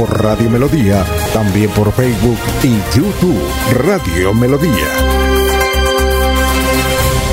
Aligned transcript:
por 0.00 0.22
Radio 0.22 0.48
Melodía, 0.48 1.04
también 1.34 1.68
por 1.72 1.92
Facebook 1.92 2.38
y 2.62 2.96
YouTube 2.96 3.38
Radio 3.84 4.32
Melodía. 4.32 4.88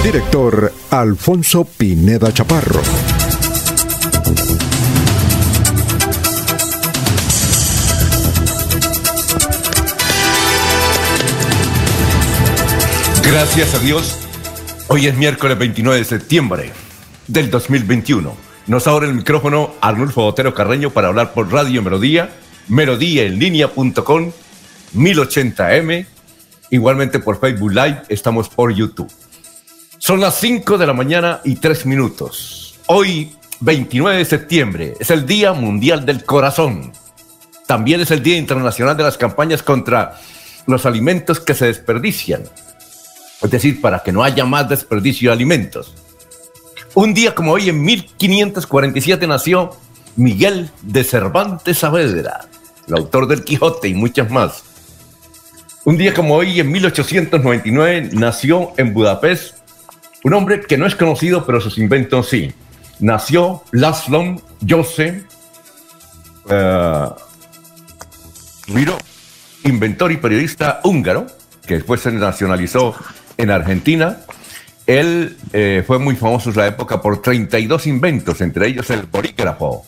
Director 0.03 0.73
Alfonso 0.89 1.63
Pineda 1.63 2.33
Chaparro. 2.33 2.81
Gracias 13.23 13.75
a 13.75 13.79
Dios, 13.79 14.17
hoy 14.89 15.07
es 15.07 15.15
miércoles 15.15 15.57
29 15.57 15.99
de 15.99 16.03
septiembre 16.03 16.73
del 17.27 17.49
2021 17.49 18.47
nos 18.67 18.85
abre 18.85 19.07
el 19.07 19.13
micrófono 19.13 19.71
Arnulfo 19.79 20.23
Botero 20.23 20.53
Carreño 20.53 20.89
para 20.89 21.07
hablar 21.07 21.31
por 21.33 21.49
Radio 21.51 21.81
Melodía, 21.81 22.29
melodíaenlínea.com, 22.67 24.31
1080m, 24.95 26.05
igualmente 26.71 27.19
por 27.19 27.39
Facebook 27.39 27.71
Live, 27.71 28.03
estamos 28.09 28.49
por 28.49 28.73
YouTube. 28.73 29.11
Son 29.97 30.19
las 30.19 30.39
5 30.39 30.77
de 30.77 30.87
la 30.87 30.93
mañana 30.93 31.41
y 31.43 31.55
3 31.55 31.85
minutos. 31.85 32.79
Hoy, 32.87 33.35
29 33.59 34.19
de 34.19 34.25
septiembre, 34.25 34.93
es 34.99 35.09
el 35.09 35.25
Día 35.25 35.53
Mundial 35.53 36.05
del 36.05 36.23
Corazón. 36.23 36.91
También 37.65 38.01
es 38.01 38.11
el 38.11 38.23
Día 38.23 38.37
Internacional 38.37 38.95
de 38.95 39.03
las 39.03 39.17
campañas 39.17 39.63
contra 39.63 40.19
los 40.67 40.85
alimentos 40.85 41.39
que 41.39 41.53
se 41.53 41.65
desperdician. 41.65 42.43
Es 43.41 43.51
decir, 43.51 43.81
para 43.81 43.99
que 43.99 44.11
no 44.11 44.23
haya 44.23 44.45
más 44.45 44.69
desperdicio 44.69 45.29
de 45.29 45.33
alimentos. 45.33 45.93
Un 46.93 47.13
día 47.13 47.35
como 47.35 47.51
hoy, 47.51 47.69
en 47.69 47.81
1547, 47.81 49.27
nació 49.27 49.71
Miguel 50.15 50.71
de 50.81 51.03
Cervantes 51.03 51.77
Saavedra, 51.79 52.45
el 52.87 52.95
autor 52.95 53.27
del 53.27 53.43
Quijote 53.43 53.87
y 53.87 53.93
muchas 53.93 54.29
más. 54.31 54.63
Un 55.85 55.97
día 55.97 56.13
como 56.13 56.35
hoy, 56.35 56.59
en 56.59 56.71
1899, 56.71 58.09
nació 58.13 58.73
en 58.77 58.93
Budapest 58.93 59.55
un 60.23 60.33
hombre 60.33 60.61
que 60.61 60.77
no 60.77 60.85
es 60.85 60.95
conocido, 60.95 61.45
pero 61.45 61.61
sus 61.61 61.77
inventos 61.77 62.29
sí. 62.29 62.53
Nació 62.99 63.63
Laszlo 63.71 64.41
Joseph 64.67 65.23
uh, 66.45 67.13
inventor 69.63 70.11
y 70.11 70.17
periodista 70.17 70.81
húngaro, 70.83 71.27
que 71.65 71.75
después 71.75 72.01
se 72.01 72.11
nacionalizó 72.11 72.95
en 73.37 73.51
Argentina 73.51 74.19
él 74.87 75.35
eh, 75.51 75.83
fue 75.85 75.99
muy 75.99 76.15
famoso 76.15 76.49
en 76.49 76.55
la 76.55 76.67
época 76.67 77.01
por 77.01 77.21
32 77.21 77.87
inventos, 77.87 78.39
entre 78.39 78.67
ellos 78.67 78.89
el 78.89 79.03
bolígrafo. 79.03 79.85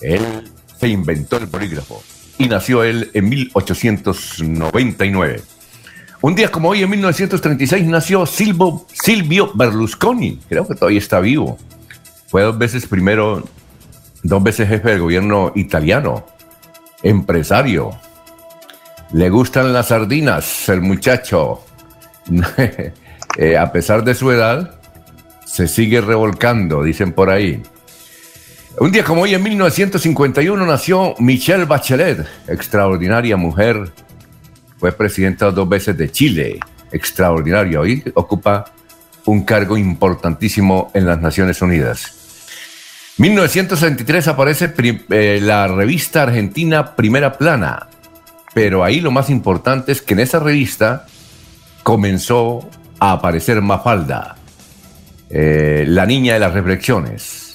Él 0.00 0.50
se 0.78 0.88
inventó 0.88 1.36
el 1.36 1.46
bolígrafo 1.46 2.02
y 2.38 2.48
nació 2.48 2.84
él 2.84 3.10
en 3.14 3.28
1899. 3.28 5.42
Un 6.20 6.34
día 6.34 6.50
como 6.50 6.70
hoy, 6.70 6.82
en 6.82 6.90
1936, 6.90 7.86
nació 7.86 8.26
Silvio, 8.26 8.86
Silvio 8.92 9.52
Berlusconi. 9.54 10.40
Creo 10.48 10.66
que 10.66 10.74
todavía 10.74 10.98
está 10.98 11.20
vivo. 11.20 11.58
Fue 12.26 12.42
dos 12.42 12.58
veces 12.58 12.86
primero, 12.86 13.44
dos 14.22 14.42
veces 14.42 14.68
jefe 14.68 14.90
del 14.90 15.00
gobierno 15.00 15.52
italiano, 15.54 16.26
empresario. 17.02 17.92
Le 19.12 19.30
gustan 19.30 19.72
las 19.72 19.88
sardinas, 19.88 20.68
el 20.68 20.80
muchacho. 20.80 21.60
Eh, 23.36 23.56
a 23.56 23.70
pesar 23.70 24.02
de 24.02 24.16
su 24.16 24.32
edad, 24.32 24.80
se 25.44 25.68
sigue 25.68 26.00
revolcando, 26.00 26.82
dicen 26.82 27.12
por 27.12 27.30
ahí. 27.30 27.62
Un 28.80 28.92
día 28.92 29.02
como 29.02 29.22
hoy, 29.22 29.34
en 29.34 29.42
1951, 29.42 30.64
nació 30.64 31.16
Michelle 31.18 31.64
Bachelet, 31.64 32.24
extraordinaria 32.46 33.36
mujer. 33.36 33.90
Fue 34.78 34.92
presidenta 34.92 35.50
dos 35.50 35.68
veces 35.68 35.96
de 35.98 36.12
Chile, 36.12 36.60
extraordinaria. 36.92 37.80
Hoy 37.80 38.04
ocupa 38.14 38.66
un 39.24 39.44
cargo 39.44 39.76
importantísimo 39.76 40.92
en 40.94 41.06
las 41.06 41.20
Naciones 41.20 41.60
Unidas. 41.60 42.14
1963 43.16 44.28
aparece 44.28 44.72
eh, 45.10 45.40
la 45.42 45.66
revista 45.66 46.22
argentina 46.22 46.94
Primera 46.94 47.36
Plana, 47.36 47.88
pero 48.54 48.84
ahí 48.84 49.00
lo 49.00 49.10
más 49.10 49.28
importante 49.28 49.90
es 49.90 50.02
que 50.02 50.14
en 50.14 50.20
esa 50.20 50.38
revista 50.38 51.04
comenzó 51.82 52.70
a 53.00 53.10
aparecer 53.10 53.60
Mafalda, 53.60 54.36
eh, 55.30 55.84
la 55.88 56.06
niña 56.06 56.34
de 56.34 56.38
las 56.38 56.52
reflexiones. 56.54 57.47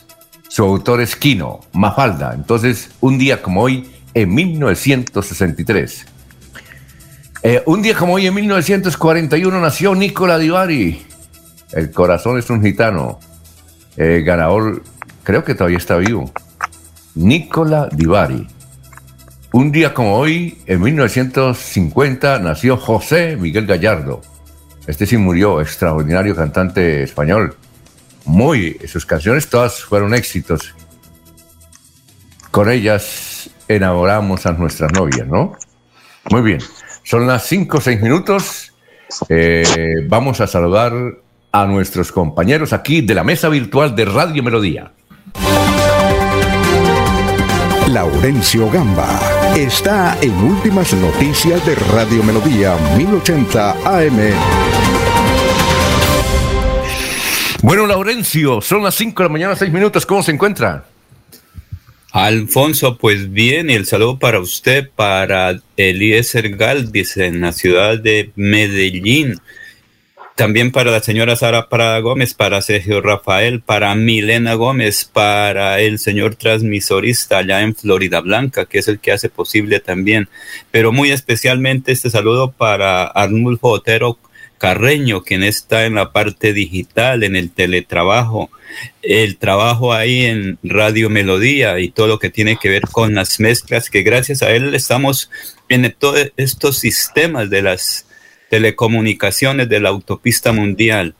Su 0.54 0.62
autor 0.66 1.02
es 1.02 1.16
Quino, 1.16 1.62
Mafalda. 1.72 2.32
Entonces, 2.36 2.92
un 3.02 3.18
día 3.18 3.42
como 3.42 3.64
hoy, 3.64 3.90
en 4.14 4.36
1963. 4.36 6.06
Eh, 7.42 7.64
un 7.66 7.82
día 7.82 7.96
como 7.96 8.14
hoy, 8.14 8.28
en 8.28 8.36
1941, 8.36 9.60
nació 9.60 9.96
Nicola 9.96 10.38
Divari. 10.38 11.08
El 11.72 11.90
corazón 11.90 12.38
es 12.38 12.52
un 12.52 12.62
gitano. 12.62 13.20
Eh, 13.98 14.22
ganador, 14.24 14.84
creo 15.24 15.44
que 15.44 15.56
todavía 15.56 15.80
está 15.80 15.98
vivo. 15.98 16.32
Nicola 17.16 17.90
Divari. 17.92 18.48
Un 19.54 19.72
día 19.72 19.92
como 19.92 20.20
hoy, 20.20 20.60
en 20.68 20.82
1950, 20.82 22.38
nació 22.38 22.78
José 22.78 23.38
Miguel 23.38 23.66
Gallardo 23.66 24.22
este 24.86 25.06
sí 25.06 25.16
murió, 25.16 25.62
extraordinario 25.62 26.36
cantante 26.36 27.04
español. 27.04 27.56
Muy, 28.26 28.80
sus 28.88 29.06
canciones 29.06 29.50
todas 29.50 29.82
fueron 29.82 30.14
éxitos. 30.14 30.74
Con 32.52 32.70
ellas 32.70 33.50
enamoramos 33.68 34.46
a 34.46 34.54
nuestras 34.54 34.92
novias, 34.94 35.28
¿no? 35.28 35.58
Muy 36.30 36.42
bien, 36.42 36.60
son 37.04 37.28
las 37.28 37.46
5 37.48 37.78
o 37.78 37.82
6 37.82 38.02
minutos. 38.02 38.74
Eh, 39.30 40.06
vamos 40.08 40.42
a 40.42 40.48
saludar 40.48 40.94
a 41.52 41.66
nuestros 41.66 42.12
compañeros 42.12 42.74
aquí 42.74 43.02
de 43.02 43.14
la 43.14 43.24
mesa 43.24 43.50
virtual 43.50 43.96
de 43.96 44.06
Radio 44.06 44.42
Melodía. 44.44 44.92
Laurencio 47.88 48.72
Gamba 48.72 49.20
está 49.56 50.18
en 50.22 50.34
Últimas 50.44 50.94
Noticias 50.94 51.64
de 51.66 51.76
Radio 51.76 52.24
Melodía 52.24 52.76
1080 52.98 53.72
AM. 53.86 54.93
Bueno, 57.64 57.88
Laurencio, 57.88 58.60
son 58.60 58.84
las 58.84 58.94
5 58.96 59.24
de 59.24 59.30
la 59.30 59.32
mañana, 59.32 59.56
6 59.56 59.72
minutos. 59.72 60.06
¿Cómo 60.06 60.22
se 60.22 60.34
encuentra? 60.34 60.84
Alfonso, 62.12 62.98
pues 62.98 63.32
bien, 63.32 63.70
y 63.70 63.74
el 63.74 63.86
saludo 63.86 64.20
para 64.20 64.42
usted, 64.42 64.90
para 64.94 65.58
Eliezer 65.78 66.58
Galvis 66.58 67.16
en 67.16 67.40
la 67.40 67.54
ciudad 67.54 67.98
de 67.98 68.34
Medellín 68.36 69.40
también 70.36 70.72
para 70.72 70.90
la 70.90 71.00
señora 71.00 71.36
Sara 71.36 71.70
Prada 71.70 72.00
Gómez, 72.00 72.34
para 72.34 72.62
Sergio 72.62 73.02
Rafael, 73.02 73.62
para 73.62 73.94
Milena 73.94 74.56
Gómez, 74.56 75.06
para 75.06 75.80
el 75.80 76.00
señor 76.00 76.36
transmisorista 76.36 77.38
allá 77.38 77.62
en 77.62 77.76
Florida 77.76 78.20
Blanca, 78.20 78.66
que 78.66 78.80
es 78.80 78.88
el 78.88 79.00
que 79.00 79.12
hace 79.12 79.30
posible 79.30 79.80
también. 79.80 80.30
Pero 80.72 80.92
muy 80.92 81.12
especialmente 81.12 81.92
este 81.92 82.10
saludo 82.10 82.52
para 82.52 83.04
Arnulfo 83.04 83.70
Otero 83.70 84.18
Carreño, 84.64 85.24
quien 85.24 85.44
está 85.44 85.86
en 85.86 85.96
la 85.96 86.14
parte 86.14 86.54
digital, 86.54 87.26
en 87.26 87.36
el 87.36 87.52
teletrabajo, 87.52 88.50
el 89.02 89.36
trabajo 89.36 89.92
ahí 89.92 90.24
en 90.24 90.58
Radio 90.64 91.10
Melodía 91.10 91.82
y 91.82 91.90
todo 91.90 92.08
lo 92.08 92.18
que 92.18 92.30
tiene 92.30 92.56
que 92.56 92.70
ver 92.70 92.84
con 92.84 93.14
las 93.14 93.42
mezclas, 93.42 93.90
que 93.90 94.04
gracias 94.04 94.42
a 94.42 94.52
él 94.52 94.74
estamos 94.74 95.30
en 95.68 95.94
todos 96.00 96.32
estos 96.38 96.78
sistemas 96.78 97.50
de 97.50 97.62
las 97.62 98.06
telecomunicaciones 98.50 99.68
de 99.68 99.82
la 99.82 99.90
autopista 99.90 100.54
mundial. 100.54 101.14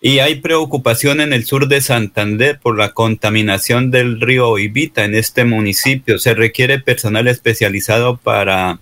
Y 0.00 0.18
hay 0.18 0.40
preocupación 0.40 1.20
en 1.20 1.32
el 1.32 1.44
sur 1.44 1.68
de 1.68 1.80
Santander 1.80 2.58
por 2.58 2.76
la 2.76 2.94
contaminación 2.94 3.92
del 3.92 4.20
río 4.20 4.58
Ibita 4.58 5.04
en 5.04 5.14
este 5.14 5.44
municipio. 5.44 6.18
Se 6.18 6.34
requiere 6.34 6.80
personal 6.80 7.28
especializado 7.28 8.16
para 8.16 8.80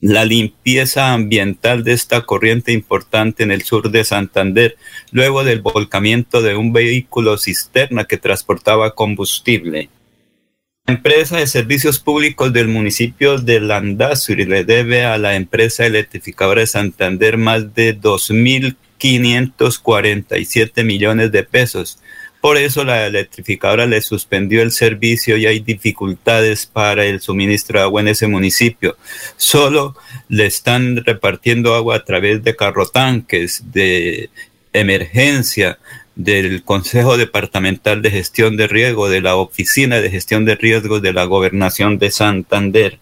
la 0.00 0.24
limpieza 0.24 1.12
ambiental 1.12 1.84
de 1.84 1.92
esta 1.92 2.22
corriente 2.22 2.72
importante 2.72 3.42
en 3.42 3.50
el 3.50 3.62
sur 3.62 3.90
de 3.90 4.04
Santander, 4.04 4.76
luego 5.10 5.42
del 5.44 5.60
volcamiento 5.62 6.40
de 6.42 6.54
un 6.54 6.72
vehículo 6.72 7.36
cisterna 7.38 8.04
que 8.04 8.18
transportaba 8.18 8.94
combustible. 8.94 9.88
empresa 10.86 11.38
de 11.38 11.48
servicios 11.48 11.98
públicos 11.98 12.52
del 12.52 12.68
municipio 12.68 13.38
de 13.38 13.58
Landazuri 13.60 14.44
le 14.44 14.62
debe 14.64 15.04
a 15.04 15.18
la 15.18 15.34
empresa 15.34 15.84
electrificadora 15.84 16.60
de 16.60 16.68
Santander 16.68 17.38
más 17.38 17.74
de 17.74 17.98
2.547 17.98 20.84
millones 20.84 21.32
de 21.32 21.42
pesos. 21.42 21.98
Por 22.46 22.58
eso 22.58 22.84
la 22.84 23.08
electrificadora 23.08 23.86
le 23.86 24.00
suspendió 24.00 24.62
el 24.62 24.70
servicio 24.70 25.36
y 25.36 25.46
hay 25.46 25.58
dificultades 25.58 26.64
para 26.64 27.04
el 27.04 27.20
suministro 27.20 27.80
de 27.80 27.84
agua 27.86 28.02
en 28.02 28.06
ese 28.06 28.28
municipio. 28.28 28.96
Solo 29.36 29.96
le 30.28 30.46
están 30.46 31.04
repartiendo 31.04 31.74
agua 31.74 31.96
a 31.96 32.04
través 32.04 32.44
de 32.44 32.54
carrotanques 32.54 33.64
de 33.72 34.30
emergencia 34.72 35.80
del 36.14 36.62
Consejo 36.62 37.16
Departamental 37.16 38.00
de 38.00 38.12
Gestión 38.12 38.56
de 38.56 38.68
Riesgo, 38.68 39.08
de 39.08 39.22
la 39.22 39.34
Oficina 39.34 40.00
de 40.00 40.08
Gestión 40.08 40.44
de 40.44 40.54
Riesgos 40.54 41.02
de 41.02 41.12
la 41.12 41.24
Gobernación 41.24 41.98
de 41.98 42.12
Santander. 42.12 43.00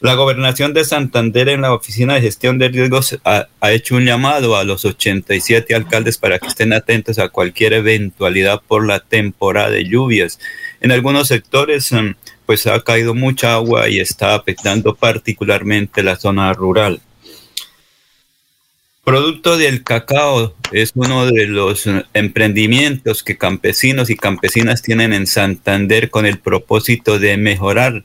La 0.00 0.14
Gobernación 0.14 0.72
de 0.72 0.86
Santander 0.86 1.50
en 1.50 1.60
la 1.60 1.74
Oficina 1.74 2.14
de 2.14 2.22
Gestión 2.22 2.56
de 2.56 2.70
Riesgos 2.70 3.18
ha, 3.22 3.48
hecho 3.70 3.96
un 3.96 4.06
llamado 4.06 4.56
a 4.56 4.64
los 4.64 4.86
87 4.86 5.74
alcaldes 5.74 6.16
para 6.16 6.38
que 6.38 6.46
estén 6.46 6.72
atentos 6.72 7.18
a 7.18 7.28
cualquier 7.28 7.74
eventualidad 7.74 8.62
por 8.66 8.86
la 8.86 9.00
temporada 9.00 9.68
de 9.68 9.84
lluvias. 9.84 10.40
En 10.80 10.90
algunos 10.90 11.28
sectores 11.28 11.92
mm, 11.92 12.14
pues 12.46 12.66
ha 12.66 12.80
caído 12.80 13.14
mucha 13.14 13.52
agua 13.52 13.90
y 13.90 14.00
está 14.00 14.34
afectando 14.34 14.94
particularmente 14.94 16.02
la 16.02 16.16
zona 16.16 16.50
rural. 16.54 17.02
Producto 19.04 19.58
del 19.58 19.84
cacao 19.84 20.54
es 20.72 20.92
uno 20.94 21.26
de 21.26 21.46
los 21.46 21.84
emprendimientos 22.14 23.22
que 23.22 23.36
campesinos 23.36 24.08
y 24.08 24.16
campesinas 24.16 24.80
tienen 24.80 25.12
en 25.12 25.26
Santander 25.26 26.08
con 26.08 26.24
el 26.24 26.38
propósito 26.38 27.18
de 27.18 27.36
mejorar 27.36 28.02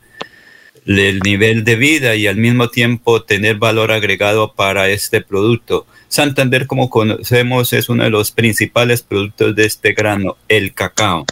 el 0.86 1.20
nivel 1.20 1.64
de 1.64 1.76
vida 1.76 2.16
y 2.16 2.28
al 2.28 2.38
mismo 2.38 2.70
tiempo 2.70 3.24
tener 3.24 3.56
valor 3.58 3.92
agregado 3.92 4.54
para 4.54 4.90
este 4.90 5.22
producto. 5.22 5.88
Santander, 6.08 6.68
como 6.68 6.90
conocemos, 6.90 7.74
es 7.74 7.90
uno 7.90 8.04
de 8.04 8.10
los 8.10 8.32
principales 8.32 9.02
productos 9.02 9.56
de 9.56 9.66
este 9.66 9.94
grano, 9.94 10.38
el 10.48 10.74
cacao. 10.74 11.26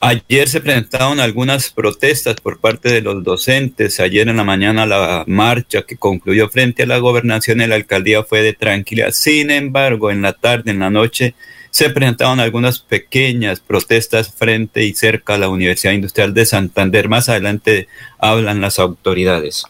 Ayer 0.00 0.50
se 0.50 0.60
presentaron 0.60 1.18
algunas 1.18 1.70
protestas 1.70 2.36
por 2.36 2.60
parte 2.60 2.92
de 2.92 3.00
los 3.00 3.24
docentes. 3.24 4.00
Ayer 4.00 4.28
en 4.28 4.36
la 4.36 4.44
mañana 4.44 4.84
la 4.84 5.24
marcha 5.26 5.80
que 5.80 5.96
concluyó 5.96 6.50
frente 6.50 6.82
a 6.82 6.86
la 6.86 6.98
gobernación 6.98 7.62
y 7.62 7.66
la 7.66 7.76
alcaldía 7.76 8.22
fue 8.22 8.42
de 8.42 8.52
tranquilidad. 8.52 9.12
Sin 9.12 9.50
embargo, 9.50 10.10
en 10.10 10.20
la 10.20 10.34
tarde, 10.34 10.72
en 10.72 10.80
la 10.80 10.90
noche, 10.90 11.34
se 11.74 11.90
presentaron 11.90 12.38
algunas 12.38 12.78
pequeñas 12.78 13.58
protestas 13.58 14.32
frente 14.32 14.84
y 14.84 14.94
cerca 14.94 15.34
a 15.34 15.38
la 15.38 15.48
Universidad 15.48 15.92
Industrial 15.92 16.32
de 16.32 16.46
Santander. 16.46 17.08
Más 17.08 17.28
adelante 17.28 17.88
hablan 18.20 18.60
las 18.60 18.78
autoridades. 18.78 19.64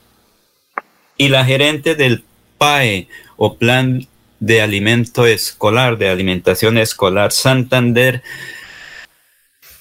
Y 1.16 1.30
la 1.30 1.46
gerente 1.46 1.94
del 1.94 2.22
PAE 2.58 3.08
o 3.38 3.56
Plan 3.56 4.06
de 4.38 4.60
Alimento 4.60 5.24
Escolar, 5.26 5.96
de 5.96 6.10
Alimentación 6.10 6.76
Escolar 6.76 7.32
Santander, 7.32 8.22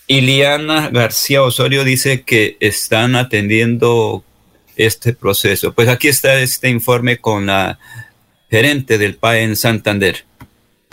Iliana 0.07 0.91
García 0.93 1.43
Osorio 1.43 1.83
dice 1.83 2.21
que 2.21 2.55
están 2.61 3.17
atendiendo 3.17 4.23
este 4.77 5.11
proceso. 5.11 5.73
Pues 5.73 5.89
aquí 5.89 6.07
está 6.07 6.39
este 6.39 6.69
informe 6.69 7.17
con 7.17 7.47
la 7.47 7.79
gerente 8.49 8.97
del 8.97 9.17
PAE 9.17 9.43
en 9.43 9.57
Santander. 9.57 10.23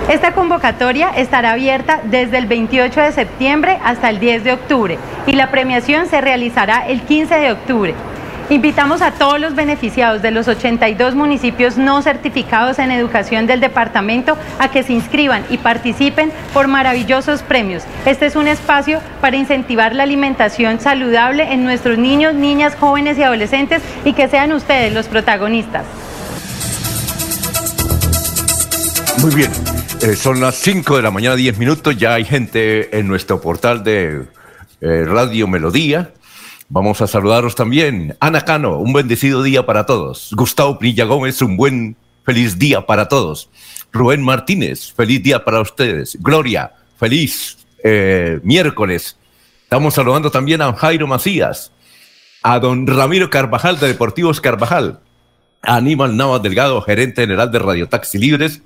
Esta 0.09 0.33
convocatoria 0.33 1.09
estará 1.09 1.53
abierta 1.53 2.01
desde 2.03 2.37
el 2.37 2.45
28 2.45 3.01
de 3.01 3.11
septiembre 3.11 3.79
hasta 3.83 4.09
el 4.09 4.19
10 4.19 4.43
de 4.43 4.53
octubre 4.53 4.99
y 5.25 5.31
la 5.33 5.49
premiación 5.49 6.05
se 6.07 6.21
realizará 6.21 6.85
el 6.87 7.01
15 7.01 7.35
de 7.35 7.51
octubre. 7.51 7.95
Invitamos 8.51 9.01
a 9.01 9.11
todos 9.11 9.39
los 9.39 9.55
beneficiados 9.55 10.21
de 10.21 10.29
los 10.29 10.49
82 10.49 11.15
municipios 11.15 11.77
no 11.77 12.01
certificados 12.01 12.79
en 12.79 12.91
educación 12.91 13.47
del 13.47 13.61
departamento 13.61 14.37
a 14.59 14.69
que 14.69 14.83
se 14.83 14.91
inscriban 14.91 15.45
y 15.49 15.57
participen 15.57 16.33
por 16.53 16.67
maravillosos 16.67 17.43
premios. 17.43 17.83
Este 18.05 18.25
es 18.25 18.35
un 18.35 18.49
espacio 18.49 18.99
para 19.21 19.37
incentivar 19.37 19.95
la 19.95 20.03
alimentación 20.03 20.81
saludable 20.81 21.53
en 21.53 21.63
nuestros 21.63 21.97
niños, 21.97 22.33
niñas, 22.33 22.75
jóvenes 22.77 23.17
y 23.17 23.23
adolescentes 23.23 23.81
y 24.03 24.11
que 24.11 24.27
sean 24.27 24.51
ustedes 24.51 24.93
los 24.93 25.07
protagonistas. 25.07 25.85
Muy 29.19 29.35
bien, 29.35 29.51
eh, 30.01 30.15
son 30.15 30.39
las 30.39 30.55
5 30.55 30.95
de 30.97 31.01
la 31.01 31.11
mañana, 31.11 31.35
10 31.35 31.57
minutos, 31.57 31.97
ya 31.97 32.15
hay 32.15 32.25
gente 32.25 32.97
en 32.97 33.07
nuestro 33.07 33.39
portal 33.39 33.83
de 33.83 34.23
eh, 34.81 35.05
Radio 35.05 35.47
Melodía 35.47 36.13
Vamos 36.73 37.01
a 37.01 37.07
saludaros 37.07 37.53
también. 37.53 38.15
Ana 38.21 38.45
Cano, 38.45 38.77
un 38.77 38.93
bendecido 38.93 39.43
día 39.43 39.65
para 39.65 39.85
todos. 39.85 40.29
Gustavo 40.31 40.79
Prilla 40.79 41.03
Gómez, 41.03 41.41
un 41.41 41.57
buen 41.57 41.97
feliz 42.23 42.57
día 42.57 42.85
para 42.85 43.09
todos. 43.09 43.49
Rubén 43.91 44.23
Martínez, 44.23 44.93
feliz 44.93 45.21
día 45.21 45.43
para 45.43 45.59
ustedes. 45.59 46.17
Gloria, 46.21 46.71
feliz 46.97 47.57
eh, 47.83 48.39
miércoles. 48.43 49.17
Estamos 49.63 49.95
saludando 49.95 50.31
también 50.31 50.61
a 50.61 50.71
Jairo 50.71 51.07
Macías, 51.07 51.73
a 52.41 52.57
don 52.59 52.87
Ramiro 52.87 53.29
Carvajal 53.29 53.77
de 53.77 53.87
Deportivos 53.87 54.39
Carvajal, 54.39 55.01
a 55.63 55.75
Aníbal 55.75 56.15
Navas 56.15 56.41
Delgado, 56.41 56.81
gerente 56.83 57.23
general 57.23 57.51
de 57.51 57.59
Radio 57.59 57.89
Taxi 57.89 58.17
Libres, 58.17 58.61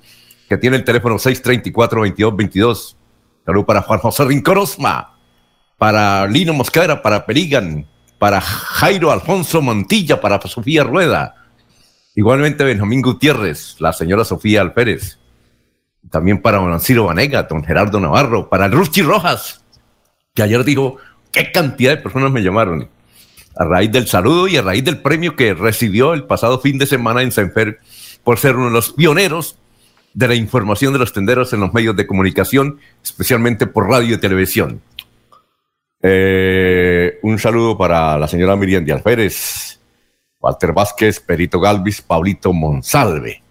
que 0.48 0.56
tiene 0.56 0.76
el 0.76 0.84
teléfono 0.84 1.16
634-2222. 1.16 2.96
Salud 3.44 3.64
para 3.64 3.82
Juan 3.82 4.00
José 4.00 4.24
Rincorosma, 4.24 5.18
para 5.78 6.26
Lino 6.26 6.52
Mosquera, 6.52 7.02
para 7.02 7.26
Perigan, 7.26 7.86
para 8.18 8.40
Jairo 8.40 9.10
Alfonso 9.10 9.62
Montilla, 9.62 10.20
para 10.20 10.40
Sofía 10.42 10.84
Rueda. 10.84 11.34
Igualmente 12.14 12.64
Benjamín 12.64 13.02
Gutiérrez, 13.02 13.76
la 13.78 13.92
señora 13.92 14.24
Sofía 14.24 14.62
Alpérez. 14.62 15.18
También 16.10 16.40
para 16.40 16.58
don 16.58 16.80
Ciro 16.80 17.04
Vanega, 17.04 17.42
don 17.44 17.62
Gerardo 17.64 18.00
Navarro, 18.00 18.48
para 18.48 18.68
Ruchi 18.68 19.02
Rojas, 19.02 19.62
que 20.34 20.42
ayer 20.42 20.64
dijo, 20.64 20.96
qué 21.32 21.50
cantidad 21.52 21.90
de 21.90 22.02
personas 22.02 22.30
me 22.30 22.42
llamaron. 22.42 22.88
A 23.56 23.64
raíz 23.64 23.90
del 23.90 24.06
saludo 24.06 24.48
y 24.48 24.56
a 24.56 24.62
raíz 24.62 24.84
del 24.84 24.98
premio 24.98 25.34
que 25.34 25.54
recibió 25.54 26.14
el 26.14 26.24
pasado 26.24 26.60
fin 26.60 26.78
de 26.78 26.86
semana 26.86 27.22
en 27.22 27.32
Senfer 27.32 27.80
por 28.22 28.38
ser 28.38 28.56
uno 28.56 28.66
de 28.66 28.72
los 28.72 28.92
pioneros 28.92 29.58
de 30.16 30.28
la 30.28 30.34
información 30.34 30.94
de 30.94 30.98
los 30.98 31.12
tenderos 31.12 31.52
en 31.52 31.60
los 31.60 31.74
medios 31.74 31.94
de 31.94 32.06
comunicación, 32.06 32.80
especialmente 33.04 33.66
por 33.66 33.86
radio 33.86 34.14
y 34.14 34.18
televisión. 34.18 34.80
Eh, 36.02 37.18
un 37.22 37.38
saludo 37.38 37.76
para 37.76 38.16
la 38.16 38.26
señora 38.26 38.56
Miriam 38.56 38.82
de 38.82 38.94
Alférez, 38.94 39.78
Walter 40.40 40.72
Vázquez, 40.72 41.20
Perito 41.20 41.60
Galvis, 41.60 42.00
Pablito 42.00 42.54
Monsalve. 42.54 43.42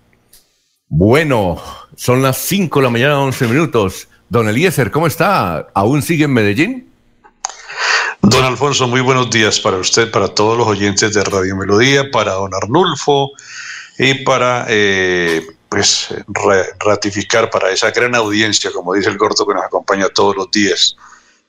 Bueno, 0.87 1.61
son 1.95 2.23
las 2.23 2.37
5 2.39 2.79
de 2.79 2.83
la 2.83 2.89
mañana, 2.89 3.19
11 3.19 3.47
minutos. 3.47 4.07
Don 4.27 4.49
Eliezer, 4.49 4.89
¿cómo 4.89 5.05
está? 5.05 5.67
¿Aún 5.75 6.01
sigue 6.01 6.25
en 6.25 6.33
Medellín? 6.33 6.89
Don 8.23 8.43
Alfonso, 8.43 8.87
muy 8.87 9.01
buenos 9.01 9.29
días 9.29 9.59
para 9.59 9.77
usted, 9.77 10.09
para 10.09 10.29
todos 10.29 10.57
los 10.57 10.65
oyentes 10.65 11.13
de 11.13 11.23
Radio 11.25 11.55
Melodía, 11.55 12.09
para 12.09 12.31
don 12.31 12.55
Arnulfo 12.55 13.33
y 13.99 14.15
para 14.23 14.65
eh, 14.67 15.45
pues 15.69 16.13
ratificar 16.79 17.49
para 17.49 17.71
esa 17.71 17.91
gran 17.91 18.15
audiencia, 18.15 18.71
como 18.71 18.93
dice 18.93 19.09
el 19.09 19.17
gordo 19.17 19.45
que 19.45 19.53
nos 19.53 19.65
acompaña 19.65 20.07
todos 20.09 20.35
los 20.35 20.51
días. 20.51 20.95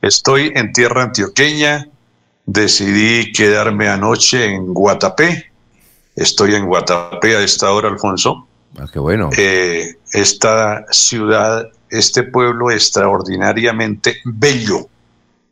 Estoy 0.02 0.52
en 0.54 0.72
tierra 0.72 1.04
antioqueña, 1.04 1.88
decidí 2.44 3.32
quedarme 3.32 3.88
anoche 3.88 4.44
en 4.44 4.72
Guatapé. 4.72 5.50
Estoy 6.14 6.54
en 6.54 6.66
Guatapé 6.66 7.36
a 7.36 7.42
esta 7.42 7.72
hora, 7.72 7.88
Alfonso. 7.88 8.46
Ah, 8.78 8.86
qué 8.92 8.98
bueno. 8.98 9.30
Eh, 9.36 9.94
esta 10.12 10.84
ciudad, 10.90 11.68
este 11.90 12.22
pueblo 12.22 12.70
extraordinariamente 12.70 14.18
bello. 14.24 14.88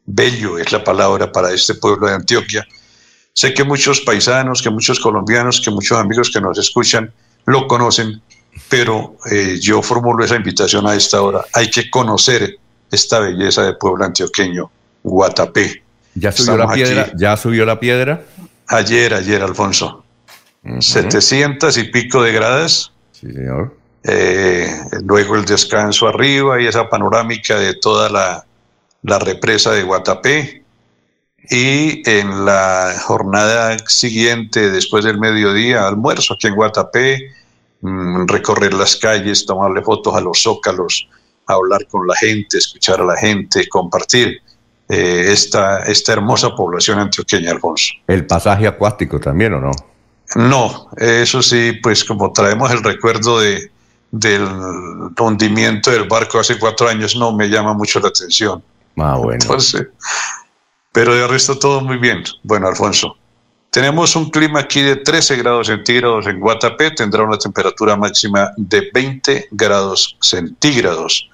Bello 0.06 0.58
es 0.58 0.70
la 0.72 0.84
palabra 0.84 1.32
para 1.32 1.52
este 1.52 1.74
pueblo 1.74 2.06
de 2.06 2.14
Antioquia. 2.14 2.66
Sé 3.32 3.52
que 3.52 3.64
muchos 3.64 4.00
paisanos, 4.00 4.62
que 4.62 4.70
muchos 4.70 5.00
colombianos, 5.00 5.60
que 5.60 5.70
muchos 5.70 5.98
amigos 5.98 6.30
que 6.30 6.40
nos 6.40 6.58
escuchan 6.58 7.12
lo 7.46 7.66
conocen, 7.66 8.22
pero 8.68 9.16
eh, 9.30 9.58
yo 9.60 9.82
formulo 9.82 10.24
esa 10.24 10.36
invitación 10.36 10.86
a 10.86 10.94
esta 10.94 11.20
hora. 11.22 11.44
Hay 11.52 11.70
que 11.70 11.90
conocer 11.90 12.58
esta 12.90 13.20
belleza 13.20 13.62
de 13.62 13.74
pueblo 13.74 14.04
antioqueño, 14.04 14.70
Guatapé. 15.02 15.82
¿Ya 16.14 16.32
subió 16.32 16.56
la 16.56 16.68
piedra? 16.68 17.12
¿Ya 17.16 17.36
subió 17.36 17.66
la 17.66 17.80
piedra? 17.80 18.22
Ayer, 18.68 19.14
ayer, 19.14 19.42
Alfonso. 19.42 20.04
700 20.80 21.76
y 21.76 21.84
pico 21.84 22.22
de 22.22 22.32
gradas. 22.32 22.92
Sí, 23.12 23.32
señor. 23.32 23.76
Eh, 24.02 24.68
luego 25.02 25.36
el 25.36 25.44
descanso 25.44 26.08
arriba 26.08 26.60
y 26.60 26.66
esa 26.66 26.88
panorámica 26.88 27.58
de 27.58 27.74
toda 27.74 28.08
la, 28.08 28.46
la 29.02 29.18
represa 29.18 29.72
de 29.72 29.82
Guatapé. 29.82 30.62
Y 31.50 32.08
en 32.08 32.46
la 32.46 32.94
jornada 33.02 33.76
siguiente, 33.86 34.70
después 34.70 35.04
del 35.04 35.18
mediodía, 35.18 35.86
almuerzo 35.86 36.34
aquí 36.34 36.46
en 36.46 36.54
Guatapé, 36.54 37.30
mm, 37.84 38.26
recorrer 38.26 38.74
las 38.74 38.96
calles, 38.96 39.46
tomarle 39.46 39.82
fotos 39.82 40.14
a 40.14 40.20
los 40.20 40.42
zócalos, 40.42 41.08
hablar 41.46 41.86
con 41.88 42.06
la 42.06 42.16
gente, 42.16 42.58
escuchar 42.58 43.00
a 43.00 43.04
la 43.04 43.16
gente, 43.16 43.68
compartir 43.68 44.40
eh, 44.88 45.24
esta, 45.28 45.84
esta 45.84 46.12
hermosa 46.12 46.54
población 46.54 46.98
antioqueña, 46.98 47.52
Alfonso. 47.52 47.94
¿El 48.06 48.26
pasaje 48.26 48.66
acuático 48.66 49.20
también 49.20 49.54
o 49.54 49.60
no? 49.60 49.70
No, 50.36 50.88
eso 50.96 51.42
sí, 51.42 51.72
pues 51.82 52.04
como 52.04 52.32
traemos 52.32 52.70
el 52.70 52.82
recuerdo 52.82 53.40
de, 53.40 53.70
del 54.10 54.46
hundimiento 55.18 55.90
del 55.90 56.08
barco 56.08 56.38
hace 56.38 56.58
cuatro 56.58 56.88
años, 56.88 57.16
no 57.16 57.32
me 57.32 57.48
llama 57.48 57.74
mucho 57.74 58.00
la 58.00 58.08
atención. 58.08 58.62
Ah, 58.96 59.16
bueno. 59.16 59.38
Entonces, 59.40 59.88
pero 60.92 61.14
de 61.14 61.26
resto 61.26 61.58
todo 61.58 61.80
muy 61.80 61.98
bien. 61.98 62.22
Bueno, 62.42 62.68
Alfonso, 62.68 63.16
tenemos 63.74 64.14
un 64.14 64.30
clima 64.30 64.60
aquí 64.60 64.82
de 64.82 64.94
13 64.94 65.34
grados 65.34 65.66
centígrados 65.66 66.28
en 66.28 66.38
Guatapé, 66.38 66.92
tendrá 66.92 67.24
una 67.24 67.36
temperatura 67.36 67.96
máxima 67.96 68.52
de 68.56 68.88
20 68.94 69.48
grados 69.50 70.16
centígrados. 70.20 71.28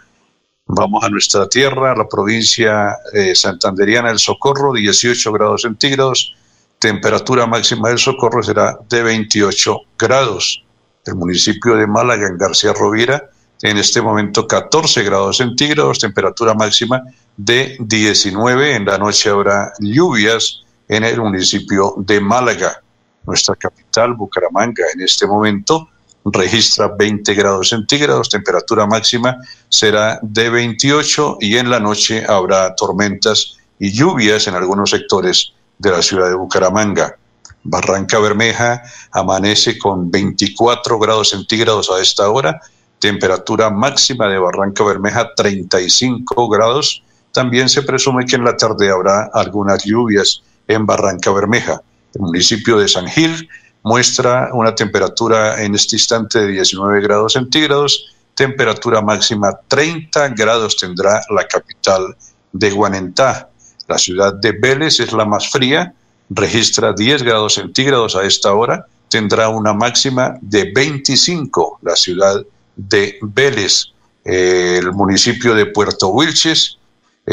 Vamos 0.65 1.05
a 1.05 1.11
nuestra 1.11 1.47
tierra, 1.51 1.95
la 1.95 2.09
provincia 2.09 2.97
eh, 3.13 3.35
santanderiana 3.35 4.09
del 4.09 4.19
Socorro, 4.19 4.73
18 4.73 5.33
grados 5.33 5.63
centígrados. 5.63 6.35
Temperatura 6.79 7.47
máxima 7.47 7.91
del 7.91 7.99
Socorro 7.99 8.43
será 8.43 8.79
de 8.89 9.03
28 9.03 9.77
grados. 9.99 10.65
El 11.05 11.17
municipio 11.17 11.77
de 11.77 11.87
Málaga, 11.87 12.27
en 12.27 12.39
García 12.39 12.73
Rovira, 12.73 13.29
en 13.61 13.77
este 13.77 14.01
momento 14.01 14.47
14 14.47 15.03
grados 15.03 15.37
centígrados, 15.37 15.99
temperatura 15.99 16.55
máxima 16.55 17.03
de 17.37 17.77
19. 17.81 18.77
En 18.77 18.87
la 18.87 18.97
noche 18.97 19.29
habrá 19.29 19.75
lluvias 19.79 20.65
en 20.91 21.05
el 21.05 21.21
municipio 21.21 21.95
de 21.99 22.21
Málaga. 22.21 22.83
Nuestra 23.25 23.55
capital, 23.55 24.15
Bucaramanga, 24.15 24.85
en 24.93 25.03
este 25.03 25.25
momento 25.25 25.89
registra 26.25 26.89
20 26.89 27.33
grados 27.35 27.69
centígrados, 27.69 28.29
temperatura 28.29 28.87
máxima 28.87 29.37
será 29.69 30.19
de 30.21 30.51
28 30.51 31.39
y 31.41 31.57
en 31.57 31.71
la 31.71 31.79
noche 31.79 32.25
habrá 32.29 32.75
tormentas 32.75 33.57
y 33.79 33.93
lluvias 33.93 34.49
en 34.49 34.57
algunos 34.57 34.91
sectores 34.91 35.53
de 35.79 35.93
la 35.93 36.03
ciudad 36.03 36.29
de 36.29 36.35
Bucaramanga. 36.35 37.17
Barranca 37.63 38.19
Bermeja 38.19 38.83
amanece 39.13 39.79
con 39.79 40.11
24 40.11 40.99
grados 40.99 41.31
centígrados 41.31 41.89
a 41.89 42.01
esta 42.01 42.29
hora, 42.29 42.61
temperatura 42.99 43.71
máxima 43.71 44.27
de 44.27 44.39
Barranca 44.39 44.83
Bermeja 44.83 45.35
35 45.37 46.49
grados. 46.49 47.03
También 47.33 47.69
se 47.69 47.83
presume 47.83 48.27
que 48.27 48.35
en 48.35 48.45
la 48.45 48.57
tarde 48.57 48.91
habrá 48.91 49.31
algunas 49.33 49.85
lluvias 49.85 50.43
en 50.69 50.87
Barranca 50.87 51.31
Bermeja. 51.31 51.83
El 52.15 52.23
municipio 52.23 52.79
de 52.79 52.89
San 52.89 53.07
Gil 53.09 53.49
muestra 53.83 54.51
una 54.53 54.75
temperatura 54.75 55.63
en 55.63 55.75
este 55.75 55.97
instante 55.97 56.41
de 56.41 56.49
19 56.49 57.01
grados 57.01 57.35
centígrados, 57.35 58.15
temperatura 58.35 59.01
máxima 59.01 59.53
30 59.69 60.29
grados 60.31 60.77
tendrá 60.77 61.21
la 61.31 61.47
capital 61.47 62.17
de 62.53 62.71
Guanentá. 62.71 63.49
La 63.89 63.99
ciudad 63.99 64.35
de 64.35 64.53
Vélez 64.53 65.01
es 65.01 65.13
la 65.13 65.25
más 65.25 65.51
fría, 65.51 65.93
registra 66.29 66.93
10 66.93 67.23
grados 67.23 67.55
centígrados 67.55 68.17
a 68.17 68.25
esta 68.25 68.53
hora, 68.55 68.87
tendrá 69.09 69.49
una 69.49 69.73
máxima 69.73 70.37
de 70.41 70.71
25 70.73 71.81
la 71.83 71.97
ciudad 71.97 72.43
de 72.77 73.19
Vélez. 73.23 73.93
el 74.23 74.93
municipio 74.93 75.55
de 75.55 75.67
Puerto 75.67 76.09
Wilches 76.09 76.79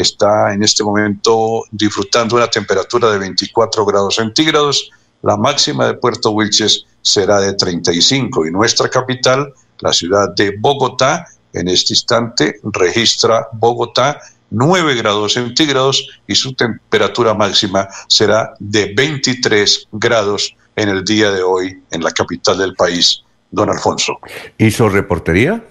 está 0.02 0.52
en 0.52 0.62
este 0.62 0.84
momento 0.84 1.64
disfrutando 1.70 2.36
una 2.36 2.48
temperatura 2.48 3.10
de 3.10 3.18
24 3.18 3.84
grados 3.84 4.16
centígrados, 4.16 4.90
la 5.22 5.36
máxima 5.36 5.86
de 5.86 5.94
Puerto 5.94 6.30
Wilches 6.30 6.84
será 7.02 7.40
de 7.40 7.54
35 7.54 8.46
y 8.46 8.50
nuestra 8.50 8.88
capital, 8.88 9.52
la 9.80 9.92
ciudad 9.92 10.34
de 10.34 10.54
Bogotá, 10.58 11.26
en 11.52 11.68
este 11.68 11.94
instante 11.94 12.60
registra 12.62 13.48
Bogotá 13.52 14.20
9 14.50 14.94
grados 14.94 15.34
centígrados 15.34 16.08
y 16.26 16.34
su 16.34 16.54
temperatura 16.54 17.34
máxima 17.34 17.88
será 18.06 18.54
de 18.58 18.92
23 18.94 19.88
grados 19.92 20.54
en 20.76 20.88
el 20.88 21.04
día 21.04 21.30
de 21.30 21.42
hoy 21.42 21.82
en 21.90 22.02
la 22.02 22.10
capital 22.10 22.58
del 22.58 22.74
país, 22.74 23.22
don 23.50 23.68
Alfonso. 23.68 24.18
¿Hizo 24.56 24.88
reportería? 24.88 25.62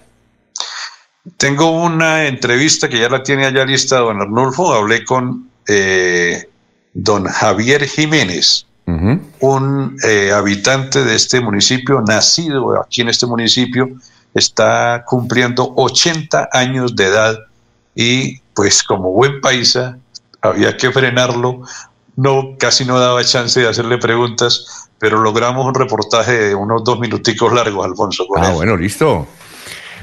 Tengo 1.36 1.70
una 1.70 2.26
entrevista 2.26 2.88
que 2.88 2.98
ya 2.98 3.08
la 3.08 3.22
tiene 3.22 3.46
allá 3.46 3.64
lista 3.64 3.98
don 3.98 4.20
Arnulfo. 4.20 4.72
Hablé 4.72 5.04
con 5.04 5.48
eh, 5.66 6.48
don 6.94 7.24
Javier 7.24 7.86
Jiménez, 7.86 8.66
un 9.40 9.96
eh, 10.02 10.32
habitante 10.32 11.04
de 11.04 11.14
este 11.14 11.40
municipio, 11.40 12.00
nacido 12.00 12.80
aquí 12.80 13.02
en 13.02 13.10
este 13.10 13.26
municipio, 13.26 13.90
está 14.34 15.04
cumpliendo 15.06 15.74
80 15.76 16.48
años 16.52 16.96
de 16.96 17.04
edad 17.04 17.38
y 17.94 18.38
pues 18.54 18.82
como 18.82 19.12
buen 19.12 19.40
paisa 19.42 19.98
había 20.40 20.76
que 20.76 20.90
frenarlo, 20.90 21.62
no 22.16 22.56
casi 22.58 22.84
no 22.84 22.98
daba 22.98 23.22
chance 23.24 23.60
de 23.60 23.68
hacerle 23.68 23.98
preguntas, 23.98 24.88
pero 24.98 25.20
logramos 25.20 25.66
un 25.66 25.74
reportaje 25.74 26.32
de 26.32 26.54
unos 26.54 26.82
dos 26.82 26.98
minuticos 26.98 27.52
largos, 27.52 27.84
Alfonso. 27.84 28.26
ah, 28.36 28.52
bueno, 28.52 28.76
listo. 28.76 29.26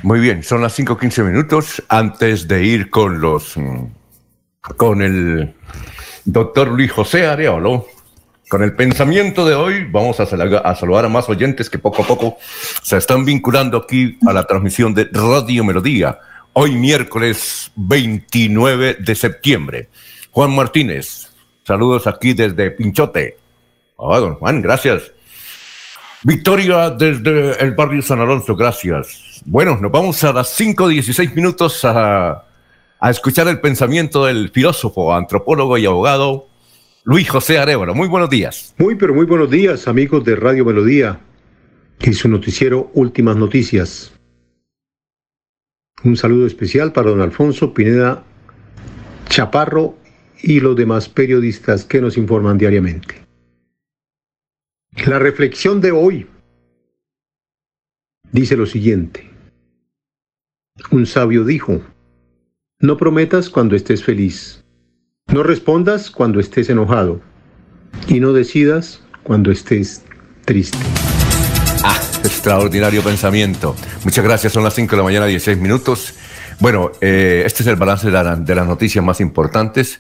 Muy 0.04 0.20
bien, 0.20 0.44
son 0.44 0.62
las 0.62 0.78
5.15 0.78 1.24
minutos 1.24 1.84
antes 1.90 2.48
de 2.48 2.64
ir 2.64 2.90
con 2.90 3.20
los 3.22 3.58
mm, 3.58 3.86
con 4.78 5.02
el 5.02 5.54
doctor 6.26 6.70
Luis 6.70 6.92
José 6.92 7.26
Areolo 7.28 7.88
con 8.48 8.62
el 8.62 8.76
pensamiento 8.76 9.44
de 9.46 9.56
hoy 9.56 9.86
vamos 9.90 10.20
a, 10.20 10.26
saludar 10.28 11.06
a 11.06 11.10
más 11.10 11.28
oyentes 11.28 11.68
que 11.68 11.80
poco 11.80 12.04
a 12.04 12.08
poco 12.08 12.38
se 12.84 12.96
están 12.98 13.26
vinculando 13.26 13.78
aquí 13.78 14.20
a 14.28 14.34
la 14.34 14.44
transmisión 14.44 14.94
de 14.94 15.10
Radio 15.12 15.64
Melodía. 15.64 16.20
Hoy 16.54 16.76
miércoles 16.76 17.72
29 17.76 18.98
de 19.00 19.16
septiembre. 19.16 19.90
Juan 20.30 20.56
Martínez, 20.56 21.32
saludos 21.64 22.06
aquí 22.06 22.34
desde 22.34 22.70
Pinchote. 22.70 23.38
Ah, 23.98 24.20
don 24.20 24.36
Juan, 24.36 24.62
gracias. 24.62 25.12
Victoria 26.28 26.90
desde 26.90 27.64
el 27.64 27.76
barrio 27.76 28.02
San 28.02 28.20
Alonso, 28.20 28.56
gracias. 28.56 29.44
Bueno, 29.46 29.78
nos 29.80 29.92
vamos 29.92 30.24
a 30.24 30.34
las 30.34 30.60
5.16 30.60 31.36
minutos 31.36 31.86
a, 31.86 32.44
a 33.00 33.12
escuchar 33.12 33.48
el 33.48 33.62
pensamiento 33.62 34.26
del 34.26 34.50
filósofo, 34.50 35.14
antropólogo 35.14 35.78
y 35.78 35.86
abogado 35.86 36.48
Luis 37.04 37.30
José 37.30 37.60
Arevalo. 37.60 37.94
Muy 37.94 38.08
buenos 38.08 38.32
días. 38.32 38.74
Muy, 38.80 38.96
pero 38.96 39.14
muy 39.14 39.28
buenos 39.28 39.52
días, 39.52 39.88
amigos 39.88 40.26
de 40.26 40.36
Radio 40.36 40.66
Melodía 40.66 41.20
y 42.00 42.12
su 42.14 42.28
noticiero 42.28 42.90
Últimas 42.96 43.36
Noticias. 43.36 44.12
Un 46.04 46.18
saludo 46.18 46.48
especial 46.48 46.92
para 46.92 47.12
don 47.12 47.22
Alfonso 47.22 47.72
Pineda 47.72 48.24
Chaparro 49.30 49.96
y 50.42 50.60
los 50.60 50.76
demás 50.76 51.08
periodistas 51.08 51.86
que 51.86 52.02
nos 52.02 52.18
informan 52.18 52.58
diariamente. 52.58 53.25
La 55.06 55.20
reflexión 55.20 55.82
de 55.82 55.92
hoy 55.92 56.28
dice 58.32 58.56
lo 58.56 58.66
siguiente. 58.66 59.30
Un 60.92 61.06
sabio 61.06 61.44
dijo, 61.44 61.82
no 62.80 62.98
prometas 62.98 63.50
cuando 63.50 63.76
estés 63.76 64.04
feliz 64.04 64.66
no 65.28 65.42
respondas 65.42 66.12
cuando 66.12 66.40
estés 66.40 66.70
enojado 66.70 67.20
y 68.08 68.20
no 68.20 68.32
decidas 68.32 69.02
cuando 69.24 69.52
estés 69.52 70.04
triste. 70.46 70.78
Ah, 71.84 72.00
extraordinario 72.24 73.02
pensamiento. 73.02 73.76
Muchas 74.04 74.24
gracias. 74.24 74.54
Son 74.54 74.64
las 74.64 74.76
5 74.76 74.92
de 74.92 74.98
la 74.98 75.04
mañana, 75.04 75.26
16 75.26 75.58
minutos. 75.58 76.14
Bueno, 76.60 76.92
eh, 77.02 77.44
este 77.46 77.64
es 77.64 77.68
el 77.68 77.76
balance 77.76 78.08
de, 78.12 78.56
las 78.56 78.68
noticias 78.68 79.04
más 79.04 79.20
importantes, 79.20 80.00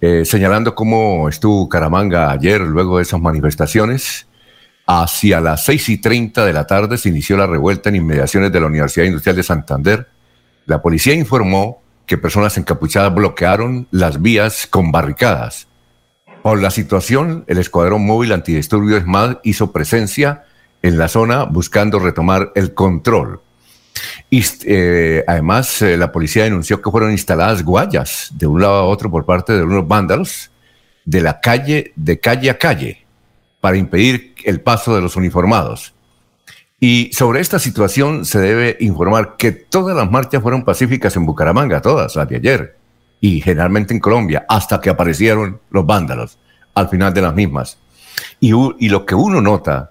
eh, 0.00 0.24
señalando 0.24 0.74
cómo 0.74 1.28
estuvo 1.28 1.68
Caramanga 1.68 2.30
ayer, 2.30 2.60
luego 2.60 2.96
de 2.96 3.02
esas 3.02 3.20
manifestaciones. 3.20 4.26
Hacia 4.86 5.40
las 5.40 5.64
6 5.64 5.88
y 5.90 5.98
30 5.98 6.44
de 6.44 6.52
la 6.52 6.66
tarde 6.66 6.98
se 6.98 7.10
inició 7.10 7.36
la 7.36 7.46
revuelta 7.46 7.88
en 7.88 7.96
inmediaciones 7.96 8.50
de 8.50 8.60
la 8.60 8.66
Universidad 8.66 9.06
Industrial 9.06 9.36
de 9.36 9.42
Santander. 9.42 10.08
La 10.66 10.82
policía 10.82 11.14
informó 11.14 11.80
que 12.06 12.18
personas 12.18 12.58
encapuchadas 12.58 13.14
bloquearon 13.14 13.86
las 13.92 14.20
vías 14.20 14.66
con 14.66 14.90
barricadas. 14.90 15.68
Por 16.42 16.60
la 16.60 16.70
situación, 16.70 17.44
el 17.46 17.58
Escuadrón 17.58 18.04
Móvil 18.04 18.32
Antidisturbios 18.32 19.06
MAD 19.06 19.38
hizo 19.44 19.72
presencia 19.72 20.44
en 20.82 20.98
la 20.98 21.08
zona 21.08 21.44
buscando 21.44 21.98
retomar 21.98 22.50
el 22.54 22.74
control. 22.74 23.40
Y 24.30 24.44
eh, 24.64 25.24
además 25.26 25.82
eh, 25.82 25.96
la 25.96 26.12
policía 26.12 26.44
denunció 26.44 26.80
que 26.80 26.90
fueron 26.90 27.10
instaladas 27.10 27.64
guayas 27.64 28.30
de 28.34 28.46
un 28.46 28.60
lado 28.60 28.74
a 28.74 28.84
otro 28.84 29.10
por 29.10 29.24
parte 29.24 29.52
de 29.52 29.62
unos 29.62 29.86
vándalos 29.86 30.50
de 31.04 31.20
la 31.20 31.40
calle, 31.40 31.92
de 31.96 32.20
calle 32.20 32.50
a 32.50 32.58
calle, 32.58 33.04
para 33.60 33.76
impedir 33.76 34.34
el 34.44 34.60
paso 34.60 34.94
de 34.94 35.02
los 35.02 35.16
uniformados. 35.16 35.94
Y 36.78 37.10
sobre 37.12 37.40
esta 37.40 37.58
situación 37.58 38.24
se 38.24 38.38
debe 38.38 38.76
informar 38.80 39.36
que 39.36 39.52
todas 39.52 39.94
las 39.94 40.10
marchas 40.10 40.42
fueron 40.42 40.64
pacíficas 40.64 41.14
en 41.16 41.26
Bucaramanga, 41.26 41.82
todas 41.82 42.16
las 42.16 42.28
de 42.28 42.36
ayer, 42.36 42.76
y 43.20 43.40
generalmente 43.42 43.92
en 43.92 44.00
Colombia, 44.00 44.46
hasta 44.48 44.80
que 44.80 44.88
aparecieron 44.88 45.60
los 45.70 45.84
vándalos 45.84 46.38
al 46.74 46.88
final 46.88 47.12
de 47.12 47.20
las 47.20 47.34
mismas. 47.34 47.76
Y, 48.38 48.52
y 48.78 48.88
lo 48.88 49.04
que 49.04 49.14
uno 49.14 49.42
nota, 49.42 49.90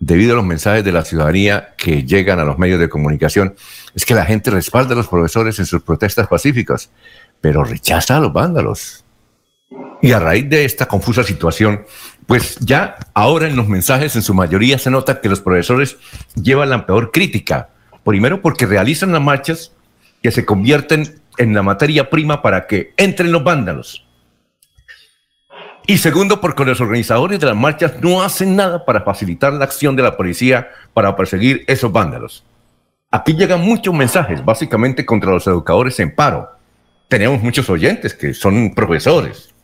debido 0.00 0.32
a 0.32 0.36
los 0.36 0.44
mensajes 0.44 0.84
de 0.84 0.92
la 0.92 1.04
ciudadanía 1.04 1.74
que 1.76 2.04
llegan 2.04 2.38
a 2.38 2.44
los 2.44 2.58
medios 2.58 2.80
de 2.80 2.88
comunicación, 2.88 3.54
es 3.94 4.04
que 4.04 4.14
la 4.14 4.24
gente 4.24 4.50
respalda 4.50 4.94
a 4.94 4.96
los 4.96 5.08
profesores 5.08 5.58
en 5.58 5.66
sus 5.66 5.82
protestas 5.82 6.28
pacíficas, 6.28 6.90
pero 7.40 7.64
rechaza 7.64 8.16
a 8.16 8.20
los 8.20 8.32
vándalos. 8.32 9.04
Y 10.00 10.12
a 10.12 10.18
raíz 10.18 10.48
de 10.48 10.64
esta 10.64 10.86
confusa 10.86 11.24
situación, 11.24 11.84
pues 12.26 12.56
ya 12.60 12.96
ahora 13.14 13.48
en 13.48 13.56
los 13.56 13.68
mensajes 13.68 14.14
en 14.16 14.22
su 14.22 14.32
mayoría 14.32 14.78
se 14.78 14.90
nota 14.90 15.20
que 15.20 15.28
los 15.28 15.40
profesores 15.40 15.96
llevan 16.34 16.70
la 16.70 16.86
peor 16.86 17.10
crítica. 17.10 17.70
Primero 18.04 18.40
porque 18.40 18.66
realizan 18.66 19.12
las 19.12 19.20
marchas 19.20 19.72
que 20.22 20.30
se 20.30 20.44
convierten 20.44 21.20
en 21.36 21.54
la 21.54 21.62
materia 21.62 22.10
prima 22.10 22.42
para 22.42 22.66
que 22.66 22.92
entren 22.96 23.32
los 23.32 23.44
vándalos. 23.44 24.07
Y 25.90 25.96
segundo, 25.96 26.38
porque 26.38 26.66
los 26.66 26.82
organizadores 26.82 27.40
de 27.40 27.46
las 27.46 27.56
marchas 27.56 27.94
no 28.02 28.22
hacen 28.22 28.54
nada 28.54 28.84
para 28.84 29.00
facilitar 29.00 29.54
la 29.54 29.64
acción 29.64 29.96
de 29.96 30.02
la 30.02 30.18
policía 30.18 30.68
para 30.92 31.16
perseguir 31.16 31.64
esos 31.66 31.90
vándalos. 31.90 32.44
Aquí 33.10 33.32
llegan 33.32 33.62
muchos 33.62 33.94
mensajes, 33.94 34.44
básicamente 34.44 35.06
contra 35.06 35.32
los 35.32 35.46
educadores 35.46 35.98
en 35.98 36.14
paro. 36.14 36.50
Tenemos 37.08 37.42
muchos 37.42 37.70
oyentes 37.70 38.12
que 38.12 38.34
son 38.34 38.74
profesores, 38.74 39.54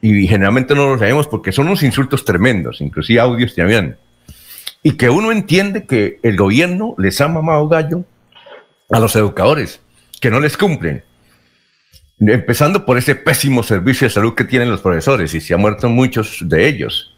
y 0.00 0.28
generalmente 0.28 0.76
no 0.76 0.90
lo 0.90 0.98
sabemos 0.98 1.26
porque 1.26 1.50
son 1.50 1.66
unos 1.66 1.82
insultos 1.82 2.24
tremendos, 2.24 2.80
inclusive 2.80 3.18
audios 3.18 3.56
también. 3.56 3.96
Y 4.84 4.92
que 4.92 5.10
uno 5.10 5.32
entiende 5.32 5.86
que 5.86 6.20
el 6.22 6.36
gobierno 6.36 6.94
les 6.98 7.20
ha 7.20 7.26
mamado 7.26 7.66
gallo 7.66 8.04
a 8.92 9.00
los 9.00 9.16
educadores, 9.16 9.80
que 10.20 10.30
no 10.30 10.38
les 10.38 10.56
cumplen. 10.56 11.02
Empezando 12.24 12.84
por 12.84 12.98
ese 12.98 13.14
pésimo 13.16 13.62
servicio 13.62 14.06
de 14.06 14.14
salud 14.14 14.34
que 14.34 14.44
tienen 14.44 14.70
los 14.70 14.80
profesores, 14.80 15.34
y 15.34 15.40
se 15.40 15.54
han 15.54 15.60
muerto 15.60 15.88
muchos 15.88 16.38
de 16.42 16.68
ellos. 16.68 17.16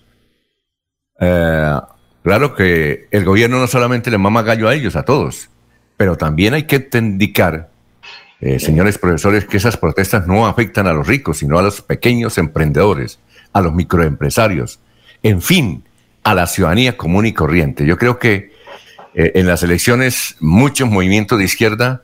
Eh, 1.20 1.78
claro 2.22 2.54
que 2.54 3.06
el 3.10 3.24
gobierno 3.24 3.58
no 3.58 3.66
solamente 3.66 4.10
le 4.10 4.18
mama 4.18 4.42
gallo 4.42 4.68
a 4.68 4.74
ellos, 4.74 4.96
a 4.96 5.04
todos, 5.04 5.50
pero 5.96 6.16
también 6.16 6.54
hay 6.54 6.64
que 6.64 6.88
indicar 6.94 7.70
eh, 8.40 8.58
señores 8.58 8.98
profesores, 8.98 9.46
que 9.46 9.56
esas 9.56 9.78
protestas 9.78 10.26
no 10.26 10.46
afectan 10.46 10.86
a 10.86 10.92
los 10.92 11.06
ricos, 11.06 11.38
sino 11.38 11.58
a 11.58 11.62
los 11.62 11.80
pequeños 11.80 12.36
emprendedores, 12.36 13.18
a 13.54 13.62
los 13.62 13.72
microempresarios, 13.72 14.80
en 15.22 15.40
fin, 15.40 15.84
a 16.24 16.34
la 16.34 16.46
ciudadanía 16.46 16.98
común 16.98 17.24
y 17.24 17.32
corriente. 17.32 17.86
Yo 17.86 17.96
creo 17.96 18.18
que 18.18 18.52
eh, 19.14 19.32
en 19.36 19.46
las 19.46 19.62
elecciones 19.62 20.36
muchos 20.40 20.90
movimientos 20.90 21.38
de 21.38 21.46
izquierda 21.46 22.02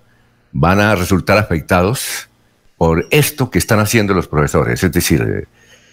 van 0.52 0.80
a 0.80 0.94
resultar 0.94 1.36
afectados 1.36 2.29
por 2.80 3.06
esto 3.10 3.50
que 3.50 3.58
están 3.58 3.78
haciendo 3.78 4.14
los 4.14 4.26
profesores. 4.26 4.82
Es 4.82 4.90
decir, 4.90 5.20
eh, 5.20 5.44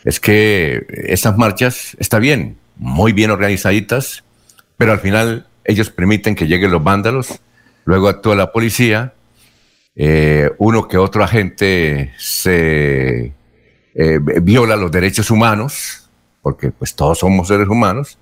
es 0.06 0.22
que 0.22 0.86
esas 0.90 1.38
marchas 1.38 1.98
está 2.00 2.18
bien, 2.18 2.56
muy 2.78 3.12
bien 3.12 3.30
organizaditas, 3.30 4.24
pero 4.78 4.94
al 4.94 5.02
final 5.02 5.48
ellos 5.66 5.90
permiten 5.90 6.34
que 6.34 6.48
lleguen 6.48 6.72
los 6.72 6.82
vándalos, 6.82 7.42
luego 7.84 8.08
actúa 8.08 8.38
la 8.38 8.54
policía, 8.54 9.14
eh, 9.98 10.50
uno 10.60 10.88
que 10.88 10.98
otro 10.98 11.26
agente 11.26 12.14
se 12.18 13.34
eh, 13.94 14.20
viola 14.42 14.78
los 14.78 14.90
derechos 14.90 15.30
humanos, 15.30 16.10
porque 16.42 16.72
pues 16.72 16.96
todos 16.96 17.20
somos 17.20 17.50
seres 17.50 17.68
humanos, 17.68 18.18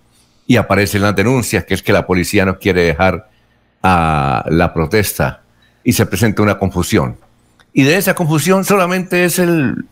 y 0.47 0.55
aparecen 0.55 1.03
las 1.03 1.15
denuncias, 1.15 1.65
que 1.65 1.75
es 1.75 1.83
que 1.83 1.93
la 1.93 2.07
policía 2.07 2.45
no 2.45 2.57
quiere 2.57 2.81
dejar 2.81 3.29
a 3.83 4.43
la 4.49 4.73
protesta 4.73 5.43
y 5.83 5.93
se 5.93 6.07
presenta 6.07 6.41
una 6.41 6.57
confusión. 6.57 7.23
Y 7.77 7.83
de 7.83 7.97
esa 7.97 8.15
confusión 8.15 8.63
solamente 8.63 9.25
es 9.25 9.37
el, 9.37 9.83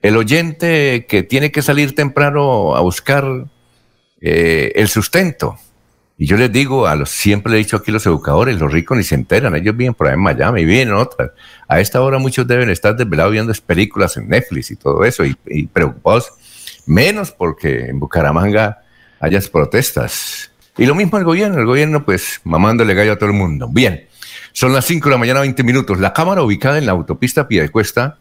el 0.00 0.16
oyente 0.16 1.04
que 1.06 1.22
tiene 1.22 1.52
que 1.52 1.60
salir 1.60 1.94
temprano 1.94 2.74
a 2.74 2.80
buscar 2.80 3.44
eh, 4.22 4.72
el 4.74 4.88
sustento. 4.88 5.58
Y 6.16 6.24
yo 6.24 6.38
les 6.38 6.50
digo, 6.50 6.86
a 6.86 6.96
los, 6.96 7.10
siempre 7.10 7.52
le 7.52 7.58
he 7.58 7.62
dicho 7.62 7.76
aquí 7.76 7.92
los 7.92 8.06
educadores, 8.06 8.58
los 8.58 8.72
ricos 8.72 8.96
ni 8.96 9.04
se 9.04 9.16
enteran, 9.16 9.54
ellos 9.54 9.76
viven 9.76 9.92
por 9.92 10.06
ahí 10.06 10.14
en 10.14 10.20
Miami, 10.20 10.64
viven 10.64 10.88
en 10.88 10.94
otras. 10.94 11.32
A 11.68 11.78
esta 11.78 12.00
hora 12.00 12.16
muchos 12.16 12.46
deben 12.46 12.70
estar 12.70 12.96
desvelados 12.96 13.32
viendo 13.32 13.52
películas 13.66 14.16
en 14.16 14.30
Netflix 14.30 14.70
y 14.70 14.76
todo 14.76 15.04
eso, 15.04 15.22
y, 15.26 15.66
preocupados, 15.66 16.32
menos 16.86 17.32
porque 17.32 17.90
en 17.90 18.00
Bucaramanga 18.00 18.78
hayas 19.20 19.46
protestas. 19.50 20.50
Y 20.78 20.86
lo 20.86 20.94
mismo 20.94 21.18
el 21.18 21.24
gobierno, 21.24 21.58
el 21.58 21.66
gobierno 21.66 22.02
pues 22.02 22.40
mamándole 22.44 22.94
gallo 22.94 23.12
a 23.12 23.16
todo 23.16 23.28
el 23.28 23.36
mundo. 23.36 23.68
Bien, 23.70 24.06
son 24.56 24.72
las 24.72 24.86
5 24.86 25.08
de 25.08 25.14
la 25.14 25.18
mañana, 25.18 25.40
20 25.40 25.62
minutos. 25.62 26.00
La 26.00 26.12
cámara 26.12 26.42
ubicada 26.42 26.78
en 26.78 26.86
la 26.86 26.92
autopista 26.92 27.46
Piedecuesta, 27.46 28.18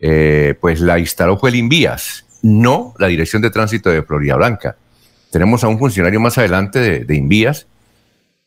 eh, 0.00 0.56
pues 0.60 0.80
la 0.80 0.98
instaló 0.98 1.38
fue 1.38 1.50
el 1.50 1.56
Invías, 1.56 2.26
no 2.42 2.94
la 2.98 3.06
Dirección 3.06 3.42
de 3.42 3.50
Tránsito 3.50 3.90
de 3.90 4.02
Florida 4.02 4.36
Blanca 4.36 4.76
tenemos 5.32 5.64
a 5.64 5.68
un 5.68 5.78
funcionario 5.78 6.20
más 6.20 6.36
adelante 6.36 7.04
de, 7.04 7.16
Invías 7.16 7.66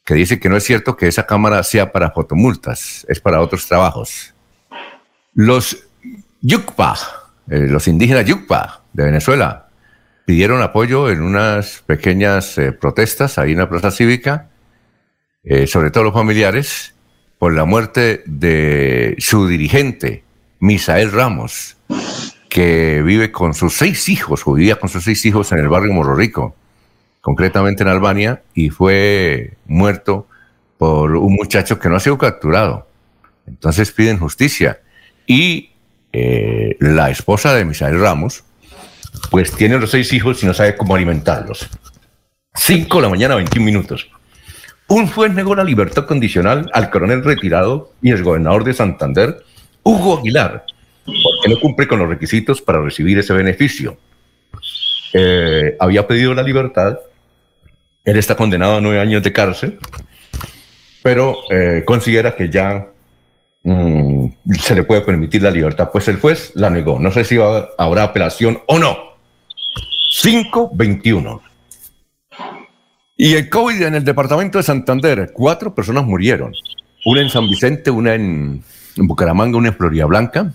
que 0.06 0.13
dice 0.13 0.39
que 0.39 0.49
no 0.49 0.56
es 0.56 0.63
cierto 0.63 0.95
que 0.95 1.08
esa 1.08 1.25
cámara 1.25 1.63
sea 1.63 1.91
para 1.91 2.12
fotomultas, 2.12 3.08
es 3.10 3.19
para 3.19 3.41
otros 3.41 3.67
trabajos. 3.67 4.36
Los 5.34 5.88
Yucpa, 6.41 6.95
eh, 7.49 7.65
los 7.67 7.88
indígenas 7.88 8.25
Yucpa 8.25 8.84
de 8.93 9.06
Venezuela, 9.06 9.69
pidieron 10.25 10.62
apoyo 10.62 11.10
en 11.10 11.23
unas 11.23 11.84
pequeñas 11.88 12.56
eh, 12.60 12.71
protestas 12.71 13.39
ahí 13.39 13.54
en 13.54 13.58
la 13.58 13.69
plaza 13.69 13.89
cívica, 13.89 14.49
eh, 15.43 15.65
sobre 15.65 15.89
todo 15.89 16.04
los 16.04 16.13
familiares, 16.13 16.93
por 17.38 17.54
la 17.54 17.65
muerte 17.65 18.24
de 18.26 19.15
su 19.19 19.48
dirigente, 19.48 20.24
Misael 20.60 21.12
Ramos, 21.12 21.78
que 22.50 23.02
vive 23.02 23.32
con 23.32 23.54
sus 23.54 23.74
seis 23.74 24.10
hijos, 24.10 24.43
vivía 24.45 24.78
con 24.78 24.89
sus 24.89 25.04
seis 25.04 25.26
hijos 25.26 25.52
en 25.52 25.60
el 25.60 25.67
barrio 25.67 25.93
Morro 25.93 26.15
Rico 26.15 26.56
concretamente 27.26 27.82
en 27.82 27.89
Albania, 27.89 28.43
y 28.54 28.69
fue 28.69 29.54
muerto 29.65 30.28
por 30.78 31.15
un 31.15 31.34
muchacho 31.34 31.80
que 31.80 31.89
no 31.89 31.95
ha 31.95 32.00
sido 32.00 32.19
capturado. 32.19 32.88
Entonces 33.48 33.91
piden 33.91 34.19
justicia. 34.19 34.80
Y 35.26 35.71
eh, 36.13 36.78
la 36.80 37.10
esposa 37.10 37.56
de 37.56 37.65
Misael 37.65 38.00
Ramos, 38.00 38.43
pues 39.32 39.52
tiene 39.52 39.80
los 39.80 39.89
seis 39.89 40.13
hijos 40.13 40.43
y 40.43 40.45
no 40.45 40.54
sabe 40.54 40.78
cómo 40.78 40.93
alimentarlos. 40.93 41.67
Cinco 42.54 42.98
de 42.98 43.04
la 43.06 43.10
mañana, 43.10 43.34
21 43.34 43.65
minutos. 43.65 44.08
Un 44.88 45.08
juez 45.08 45.34
negó 45.34 45.56
la 45.56 45.63
libertad 45.63 46.06
condicional 46.06 46.69
al 46.74 46.89
coronel 46.89 47.24
retirado 47.24 47.91
y 48.02 48.12
el 48.12 48.24
gobernador 48.24 48.63
de 48.63 48.74
Santander, 48.74 49.43
Hugo 49.84 50.19
Aguilar, 50.19 50.63
porque 51.06 51.54
no 51.54 51.60
cumple 51.60 51.88
con 51.88 52.00
los 52.00 52.10
requisitos 52.10 52.62
para 52.62 52.82
recibir 52.82 53.17
ese 53.17 53.34
beneficio. 53.34 53.98
Eh, 55.13 55.76
había 55.80 56.08
pedido 56.08 56.34
la 56.34 56.43
libertad 56.43 56.98
él 58.06 58.17
está 58.17 58.36
condenado 58.36 58.78
a 58.78 58.82
nueve 58.82 59.00
años 59.00 59.24
de 59.24 59.34
cárcel, 59.34 59.80
pero 61.02 61.38
eh, 61.50 61.84
considera 61.86 62.36
que 62.36 62.50
ya 62.50 62.88
mm, 63.63 64.28
se 64.60 64.76
le 64.76 64.84
puede 64.84 65.02
permitir 65.02 65.41
la 65.41 65.50
libertad. 65.50 65.89
Pues 65.91 66.08
el 66.08 66.19
juez 66.19 66.52
la 66.54 66.69
negó. 66.69 67.00
No 67.00 67.12
sé 67.12 67.24
si 67.24 67.38
habrá 67.78 68.04
apelación 68.04 68.62
o 68.67 68.78
no. 68.78 68.95
521. 70.21 71.41
Y 73.17 73.34
el 73.34 73.49
COVID 73.49 73.82
en 73.82 73.95
el 73.95 74.04
departamento 74.04 74.58
de 74.58 74.63
Santander, 74.63 75.32
cuatro 75.34 75.73
personas 75.73 76.06
murieron. 76.06 76.54
Una 77.06 77.21
en 77.21 77.30
San 77.30 77.47
Vicente, 77.47 77.91
una 77.91 78.13
en, 78.13 78.63
Bucaramanga, 78.97 79.58
una 79.58 79.69
en 79.69 79.75
Florida 79.75 80.06
Blanca. 80.06 80.51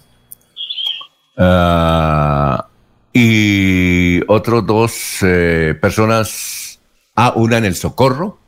Ah, 1.37 2.66
y 3.12 4.20
otros 4.29 4.66
dos 4.66 5.18
eh, 5.23 5.75
personas 5.81 6.70
Ah, 7.23 7.35
una 7.37 7.59
en 7.59 7.66
el 7.66 7.75
Socorro. 7.75 8.38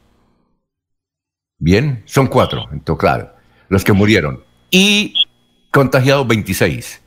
Bien, 1.58 2.02
son 2.06 2.26
cuatro, 2.26 2.70
entonces, 2.72 3.00
claro, 3.00 3.34
los 3.68 3.84
que 3.84 3.92
murieron. 3.92 4.42
Y 4.70 5.26
contagiados 5.70 6.26
26. 6.26 7.02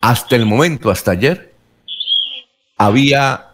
Hasta 0.00 0.34
el 0.34 0.46
momento, 0.46 0.90
hasta 0.90 1.12
ayer, 1.12 1.54
había 2.76 3.49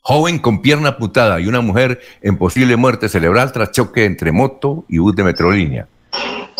Joven 0.00 0.38
con 0.38 0.62
pierna 0.62 0.96
putada 0.96 1.40
y 1.40 1.46
una 1.46 1.62
mujer 1.62 2.00
en 2.22 2.36
posible 2.36 2.76
muerte 2.76 3.08
cerebral 3.08 3.50
tras 3.52 3.72
choque 3.72 4.04
entre 4.04 4.30
moto 4.32 4.84
y 4.88 4.98
bus 4.98 5.16
de 5.16 5.24
Metrolínea. 5.24 5.88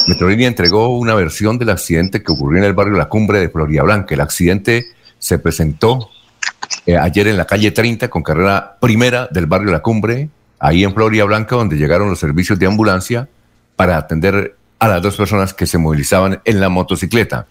Metrolínea 0.09 0.49
entregó 0.49 0.99
una 0.99 1.15
versión 1.15 1.59
del 1.59 1.71
accidente 1.71 2.21
que 2.23 2.33
ocurrió 2.33 2.59
en 2.59 2.65
el 2.65 2.73
barrio 2.73 2.97
La 2.97 3.09
Cumbre 3.09 3.39
de 3.39 3.51
Florida 3.51 3.83
Blanca. 3.83 4.15
El 4.15 4.23
accidente 4.23 4.87
se 5.19 5.39
presentó 5.39 6.11
eh, 6.87 6.97
ayer 6.97 7.29
en 7.29 7.37
la 7.37 7.47
calle 7.47 7.71
30 7.71 8.09
con 8.09 8.23
carrera 8.23 8.77
primera 8.81 9.29
del 9.31 9.47
barrio 9.47 9.71
La 9.71 9.81
Cumbre, 9.81 10.29
ahí 10.59 10.85
en 10.85 10.95
Florida 10.95 11.25
Blanca, 11.25 11.57
donde 11.57 11.77
llegaron 11.77 12.09
los 12.09 12.19
servicios 12.19 12.59
de 12.59 12.67
ambulancia 12.67 13.29
para 13.77 13.97
atender 13.97 14.57
a 14.79 14.89
las 14.89 15.03
dos 15.03 15.17
personas 15.17 15.55
que 15.55 15.67
se 15.67 15.79
movilizaban 15.79 16.41
en 16.45 16.61
la 16.61 16.69
motocicleta. 16.69 17.47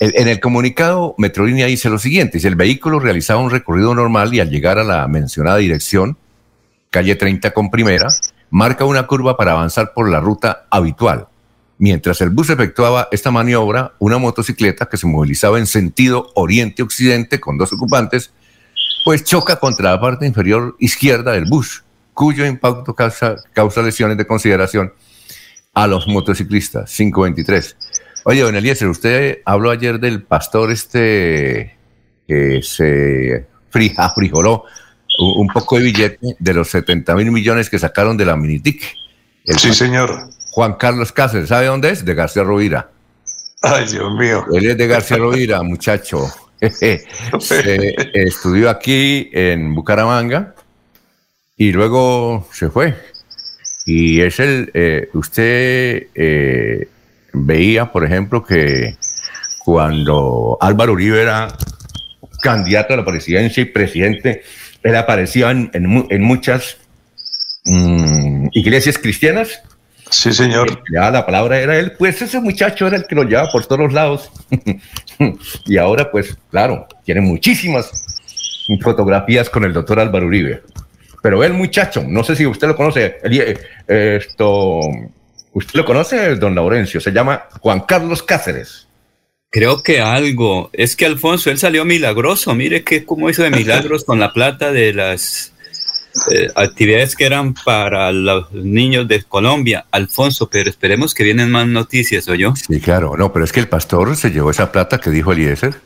en 0.00 0.28
el 0.28 0.40
comunicado, 0.40 1.14
Metrolínea 1.16 1.66
dice 1.66 1.88
lo 1.88 1.98
siguiente, 1.98 2.38
si 2.38 2.46
el 2.46 2.54
vehículo 2.54 3.00
realizaba 3.00 3.40
un 3.40 3.50
recorrido 3.50 3.94
normal 3.94 4.34
y 4.34 4.40
al 4.40 4.50
llegar 4.50 4.78
a 4.78 4.84
la 4.84 5.08
mencionada 5.08 5.56
dirección, 5.56 6.18
calle 6.90 7.14
30 7.14 7.52
con 7.52 7.70
primera, 7.70 8.08
marca 8.50 8.84
una 8.84 9.06
curva 9.06 9.36
para 9.36 9.52
avanzar 9.52 9.92
por 9.94 10.10
la 10.10 10.20
ruta 10.20 10.66
habitual. 10.70 11.28
Mientras 11.78 12.20
el 12.22 12.30
bus 12.30 12.50
efectuaba 12.50 13.08
esta 13.10 13.30
maniobra, 13.30 13.92
una 13.98 14.18
motocicleta 14.18 14.86
que 14.86 14.96
se 14.96 15.06
movilizaba 15.06 15.58
en 15.58 15.66
sentido 15.66 16.32
oriente-occidente 16.34 17.38
con 17.38 17.58
dos 17.58 17.72
ocupantes, 17.72 18.32
pues 19.06 19.22
choca 19.22 19.60
contra 19.60 19.92
la 19.92 20.00
parte 20.00 20.26
inferior 20.26 20.74
izquierda 20.80 21.30
del 21.30 21.44
bus, 21.44 21.84
cuyo 22.12 22.44
impacto 22.44 22.92
causa, 22.92 23.36
causa 23.52 23.80
lesiones 23.80 24.16
de 24.16 24.26
consideración 24.26 24.92
a 25.74 25.86
los 25.86 26.08
motociclistas. 26.08 26.90
523. 26.90 27.76
Oye, 28.24 28.40
don 28.40 28.56
Eliezer, 28.56 28.88
usted 28.88 29.42
habló 29.44 29.70
ayer 29.70 30.00
del 30.00 30.24
pastor 30.24 30.72
este 30.72 31.76
que 32.26 32.60
se 32.64 33.46
afrijoló 33.96 34.64
un 35.20 35.46
poco 35.54 35.78
de 35.78 35.84
billete 35.84 36.34
de 36.40 36.54
los 36.54 36.68
70 36.70 37.14
mil 37.14 37.30
millones 37.30 37.70
que 37.70 37.78
sacaron 37.78 38.16
de 38.16 38.24
la 38.24 38.34
Minitic. 38.34 38.92
sí, 39.44 39.72
señor. 39.72 40.30
Juan 40.50 40.74
Carlos 40.74 41.12
Cáceres, 41.12 41.50
¿sabe 41.50 41.66
dónde 41.66 41.90
es? 41.90 42.04
De 42.04 42.12
García 42.12 42.42
Rovira. 42.42 42.90
Ay, 43.62 43.86
Dios 43.86 44.12
mío. 44.18 44.44
Él 44.52 44.66
es 44.68 44.76
de 44.76 44.86
García 44.88 45.18
Rovira, 45.18 45.62
muchacho. 45.62 46.28
Estudió 46.60 48.70
aquí 48.70 49.30
en 49.32 49.74
Bucaramanga 49.74 50.54
y 51.56 51.72
luego 51.72 52.46
se 52.52 52.70
fue. 52.70 52.94
Y 53.84 54.20
es 54.20 54.40
el, 54.40 54.70
eh, 54.74 55.08
usted 55.14 56.08
eh, 56.14 56.88
veía, 57.32 57.92
por 57.92 58.04
ejemplo, 58.04 58.44
que 58.44 58.96
cuando 59.64 60.58
Álvaro 60.60 60.92
Uribe 60.92 61.22
era 61.22 61.48
candidato 62.42 62.94
a 62.94 62.96
la 62.96 63.04
presidencia 63.04 63.62
y 63.62 63.66
presidente, 63.66 64.42
él 64.82 64.96
aparecía 64.96 65.50
en, 65.50 66.20
muchas 66.20 66.78
mm, 67.64 68.48
iglesias 68.52 68.98
cristianas 68.98 69.62
Sí, 70.10 70.32
señor. 70.32 70.82
Ya 70.92 71.10
la 71.10 71.26
palabra 71.26 71.58
era 71.58 71.78
él, 71.78 71.92
pues 71.92 72.22
ese 72.22 72.40
muchacho 72.40 72.86
era 72.86 72.96
el 72.96 73.06
que 73.06 73.14
lo 73.14 73.24
llevaba 73.24 73.50
por 73.50 73.66
todos 73.66 73.92
lados. 73.92 74.30
y 75.66 75.76
ahora, 75.76 76.10
pues, 76.10 76.36
claro, 76.50 76.86
tiene 77.04 77.20
muchísimas 77.20 77.90
fotografías 78.82 79.50
con 79.50 79.64
el 79.64 79.72
doctor 79.72 79.98
Álvaro 80.00 80.26
Uribe. 80.26 80.62
Pero 81.22 81.42
el 81.42 81.54
muchacho, 81.54 82.04
no 82.06 82.22
sé 82.22 82.36
si 82.36 82.46
usted 82.46 82.68
lo 82.68 82.76
conoce, 82.76 83.18
esto, 83.88 84.80
usted 85.52 85.74
lo 85.74 85.84
conoce, 85.84 86.36
don 86.36 86.54
Laurencio, 86.54 87.00
se 87.00 87.10
llama 87.10 87.46
Juan 87.60 87.80
Carlos 87.80 88.22
Cáceres. 88.22 88.86
Creo 89.50 89.82
que 89.82 90.00
algo. 90.00 90.70
Es 90.72 90.96
que 90.96 91.06
Alfonso, 91.06 91.50
él 91.50 91.58
salió 91.58 91.84
milagroso. 91.84 92.54
Mire 92.54 92.84
que 92.84 93.04
cómo 93.04 93.30
hizo 93.30 93.42
de 93.42 93.50
milagros 93.50 94.04
con 94.04 94.20
la 94.20 94.32
plata 94.32 94.70
de 94.70 94.92
las 94.92 95.52
eh, 96.30 96.50
actividades 96.54 97.14
que 97.14 97.26
eran 97.26 97.54
para 97.54 98.12
los 98.12 98.52
niños 98.52 99.06
de 99.08 99.22
Colombia, 99.22 99.86
Alfonso, 99.90 100.48
pero 100.50 100.70
esperemos 100.70 101.14
que 101.14 101.24
vienen 101.24 101.50
más 101.50 101.66
noticias, 101.66 102.28
¿o 102.28 102.34
yo? 102.34 102.54
Sí, 102.56 102.80
claro, 102.80 103.16
no, 103.16 103.32
pero 103.32 103.44
es 103.44 103.52
que 103.52 103.60
el 103.60 103.68
pastor 103.68 104.16
se 104.16 104.30
llevó 104.30 104.50
esa 104.50 104.72
plata 104.72 104.98
que 104.98 105.10
dijo 105.10 105.32
Eliezer, 105.32 105.80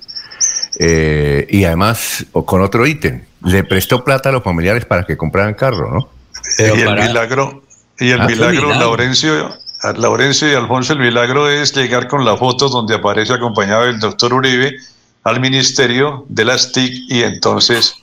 eh, 0.78 1.46
y 1.50 1.64
además 1.64 2.26
con 2.32 2.62
otro 2.62 2.86
ítem, 2.86 3.22
le 3.44 3.64
prestó 3.64 4.04
plata 4.04 4.28
a 4.28 4.32
los 4.32 4.42
familiares 4.42 4.84
para 4.84 5.04
que 5.04 5.16
compraran 5.16 5.54
carro, 5.54 5.90
¿no? 5.92 6.08
y 6.58 6.80
el 6.80 6.94
milagro, 6.94 7.62
y 7.98 8.10
el 8.10 8.20
ah, 8.20 8.26
milagro, 8.26 8.70
Laurencio, 8.74 9.56
Laurencio 9.96 10.50
y 10.50 10.54
Alfonso, 10.54 10.92
el 10.92 11.00
milagro 11.00 11.50
es 11.50 11.74
llegar 11.74 12.08
con 12.08 12.24
la 12.24 12.36
foto 12.36 12.68
donde 12.68 12.94
aparece 12.94 13.32
acompañado 13.32 13.84
el 13.84 13.98
doctor 13.98 14.32
Uribe 14.32 14.76
al 15.24 15.40
ministerio 15.40 16.24
de 16.28 16.44
las 16.44 16.72
TIC 16.72 16.92
y 17.08 17.22
entonces 17.22 17.96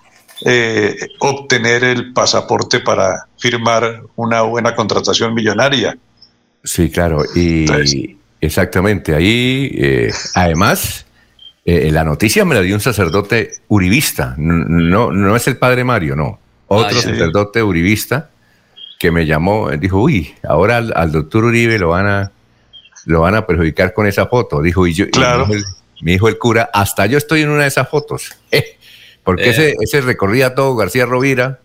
eh, 0.45 0.95
obtener 1.19 1.83
el 1.83 2.13
pasaporte 2.13 2.79
para 2.79 3.25
firmar 3.37 4.03
una 4.15 4.41
buena 4.43 4.75
contratación 4.75 5.33
millonaria. 5.33 5.97
Sí, 6.63 6.89
claro, 6.89 7.23
y 7.35 7.65
exactamente, 8.39 9.15
ahí 9.15 9.71
eh, 9.75 10.11
además 10.35 11.05
eh, 11.65 11.89
la 11.91 12.03
noticia 12.03 12.45
me 12.45 12.55
la 12.55 12.61
dio 12.61 12.75
un 12.75 12.81
sacerdote 12.81 13.51
uribista, 13.67 14.35
no, 14.37 15.11
no 15.11 15.35
es 15.35 15.47
el 15.47 15.57
padre 15.57 15.83
Mario, 15.83 16.15
no, 16.15 16.39
otro 16.67 17.01
sacerdote 17.01 17.63
uribista 17.63 18.29
que 18.99 19.11
me 19.11 19.25
llamó, 19.25 19.71
dijo, 19.71 20.01
uy, 20.01 20.35
ahora 20.47 20.77
al, 20.77 21.11
doctor 21.11 21.45
Uribe 21.45 21.79
lo 21.79 21.89
van 21.89 22.07
a 22.07 22.31
lo 23.05 23.21
van 23.21 23.35
a 23.35 23.47
perjudicar 23.47 23.93
con 23.93 24.05
esa 24.05 24.27
foto, 24.27 24.61
dijo, 24.61 24.85
y 24.85 24.93
yo, 24.93 25.09
claro. 25.09 25.47
me 26.01 26.11
dijo 26.11 26.27
el 26.27 26.37
cura, 26.37 26.69
hasta 26.73 27.05
yo 27.05 27.17
estoy 27.17 27.41
en 27.41 27.49
una 27.49 27.61
de 27.61 27.69
esas 27.69 27.89
fotos. 27.89 28.35
Porque 29.27 29.49
ese, 29.49 29.71
eh. 29.71 29.75
ese 29.81 29.99
recorría 29.99 30.55
todo 30.55 30.73
García 30.77 31.05
Rovira. 31.05 31.59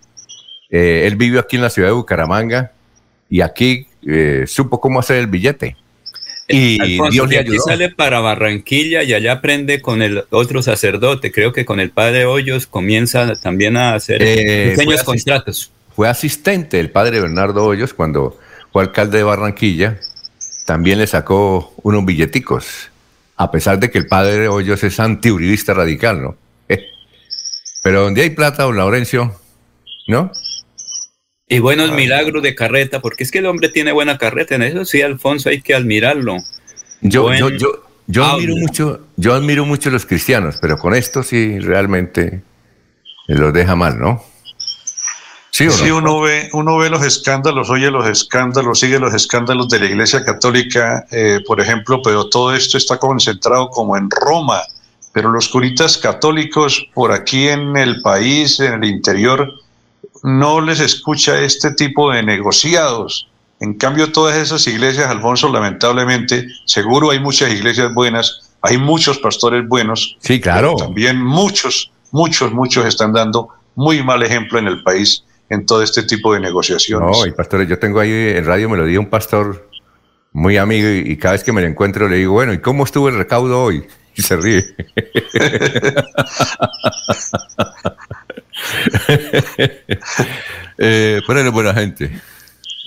Eh, 0.68 1.04
él 1.06 1.14
vivió 1.14 1.38
aquí 1.38 1.54
en 1.54 1.62
la 1.62 1.70
ciudad 1.70 1.90
de 1.90 1.92
Bucaramanga 1.92 2.72
y 3.30 3.40
aquí 3.40 3.86
eh, 4.04 4.46
supo 4.48 4.80
cómo 4.80 4.98
hacer 4.98 5.18
el 5.18 5.28
billete. 5.28 5.76
Y 6.48 6.98
Dios 7.10 7.28
le 7.28 7.38
ayudó. 7.38 7.62
Aquí 7.62 7.70
sale 7.70 7.90
para 7.90 8.18
Barranquilla 8.18 9.04
y 9.04 9.14
allá 9.14 9.34
aprende 9.34 9.80
con 9.80 10.02
el 10.02 10.24
otro 10.30 10.60
sacerdote. 10.60 11.30
Creo 11.30 11.52
que 11.52 11.64
con 11.64 11.78
el 11.78 11.90
padre 11.90 12.24
Hoyos 12.26 12.66
comienza 12.66 13.32
también 13.40 13.76
a 13.76 13.94
hacer 13.94 14.18
pequeños 14.18 15.04
contratos. 15.04 15.70
Fue 15.94 16.08
asistente 16.08 16.78
del 16.78 16.90
padre 16.90 17.20
Bernardo 17.20 17.64
Hoyos 17.64 17.94
cuando 17.94 18.40
fue 18.72 18.82
alcalde 18.82 19.18
de 19.18 19.22
Barranquilla. 19.22 20.00
También 20.66 20.98
le 20.98 21.06
sacó 21.06 21.72
unos 21.84 22.04
billeticos, 22.04 22.90
a 23.36 23.52
pesar 23.52 23.78
de 23.78 23.88
que 23.88 23.98
el 23.98 24.08
padre 24.08 24.48
Hoyos 24.48 24.82
es 24.82 24.98
antiuribista 24.98 25.74
radical, 25.74 26.20
¿no? 26.20 26.36
Pero 27.82 28.02
donde 28.02 28.22
hay 28.22 28.30
plata, 28.30 28.62
don 28.62 28.76
Laurencio, 28.76 29.34
¿no? 30.06 30.30
Y 31.48 31.58
buenos 31.58 31.92
milagros 31.92 32.42
de 32.42 32.54
carreta, 32.54 33.00
porque 33.00 33.24
es 33.24 33.30
que 33.30 33.38
el 33.38 33.46
hombre 33.46 33.68
tiene 33.68 33.92
buena 33.92 34.16
carreta, 34.16 34.54
en 34.54 34.62
eso 34.62 34.84
sí, 34.84 35.02
Alfonso, 35.02 35.48
hay 35.48 35.60
que 35.60 35.74
admirarlo. 35.74 36.38
Yo, 37.00 37.34
yo, 37.34 37.50
yo, 37.50 37.84
yo 38.06 38.24
admiro 38.24 38.56
mucho, 38.56 39.00
yo 39.16 39.34
admiro 39.34 39.66
mucho 39.66 39.88
a 39.88 39.92
los 39.92 40.06
cristianos, 40.06 40.56
pero 40.60 40.78
con 40.78 40.94
esto 40.94 41.22
sí 41.22 41.58
realmente 41.58 42.42
los 43.26 43.52
deja 43.52 43.74
mal, 43.74 43.98
¿no? 43.98 44.24
Sí, 45.50 45.66
uno 45.90 46.20
ve, 46.22 46.48
uno 46.54 46.78
ve 46.78 46.88
los 46.88 47.04
escándalos, 47.04 47.68
oye 47.68 47.90
los 47.90 48.06
escándalos, 48.06 48.80
sigue 48.80 48.98
los 48.98 49.12
escándalos 49.12 49.68
de 49.68 49.80
la 49.80 49.84
Iglesia 49.84 50.24
Católica, 50.24 51.04
eh, 51.10 51.40
por 51.46 51.60
ejemplo, 51.60 52.00
pero 52.02 52.30
todo 52.30 52.54
esto 52.54 52.78
está 52.78 52.96
concentrado 52.96 53.68
como 53.68 53.94
en 53.98 54.08
Roma 54.10 54.62
pero 55.12 55.30
los 55.30 55.48
curitas 55.48 55.98
católicos 55.98 56.88
por 56.94 57.12
aquí 57.12 57.48
en 57.48 57.76
el 57.76 58.00
país, 58.00 58.58
en 58.60 58.82
el 58.82 58.84
interior, 58.84 59.52
no 60.22 60.60
les 60.60 60.80
escucha 60.80 61.40
este 61.40 61.72
tipo 61.72 62.10
de 62.10 62.22
negociados. 62.22 63.28
En 63.60 63.74
cambio, 63.74 64.10
todas 64.10 64.36
esas 64.36 64.66
iglesias, 64.66 65.06
Alfonso, 65.06 65.52
lamentablemente, 65.52 66.46
seguro 66.64 67.10
hay 67.10 67.20
muchas 67.20 67.52
iglesias 67.52 67.92
buenas, 67.94 68.52
hay 68.62 68.78
muchos 68.78 69.18
pastores 69.18 69.68
buenos. 69.68 70.16
Sí, 70.20 70.40
claro. 70.40 70.76
También 70.76 71.22
muchos, 71.22 71.92
muchos, 72.10 72.52
muchos 72.52 72.86
están 72.86 73.12
dando 73.12 73.50
muy 73.74 74.02
mal 74.02 74.22
ejemplo 74.22 74.58
en 74.58 74.66
el 74.66 74.82
país 74.82 75.24
en 75.50 75.66
todo 75.66 75.82
este 75.82 76.02
tipo 76.04 76.32
de 76.32 76.40
negociaciones. 76.40 77.18
No, 77.18 77.26
y 77.26 77.32
pastores, 77.32 77.68
yo 77.68 77.78
tengo 77.78 78.00
ahí 78.00 78.10
en 78.10 78.44
Radio 78.46 78.70
Melodía 78.70 78.98
un 78.98 79.10
pastor 79.10 79.68
muy 80.32 80.56
amigo 80.56 80.88
y, 80.88 81.12
y 81.12 81.16
cada 81.18 81.32
vez 81.32 81.44
que 81.44 81.52
me 81.52 81.60
lo 81.60 81.66
encuentro 81.66 82.08
le 82.08 82.16
digo, 82.16 82.32
bueno, 82.32 82.54
¿y 82.54 82.58
cómo 82.58 82.84
estuvo 82.84 83.10
el 83.10 83.16
recaudo 83.16 83.62
hoy? 83.62 83.84
y 84.16 84.22
se 84.22 84.36
ríe. 84.36 84.74
eh, 90.78 91.20
buena 91.52 91.74
gente. 91.74 92.10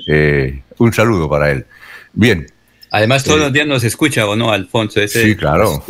Eh, 0.08 0.62
un 0.78 0.94
saludo 0.94 1.30
para 1.30 1.52
él. 1.52 1.66
Bien. 2.14 2.48
Además, 2.92 3.24
todos 3.24 3.40
los 3.40 3.50
eh, 3.50 3.54
días 3.54 3.68
nos 3.68 3.84
escucha, 3.84 4.26
¿o 4.26 4.36
no, 4.36 4.52
Alfonso? 4.52 5.02
Ese 5.02 5.22
sí, 5.24 5.36
claro. 5.36 5.84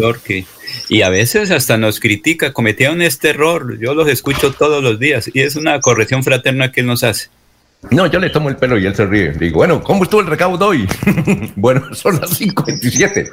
y 0.89 1.01
a 1.03 1.09
veces 1.09 1.51
hasta 1.51 1.77
nos 1.77 1.99
critica, 1.99 2.51
cometieron 2.51 3.01
este 3.01 3.29
error. 3.29 3.77
Yo 3.79 3.93
los 3.93 4.07
escucho 4.07 4.53
todos 4.53 4.81
los 4.81 4.97
días 4.99 5.29
y 5.31 5.41
es 5.41 5.55
una 5.55 5.79
corrección 5.81 6.23
fraterna 6.23 6.71
que 6.71 6.81
él 6.81 6.87
nos 6.87 7.03
hace. 7.03 7.29
No, 7.91 8.07
yo 8.07 8.19
le 8.19 8.29
tomo 8.29 8.49
el 8.49 8.57
pelo 8.57 8.77
y 8.77 8.85
él 8.85 8.95
se 8.95 9.05
ríe. 9.05 9.31
Digo, 9.31 9.57
bueno, 9.57 9.83
¿cómo 9.83 10.03
estuvo 10.03 10.21
el 10.21 10.27
recaudo 10.27 10.67
hoy? 10.67 10.87
bueno, 11.55 11.93
son 11.93 12.19
las 12.19 12.39
5.27. 12.39 13.29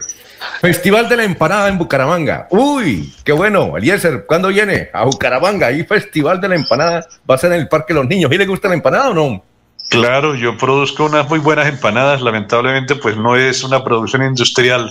Festival 0.61 1.09
de 1.09 1.16
la 1.16 1.24
Empanada 1.24 1.68
en 1.68 1.78
Bucaramanga. 1.78 2.48
Uy, 2.50 3.12
qué 3.24 3.33
bueno. 3.33 3.76
Eliezer, 3.76 4.24
¿cuándo 4.26 4.48
viene? 4.48 4.90
A 4.92 5.05
Bucaramanga. 5.05 5.68
Ahí 5.68 5.85
Festival 5.85 6.40
de 6.40 6.48
la 6.48 6.57
Empanada 6.57 7.07
va 7.28 7.35
a 7.35 7.38
ser 7.38 7.52
en 7.52 7.61
el 7.61 7.68
Parque 7.68 7.94
de 7.94 8.00
los 8.00 8.09
Niños. 8.09 8.31
¿Y 8.31 8.38
le 8.38 8.46
gusta 8.46 8.68
la 8.68 8.74
empanada 8.74 9.11
o 9.11 9.14
no? 9.14 9.42
Claro, 9.88 10.35
yo 10.35 10.57
produzco 10.57 11.05
unas 11.05 11.28
muy 11.28 11.38
buenas 11.38 11.68
empanadas, 11.68 12.22
lamentablemente 12.22 12.96
pues 12.96 13.14
no 13.16 13.37
es 13.37 13.62
una 13.62 13.85
producción 13.85 14.22
industrial 14.22 14.90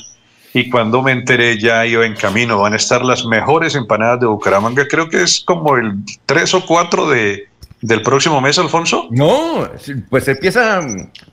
y 0.54 0.70
cuando 0.70 1.02
me 1.02 1.12
enteré 1.12 1.58
ya 1.58 1.86
iba 1.86 2.06
en 2.06 2.16
camino, 2.16 2.60
van 2.60 2.74
a 2.74 2.76
estar 2.76 3.04
las 3.04 3.26
mejores 3.26 3.74
empanadas 3.74 4.20
de 4.20 4.28
Bucaramanga, 4.28 4.88
creo 4.88 5.10
que 5.10 5.24
es 5.24 5.40
como 5.40 5.78
el 5.78 5.94
3 6.26 6.54
o 6.54 6.66
4 6.66 7.10
de, 7.10 7.48
del 7.82 8.02
próximo 8.02 8.40
mes, 8.42 8.58
Alfonso. 8.60 9.08
No, 9.12 9.70
pues 10.10 10.28
empieza 10.28 10.82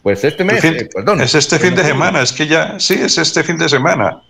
pues 0.02 0.24
este 0.24 0.44
mes, 0.44 0.64
eh, 0.64 0.88
perdón. 0.92 1.20
Es 1.20 1.34
este 1.34 1.58
fin 1.58 1.74
de 1.74 1.84
semana, 1.84 2.22
es 2.22 2.32
que 2.32 2.46
ya, 2.46 2.78
sí, 2.78 2.94
es 2.94 3.18
este 3.18 3.44
fin 3.44 3.58
de 3.58 3.68
semana. 3.68 4.22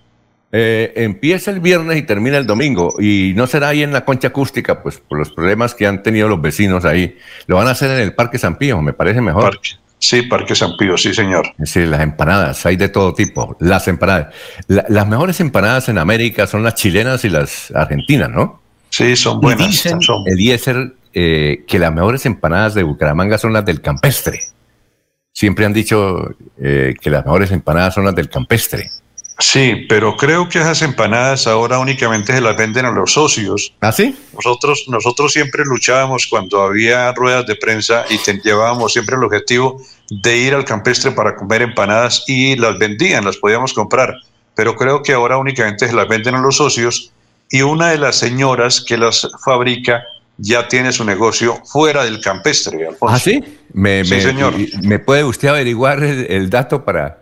Eh, 0.50 0.94
empieza 0.96 1.50
el 1.50 1.60
viernes 1.60 1.98
y 1.98 2.02
termina 2.02 2.38
el 2.38 2.46
domingo. 2.46 2.94
Y 2.98 3.32
no 3.36 3.46
será 3.46 3.68
ahí 3.68 3.82
en 3.82 3.92
la 3.92 4.04
concha 4.04 4.28
acústica, 4.28 4.82
pues 4.82 4.98
por 4.98 5.18
los 5.18 5.30
problemas 5.30 5.74
que 5.74 5.86
han 5.86 6.02
tenido 6.02 6.28
los 6.28 6.40
vecinos 6.40 6.84
ahí. 6.84 7.16
Lo 7.46 7.56
van 7.56 7.68
a 7.68 7.72
hacer 7.72 7.90
en 7.90 8.00
el 8.00 8.14
Parque 8.14 8.38
San 8.38 8.56
Pío, 8.56 8.80
me 8.82 8.92
parece 8.92 9.20
mejor. 9.20 9.60
Sí, 10.00 10.22
Parque 10.22 10.54
San 10.54 10.76
Pío, 10.76 10.96
sí, 10.96 11.12
señor. 11.12 11.52
Sí, 11.64 11.84
las 11.84 12.00
empanadas, 12.00 12.64
hay 12.66 12.76
de 12.76 12.88
todo 12.88 13.14
tipo. 13.14 13.56
Las 13.60 13.88
empanadas. 13.88 14.34
las 14.66 15.08
mejores 15.08 15.40
empanadas 15.40 15.88
en 15.88 15.98
América 15.98 16.46
son 16.46 16.62
las 16.62 16.74
chilenas 16.74 17.24
y 17.24 17.30
las 17.30 17.70
argentinas, 17.72 18.30
¿no? 18.30 18.62
Sí, 18.90 19.16
son 19.16 19.40
buenas. 19.40 19.66
Y 19.66 19.70
dicen, 19.70 19.98
Eliezer, 20.26 20.94
eh, 21.14 21.64
que 21.66 21.78
las 21.78 21.92
mejores 21.92 22.26
empanadas 22.26 22.74
de 22.74 22.82
Bucaramanga 22.82 23.38
son 23.38 23.52
las 23.52 23.64
del 23.64 23.80
campestre. 23.80 24.40
Siempre 25.32 25.64
han 25.64 25.72
dicho 25.72 26.34
eh, 26.60 26.94
que 27.00 27.10
las 27.10 27.24
mejores 27.24 27.50
empanadas 27.50 27.94
son 27.94 28.04
las 28.04 28.14
del 28.14 28.28
campestre. 28.28 28.90
Sí, 29.40 29.86
pero 29.88 30.16
creo 30.16 30.48
que 30.48 30.58
esas 30.58 30.82
empanadas 30.82 31.46
ahora 31.46 31.78
únicamente 31.78 32.32
se 32.32 32.40
las 32.40 32.56
venden 32.56 32.86
a 32.86 32.90
los 32.90 33.12
socios. 33.12 33.72
¿Ah, 33.80 33.92
sí? 33.92 34.16
Nosotros, 34.34 34.86
nosotros 34.88 35.32
siempre 35.32 35.62
luchábamos 35.64 36.26
cuando 36.26 36.60
había 36.62 37.12
ruedas 37.12 37.46
de 37.46 37.54
prensa 37.54 38.04
y 38.10 38.18
llevábamos 38.42 38.92
siempre 38.92 39.14
el 39.14 39.22
objetivo 39.22 39.80
de 40.10 40.38
ir 40.38 40.54
al 40.54 40.64
campestre 40.64 41.12
para 41.12 41.36
comer 41.36 41.62
empanadas 41.62 42.24
y 42.26 42.56
las 42.56 42.78
vendían, 42.78 43.24
las 43.24 43.36
podíamos 43.36 43.72
comprar. 43.72 44.12
Pero 44.56 44.74
creo 44.74 45.04
que 45.04 45.12
ahora 45.12 45.38
únicamente 45.38 45.86
se 45.86 45.94
las 45.94 46.08
venden 46.08 46.34
a 46.34 46.40
los 46.40 46.56
socios 46.56 47.12
y 47.48 47.62
una 47.62 47.90
de 47.90 47.98
las 47.98 48.16
señoras 48.16 48.80
que 48.80 48.98
las 48.98 49.28
fabrica 49.44 50.02
ya 50.38 50.66
tiene 50.66 50.92
su 50.92 51.04
negocio 51.04 51.60
fuera 51.64 52.04
del 52.04 52.20
campestre. 52.20 52.88
¿Ah, 53.02 53.18
sí? 53.18 53.44
Me, 53.72 54.04
sí, 54.04 54.20
señor. 54.20 54.54
¿Me 54.82 54.98
puede 54.98 55.24
usted 55.24 55.48
averiguar 55.48 56.02
el 56.02 56.48
dato 56.48 56.84
para 56.84 57.18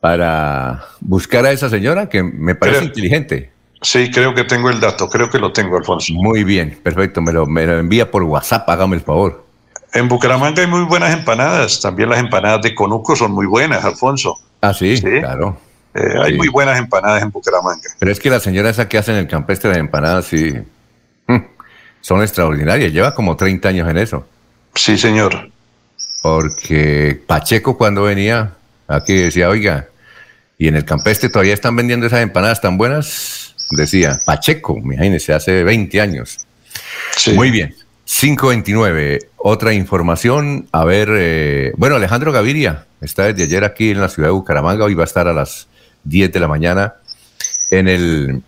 para 0.00 0.86
buscar 1.00 1.44
a 1.44 1.52
esa 1.52 1.68
señora 1.68 2.08
que 2.08 2.22
me 2.22 2.54
parece 2.54 2.84
inteligente. 2.84 3.52
Sí, 3.82 4.10
creo 4.10 4.34
que 4.34 4.44
tengo 4.44 4.70
el 4.70 4.80
dato, 4.80 5.08
creo 5.08 5.30
que 5.30 5.38
lo 5.38 5.52
tengo, 5.52 5.76
Alfonso. 5.76 6.12
Muy 6.14 6.44
bien, 6.44 6.78
perfecto, 6.82 7.22
me 7.22 7.32
lo, 7.32 7.46
me 7.46 7.66
lo 7.66 7.78
envía 7.78 8.10
por 8.10 8.22
WhatsApp, 8.22 8.68
hágame 8.68 8.96
el 8.96 9.02
favor. 9.02 9.44
En 9.92 10.08
Bucaramanga 10.08 10.62
hay 10.62 10.68
muy 10.68 10.84
buenas 10.84 11.12
empanadas, 11.12 11.80
también 11.80 12.10
las 12.10 12.18
empanadas 12.18 12.62
de 12.62 12.74
Conuco 12.74 13.16
son 13.16 13.32
muy 13.32 13.46
buenas, 13.46 13.84
Alfonso. 13.84 14.38
Ah, 14.60 14.74
sí, 14.74 15.00
claro. 15.00 15.58
Eh, 15.94 16.14
hay 16.22 16.36
muy 16.36 16.48
buenas 16.48 16.78
empanadas 16.78 17.22
en 17.22 17.30
Bucaramanga. 17.30 17.90
Pero 17.98 18.12
es 18.12 18.20
que 18.20 18.30
la 18.30 18.38
señora 18.38 18.70
esa 18.70 18.88
que 18.88 18.98
hace 18.98 19.12
en 19.12 19.18
el 19.18 19.26
campestre 19.26 19.70
de 19.72 19.78
empanadas, 19.78 20.26
sí, 20.26 20.54
son 22.00 22.22
extraordinarias, 22.22 22.92
lleva 22.92 23.14
como 23.14 23.36
30 23.36 23.68
años 23.68 23.88
en 23.88 23.98
eso. 23.98 24.26
Sí, 24.74 24.96
señor. 24.96 25.50
Porque 26.22 27.20
Pacheco 27.26 27.76
cuando 27.76 28.02
venía 28.02 28.54
aquí 28.86 29.14
decía, 29.14 29.48
oiga, 29.48 29.88
y 30.58 30.68
en 30.68 30.76
el 30.76 30.84
campestre 30.84 31.28
todavía 31.28 31.54
están 31.54 31.76
vendiendo 31.76 32.06
esas 32.06 32.20
empanadas 32.20 32.60
tan 32.60 32.76
buenas, 32.76 33.54
decía 33.70 34.20
Pacheco, 34.26 34.76
imagínense, 34.76 35.32
hace 35.32 35.64
20 35.64 36.00
años. 36.00 36.38
Muy 37.34 37.50
bien. 37.50 37.74
529, 38.04 39.20
otra 39.36 39.72
información. 39.72 40.68
A 40.72 40.84
ver, 40.84 41.08
eh, 41.12 41.72
bueno, 41.76 41.96
Alejandro 41.96 42.32
Gaviria 42.32 42.86
está 43.00 43.24
desde 43.24 43.44
ayer 43.44 43.64
aquí 43.64 43.90
en 43.90 44.00
la 44.00 44.08
ciudad 44.08 44.28
de 44.28 44.32
Bucaramanga. 44.32 44.84
Hoy 44.84 44.94
va 44.94 45.04
a 45.04 45.06
estar 45.06 45.28
a 45.28 45.32
las 45.32 45.68
10 46.04 46.32
de 46.32 46.40
la 46.40 46.48
mañana 46.48 46.94
en, 47.70 47.86
el, 47.86 48.42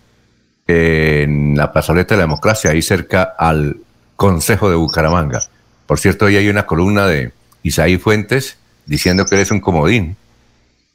en 0.67 1.55
la 1.55 1.71
plazoleta 1.71 2.15
de 2.15 2.19
la 2.19 2.23
democracia, 2.23 2.71
ahí 2.71 2.81
cerca 2.81 3.23
al 3.37 3.77
Consejo 4.15 4.69
de 4.69 4.75
Bucaramanga. 4.75 5.41
Por 5.85 5.99
cierto, 5.99 6.25
hoy 6.25 6.37
hay 6.37 6.47
una 6.49 6.65
columna 6.65 7.07
de 7.07 7.33
Isaí 7.63 7.97
Fuentes 7.97 8.57
diciendo 8.85 9.25
que 9.25 9.35
él 9.35 9.41
es 9.41 9.51
un 9.51 9.59
comodín 9.59 10.15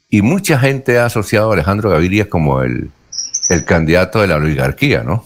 y 0.09 0.21
mucha 0.21 0.59
gente 0.59 0.97
ha 0.97 1.05
asociado 1.05 1.51
a 1.51 1.53
Alejandro 1.53 1.89
Gaviria 1.91 2.29
como 2.29 2.61
el, 2.61 2.91
candidato 3.65 4.21
de 4.21 4.27
la 4.27 4.35
oligarquía, 4.35 5.01
¿no? 5.01 5.25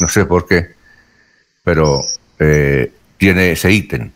No 0.00 0.08
sé 0.08 0.26
por 0.26 0.46
qué, 0.46 0.74
pero 1.62 2.02
eh, 2.38 2.92
tiene 3.16 3.52
ese 3.52 3.72
ítem. 3.72 4.10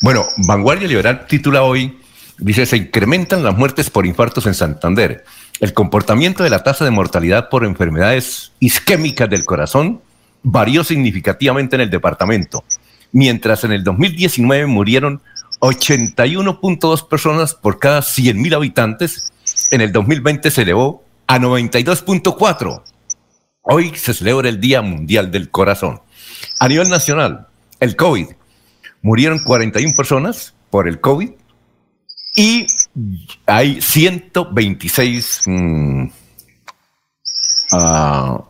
Bueno, 0.00 0.26
Vanguardia 0.46 0.88
Liberal 0.88 1.26
titula 1.26 1.62
hoy, 1.62 1.98
dice, 2.38 2.64
se 2.64 2.78
incrementan 2.78 3.42
las 3.42 3.56
muertes 3.56 3.90
por 3.90 4.06
infartos 4.06 4.46
en 4.46 4.54
Santander. 4.54 5.24
El 5.60 5.72
comportamiento 5.72 6.42
de 6.42 6.50
la 6.50 6.62
tasa 6.62 6.84
de 6.84 6.90
mortalidad 6.90 7.48
por 7.48 7.64
enfermedades 7.64 8.52
isquémicas 8.60 9.30
del 9.30 9.44
corazón 9.44 10.00
varió 10.42 10.84
significativamente 10.84 11.76
en 11.76 11.82
el 11.82 11.90
departamento, 11.90 12.64
mientras 13.12 13.64
en 13.64 13.72
el 13.72 13.84
2019 13.84 14.66
murieron 14.66 15.22
81.2 15.60 17.08
personas 17.08 17.54
por 17.54 17.78
cada 17.78 18.00
100.000 18.00 18.54
habitantes 18.54 19.32
en 19.70 19.80
el 19.80 19.92
2020 19.92 20.50
se 20.50 20.62
elevó 20.62 21.04
a 21.26 21.38
92.4. 21.38 22.82
Hoy 23.62 23.92
se 23.96 24.14
celebra 24.14 24.48
el 24.48 24.60
Día 24.60 24.82
Mundial 24.82 25.30
del 25.30 25.50
Corazón. 25.50 26.00
A 26.60 26.68
nivel 26.68 26.88
nacional, 26.88 27.46
el 27.80 27.96
COVID. 27.96 28.28
Murieron 29.02 29.42
41 29.44 29.94
personas 29.96 30.54
por 30.70 30.88
el 30.88 31.00
COVID 31.00 31.30
y 32.36 32.66
hay 33.46 33.80
126... 33.80 35.42
Mm, 35.46 36.06
ah, 37.72 38.44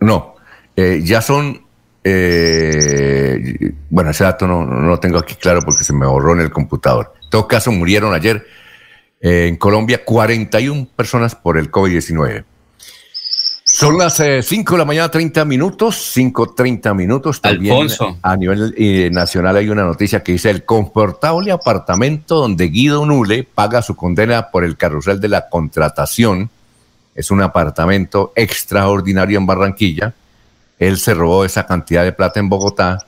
no, 0.00 0.34
eh, 0.76 1.00
ya 1.02 1.20
son... 1.20 1.62
Eh, 2.08 3.72
bueno, 3.90 4.10
ese 4.10 4.22
dato 4.22 4.46
no, 4.46 4.64
no 4.64 4.82
lo 4.82 5.00
tengo 5.00 5.18
aquí 5.18 5.34
claro 5.34 5.60
porque 5.64 5.82
se 5.82 5.92
me 5.92 6.06
borró 6.06 6.34
en 6.34 6.40
el 6.40 6.50
computador. 6.50 7.14
En 7.24 7.30
todo 7.30 7.48
caso, 7.48 7.72
murieron 7.72 8.14
ayer 8.14 8.46
en 9.20 9.56
Colombia 9.56 10.04
41 10.04 10.88
personas 10.94 11.34
por 11.34 11.58
el 11.58 11.70
COVID-19. 11.70 12.44
Son 13.78 13.98
las 13.98 14.14
5 14.14 14.24
eh, 14.24 14.64
de 14.74 14.78
la 14.78 14.86
mañana, 14.86 15.10
30 15.10 15.44
minutos, 15.44 16.16
5.30 16.16 16.94
minutos. 16.94 17.42
También 17.42 17.88
a 18.22 18.34
nivel 18.34 18.74
eh, 18.74 19.10
nacional 19.12 19.54
hay 19.54 19.68
una 19.68 19.84
noticia 19.84 20.22
que 20.22 20.32
dice 20.32 20.48
el 20.48 20.64
confortable 20.64 21.52
apartamento 21.52 22.36
donde 22.36 22.68
Guido 22.68 23.04
Nule 23.04 23.44
paga 23.44 23.82
su 23.82 23.94
condena 23.94 24.50
por 24.50 24.64
el 24.64 24.78
carrusel 24.78 25.20
de 25.20 25.28
la 25.28 25.50
contratación. 25.50 26.48
Es 27.14 27.30
un 27.30 27.42
apartamento 27.42 28.32
extraordinario 28.34 29.36
en 29.36 29.44
Barranquilla. 29.44 30.14
Él 30.78 30.96
se 30.96 31.12
robó 31.12 31.44
esa 31.44 31.66
cantidad 31.66 32.02
de 32.02 32.12
plata 32.12 32.40
en 32.40 32.48
Bogotá 32.48 33.06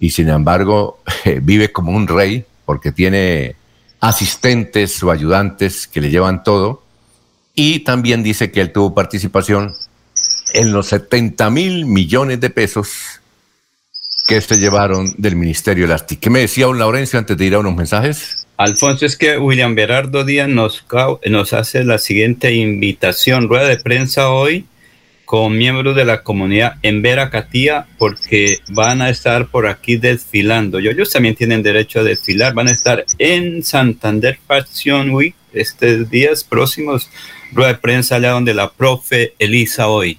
y 0.00 0.10
sin 0.10 0.30
embargo 0.30 0.98
vive 1.42 1.70
como 1.70 1.92
un 1.92 2.08
rey 2.08 2.44
porque 2.64 2.90
tiene 2.90 3.54
asistentes 4.00 5.00
o 5.00 5.12
ayudantes 5.12 5.86
que 5.86 6.00
le 6.00 6.10
llevan 6.10 6.42
todo. 6.42 6.82
Y 7.54 7.84
también 7.84 8.24
dice 8.24 8.50
que 8.50 8.60
él 8.60 8.72
tuvo 8.72 8.96
participación 8.96 9.76
en 10.52 10.72
los 10.72 10.88
70 10.88 11.50
mil 11.50 11.86
millones 11.86 12.40
de 12.40 12.50
pesos 12.50 13.20
que 14.26 14.40
se 14.40 14.58
llevaron 14.58 15.14
del 15.16 15.36
Ministerio 15.36 15.84
de 15.84 15.88
las 15.88 16.02
¿Qué 16.02 16.30
me 16.30 16.40
decía 16.40 16.68
un 16.68 16.78
Laurencio 16.78 17.18
antes 17.18 17.36
de 17.36 17.46
ir 17.46 17.54
a 17.54 17.60
unos 17.60 17.74
mensajes? 17.74 18.46
Alfonso, 18.58 19.06
es 19.06 19.16
que 19.16 19.38
William 19.38 19.74
Berardo 19.74 20.24
Díaz 20.24 20.48
nos, 20.48 20.84
nos 21.26 21.52
hace 21.52 21.84
la 21.84 21.98
siguiente 21.98 22.52
invitación, 22.52 23.48
rueda 23.48 23.68
de 23.68 23.78
prensa 23.78 24.30
hoy 24.30 24.66
con 25.28 25.58
miembros 25.58 25.94
de 25.94 26.06
la 26.06 26.22
comunidad 26.22 26.76
en 26.82 27.02
Veracatía 27.02 27.86
porque 27.98 28.60
van 28.70 29.02
a 29.02 29.10
estar 29.10 29.48
por 29.48 29.66
aquí 29.66 29.96
desfilando. 29.96 30.80
Y 30.80 30.88
ellos 30.88 31.10
también 31.10 31.34
tienen 31.34 31.62
derecho 31.62 32.00
a 32.00 32.02
desfilar. 32.02 32.54
Van 32.54 32.68
a 32.68 32.72
estar 32.72 33.04
en 33.18 33.62
Santander 33.62 34.38
Fashion 34.46 35.10
Week 35.10 35.34
estos 35.52 36.08
días 36.10 36.44
próximos. 36.44 37.10
Rueda 37.52 37.74
de 37.74 37.78
prensa 37.78 38.16
allá 38.16 38.30
donde 38.30 38.54
la 38.54 38.72
profe 38.72 39.34
Elisa 39.38 39.88
hoy. 39.88 40.18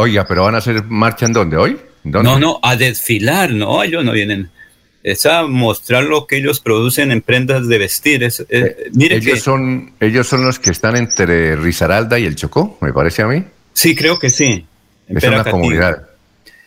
Oiga, 0.00 0.26
pero 0.26 0.44
van 0.44 0.54
a 0.54 0.58
hacer 0.58 0.84
marcha 0.84 1.26
en 1.26 1.32
dónde 1.32 1.56
hoy? 1.56 1.78
No, 2.04 2.38
no, 2.38 2.58
a 2.62 2.76
desfilar, 2.76 3.50
no, 3.50 3.82
ellos 3.82 4.04
no 4.04 4.12
vienen. 4.12 4.50
Es 5.02 5.26
a 5.26 5.46
mostrar 5.46 6.04
lo 6.04 6.26
que 6.26 6.38
ellos 6.38 6.60
producen 6.60 7.10
en 7.10 7.22
prendas 7.22 7.68
de 7.68 7.78
vestir. 7.78 8.22
Es, 8.22 8.44
eh, 8.48 8.90
ellos, 8.98 9.40
son, 9.40 9.92
ellos 10.00 10.26
son 10.26 10.44
los 10.44 10.58
que 10.58 10.70
están 10.70 10.96
entre 10.96 11.56
Risaralda 11.56 12.18
y 12.18 12.24
el 12.24 12.36
Chocó, 12.36 12.78
me 12.80 12.92
parece 12.92 13.22
a 13.22 13.26
mí. 13.26 13.44
Sí, 13.72 13.94
creo 13.94 14.18
que 14.18 14.30
sí. 14.30 14.66
Es 15.08 15.24
una 15.24 15.44
comunidad. 15.44 16.06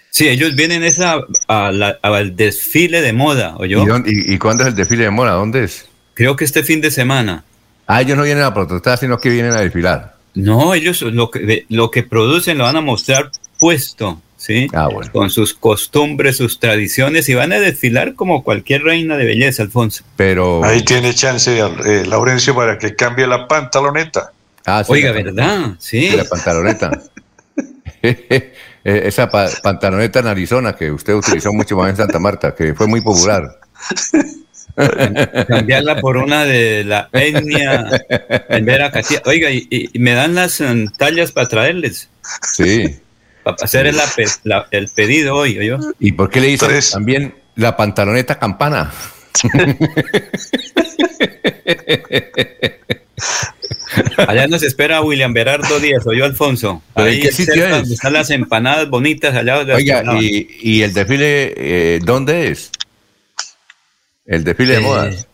Sí, 0.10 0.30
ellos 0.30 0.56
vienen 0.56 0.84
esa, 0.84 1.18
al 1.48 2.36
desfile 2.36 3.02
de 3.02 3.14
moda, 3.14 3.56
¿o 3.58 3.66
yo? 3.66 3.84
¿Y, 4.06 4.38
cuándo 4.38 4.64
es 4.64 4.70
el 4.70 4.76
desfile 4.76 5.06
de 5.06 5.10
moda? 5.10 5.32
¿Dónde 5.32 5.64
es? 5.64 5.88
Creo 6.14 6.36
que 6.36 6.46
este 6.46 6.62
fin 6.62 6.82
de 6.82 6.92
semana. 6.92 7.44
Ah, 7.88 8.02
ellos 8.02 8.16
no 8.16 8.24
vienen 8.24 8.44
a 8.44 8.54
protestar, 8.54 9.00
sino 9.00 9.18
que 9.18 9.30
vienen 9.30 9.54
a 9.54 9.62
desfilar. 9.62 10.13
No, 10.36 10.74
ellos 10.74 11.02
lo 11.02 11.30
que, 11.30 11.66
lo 11.70 11.92
que 11.92 12.04
producen 12.04 12.58
lo 12.58 12.64
van 12.64 12.78
a 12.78 12.82
mostrar 12.82 13.32
puesto. 13.60 14.22
¿sí? 14.44 14.68
Ah, 14.74 14.90
con 15.14 15.30
sus 15.30 15.54
costumbres, 15.54 16.38
sus 16.38 16.60
tradiciones 16.60 17.30
y 17.30 17.34
van 17.34 17.54
a 17.54 17.60
desfilar 17.60 18.14
como 18.16 18.44
cualquier 18.44 18.84
reina 18.84 19.16
de 19.16 19.26
belleza, 19.26 19.64
Alfonso. 19.64 20.04
Pero 20.18 20.64
ahí 20.66 20.84
tiene 20.84 21.14
chance 21.14 21.58
eh, 21.60 22.06
Laurencio 22.06 22.54
para 22.54 22.78
que 22.78 22.94
cambie 22.94 23.26
la 23.26 23.48
pantaloneta. 23.48 24.34
Ah, 24.66 24.84
Oiga, 24.88 25.14
¿verdad? 25.14 25.76
Sí. 25.80 26.10
La 26.10 26.26
pantaloneta. 26.26 27.04
Esa 28.84 29.30
pantaloneta 29.30 30.20
en 30.20 30.28
Arizona 30.28 30.76
que 30.76 30.92
usted 30.92 31.14
utilizó 31.14 31.54
mucho 31.54 31.78
más 31.78 31.90
en 31.92 31.96
Santa 31.96 32.20
Marta, 32.20 32.54
que 32.54 32.74
fue 32.74 32.88
muy 32.88 33.00
popular. 33.00 33.60
Cambiarla 35.48 36.02
por 36.02 36.18
una 36.18 36.46
de 36.46 36.84
la 36.84 37.10
etnia 37.14 37.90
Vera 38.62 38.92
Oiga, 39.26 39.52
y, 39.52 39.90
me 39.96 40.14
dan 40.14 40.36
las 40.36 40.60
um, 40.60 40.88
tallas 40.88 41.32
para 41.32 41.48
traerles. 41.48 42.10
Sí. 42.42 43.00
Para 43.44 43.58
hacer 43.62 43.88
el, 43.88 43.98
el 44.72 44.88
pedido 44.90 45.36
hoy, 45.36 45.54
yo. 45.66 45.78
¿Y 46.00 46.14
por 46.14 46.30
qué 46.30 46.40
le 46.40 46.50
hizo 46.50 46.68
también 46.92 47.36
la 47.56 47.78
pantaloneta 47.78 48.40
campana? 48.40 48.92
Allá 54.28 54.48
nos 54.48 54.64
espera 54.64 55.02
William 55.02 55.34
Berardo 55.34 55.80
Díaz, 55.80 56.06
o 56.08 56.14
yo 56.14 56.26
Alfonso. 56.26 56.82
Ahí 56.96 57.20
qué 57.20 57.32
sitio 57.32 57.68
es? 57.68 57.92
Están 57.92 58.14
las 58.14 58.30
empanadas 58.32 58.90
bonitas 58.90 59.36
allá. 59.36 59.60
Oiga, 59.60 60.04
y, 60.20 60.48
y, 60.62 60.82
el 60.82 60.94
desfile 60.94 61.54
eh, 61.56 62.00
dónde 62.04 62.50
es? 62.50 62.72
El 64.26 64.44
desfile 64.44 64.74
de 64.74 64.80
eh, 64.80 64.84
modas. 64.84 65.28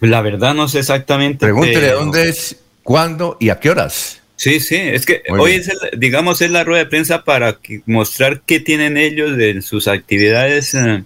La 0.00 0.20
verdad 0.20 0.54
no 0.54 0.68
sé 0.68 0.80
exactamente. 0.80 1.46
Pregúntele 1.46 1.90
dónde 1.90 2.28
es, 2.28 2.56
cuándo 2.82 3.36
y 3.40 3.50
a 3.50 3.58
qué 3.58 3.70
horas. 3.70 4.20
Sí, 4.36 4.60
sí, 4.60 4.76
es 4.76 5.04
que 5.04 5.22
hoy 5.30 5.54
es, 5.54 5.68
digamos, 5.96 6.40
es 6.42 6.52
la 6.52 6.62
rueda 6.62 6.84
de 6.84 6.88
prensa 6.88 7.24
para 7.24 7.58
mostrar 7.86 8.42
qué 8.46 8.60
tienen 8.60 8.96
ellos 8.96 9.36
de 9.36 9.60
sus 9.62 9.88
actividades 9.88 10.74
eh, 10.74 11.02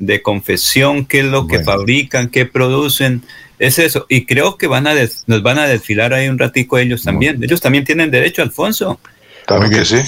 de 0.00 0.22
confesión, 0.22 1.06
qué 1.06 1.20
es 1.20 1.26
lo 1.26 1.46
que 1.46 1.62
fabrican, 1.62 2.28
qué 2.28 2.44
producen. 2.44 3.22
Es 3.60 3.78
eso. 3.78 4.06
Y 4.08 4.26
creo 4.26 4.58
que 4.58 4.66
van 4.66 4.88
a 4.88 4.94
nos 5.26 5.42
van 5.42 5.58
a 5.60 5.66
desfilar 5.66 6.12
ahí 6.12 6.28
un 6.28 6.38
ratico 6.38 6.76
ellos 6.76 7.04
también. 7.04 7.42
Ellos 7.42 7.60
también 7.60 7.84
tienen 7.84 8.10
derecho, 8.10 8.42
Alfonso. 8.42 8.98
Claro 9.46 9.70
que 9.70 9.84
sí. 9.84 10.02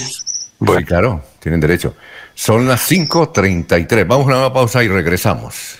Bueno. 0.59 0.85
claro, 0.85 1.23
tienen 1.39 1.61
derecho. 1.61 1.95
Son 2.35 2.67
las 2.67 2.91
5.33. 2.91 4.05
Vamos 4.05 4.27
a 4.31 4.37
una 4.37 4.53
pausa 4.53 4.83
y 4.83 4.89
regresamos. 4.89 5.79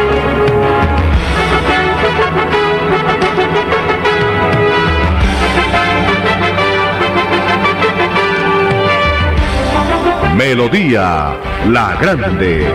Melodía 10.41 11.37
La 11.67 11.95
Grande. 12.01 12.73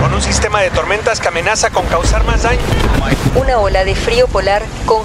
Con 0.00 0.12
un 0.12 0.20
sistema 0.20 0.60
de 0.62 0.70
tormentas 0.70 1.20
que 1.20 1.28
amenaza 1.28 1.70
con 1.70 1.86
causar 1.86 2.24
más 2.24 2.42
daño. 2.42 2.58
Una 3.36 3.58
ola 3.58 3.84
de 3.84 3.94
frío 3.94 4.26
polar 4.26 4.64
con... 4.84 5.04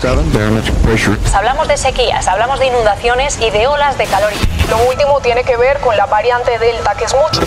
Hablamos 1.36 1.68
de 1.68 1.78
sequías, 1.78 2.28
hablamos 2.28 2.58
de 2.58 2.66
inundaciones 2.66 3.40
y 3.40 3.52
de 3.52 3.68
olas 3.68 3.96
de 4.00 4.06
calor. 4.06 4.32
Lo 4.72 4.78
último 4.90 5.20
tiene 5.22 5.44
que 5.44 5.56
ver 5.56 5.82
con 5.82 5.96
la 5.96 6.08
variante 6.08 6.58
Delta, 6.58 6.96
que 6.98 7.06
es 7.06 7.14
mucho. 7.14 7.42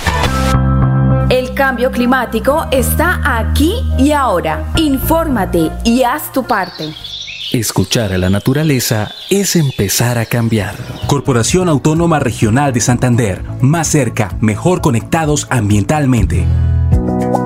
El 1.28 1.54
cambio 1.54 1.90
climático 1.90 2.68
está 2.70 3.20
aquí 3.24 3.84
y 3.98 4.12
ahora. 4.12 4.62
Infórmate 4.76 5.72
y 5.82 6.04
haz 6.04 6.30
tu 6.30 6.44
parte. 6.44 6.94
Escuchar 7.56 8.12
a 8.12 8.18
la 8.18 8.28
naturaleza 8.28 9.14
es 9.30 9.56
empezar 9.56 10.18
a 10.18 10.26
cambiar. 10.26 10.76
Corporación 11.06 11.70
Autónoma 11.70 12.18
Regional 12.18 12.74
de 12.74 12.82
Santander. 12.82 13.40
Más 13.62 13.88
cerca, 13.88 14.36
mejor 14.42 14.82
conectados 14.82 15.46
ambientalmente. 15.48 16.44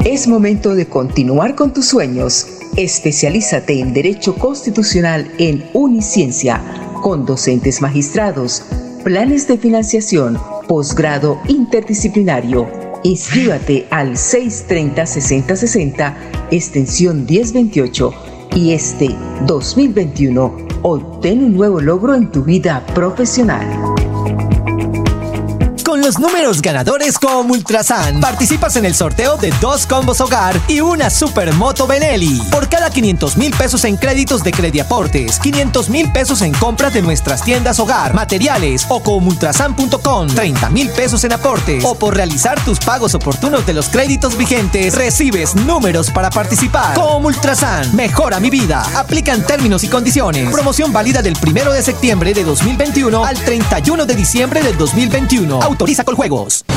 Es 0.05 0.27
momento 0.27 0.75
de 0.75 0.89
continuar 0.89 1.55
con 1.55 1.73
tus 1.73 1.87
sueños. 1.87 2.59
Especialízate 2.77 3.79
en 3.79 3.95
Derecho 3.95 4.35
Constitucional 4.35 5.31
en 5.39 5.71
Uniciencia, 5.75 6.61
con 7.03 7.25
docentes 7.25 7.81
magistrados, 7.81 8.65
planes 9.05 9.47
de 9.47 9.59
financiación, 9.59 10.41
posgrado 10.67 11.41
interdisciplinario. 11.47 12.69
Inscríbate 13.05 13.87
al 13.93 14.15
630-6060, 14.15 16.15
extensión 16.51 17.27
1028 17.27 18.30
y 18.55 18.73
este 18.73 19.17
2021 19.47 20.57
obtén 20.83 21.45
un 21.45 21.57
nuevo 21.57 21.81
logro 21.81 22.15
en 22.15 22.31
tu 22.31 22.43
vida 22.43 22.85
profesional 22.95 24.00
con 25.91 26.03
los 26.03 26.21
números 26.21 26.63
ganadores 26.63 27.19
como 27.19 27.53
Ultrasan. 27.53 28.21
Participas 28.21 28.77
en 28.77 28.85
el 28.85 28.95
sorteo 28.95 29.37
de 29.37 29.53
dos 29.61 29.87
combos 29.87 30.21
hogar 30.21 30.55
y 30.69 30.81
una 30.81 31.11
supermoto 31.11 31.89
Benelli. 31.89 32.41
Por 32.49 32.69
cada 32.69 32.91
500 32.91 33.37
mil 33.37 33.53
pesos 33.57 33.85
en 33.85 33.97
créditos 33.97 34.45
de 34.45 34.53
Crediaportes, 34.53 35.41
500 35.41 35.91
mil 35.91 36.13
pesos 36.13 36.43
en 36.43 36.53
compras 36.53 36.95
de 36.95 37.03
nuestras 37.03 37.43
tiendas 37.43 37.81
hogar, 37.81 38.15
materiales 38.15 38.87
o 38.89 39.03
comultrasan.com, 39.03 40.29
30 40.29 40.71
mil 40.71 40.91
pesos 40.91 41.25
en 41.25 41.33
aportes 41.33 41.85
o 41.85 41.97
por 41.97 42.15
realizar 42.15 42.65
tus 42.65 42.79
pagos 42.79 43.17
oportunos 43.17 43.67
de 43.67 43.75
los 43.75 43.89
créditos 43.89 44.37
vigentes, 44.37 44.95
recibes 44.95 45.57
números 45.57 46.09
para 46.13 46.31
participar. 46.31 46.95
Comultrasan, 46.95 47.97
mejora 47.97 48.39
mi 48.39 48.51
vida. 48.51 48.87
Aplican 48.95 49.45
términos 49.45 49.83
y 49.83 49.89
condiciones. 49.89 50.53
Promoción 50.53 50.93
válida 50.93 51.21
del 51.21 51.35
1 51.45 51.73
de 51.73 51.83
septiembre 51.83 52.33
de 52.33 52.45
2021 52.45 53.25
al 53.25 53.37
31 53.37 54.07
de 54.07 54.15
diciembre 54.15 54.63
del 54.63 54.79
2021 54.79 55.59
con 56.05 56.15
juegos. 56.15 56.63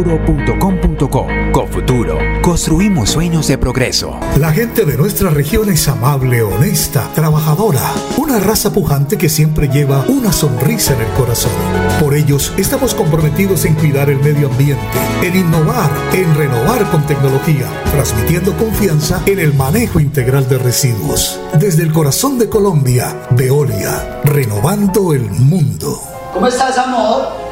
www.cofuturo.com.co. 0.03 1.27
Cofuturo, 1.53 2.19
construimos 2.43 3.11
sueños 3.11 3.49
de 3.49 3.59
progreso. 3.59 4.19
La 4.39 4.53
gente 4.53 4.85
de 4.85 4.97
nuestra 4.97 5.31
región 5.31 5.69
es 5.69 5.87
amable, 5.89 6.43
honesta, 6.43 7.09
trabajadora, 7.15 7.93
una 8.17 8.39
raza 8.39 8.73
pujante 8.73 9.19
que 9.19 9.29
siempre 9.29 9.69
lleva 9.69 10.05
una 10.09 10.33
sonrisa 10.33 10.95
en 10.95 11.03
el 11.03 11.13
corazón. 11.13 11.53
Por 12.01 12.15
ellos 12.15 12.53
estamos 12.57 12.95
comprometidos 12.95 13.65
en 13.65 13.75
cuidar 13.75 14.11
el 14.11 14.19
medio 14.19 14.49
ambiente, 14.49 14.83
en 15.23 15.37
innovar, 15.37 15.91
en 16.13 16.35
renovar 16.35 16.91
con 16.91 17.07
tecnología, 17.07 17.69
transmitiendo 17.93 18.57
confianza 18.57 19.23
en 19.27 19.39
el 19.39 19.55
manejo 19.55 20.01
integral 20.01 20.49
de 20.49 20.59
residuos. 20.59 21.39
Desde 21.59 21.83
el 21.83 21.93
corazón 21.93 22.39
de 22.39 22.49
Colombia, 22.49 23.29
Veolia, 23.31 24.21
renovando 24.25 25.13
el 25.13 25.31
mundo. 25.31 26.01
¿Cómo 26.33 26.47
estás, 26.47 26.79
amor? 26.79 27.52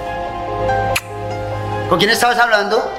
¿Con 1.91 1.99
quién 1.99 2.11
estabas 2.11 2.39
hablando? 2.39 2.91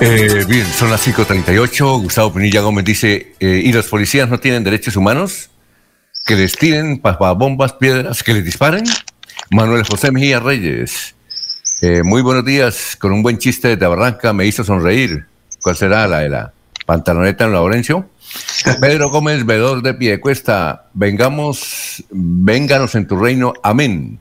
Eh, 0.00 0.44
bien, 0.48 0.66
son 0.66 0.90
las 0.90 1.06
5.38. 1.06 2.02
Gustavo 2.02 2.32
Pinilla 2.32 2.60
Gómez 2.62 2.84
dice, 2.84 3.34
eh, 3.38 3.62
¿y 3.64 3.72
los 3.72 3.86
policías 3.86 4.28
no 4.28 4.40
tienen 4.40 4.64
derechos 4.64 4.96
humanos? 4.96 5.50
Que 6.26 6.34
les 6.34 6.56
tiren 6.56 7.00
bombas, 7.36 7.74
piedras, 7.74 8.22
que 8.22 8.34
les 8.34 8.44
disparen. 8.44 8.84
Manuel 9.50 9.84
José 9.84 10.10
Mejía 10.10 10.40
Reyes, 10.40 11.14
eh, 11.80 12.02
muy 12.02 12.22
buenos 12.22 12.44
días. 12.44 12.96
Con 12.96 13.12
un 13.12 13.22
buen 13.22 13.38
chiste 13.38 13.68
de 13.68 13.76
Tabarranca 13.76 14.32
me 14.32 14.46
hizo 14.46 14.64
sonreír. 14.64 15.26
¿Cuál 15.62 15.76
será 15.76 16.08
la 16.08 16.20
de 16.20 16.28
la 16.28 16.52
pantaloneta 16.86 17.44
en 17.44 17.52
Laurencio? 17.52 18.10
Pedro 18.80 19.10
Gómez, 19.10 19.46
vedor 19.46 19.80
de 19.82 19.94
pie 19.94 20.18
cuesta, 20.18 20.88
vengamos, 20.92 22.02
vénganos 22.10 22.96
en 22.96 23.06
tu 23.06 23.16
reino, 23.16 23.52
amén. 23.62 24.18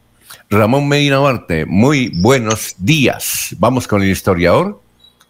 Ramón 0.49 0.87
Medina 0.87 1.19
Marte, 1.19 1.65
muy 1.65 2.09
buenos 2.09 2.75
días. 2.77 3.55
Vamos 3.57 3.87
con 3.87 4.03
el 4.03 4.09
historiador 4.09 4.82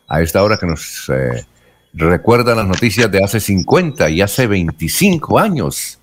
a 0.08 0.22
esta 0.22 0.44
hora 0.44 0.58
que 0.58 0.66
nos 0.66 1.10
eh, 1.10 1.46
recuerda 1.94 2.56
las 2.56 2.68
noticias 2.68 3.10
de 3.12 3.24
hace 3.24 3.40
50 3.40 4.10
y 4.10 4.22
hace 4.22 4.48
25 4.48 5.40
años 5.40 6.00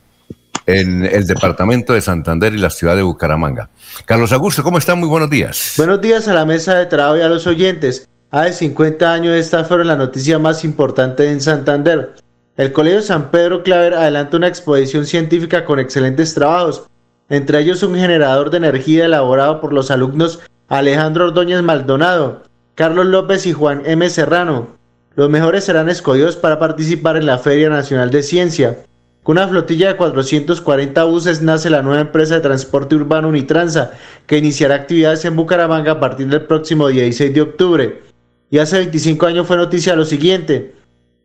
en 0.66 1.04
el 1.04 1.26
departamento 1.26 1.92
de 1.92 2.00
Santander 2.00 2.54
y 2.54 2.58
la 2.58 2.70
ciudad 2.70 2.96
de 2.96 3.02
Bucaramanga. 3.02 3.70
Carlos 4.04 4.32
Augusto, 4.32 4.62
¿cómo 4.62 4.78
están? 4.78 4.98
Muy 4.98 5.08
buenos 5.08 5.30
días. 5.30 5.74
Buenos 5.76 6.00
días 6.00 6.28
a 6.28 6.34
la 6.34 6.44
mesa 6.44 6.76
de 6.76 6.86
trabajo 6.86 7.18
y 7.18 7.22
a 7.22 7.28
los 7.28 7.46
oyentes. 7.46 8.08
Hace 8.30 8.52
50 8.52 9.12
años 9.12 9.34
esta 9.34 9.64
fueron 9.64 9.88
la 9.88 9.96
noticia 9.96 10.38
más 10.38 10.64
importante 10.64 11.28
en 11.30 11.40
Santander. 11.40 12.14
El 12.56 12.72
Colegio 12.72 13.02
San 13.02 13.30
Pedro 13.30 13.62
Claver 13.62 13.94
adelanta 13.94 14.36
una 14.36 14.48
exposición 14.48 15.06
científica 15.06 15.64
con 15.64 15.80
excelentes 15.80 16.34
trabajos, 16.34 16.84
entre 17.28 17.60
ellos 17.60 17.82
un 17.82 17.96
generador 17.96 18.50
de 18.50 18.58
energía 18.58 19.06
elaborado 19.06 19.60
por 19.60 19.72
los 19.72 19.90
alumnos 19.90 20.40
Alejandro 20.68 21.26
Ordóñez 21.26 21.62
Maldonado, 21.62 22.42
Carlos 22.80 23.04
López 23.04 23.44
y 23.44 23.52
Juan 23.52 23.82
M. 23.84 24.08
Serrano. 24.08 24.68
Los 25.14 25.28
mejores 25.28 25.64
serán 25.64 25.90
escogidos 25.90 26.36
para 26.36 26.58
participar 26.58 27.18
en 27.18 27.26
la 27.26 27.36
Feria 27.36 27.68
Nacional 27.68 28.10
de 28.10 28.22
Ciencia. 28.22 28.78
Con 29.22 29.36
una 29.36 29.46
flotilla 29.46 29.88
de 29.88 29.96
440 29.98 31.04
buses 31.04 31.42
nace 31.42 31.68
la 31.68 31.82
nueva 31.82 32.00
empresa 32.00 32.36
de 32.36 32.40
transporte 32.40 32.96
urbano 32.96 33.28
Unitransa, 33.28 33.90
que 34.26 34.38
iniciará 34.38 34.76
actividades 34.76 35.26
en 35.26 35.36
Bucaramanga 35.36 35.92
a 35.92 36.00
partir 36.00 36.28
del 36.28 36.46
próximo 36.46 36.88
16 36.88 37.34
de 37.34 37.42
octubre. 37.42 38.02
Y 38.50 38.56
hace 38.56 38.78
25 38.78 39.26
años 39.26 39.46
fue 39.46 39.58
noticia 39.58 39.94
lo 39.94 40.06
siguiente. 40.06 40.74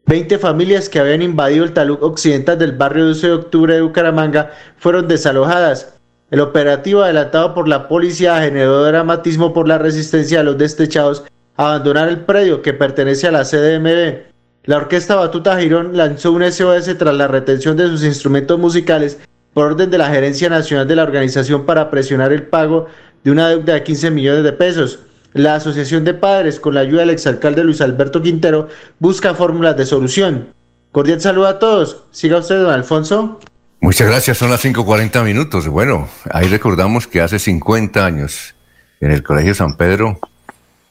20 0.08 0.38
familias 0.40 0.90
que 0.90 1.00
habían 1.00 1.22
invadido 1.22 1.64
el 1.64 1.72
talud 1.72 2.00
occidental 2.02 2.60
del 2.60 2.74
barrio 2.74 3.06
12 3.06 3.28
de 3.28 3.34
octubre 3.34 3.76
de 3.76 3.82
Bucaramanga 3.82 4.52
fueron 4.76 5.08
desalojadas. 5.08 5.94
El 6.32 6.42
operativo 6.42 7.02
adelantado 7.02 7.54
por 7.54 7.70
la 7.70 7.88
policía 7.88 8.42
generó 8.42 8.84
dramatismo 8.84 9.54
por 9.54 9.70
la 9.70 9.78
resistencia 9.78 10.40
de 10.40 10.44
los 10.44 10.58
destechados 10.58 11.24
abandonar 11.58 12.10
el 12.10 12.22
predio 12.22 12.62
que 12.62 12.74
pertenece 12.74 13.28
a 13.28 13.32
la 13.32 13.44
CDMB. 13.44 14.34
La 14.66 14.78
Orquesta 14.78 15.16
Batuta 15.16 15.60
Girón 15.60 15.96
lanzó 15.96 16.32
un 16.32 16.44
SOS 16.44 16.98
tras 16.98 17.14
la 17.14 17.28
retención 17.28 17.78
de 17.78 17.88
sus 17.88 18.04
instrumentos 18.04 18.60
musicales 18.60 19.20
por 19.54 19.68
orden 19.68 19.90
de 19.90 19.98
la 19.98 20.10
Gerencia 20.10 20.50
Nacional 20.50 20.88
de 20.88 20.96
la 20.96 21.04
organización 21.04 21.66
para 21.66 21.90
presionar 21.90 22.34
el 22.34 22.44
pago 22.44 22.88
de 23.24 23.32
una 23.32 23.50
deuda 23.50 23.74
de 23.74 23.84
15 23.84 24.12
millones 24.12 24.44
de 24.44 24.54
pesos. 24.54 25.00
La 25.34 25.56
Asociación 25.56 26.04
de 26.04 26.14
Padres, 26.14 26.60
con 26.60 26.76
la 26.76 26.82
ayuda 26.82 27.02
del 27.02 27.10
exalcalde 27.12 27.64
Luis 27.64 27.82
Alberto 27.82 28.22
Quintero, 28.22 28.70
busca 29.00 29.34
fórmulas 29.34 29.78
de 29.78 29.86
solución. 29.86 30.50
Cordial 30.92 31.20
saludo 31.20 31.48
a 31.48 31.60
todos. 31.60 32.04
Siga 32.12 32.38
usted, 32.38 32.62
don 32.62 32.72
Alfonso. 32.72 33.40
Muchas 33.82 34.08
gracias, 34.08 34.38
son 34.38 34.50
las 34.50 34.64
5.40 34.64 35.24
minutos. 35.24 35.68
Bueno, 35.68 36.08
ahí 36.32 36.48
recordamos 36.48 37.06
que 37.06 37.22
hace 37.22 37.38
50 37.38 38.06
años 38.06 38.56
en 39.02 39.12
el 39.12 39.22
Colegio 39.22 39.54
San 39.54 39.76
Pedro 39.76 40.20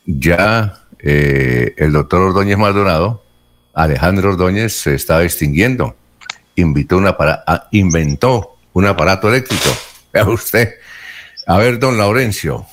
ya 0.04 0.80
eh, 0.98 1.74
el 1.76 1.92
doctor 1.92 2.22
Ordóñez 2.22 2.58
Maldonado, 2.58 3.22
Alejandro 3.72 4.30
Ordóñez, 4.30 4.72
se 4.72 4.94
estaba 4.94 5.24
extinguiendo. 5.24 5.96
Invitó 6.56 6.96
una 6.96 7.16
para, 7.16 7.44
inventó 7.72 8.56
un 8.72 8.86
aparato 8.86 9.28
eléctrico. 9.28 9.70
Vea 10.12 10.28
usted. 10.28 10.74
A 11.46 11.58
ver, 11.58 11.78
don 11.78 11.98
Laurencio. 11.98 12.66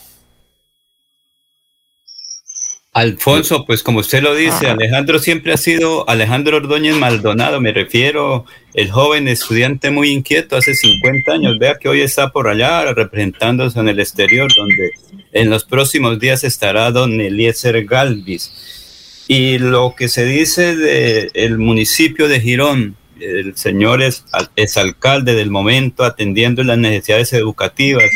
Alfonso, 2.93 3.65
pues 3.65 3.83
como 3.83 3.99
usted 3.99 4.21
lo 4.21 4.35
dice, 4.35 4.67
Alejandro 4.67 5.17
siempre 5.17 5.53
ha 5.53 5.57
sido 5.57 6.09
Alejandro 6.09 6.57
Ordóñez 6.57 6.97
Maldonado, 6.97 7.61
me 7.61 7.71
refiero, 7.71 8.45
el 8.73 8.91
joven 8.91 9.29
estudiante 9.29 9.91
muy 9.91 10.09
inquieto 10.09 10.57
hace 10.57 10.75
50 10.75 11.31
años, 11.31 11.57
vea 11.57 11.75
que 11.75 11.87
hoy 11.87 12.01
está 12.01 12.33
por 12.33 12.49
allá 12.49 12.93
representándose 12.93 13.79
en 13.79 13.87
el 13.87 14.01
exterior, 14.01 14.51
donde 14.53 14.91
en 15.31 15.49
los 15.49 15.63
próximos 15.63 16.19
días 16.19 16.43
estará 16.43 16.91
don 16.91 17.21
Eliezer 17.21 17.85
Galvis. 17.85 19.23
Y 19.29 19.57
lo 19.59 19.95
que 19.95 20.09
se 20.09 20.25
dice 20.25 20.75
del 20.75 21.57
municipio 21.59 22.27
de 22.27 22.41
Girón, 22.41 22.97
el 23.21 23.55
señor 23.55 24.01
es, 24.01 24.25
es 24.57 24.75
alcalde 24.75 25.33
del 25.33 25.49
momento 25.49 26.03
atendiendo 26.03 26.61
las 26.65 26.77
necesidades 26.77 27.31
educativas, 27.31 28.09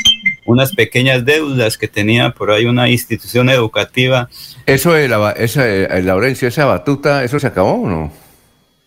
unas 0.45 0.73
pequeñas 0.73 1.25
deudas 1.25 1.77
que 1.77 1.87
tenía 1.87 2.29
por 2.31 2.51
ahí 2.51 2.65
una 2.65 2.89
institución 2.89 3.49
educativa 3.49 4.29
eso 4.65 4.93
de 4.93 5.07
la, 5.07 5.31
esa, 5.31 5.67
eh, 5.69 6.01
Laurencio, 6.01 6.47
esa 6.47 6.65
batuta, 6.65 7.23
¿eso 7.23 7.39
se 7.39 7.47
acabó 7.47 7.83
o 7.83 7.87
no? 7.87 8.11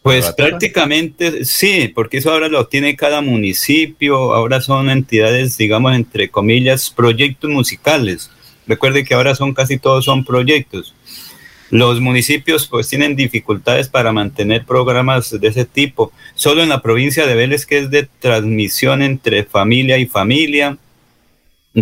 Pues 0.03 0.33
prácticamente 0.33 1.45
sí, 1.45 1.93
porque 1.95 2.19
eso 2.19 2.33
ahora 2.33 2.49
lo 2.49 2.67
tiene 2.67 2.97
cada 2.97 3.21
municipio, 3.21 4.35
ahora 4.35 4.61
son 4.61 4.91
entidades, 4.91 5.57
digamos, 5.57 5.95
entre 5.95 6.31
comillas, 6.31 6.91
proyectos 6.91 7.51
musicales. 7.51 8.31
Recuerde 8.67 9.05
que 9.05 9.15
ahora 9.15 9.35
son 9.35 9.55
casi 9.55 9.79
todos 9.79 10.05
son 10.05 10.25
proyectos. 10.25 10.95
Los 11.71 12.01
municipios 12.01 12.67
pues 12.67 12.89
tienen 12.89 13.15
dificultades 13.15 13.89
para 13.89 14.13
mantener 14.13 14.65
programas 14.65 15.39
de 15.39 15.47
ese 15.47 15.65
tipo. 15.65 16.11
Solo 16.35 16.63
en 16.63 16.71
la 16.71 16.81
provincia 16.81 17.27
de 17.27 17.35
Vélez, 17.35 17.67
que 17.67 17.79
es 17.79 17.91
de 17.91 18.09
transmisión 18.19 19.03
entre 19.03 19.45
familia 19.45 19.99
y 19.99 20.07
familia, 20.07 20.79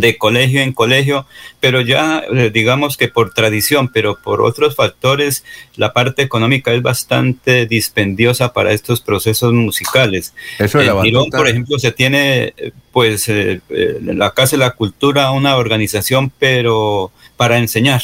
de 0.00 0.18
colegio 0.18 0.60
en 0.60 0.72
colegio, 0.72 1.26
pero 1.60 1.80
ya 1.80 2.22
eh, 2.30 2.50
digamos 2.52 2.96
que 2.96 3.08
por 3.08 3.32
tradición, 3.32 3.88
pero 3.88 4.18
por 4.22 4.42
otros 4.42 4.76
factores, 4.76 5.44
la 5.76 5.92
parte 5.92 6.22
económica 6.22 6.72
es 6.72 6.82
bastante 6.82 7.66
dispendiosa 7.66 8.52
para 8.52 8.72
estos 8.72 9.00
procesos 9.00 9.52
musicales. 9.52 10.34
Eso 10.58 10.80
en 10.80 11.02
Girón, 11.02 11.30
por 11.30 11.48
ejemplo, 11.48 11.78
se 11.78 11.92
tiene 11.92 12.54
eh, 12.56 12.72
pues 12.92 13.28
eh, 13.28 13.60
la 14.02 14.32
Casa 14.32 14.56
de 14.56 14.60
la 14.60 14.72
Cultura, 14.72 15.30
una 15.30 15.56
organización, 15.56 16.30
pero 16.38 17.10
para 17.36 17.58
enseñar. 17.58 18.02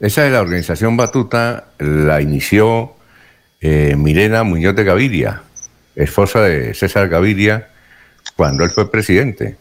Esa 0.00 0.22
de 0.22 0.30
la 0.30 0.40
organización 0.40 0.96
Batuta 0.96 1.68
la 1.78 2.20
inició 2.20 2.94
Mirena 3.60 4.42
Muñoz 4.42 4.76
de 4.76 4.84
Gaviria, 4.84 5.42
esposa 5.96 6.42
de 6.42 6.74
César 6.74 7.08
Gaviria, 7.08 7.70
cuando 8.36 8.62
él 8.62 8.70
fue 8.70 8.90
presidente, 8.90 9.56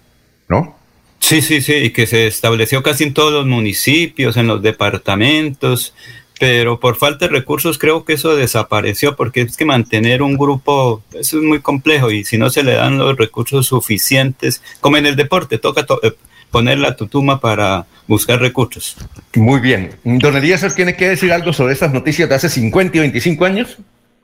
¿no? 0.50 0.83
Sí, 1.24 1.42
sí, 1.42 1.62
sí, 1.62 1.74
y 1.76 1.90
que 1.92 2.06
se 2.06 2.28
estableció 2.28 2.84
casi 2.84 3.06
en 3.06 3.14
todos 3.14 3.32
los 3.32 3.46
municipios, 3.46 4.36
en 4.36 4.46
los 4.46 4.62
departamentos, 4.62 5.94
pero 6.38 6.82
por 6.82 6.98
falta 6.98 7.28
de 7.28 7.32
recursos 7.32 7.78
creo 7.78 8.04
que 8.04 8.12
eso 8.12 8.36
desapareció, 8.36 9.16
porque 9.16 9.40
es 9.40 9.56
que 9.56 9.64
mantener 9.64 10.22
un 10.22 10.38
grupo, 10.38 11.02
eso 11.14 11.38
es 11.38 11.44
muy 11.44 11.62
complejo, 11.62 12.12
y 12.12 12.26
si 12.26 12.38
no 12.38 12.50
se 12.50 12.62
le 12.62 12.74
dan 12.74 12.98
los 12.98 13.16
recursos 13.16 13.68
suficientes, 13.68 14.62
como 14.82 14.98
en 14.98 15.06
el 15.06 15.16
deporte, 15.16 15.60
toca 15.60 15.86
to 15.86 16.02
eh, 16.04 16.12
poner 16.52 16.80
la 16.80 16.98
tutuma 16.98 17.40
para 17.40 17.86
buscar 18.06 18.42
recursos. 18.42 18.98
Muy 19.34 19.62
bien. 19.62 19.92
Don 20.04 20.36
Elías, 20.36 20.76
¿tiene 20.76 20.98
que 20.98 21.08
decir 21.08 21.32
algo 21.32 21.54
sobre 21.54 21.72
estas 21.72 21.94
noticias 21.94 22.28
de 22.28 22.36
hace 22.36 22.50
50 22.50 22.98
y 22.98 23.00
25 23.00 23.46
años? 23.46 23.78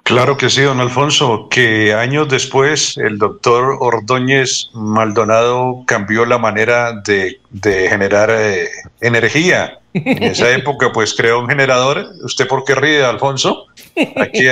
Claro 0.10 0.38
que 0.38 0.49
sí, 0.49 0.64
don 0.64 0.80
Alfonso, 0.80 1.47
que 1.51 1.93
años 1.93 2.28
después 2.30 2.97
el 2.97 3.20
doctor 3.20 3.78
Ordóñez 3.80 4.72
Maldonado 4.74 5.84
cambió 5.86 6.26
la 6.26 6.39
manera 6.39 6.93
de, 7.05 7.39
generar 7.88 8.32
eh, 8.32 8.70
energía. 9.01 9.78
En 9.93 10.24
esa 10.24 10.49
época, 10.55 10.91
pues 10.91 11.14
creó 11.14 11.41
un 11.41 11.47
generador. 11.47 12.07
¿Usted 12.24 12.47
por 12.47 12.64
qué 12.64 12.74
ríe, 12.74 13.03
Alfonso? 13.05 13.68
Aquí 14.16 14.47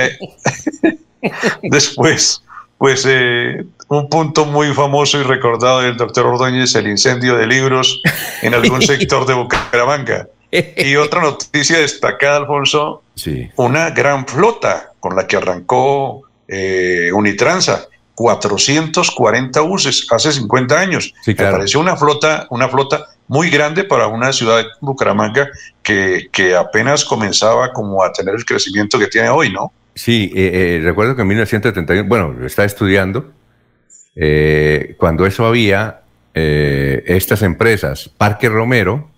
después, 1.62 2.44
pues 2.78 3.04
eh, 3.08 3.64
un 3.88 4.08
punto 4.08 4.44
muy 4.44 4.72
famoso 4.74 5.18
y 5.18 5.24
recordado 5.24 5.80
del 5.80 5.96
doctor 5.96 6.26
Ordóñez, 6.26 6.72
el 6.76 6.86
incendio 6.86 7.36
de 7.36 7.48
libros 7.48 8.00
en 8.42 8.54
algún 8.54 8.80
sector 8.80 9.26
de 9.26 9.34
Bucaramanga. 9.34 10.28
Y 10.52 10.94
otra 10.94 11.20
noticia 11.20 11.80
destacada, 11.80 12.36
Alfonso, 12.36 13.02
sí. 13.16 13.50
una 13.56 13.90
gran 13.90 14.24
flota 14.24 14.87
con 15.00 15.16
la 15.16 15.26
que 15.26 15.36
arrancó 15.36 16.22
eh, 16.46 17.10
Unitransa, 17.12 17.86
440 18.14 19.60
buses 19.60 20.06
hace 20.10 20.32
50 20.32 20.78
años. 20.78 21.14
Sí, 21.22 21.34
Me 21.38 21.50
pareció 21.50 21.80
una 21.80 21.96
flota, 21.96 22.46
una 22.50 22.68
flota 22.68 23.06
muy 23.28 23.50
grande 23.50 23.84
para 23.84 24.08
una 24.08 24.32
ciudad 24.32 24.58
de 24.58 24.64
Bucaramanga 24.80 25.48
que, 25.82 26.28
que, 26.32 26.56
apenas 26.56 27.04
comenzaba 27.04 27.72
como 27.72 28.02
a 28.02 28.12
tener 28.12 28.34
el 28.34 28.44
crecimiento 28.44 28.98
que 28.98 29.06
tiene 29.06 29.28
hoy, 29.28 29.52
¿no? 29.52 29.72
Sí, 29.94 30.32
eh, 30.34 30.78
eh, 30.78 30.80
recuerdo 30.82 31.14
que 31.14 31.22
en 31.22 31.28
1971, 31.28 32.08
bueno, 32.08 32.46
estaba 32.46 32.66
estudiando, 32.66 33.32
cuando 34.96 35.26
eso 35.26 35.46
había, 35.46 36.00
estas 36.34 37.42
empresas, 37.42 38.10
Parque 38.16 38.48
Romero, 38.48 39.08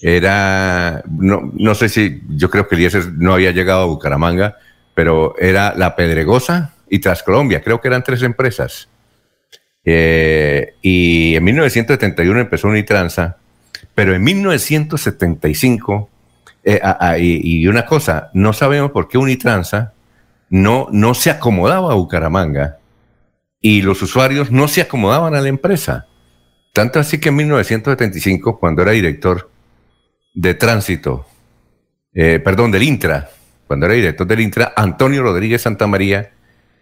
era, 0.00 1.02
no, 1.08 1.50
no 1.54 1.74
sé 1.74 1.88
si, 1.88 2.22
yo 2.28 2.50
creo 2.50 2.68
que 2.68 2.76
Eliezer 2.76 3.12
no 3.14 3.34
había 3.34 3.50
llegado 3.50 3.82
a 3.82 3.86
Bucaramanga, 3.86 4.56
pero 4.98 5.36
era 5.38 5.74
La 5.76 5.94
Pedregosa 5.94 6.74
y 6.90 6.98
Transcolombia, 6.98 7.62
creo 7.62 7.80
que 7.80 7.86
eran 7.86 8.02
tres 8.02 8.20
empresas. 8.24 8.88
Eh, 9.84 10.74
y 10.82 11.36
en 11.36 11.44
1971 11.44 12.40
empezó 12.40 12.66
Unitransa, 12.66 13.36
pero 13.94 14.12
en 14.12 14.24
1975, 14.24 16.10
eh, 16.64 16.80
y, 17.20 17.64
una 17.68 17.86
cosa, 17.86 18.30
no 18.34 18.52
sabemos 18.52 18.90
por 18.90 19.06
qué 19.06 19.18
Unitransa 19.18 19.92
no, 20.50 20.88
no 20.90 21.14
se 21.14 21.30
acomodaba 21.30 21.92
a 21.92 21.94
Bucaramanga 21.94 22.78
y 23.60 23.82
los 23.82 24.02
usuarios 24.02 24.50
no 24.50 24.66
se 24.66 24.80
acomodaban 24.80 25.36
a 25.36 25.40
la 25.40 25.48
empresa. 25.48 26.06
Tanto 26.72 26.98
así 26.98 27.20
que 27.20 27.28
en 27.28 27.36
1975, 27.36 28.58
cuando 28.58 28.82
era 28.82 28.90
director, 28.90 29.48
de 30.34 30.54
tránsito, 30.54 31.24
eh, 32.12 32.40
perdón, 32.40 32.72
del 32.72 32.82
Intra, 32.82 33.30
cuando 33.68 33.86
era 33.86 33.94
director 33.94 34.26
del 34.26 34.40
Intra, 34.40 34.72
Antonio 34.74 35.22
Rodríguez 35.22 35.62
Santamaría, 35.62 36.32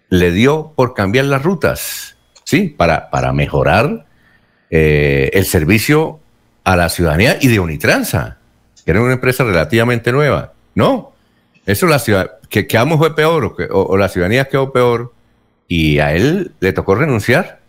le 0.09 0.32
dio 0.32 0.72
por 0.74 0.95
cambiar 0.95 1.26
las 1.26 1.43
rutas, 1.43 2.16
¿sí? 2.45 2.68
Para, 2.68 3.11
para 3.11 3.34
mejorar 3.34 4.07
eh, 4.70 5.28
el 5.34 5.45
servicio 5.45 6.20
a 6.64 6.76
la 6.76 6.89
ciudadanía 6.89 7.37
y 7.41 7.49
de 7.49 7.61
Unitransa, 7.61 8.39
que 8.84 8.91
era 8.91 9.03
una 9.03 9.12
empresa 9.12 9.45
relativamente 9.45 10.12
nueva. 10.12 10.55
No, 10.74 11.12
eso 11.66 11.87
la 11.87 11.99
ciudad, 11.99 12.39
que 12.49 12.66
quedamos 12.66 12.99
fue 12.99 13.14
peor 13.14 13.55
o, 13.70 13.97
la 13.99 14.09
ciudadanía 14.09 14.47
quedó 14.47 14.72
peor 14.72 15.12
y 15.68 15.99
a 15.99 16.14
él 16.14 16.53
le 16.61 16.72
tocó 16.72 16.95
renunciar. 16.95 17.61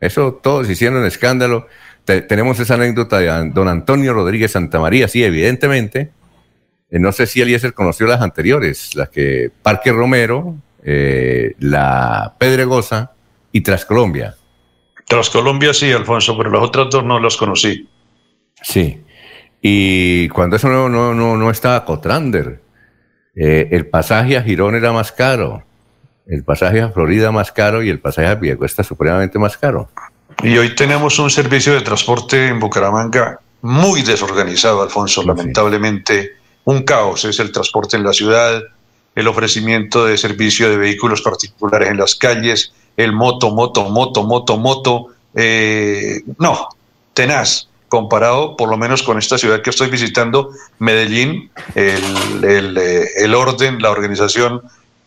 Eso 0.00 0.40
todos 0.42 0.70
hicieron 0.70 1.04
escándalo 1.04 1.66
tenemos 2.04 2.58
esa 2.58 2.74
anécdota 2.74 3.18
de 3.18 3.50
don 3.50 3.68
Antonio 3.68 4.12
Rodríguez 4.12 4.52
Santamaría, 4.52 5.06
sí, 5.08 5.22
evidentemente. 5.22 6.10
Eh, 6.90 6.98
no 6.98 7.12
sé 7.12 7.26
si 7.26 7.40
Eliezer 7.40 7.74
conoció 7.74 8.06
las 8.06 8.20
anteriores, 8.20 8.94
las 8.94 9.08
que 9.08 9.50
Parque 9.62 9.92
Romero, 9.92 10.56
eh, 10.84 11.54
la 11.58 12.34
Pedregosa 12.38 13.12
y 13.52 13.60
Trascolombia. 13.60 14.36
Trascolombia 15.06 15.74
sí, 15.74 15.92
Alfonso, 15.92 16.36
pero 16.36 16.50
las 16.50 16.62
otras 16.62 16.88
dos 16.90 17.04
no 17.04 17.18
las 17.18 17.36
conocí. 17.36 17.88
Sí. 18.62 19.02
Y 19.62 20.28
cuando 20.30 20.56
eso 20.56 20.68
no, 20.68 20.88
no, 20.88 21.14
no, 21.14 21.50
estaba 21.50 21.84
Cotrander, 21.84 22.60
eh, 23.34 23.68
el 23.70 23.86
pasaje 23.86 24.36
a 24.36 24.42
Girón 24.42 24.74
era 24.74 24.92
más 24.92 25.12
caro, 25.12 25.64
el 26.26 26.44
pasaje 26.44 26.80
a 26.80 26.90
Florida 26.90 27.30
más 27.30 27.52
caro 27.52 27.82
y 27.82 27.90
el 27.90 28.00
pasaje 28.00 28.28
a 28.28 28.34
Viejo 28.36 28.66
supremamente 28.68 29.38
más 29.38 29.56
caro. 29.56 29.90
Y 30.42 30.56
hoy 30.56 30.74
tenemos 30.74 31.18
un 31.18 31.28
servicio 31.28 31.74
de 31.74 31.82
transporte 31.82 32.48
en 32.48 32.58
Bucaramanga 32.58 33.40
muy 33.62 34.02
desorganizado, 34.02 34.82
Alfonso, 34.82 35.22
lamentablemente. 35.22 36.39
Un 36.64 36.82
caos 36.82 37.24
es 37.24 37.38
el 37.40 37.52
transporte 37.52 37.96
en 37.96 38.04
la 38.04 38.12
ciudad, 38.12 38.62
el 39.14 39.28
ofrecimiento 39.28 40.04
de 40.04 40.16
servicio 40.16 40.70
de 40.70 40.76
vehículos 40.76 41.22
particulares 41.22 41.88
en 41.88 41.96
las 41.96 42.14
calles, 42.14 42.72
el 42.96 43.12
moto, 43.12 43.50
moto, 43.50 43.88
moto, 43.88 44.22
moto, 44.24 44.56
moto. 44.56 45.06
Eh, 45.34 46.22
no, 46.38 46.68
tenaz, 47.14 47.68
comparado 47.88 48.56
por 48.56 48.68
lo 48.68 48.76
menos 48.76 49.02
con 49.02 49.18
esta 49.18 49.38
ciudad 49.38 49.62
que 49.62 49.70
estoy 49.70 49.88
visitando, 49.90 50.50
Medellín, 50.78 51.50
el, 51.74 52.44
el, 52.44 52.78
eh, 52.78 53.08
el 53.16 53.34
orden, 53.34 53.80
la 53.80 53.90
organización 53.90 54.62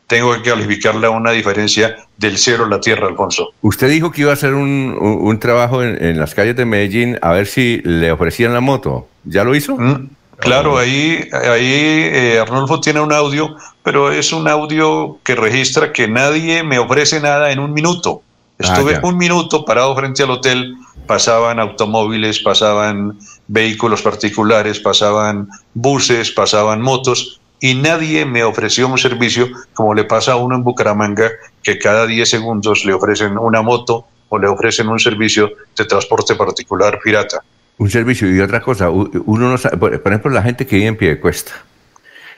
tengo 0.07 0.33
que 0.33 0.49
calificarle 0.49 1.07
a 1.07 1.09
una 1.09 1.31
diferencia 1.31 1.95
del 2.17 2.37
cielo 2.37 2.65
a 2.65 2.69
la 2.69 2.79
tierra, 2.79 3.07
Alfonso. 3.07 3.49
Usted 3.61 3.89
dijo 3.89 4.11
que 4.11 4.21
iba 4.21 4.31
a 4.31 4.33
hacer 4.33 4.53
un, 4.53 5.37
trabajo 5.39 5.81
en, 5.81 6.19
las 6.19 6.35
calles 6.35 6.55
de 6.55 6.65
Medellín 6.65 7.17
a 7.21 7.31
ver 7.31 7.47
si 7.47 7.81
le 7.83 8.11
ofrecían 8.11 8.53
la 8.53 8.59
moto. 8.59 9.07
¿Ya 9.23 9.43
lo 9.43 9.55
hizo? 9.55 9.75
Mm, 9.75 10.09
claro, 10.37 10.77
ahí, 10.77 11.27
ahí 11.31 11.71
eh, 11.71 12.39
Arnulfo 12.39 12.79
tiene 12.79 12.99
un 12.99 13.13
audio, 13.13 13.55
pero 13.83 14.11
es 14.11 14.33
un 14.33 14.47
audio 14.47 15.17
que 15.23 15.35
registra 15.35 15.91
que 15.91 16.07
nadie 16.07 16.63
me 16.63 16.79
ofrece 16.79 17.19
nada 17.19 17.51
en 17.51 17.59
un 17.59 17.73
minuto. 17.73 18.21
Ah, 18.59 18.73
Estuve 18.73 18.99
un 19.03 19.17
minuto 19.17 19.65
parado 19.65 19.95
frente 19.95 20.23
al 20.23 20.31
hotel, 20.31 20.75
pasaban 21.07 21.59
automóviles, 21.59 22.39
pasaban 22.39 23.17
vehículos 23.47 24.01
particulares, 24.01 24.79
pasaban 24.79 25.49
buses, 25.73 26.31
pasaban 26.31 26.81
motos, 26.81 27.39
y 27.59 27.75
nadie 27.75 28.25
me 28.25 28.43
ofreció 28.43 28.87
un 28.87 28.97
servicio 28.97 29.49
como 29.73 29.93
le 29.93 30.03
pasa 30.03 30.33
a 30.33 30.35
uno 30.35 30.55
en 30.55 30.63
Bucaramanga, 30.63 31.31
que 31.61 31.79
cada 31.79 32.05
10 32.05 32.29
segundos 32.29 32.83
le 32.83 32.93
ofrecen 32.93 33.37
una 33.37 33.61
moto 33.61 34.05
o 34.29 34.37
le 34.37 34.47
ofrecen 34.47 34.89
un 34.89 34.99
servicio 34.99 35.51
de 35.77 35.85
transporte 35.85 36.35
particular 36.35 36.99
pirata. 37.03 37.41
Un 37.77 37.89
servicio 37.89 38.33
y 38.33 38.39
otra 38.39 38.61
cosa, 38.61 38.89
uno 38.89 39.49
no 39.49 39.57
sabe, 39.57 39.77
por 39.77 40.11
ejemplo, 40.11 40.31
la 40.31 40.43
gente 40.43 40.65
que 40.65 40.75
vive 40.75 40.87
en 40.87 40.97
pie 40.97 41.09
de 41.09 41.19
cuesta. 41.19 41.51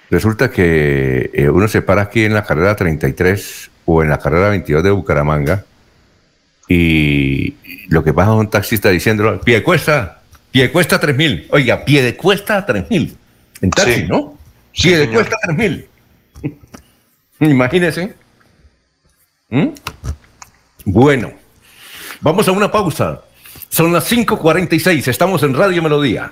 Resulta 0.09 0.49
que 0.49 1.29
eh, 1.33 1.49
uno 1.49 1.67
se 1.67 1.81
para 1.81 2.03
aquí 2.03 2.23
en 2.23 2.33
la 2.33 2.43
carrera 2.43 2.75
33 2.75 3.71
o 3.85 4.01
en 4.01 4.09
la 4.09 4.19
carrera 4.19 4.49
22 4.49 4.83
de 4.83 4.91
Bucaramanga 4.91 5.65
y 6.67 7.55
lo 7.89 8.03
que 8.03 8.13
pasa 8.13 8.31
es 8.31 8.37
un 8.37 8.49
taxista 8.49 8.89
diciendo, 8.89 9.39
pie 9.43 9.55
de 9.55 9.63
cuesta, 9.63 10.21
pie 10.51 10.63
de 10.63 10.71
cuesta 10.71 10.99
3000. 10.99 11.47
Oiga, 11.51 11.83
pie 11.85 12.01
de 12.01 12.15
cuesta 12.15 12.65
3000. 12.65 13.17
En 13.61 13.69
taxi, 13.69 14.03
¿no? 14.03 14.37
Sí, 14.73 14.93
le 14.93 15.09
cuesta 15.09 15.37
3 15.43 15.57
mil. 15.57 15.87
Imagínense. 17.39 18.13
¿Mm? 19.49 19.69
Bueno, 20.85 21.31
vamos 22.19 22.47
a 22.47 22.51
una 22.51 22.71
pausa. 22.71 23.21
Son 23.75 23.91
las 23.91 24.09
5:46, 24.09 25.09
estamos 25.09 25.43
en 25.43 25.53
Radio 25.53 25.83
Melodía. 25.83 26.31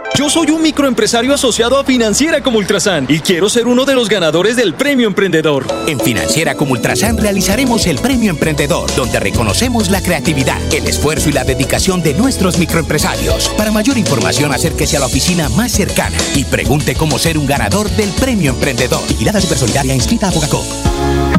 Yo 0.13 0.29
soy 0.29 0.51
un 0.51 0.61
microempresario 0.61 1.33
asociado 1.33 1.79
a 1.79 1.85
Financiera 1.85 2.41
como 2.41 2.57
Ultrasan 2.57 3.05
y 3.07 3.21
quiero 3.21 3.49
ser 3.49 3.65
uno 3.65 3.85
de 3.85 3.95
los 3.95 4.09
ganadores 4.09 4.57
del 4.57 4.73
Premio 4.73 5.07
Emprendedor. 5.07 5.65
En 5.87 5.99
Financiera 5.99 6.53
como 6.55 6.73
Ultrasan 6.73 7.17
realizaremos 7.17 7.87
el 7.87 7.97
Premio 7.97 8.29
Emprendedor, 8.29 8.93
donde 8.95 9.21
reconocemos 9.21 9.89
la 9.89 10.01
creatividad, 10.01 10.59
el 10.73 10.85
esfuerzo 10.85 11.29
y 11.29 11.33
la 11.33 11.45
dedicación 11.45 12.03
de 12.03 12.13
nuestros 12.13 12.57
microempresarios. 12.59 13.49
Para 13.57 13.71
mayor 13.71 13.97
información, 13.97 14.51
acérquese 14.51 14.97
a 14.97 14.99
la 14.99 15.05
oficina 15.05 15.47
más 15.49 15.71
cercana 15.71 16.17
y 16.35 16.43
pregunte 16.43 16.93
cómo 16.93 17.17
ser 17.17 17.37
un 17.37 17.47
ganador 17.47 17.89
del 17.91 18.09
Premio 18.09 18.51
Emprendedor. 18.51 19.07
Vigilada 19.07 19.39
Supersolidaria 19.39 19.95
inscrita 19.95 20.27
a 20.27 20.31
Bogacop. 20.31 20.65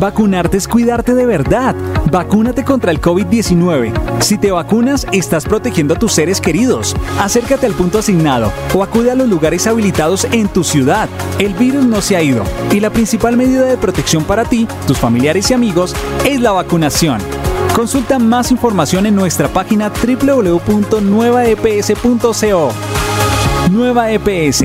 Vacunarte 0.00 0.56
es 0.56 0.66
cuidarte 0.66 1.14
de 1.14 1.26
verdad. 1.26 1.76
Vacúnate 2.10 2.64
contra 2.64 2.90
el 2.90 3.00
COVID-19. 3.00 4.20
Si 4.20 4.38
te 4.38 4.50
vacunas, 4.50 5.06
estás 5.12 5.44
protegiendo 5.44 5.94
a 5.94 5.98
tus 5.98 6.12
seres 6.12 6.40
queridos. 6.40 6.96
Acércate 7.20 7.66
al 7.66 7.74
punto 7.74 7.98
asignado 7.98 8.52
o 8.74 8.82
acude 8.82 9.10
a 9.10 9.14
los 9.14 9.28
lugares 9.28 9.66
habilitados 9.66 10.26
en 10.32 10.48
tu 10.48 10.64
ciudad. 10.64 11.08
El 11.38 11.52
virus 11.54 11.84
no 11.84 12.00
se 12.00 12.16
ha 12.16 12.22
ido 12.22 12.42
y 12.70 12.80
la 12.80 12.88
principal 12.90 13.36
medida 13.36 13.64
de 13.64 13.76
protección 13.76 14.24
para 14.24 14.44
ti, 14.44 14.66
tus 14.86 14.98
familiares 14.98 15.50
y 15.50 15.54
amigos 15.54 15.94
es 16.24 16.40
la 16.40 16.52
vacunación. 16.52 17.20
Consulta 17.74 18.18
más 18.18 18.50
información 18.50 19.06
en 19.06 19.14
nuestra 19.14 19.48
página 19.48 19.90
www.nuevaeps.co. 19.90 22.72
Nueva 23.70 24.10
EPS 24.10 24.64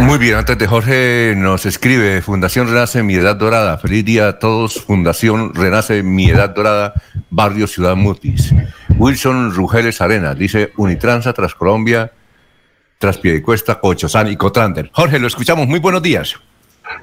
Muy 0.00 0.18
bien, 0.18 0.34
antes 0.34 0.56
de 0.56 0.66
Jorge 0.66 1.34
nos 1.36 1.66
escribe 1.66 2.22
Fundación 2.22 2.68
Renace 2.68 3.02
Mi 3.02 3.14
Edad 3.14 3.36
Dorada. 3.36 3.76
Feliz 3.76 4.04
día 4.04 4.28
a 4.28 4.38
todos. 4.38 4.82
Fundación 4.82 5.54
Renace 5.54 6.02
Mi 6.02 6.30
Edad 6.30 6.50
Dorada, 6.50 6.94
Barrio 7.28 7.66
Ciudad 7.66 7.96
Mutis. 7.96 8.54
Wilson 8.96 9.54
Rugeles 9.54 10.00
Arena 10.00 10.34
dice 10.34 10.72
Unitransa 10.76 11.32
tras 11.32 11.54
Colombia, 11.54 12.12
tras 12.98 13.18
Piedecuesta, 13.18 13.78
Cochosán 13.78 14.28
y 14.28 14.36
Cotrander. 14.36 14.90
Jorge, 14.92 15.18
lo 15.18 15.26
escuchamos. 15.26 15.68
Muy 15.68 15.80
buenos 15.80 16.02
días. 16.02 16.34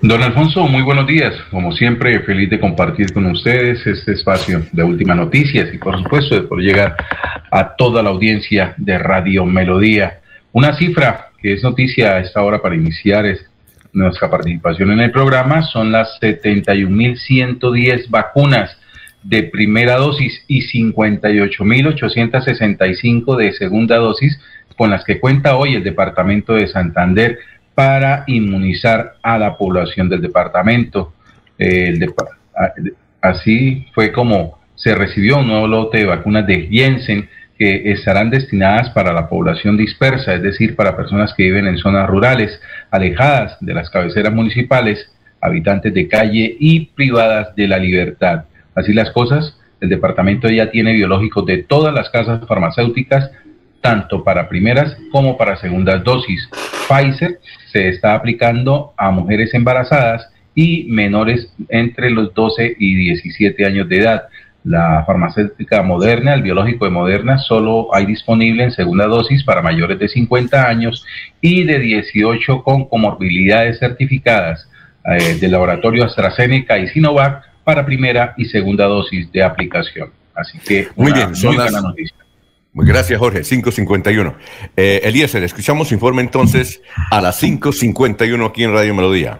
Don 0.02 0.22
Alfonso, 0.22 0.68
muy 0.68 0.82
buenos 0.82 1.08
días. 1.08 1.34
Como 1.52 1.72
siempre, 1.72 2.20
feliz 2.22 2.50
de 2.50 2.60
compartir 2.60 3.14
con 3.14 3.26
ustedes 3.28 3.86
este 3.86 4.14
espacio 4.14 4.66
de 4.72 4.84
últimas 4.84 5.18
noticias 5.18 5.74
y 5.74 5.78
por 5.78 5.98
supuesto 5.98 6.36
de 6.36 6.42
poder 6.42 6.66
llegar 6.66 6.98
a 7.52 7.76
toda 7.76 8.02
la 8.04 8.10
audiencia 8.10 8.74
de 8.78 8.98
Radio 8.98 9.46
Melodía. 9.46 10.20
Una 10.52 10.76
cifra 10.78 11.27
que 11.42 11.54
es 11.54 11.64
noticia 11.64 12.16
a 12.16 12.20
esta 12.20 12.44
hora 12.44 12.62
para 12.62 12.76
iniciar 12.76 13.26
nuestra 13.94 14.30
participación 14.30 14.92
en 14.92 15.00
el 15.00 15.12
programa 15.12 15.62
son 15.64 15.92
las 15.92 16.20
71.110 16.22 18.10
vacunas 18.10 18.78
de 19.24 19.44
primera 19.44 19.96
dosis 19.98 20.44
y 20.48 20.62
58.865 20.62 23.36
de 23.36 23.52
segunda 23.54 23.98
dosis 23.98 24.40
con 24.78 24.92
las 24.92 25.04
que 25.04 25.20
cuenta 25.20 25.58
hoy 25.58 25.76
el 25.76 25.84
departamento 25.84 26.54
de 26.54 26.68
Santander 26.68 27.40
para 27.74 28.24
inmunizar 28.28 29.16
a 29.22 29.38
la 29.38 29.58
población 29.58 30.08
del 30.10 30.22
departamento. 30.22 31.14
así 33.22 33.86
fue 33.94 34.12
como 34.12 34.60
se 34.76 34.96
recibió 34.96 35.40
un 35.40 35.48
nuevo 35.48 35.68
lote 35.68 36.00
de 36.00 36.06
vacunas 36.06 36.46
de 36.46 36.68
Jensen 36.68 37.30
que 37.58 37.92
estarán 37.92 38.30
destinadas 38.30 38.90
para 38.92 39.14
la 39.14 39.28
población 39.28 39.78
dispersa, 39.78 40.36
es 40.36 40.44
decir, 40.44 40.76
para 40.76 40.96
personas 40.96 41.34
que 41.34 41.44
viven 41.44 41.68
en 41.68 41.78
zonas 41.78 42.08
rurales, 42.08 42.60
alejadas 42.92 43.58
de 43.62 43.74
las 43.74 43.90
cabeceras 43.90 44.34
municipales, 44.34 45.12
habitantes 45.42 45.94
de 45.94 46.08
calle 46.08 46.56
y 46.60 46.88
privadas 46.88 47.56
de 47.56 47.68
la 47.68 47.78
libertad. 47.78 48.46
Así 48.76 48.94
las 48.94 49.12
cosas, 49.12 49.58
el 49.82 49.90
departamento 49.90 50.50
ya 50.50 50.72
tiene 50.72 50.94
biológicos 50.94 51.46
de 51.46 51.64
todas 51.64 51.94
las 51.94 52.10
casas 52.10 52.46
farmacéuticas, 52.48 53.32
tanto 53.82 54.24
para 54.24 54.50
primeras 54.50 54.98
como 55.12 55.38
para 55.38 55.58
segundas 55.58 56.04
dosis. 56.04 56.50
Pfizer 56.88 57.40
se 57.72 57.90
está 57.90 58.16
aplicando 58.16 58.94
a 58.98 59.12
mujeres 59.12 59.54
embarazadas 59.54 60.30
y 60.56 60.86
menores 60.90 61.54
entre 61.70 62.10
los 62.10 62.34
12 62.34 62.76
y 62.80 62.96
17 62.96 63.66
años 63.66 63.88
de 63.88 64.00
edad. 64.00 64.24
La 64.68 65.06
farmacéutica 65.06 65.82
Moderna, 65.82 66.34
el 66.34 66.42
biológico 66.42 66.84
de 66.84 66.92
Moderna, 66.92 67.38
solo 67.38 67.88
hay 67.96 68.06
disponible 68.06 68.66
en 68.66 68.72
segunda 68.72 69.08
dosis 69.08 69.46
para 69.46 69.62
mayores 69.62 69.98
de 69.98 70.10
50 70.10 70.68
años 70.68 71.06
y 71.40 71.64
de 71.64 71.80
18 71.80 72.64
con 72.64 72.90
comorbilidades 72.90 73.80
certificadas 73.80 74.70
eh, 75.06 75.36
del 75.40 75.52
laboratorio 75.52 76.04
AstraZeneca 76.04 76.78
y 76.80 76.90
Sinovac 76.90 77.44
para 77.64 77.86
primera 77.86 78.34
y 78.36 78.44
segunda 78.44 78.86
dosis 78.88 79.32
de 79.32 79.42
aplicación. 79.42 80.10
Así 80.36 80.60
que 80.60 80.90
muy 80.98 81.14
bien, 81.14 81.34
son 81.34 81.56
muy 81.56 81.64
buena 81.64 81.80
noticia. 81.80 82.18
Gracias, 82.74 83.18
Jorge. 83.18 83.44
551. 83.44 84.36
Eh, 84.76 85.00
Eliezer, 85.04 85.44
escuchamos 85.44 85.94
informe 85.94 86.22
entonces 86.22 86.82
a 87.10 87.22
las 87.22 87.40
551 87.40 88.46
aquí 88.46 88.66
en 88.66 88.74
Radio 88.74 88.94
Melodía. 88.94 89.40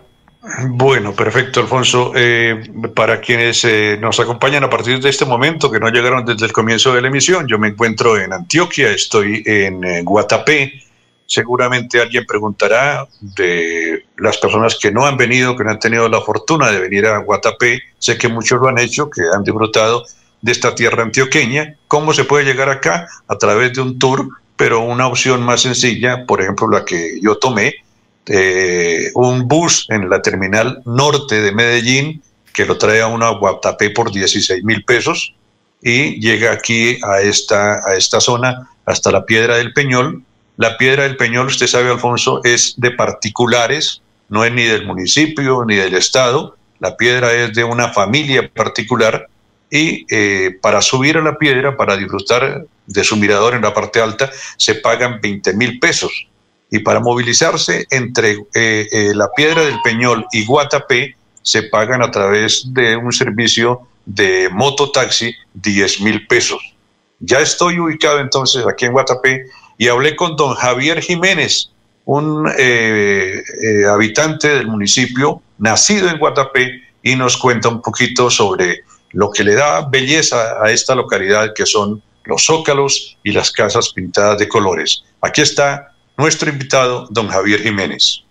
Bueno, 0.70 1.14
perfecto, 1.14 1.60
Alfonso. 1.60 2.14
Eh, 2.16 2.72
para 2.96 3.20
quienes 3.20 3.64
eh, 3.66 3.98
nos 4.00 4.20
acompañan 4.20 4.64
a 4.64 4.70
partir 4.70 5.00
de 5.02 5.10
este 5.10 5.26
momento, 5.26 5.70
que 5.70 5.80
no 5.80 5.90
llegaron 5.90 6.26
desde 6.26 6.46
el 6.46 6.54
comienzo 6.54 6.94
de 6.94 7.02
la 7.02 7.10
emisión, 7.10 7.48
yo 7.48 7.60
me 7.60 7.70
encuentro 7.70 8.18
en 8.18 8.32
Antioquia, 8.32 8.92
estoy 8.92 9.44
en 9.46 9.84
eh, 9.84 10.02
Guatapé. 10.04 10.84
Seguramente 11.26 12.02
alguien 12.02 12.26
preguntará 12.26 13.06
de 13.20 14.06
las 14.18 14.38
personas 14.38 14.78
que 14.82 14.92
no 14.92 15.06
han 15.06 15.18
venido, 15.18 15.58
que 15.58 15.66
no 15.66 15.72
han 15.72 15.80
tenido 15.80 16.08
la 16.08 16.22
fortuna 16.22 16.72
de 16.72 16.80
venir 16.80 17.06
a 17.08 17.18
Guatapé. 17.18 17.82
Sé 18.00 18.18
que 18.18 18.30
muchos 18.30 18.62
lo 18.62 18.70
han 18.70 18.78
hecho, 18.78 19.10
que 19.10 19.24
han 19.34 19.44
disfrutado 19.44 20.06
de 20.42 20.52
esta 20.54 20.74
tierra 20.74 21.04
antioqueña. 21.04 21.76
¿Cómo 21.90 22.14
se 22.14 22.24
puede 22.24 22.46
llegar 22.46 22.70
acá? 22.70 23.08
A 23.28 23.38
través 23.38 23.74
de 23.74 23.82
un 23.82 24.00
tour, 24.00 24.30
pero 24.56 24.80
una 24.80 25.08
opción 25.08 25.44
más 25.44 25.62
sencilla, 25.62 26.26
por 26.26 26.42
ejemplo, 26.42 26.70
la 26.70 26.86
que 26.86 27.20
yo 27.22 27.36
tomé, 27.38 27.76
eh, 28.28 29.12
un 29.16 29.48
bus 29.48 29.86
en 29.90 30.10
la 30.10 30.22
terminal 30.22 30.82
norte 30.86 31.42
de 31.42 31.52
Medellín 31.52 32.22
que 32.54 32.66
lo 32.66 32.78
trae 32.78 33.02
a 33.02 33.08
una 33.08 33.30
Guatapé 33.30 33.92
por 33.92 34.12
16 34.12 34.64
mil 34.64 34.84
pesos. 34.84 35.34
y 35.82 36.20
llega 36.20 36.52
aquí 36.52 36.98
a 37.04 37.22
esta, 37.22 37.88
a 37.88 37.96
esta 37.96 38.20
zona, 38.20 38.68
hasta 38.86 39.12
la 39.12 39.26
Piedra 39.26 39.58
del 39.58 39.74
Peñol. 39.74 40.24
La 40.58 40.76
Piedra 40.76 41.04
del 41.04 41.18
Peñol, 41.18 41.48
usted 41.48 41.68
sabe, 41.68 41.92
Alfonso, 41.92 42.42
es 42.44 42.74
de 42.78 42.92
particulares, 42.92 44.02
no 44.28 44.44
es 44.44 44.52
ni 44.52 44.64
del 44.64 44.88
municipio 44.88 45.64
ni 45.66 45.76
del 45.76 45.94
Estado, 45.94 46.58
la 46.80 46.96
piedra 46.96 47.34
es 47.34 47.54
de 47.54 47.64
una 47.64 47.90
familia 47.90 48.50
particular 48.54 49.28
y 49.70 50.06
eh, 50.10 50.58
para 50.62 50.82
subir 50.82 51.18
a 51.18 51.22
la 51.22 51.38
piedra, 51.38 51.76
para 51.76 51.98
disfrutar 51.98 52.66
de 52.86 53.04
su 53.04 53.18
mirador 53.18 53.56
en 53.56 53.62
la 53.62 53.74
parte 53.74 54.00
alta, 54.00 54.32
se 54.58 54.76
pagan 54.76 55.20
20 55.22 55.54
mil 55.54 55.80
pesos. 55.80 56.28
Y 56.70 56.80
para 56.80 57.00
movilizarse 57.00 57.88
entre 57.90 58.34
eh, 58.54 58.88
eh, 58.92 59.12
la 59.16 59.30
piedra 59.32 59.64
del 59.64 59.80
Peñol 59.84 60.26
y 60.32 60.46
Guatapé, 60.46 61.16
se 61.42 61.64
pagan 61.64 62.02
a 62.02 62.12
través 62.12 62.66
de 62.74 62.98
un 62.98 63.14
servicio 63.14 63.88
de 64.06 64.50
mototaxi 64.52 65.34
10 65.54 66.02
mil 66.02 66.28
pesos. 66.28 66.60
Ya 67.20 67.40
estoy 67.40 67.80
ubicado 67.80 68.20
entonces 68.20 68.66
aquí 68.68 68.86
en 68.86 68.92
Guatapé 68.92 69.46
y 69.78 69.88
hablé 69.88 70.16
con 70.16 70.36
don 70.36 70.56
Javier 70.56 71.02
Jiménez, 71.02 71.72
un 72.04 72.48
habitante 73.90 74.50
del 74.50 74.68
municipio, 74.68 75.42
nacido 75.58 76.10
en 76.10 76.20
Guatapé, 76.20 76.88
y 77.08 77.16
nos 77.16 77.38
cuenta 77.38 77.70
un 77.70 77.82
poquito 77.82 78.30
sobre 78.30 78.84
lo 79.12 79.32
que 79.32 79.44
le 79.44 79.54
da 79.54 79.88
belleza 79.88 80.62
a 80.62 80.72
esta 80.72 80.94
localidad, 80.94 81.54
que 81.56 81.66
son 81.66 82.02
los 82.26 82.46
zócalos 82.46 83.18
y 83.24 83.32
las 83.32 83.52
casas 83.52 83.94
pintadas 83.94 84.38
de 84.38 84.50
colores. 84.50 85.04
Aquí 85.22 85.42
está 85.42 85.94
nuestro 86.18 86.50
invitado, 86.50 87.08
don 87.12 87.28
Javier 87.28 87.62
Jiménez. 87.62 88.24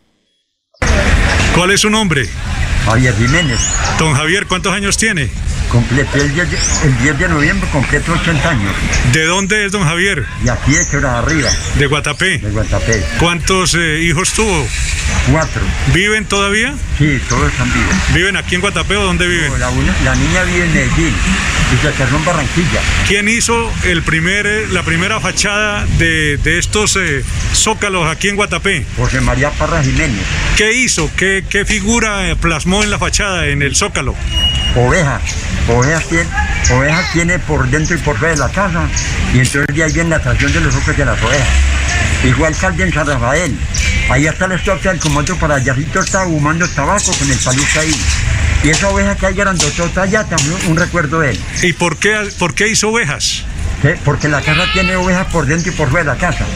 ¿Cuál 1.55 1.71
es 1.71 1.81
su 1.81 1.91
nombre? 1.91 2.29
Javier 2.85 3.17
Jiménez. 3.17 3.59
Don 3.99 4.15
Javier, 4.15 4.47
¿cuántos 4.47 4.73
años 4.73 4.97
tiene? 4.97 5.29
Completé 5.71 6.21
el 6.21 6.33
10, 6.33 6.51
de, 6.51 6.59
el 6.85 6.99
10 6.99 7.19
de 7.19 7.29
noviembre, 7.29 7.69
completo 7.71 8.13
80 8.13 8.49
años. 8.49 8.73
¿De 9.13 9.25
dónde 9.25 9.67
es 9.67 9.73
don 9.73 9.83
Javier? 9.83 10.25
De 10.43 10.51
aquí 10.53 10.73
de 10.73 10.87
Quebra 10.87 11.19
Arriba. 11.19 11.51
¿De 11.75 11.87
Guatapé? 11.87 12.39
De 12.39 12.51
Guatapé. 12.51 13.05
¿Cuántos 13.19 13.75
eh, 13.75 14.01
hijos 14.03 14.33
tuvo? 14.33 14.67
Cuatro. 15.31 15.63
¿Viven 15.93 16.25
todavía? 16.25 16.75
Sí, 16.99 17.21
todos 17.29 17.51
están 17.51 17.73
vivos. 17.73 17.95
¿Viven 18.15 18.37
aquí 18.37 18.55
en 18.55 18.61
Guatapé 18.61 18.97
o 18.97 19.03
dónde 19.03 19.27
viven? 19.27 19.51
No, 19.51 19.59
la, 19.59 19.71
una, 19.71 19.95
la, 20.05 20.15
niña 20.15 20.45
vive 20.45 20.65
en 20.65 20.73
Medellín 20.73 21.15
y 21.75 21.83
se 21.83 21.93
casó 21.93 22.17
en 22.17 22.25
Barranquilla. 22.25 22.81
¿Quién 23.09 23.29
hizo 23.29 23.71
el 23.85 24.03
primer, 24.03 24.47
eh, 24.47 24.67
la 24.71 24.85
primera 24.85 25.19
fachada 25.21 25.85
de, 25.99 26.37
de 26.39 26.59
estos 26.59 26.97
eh, 26.97 27.25
zócalos 27.53 28.09
aquí 28.09 28.29
en 28.29 28.37
Guatapé? 28.37 28.87
José 28.97 29.21
María 29.21 29.51
Parra 29.51 29.83
Jiménez. 29.83 30.25
¿Qué 30.57 30.73
hizo? 30.73 31.11
¿Qué, 31.17 31.26
qué 31.49 31.65
figura 31.65 32.35
plasmó 32.41 32.83
en 32.83 32.91
la 32.91 32.99
fachada, 32.99 33.47
en 33.47 33.63
el 33.63 33.75
zócalo? 33.75 34.15
Ovejas. 34.77 35.23
Ovejas 35.69 36.05
tiene, 36.07 36.27
ovejas 36.71 37.13
tiene 37.13 37.39
por 37.41 37.69
dentro 37.69 37.97
y 37.97 37.99
por 37.99 38.17
fuera 38.17 38.35
de 38.35 38.41
la 38.41 38.49
casa 38.49 38.89
y 39.35 39.41
entonces 39.41 39.75
de 39.75 39.83
ahí 39.83 39.93
viene 39.93 40.11
la 40.11 40.17
atracción 40.17 40.53
de 40.53 40.61
los 40.61 40.75
ojos 40.75 40.97
de 40.97 41.05
las 41.05 41.21
ovejas. 41.23 41.49
Igual 42.25 42.55
alcalde 42.55 42.85
en 42.85 42.93
San 42.93 43.07
Rafael. 43.07 43.59
Ahí 44.09 44.27
está 44.27 44.47
la 44.47 44.55
estatua 44.55 44.93
del 44.93 45.01
comando 45.01 45.37
para 45.37 45.57
Allarrito 45.57 46.01
está 46.01 46.25
fumando 46.25 46.69
tabaco 46.69 47.13
con 47.19 47.31
el 47.31 47.39
paluca 47.39 47.81
ahí. 47.81 47.95
Y 48.63 48.71
esa 48.71 48.89
oveja 48.89 49.17
que 49.17 49.27
hay 49.27 49.35
grandotota 49.35 50.03
allá 50.03 50.25
también 50.25 50.57
un 50.69 50.77
recuerdo 50.77 51.21
de 51.21 51.31
él. 51.31 51.41
¿Y 51.63 51.73
por 51.73 51.99
qué, 51.99 52.17
por 52.39 52.55
qué 52.55 52.69
hizo 52.69 52.91
ovejas? 52.91 53.45
¿Sí? 53.83 53.89
Porque 54.05 54.29
la 54.29 54.41
casa 54.41 54.65
tiene 54.73 54.97
ovejas 54.97 55.27
por 55.27 55.47
dentro 55.47 55.73
y 55.73 55.75
por 55.75 55.91
fuera 55.91 56.05
de 56.05 56.19
la 56.19 56.19
casa. 56.19 56.47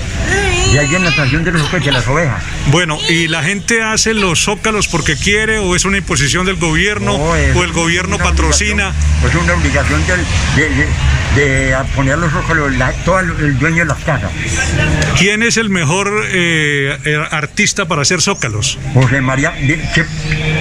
Y 0.73 0.79
ahí 0.79 0.87
viene 0.87 1.05
la 1.07 1.11
atracción 1.11 1.43
de 1.43 1.51
los 1.53 1.71
de 1.73 1.93
las 1.93 2.07
ovejas. 2.07 2.43
Bueno, 2.71 2.99
¿y 3.09 3.27
la 3.27 3.43
gente 3.43 3.83
hace 3.83 4.15
los 4.15 4.41
zócalos 4.45 4.87
porque 4.87 5.17
quiere 5.17 5.59
o 5.59 5.75
es 5.75 5.85
una 5.85 5.97
imposición 5.99 6.47
del 6.47 6.57
gobierno 6.57 7.19
No, 7.19 7.25
o 7.25 7.65
el 7.65 7.73
gobierno 7.73 8.19
patrocina? 8.19 8.93
Es 9.27 9.35
una 9.35 9.55
obligación 9.55 10.01
del- 10.07 10.25
de, 10.57 10.69
de- 10.77 10.89
de 11.37 11.77
poner 11.95 12.19
los 12.19 12.33
ojos 12.35 12.57
la- 12.77 12.93
todo 13.05 13.21
el, 13.21 13.31
el 13.41 13.59
dueño 13.59 13.79
de 13.79 13.85
las 13.87 13.99
casas. 13.99 14.31
¿Quién 15.19 15.43
es 15.43 15.57
el 15.57 15.71
mejor 15.71 16.09
eh, 16.29 16.97
eh, 17.05 17.25
artista 17.31 17.87
para 17.87 18.03
hacer 18.03 18.21
zócalos? 18.21 18.79
José 18.95 19.21
María 19.21 19.53
que- 19.55 20.05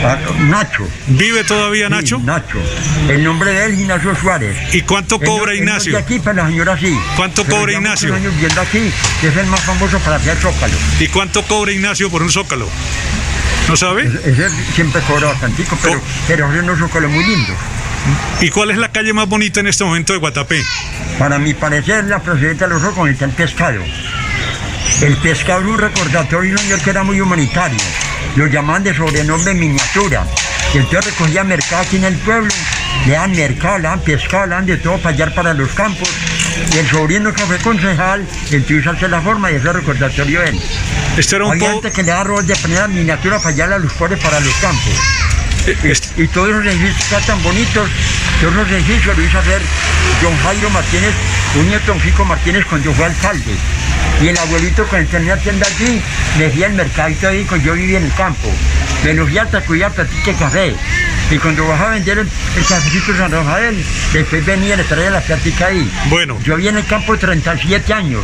ah, 0.03 0.17
Nacho. 0.41 0.87
¿Vive 1.07 1.43
todavía 1.43 1.87
Sí, 1.87 1.93
Nacho? 1.93 2.19
Nacho. 2.19 2.59
El 3.09 3.23
nombre 3.23 3.51
de 3.51 3.65
él 3.65 3.71
es 3.73 3.79
Ignacio 3.79 4.15
Suárez. 4.15 4.55
¿Y 4.73 4.81
cuánto 4.81 5.19
cobra 5.19 5.53
Ignacio? 5.55 5.91
de 5.93 5.99
aquí, 5.99 6.19
pero 6.19 6.33
la 6.35 6.47
señora 6.47 6.77
sí. 6.79 6.97
¿Cuánto 7.15 7.43
Pero 7.43 7.57
cobra 7.57 7.73
Ignacio? 7.73 8.13
años 8.13 8.33
aquí, 8.59 8.91
que 9.21 9.27
es 9.27 9.37
el 9.37 9.45
más 9.47 9.61
famoso 9.61 9.98
para 9.99 10.17
hacer 10.17 10.37
zócalo. 10.37 10.73
¿Y 10.99 11.07
cuánto 11.07 11.43
cobra 11.43 11.71
Ignacio 11.71 12.09
por 12.09 12.21
un 12.21 12.31
zócalo? 12.31 12.67
¿No 13.67 13.75
sabe? 13.75 14.03
Ese 14.25 14.49
siempre 14.73 15.01
cobra 15.03 15.27
bastantico, 15.27 15.77
pero, 15.81 16.01
pero 16.27 16.51
es 16.51 16.63
unos 16.63 16.79
zócalos 16.79 17.11
muy 17.11 17.23
lindos. 17.23 17.55
¿Y 18.41 18.49
cuál 18.49 18.71
es 18.71 18.77
la 18.77 18.91
calle 18.91 19.13
más 19.13 19.27
bonita 19.27 19.59
en 19.59 19.67
este 19.67 19.83
momento 19.83 20.13
de 20.13 20.19
Guatapé? 20.19 20.63
Para 21.17 21.37
mi 21.37 21.53
parecer, 21.53 22.05
la 22.05 22.19
procedente 22.19 22.63
de 22.63 22.69
los 22.69 22.83
ojos 22.83 23.09
está 23.09 23.25
el 23.25 23.31
pescado. 23.31 23.83
El 25.01 25.17
pescado 25.17 25.61
es 25.61 25.67
un 25.67 25.77
recordatorio, 25.77 26.55
que 26.83 26.89
era 26.89 27.03
muy 27.03 27.21
humanitario. 27.21 27.79
Lo 28.35 28.47
llamaban 28.47 28.83
de 28.83 28.95
sobrenombre 28.95 29.53
miniatura. 29.53 30.25
Y 30.73 30.77
entonces 30.77 31.13
recogía 31.13 31.43
mercado 31.43 31.81
aquí 31.81 31.97
en 31.97 32.03
el 32.05 32.15
pueblo. 32.17 32.53
Le 33.05 33.13
dan 33.13 33.31
mercado, 33.31 33.77
le 33.77 33.83
dan 33.83 33.99
pescado, 34.01 34.45
le 34.45 34.55
dan 34.55 34.65
de 34.65 34.77
todo 34.77 34.97
para 34.97 35.15
hallar 35.15 35.33
para 35.33 35.53
los 35.53 35.69
campos. 35.69 36.09
Y 36.73 36.77
el 36.77 36.89
sobrino 36.89 37.33
que 37.33 37.41
fue 37.43 37.57
concejal, 37.57 38.25
entonces 38.51 38.77
usarse 38.81 39.07
la 39.07 39.21
forma 39.21 39.51
y 39.51 39.55
ese 39.55 39.71
recordatorio 39.71 40.41
de 40.41 40.49
él. 40.49 40.61
Este 41.17 41.35
era 41.37 41.45
un 41.45 41.51
Había 41.51 41.71
gente 41.71 41.91
que 41.91 42.03
le 42.03 42.11
da 42.11 42.23
rol 42.23 42.45
de 42.45 42.55
poner 42.55 42.87
miniatura 42.89 43.37
para 43.37 43.49
hallar 43.49 43.73
a 43.73 43.79
los 43.79 43.91
pobres 43.93 44.19
para 44.19 44.39
los 44.39 44.53
campos. 44.55 44.93
Eh, 45.65 45.93
Y, 46.17 46.23
y 46.23 46.27
todos 46.27 46.49
esos 46.49 46.65
edificios 46.65 46.99
están 46.99 47.23
tan 47.23 47.43
bonitos, 47.43 47.89
todos 48.39 48.53
esos 48.53 48.71
edificios 48.71 49.17
lo 49.17 49.23
hizo 49.23 49.39
hacer 49.39 49.61
John 50.21 50.37
Jairo 50.43 50.69
Martínez, 50.69 51.13
un 51.55 51.67
nieto 51.67 51.95
Fico 51.95 52.25
Martínez 52.25 52.65
cuando 52.65 52.85
yo 52.89 52.93
fui 52.93 53.05
alcalde. 53.05 53.55
Y 54.21 54.27
el 54.27 54.37
abuelito 54.37 54.85
cuando 54.87 55.09
tenía 55.09 55.37
tienda 55.37 55.65
allí, 55.67 56.01
me 56.37 56.45
hacía 56.47 56.67
el 56.67 56.73
mercadito 56.73 57.27
ahí 57.27 57.43
cuando 57.45 57.65
yo 57.67 57.73
vivía 57.73 57.97
en 57.97 58.05
el 58.05 58.13
campo. 58.13 58.51
Me 59.03 59.13
lo 59.13 59.25
fui 59.25 59.37
a 59.37 59.45
Tacuyá 59.45 59.87
a 59.87 59.89
platique 59.89 60.33
café. 60.33 60.75
Y 61.31 61.37
cuando 61.37 61.67
bajaba 61.67 61.91
a 61.91 61.93
vender 61.93 62.17
el, 62.19 62.27
el 62.57 62.65
cafecito 62.65 63.15
San 63.15 63.31
Rafael, 63.31 63.77
después 64.13 64.43
venía 64.45 64.75
le 64.75 64.83
traía 64.83 65.11
la 65.11 65.21
plática 65.21 65.67
ahí. 65.67 65.89
Bueno. 66.09 66.37
Yo 66.43 66.55
vivía 66.55 66.71
en 66.71 66.77
el 66.77 66.85
campo 66.85 67.15
37 67.17 67.93
años. 67.93 68.23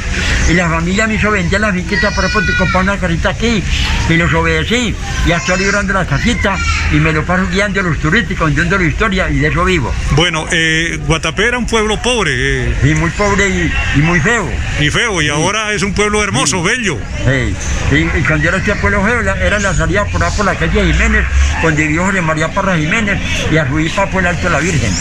Y 0.50 0.54
la 0.54 0.68
familia 0.70 1.06
me 1.08 1.14
hizo 1.16 1.30
vender 1.30 1.62
la 1.62 1.72
finquita 1.72 2.10
para 2.12 2.28
poder 2.30 2.56
comprar 2.56 2.84
una 2.84 2.98
casita 2.98 3.30
aquí. 3.30 3.64
Y 4.10 4.14
los 4.18 4.34
obedecí. 4.34 4.96
Ya 5.28 5.38
estoy 5.38 5.60
librando 5.60 5.94
la 5.94 6.06
casita 6.06 6.58
y 6.92 6.96
me 6.96 7.12
lo 7.14 7.24
paso 7.24 7.48
guiando 7.52 7.80
a 7.80 7.84
los 7.84 8.00
turistas, 8.00 8.38
contando 8.38 8.78
la 8.78 8.86
historia 8.86 9.30
y 9.30 9.38
de 9.38 9.48
eso 9.48 9.64
vivo. 9.64 9.94
Bueno, 10.12 10.48
eh, 10.52 11.00
Guatapé 11.06 11.48
era 11.48 11.58
un 11.60 11.66
pueblo 11.68 12.02
pobre 12.02 12.32
eh, 12.36 12.76
Y 12.84 12.96
muy 12.96 13.10
pobre 13.12 13.48
y, 13.48 13.72
y 13.96 14.00
muy 14.00 14.20
feo. 14.20 14.48
y 14.80 14.90
feo, 14.90 15.22
y 15.22 15.30
ahora 15.30 15.74
es 15.74 15.84
un 15.84 15.94
pueblo 15.94 16.24
hermoso, 16.24 16.64
bello. 16.64 16.98
Sí. 17.26 17.56
Y, 17.96 17.96
y 18.20 18.24
cuando 18.24 18.44
yo 18.44 18.50
era 18.50 18.58
este 18.58 18.76
pueblo 18.76 19.04
feo, 19.04 19.22
era 19.22 19.60
la 19.60 19.74
salida 19.76 20.06
por 20.06 20.24
ahí 20.24 20.32
por 20.36 20.46
la 20.46 20.56
calle 20.56 20.65
Jiménez, 20.72 21.26
José 21.62 22.22
María 22.22 22.48
Parra 22.54 22.78
Jiménez, 22.78 23.20
y 23.52 23.58
a 23.58 23.68
subir 23.68 23.92
para 23.96 24.12
por 24.12 24.22
el 24.22 24.28
Alto 24.28 24.44
de 24.44 24.50
la 24.50 24.60
Virgen. 24.60 24.92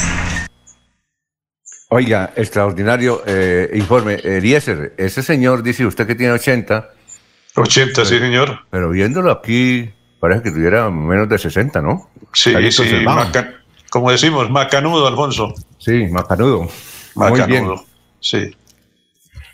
Oiga, 1.90 2.32
extraordinario 2.34 3.22
eh, 3.26 3.70
informe. 3.74 4.14
Eliezer, 4.14 4.94
ese 4.96 5.22
señor 5.22 5.62
dice 5.62 5.86
usted 5.86 6.06
que 6.06 6.14
tiene 6.14 6.32
80. 6.32 6.90
80, 7.56 8.04
sí, 8.04 8.18
señor. 8.18 8.58
Pero 8.70 8.90
viéndolo 8.90 9.30
aquí, 9.30 9.90
parece 10.18 10.42
que 10.42 10.50
tuviera 10.50 10.90
menos 10.90 11.28
de 11.28 11.38
60, 11.38 11.80
¿no? 11.82 12.10
Sí, 12.32 12.52
sí, 12.72 12.82
maca- 13.04 13.54
como 13.90 14.10
decimos, 14.10 14.50
macanudo, 14.50 15.06
Alfonso. 15.06 15.54
Sí, 15.78 16.06
macanudo. 16.10 16.68
Muy 17.14 17.30
bien. 17.42 17.64
Macanudo. 17.64 17.84
Sí. 18.18 18.56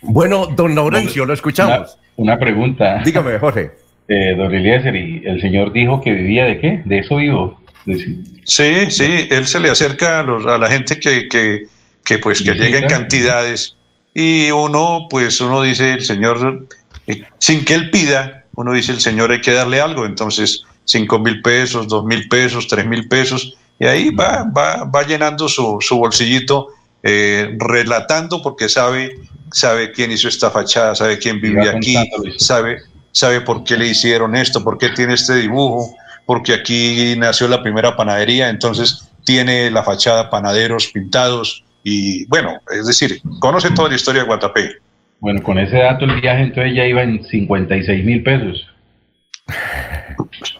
Bueno, 0.01 0.47
don 0.47 0.73
Laurencio, 0.73 1.25
lo 1.25 1.33
escuchamos. 1.33 1.99
Una, 2.15 2.31
una 2.33 2.39
pregunta. 2.39 3.01
Dígame, 3.05 3.37
Jorge. 3.37 3.71
Eh, 4.13 4.35
don 4.35 4.53
Eliezer, 4.53 4.93
¿y 4.95 5.21
el 5.25 5.39
señor 5.39 5.71
dijo 5.71 6.01
que 6.01 6.11
vivía 6.11 6.43
de 6.45 6.59
qué? 6.59 6.81
¿De 6.83 6.99
eso 6.99 7.15
vivo? 7.15 7.61
De- 7.85 8.17
Sí, 8.43 8.89
sí, 8.91 9.27
él 9.29 9.47
se 9.47 9.59
le 9.61 9.69
acerca 9.69 10.19
a, 10.19 10.23
los- 10.23 10.45
a 10.45 10.57
la 10.57 10.69
gente 10.69 10.99
que, 10.99 11.29
que, 11.29 11.67
que, 12.03 12.17
pues 12.17 12.39
que 12.39 12.53
llega 12.55 12.79
en 12.79 12.83
cantidades 12.89 13.75
y 14.13 14.51
uno, 14.51 15.07
pues 15.09 15.39
uno 15.39 15.61
dice, 15.61 15.93
el 15.93 16.01
señor, 16.03 16.67
eh, 17.07 17.23
sin 17.39 17.63
que 17.63 17.75
él 17.75 17.89
pida, 17.89 18.45
uno 18.55 18.73
dice, 18.73 18.91
el 18.91 18.99
señor 18.99 19.31
hay 19.31 19.39
que 19.39 19.51
darle 19.51 19.79
algo, 19.79 20.05
entonces 20.05 20.63
cinco 20.83 21.19
mil 21.19 21.41
pesos, 21.41 21.87
dos 21.87 22.03
mil 22.03 22.27
pesos, 22.27 22.67
tres 22.67 22.85
mil 22.85 23.07
pesos, 23.07 23.55
y 23.79 23.85
ahí 23.85 24.09
va, 24.09 24.43
va, 24.43 24.83
va 24.83 25.03
llenando 25.07 25.47
su, 25.47 25.77
su 25.79 25.95
bolsillito, 25.97 26.67
eh, 27.03 27.55
relatando 27.59 28.41
porque 28.41 28.67
sabe, 28.67 29.15
sabe 29.51 29.91
quién 29.93 30.11
hizo 30.11 30.27
esta 30.27 30.51
fachada, 30.51 30.95
sabe 30.95 31.17
quién 31.17 31.39
vive 31.39 31.61
va 31.71 31.77
aquí, 31.77 31.95
sabe, 32.37 32.77
sabe 33.11 33.41
por 33.41 33.63
qué 33.63 33.77
le 33.77 33.87
hicieron 33.87 34.35
esto, 34.35 34.63
por 34.63 34.77
qué 34.77 34.89
tiene 34.89 35.13
este 35.15 35.35
dibujo, 35.35 35.95
porque 36.25 36.53
aquí 36.53 37.15
nació 37.17 37.47
la 37.47 37.61
primera 37.61 37.95
panadería, 37.95 38.49
entonces 38.49 39.09
tiene 39.23 39.69
la 39.71 39.83
fachada 39.83 40.29
panaderos 40.29 40.87
pintados 40.87 41.63
y 41.83 42.25
bueno, 42.27 42.59
es 42.71 42.85
decir, 42.87 43.21
conoce 43.39 43.71
toda 43.71 43.89
la 43.89 43.95
historia 43.95 44.21
de 44.21 44.27
Guatapé. 44.27 44.71
Bueno, 45.19 45.41
con 45.43 45.59
ese 45.59 45.77
dato 45.77 46.05
el 46.05 46.19
viaje 46.21 46.43
entonces 46.43 46.73
ya 46.75 46.85
iba 46.85 47.03
en 47.03 47.23
56 47.25 48.05
mil 48.05 48.23
pesos. 48.23 48.67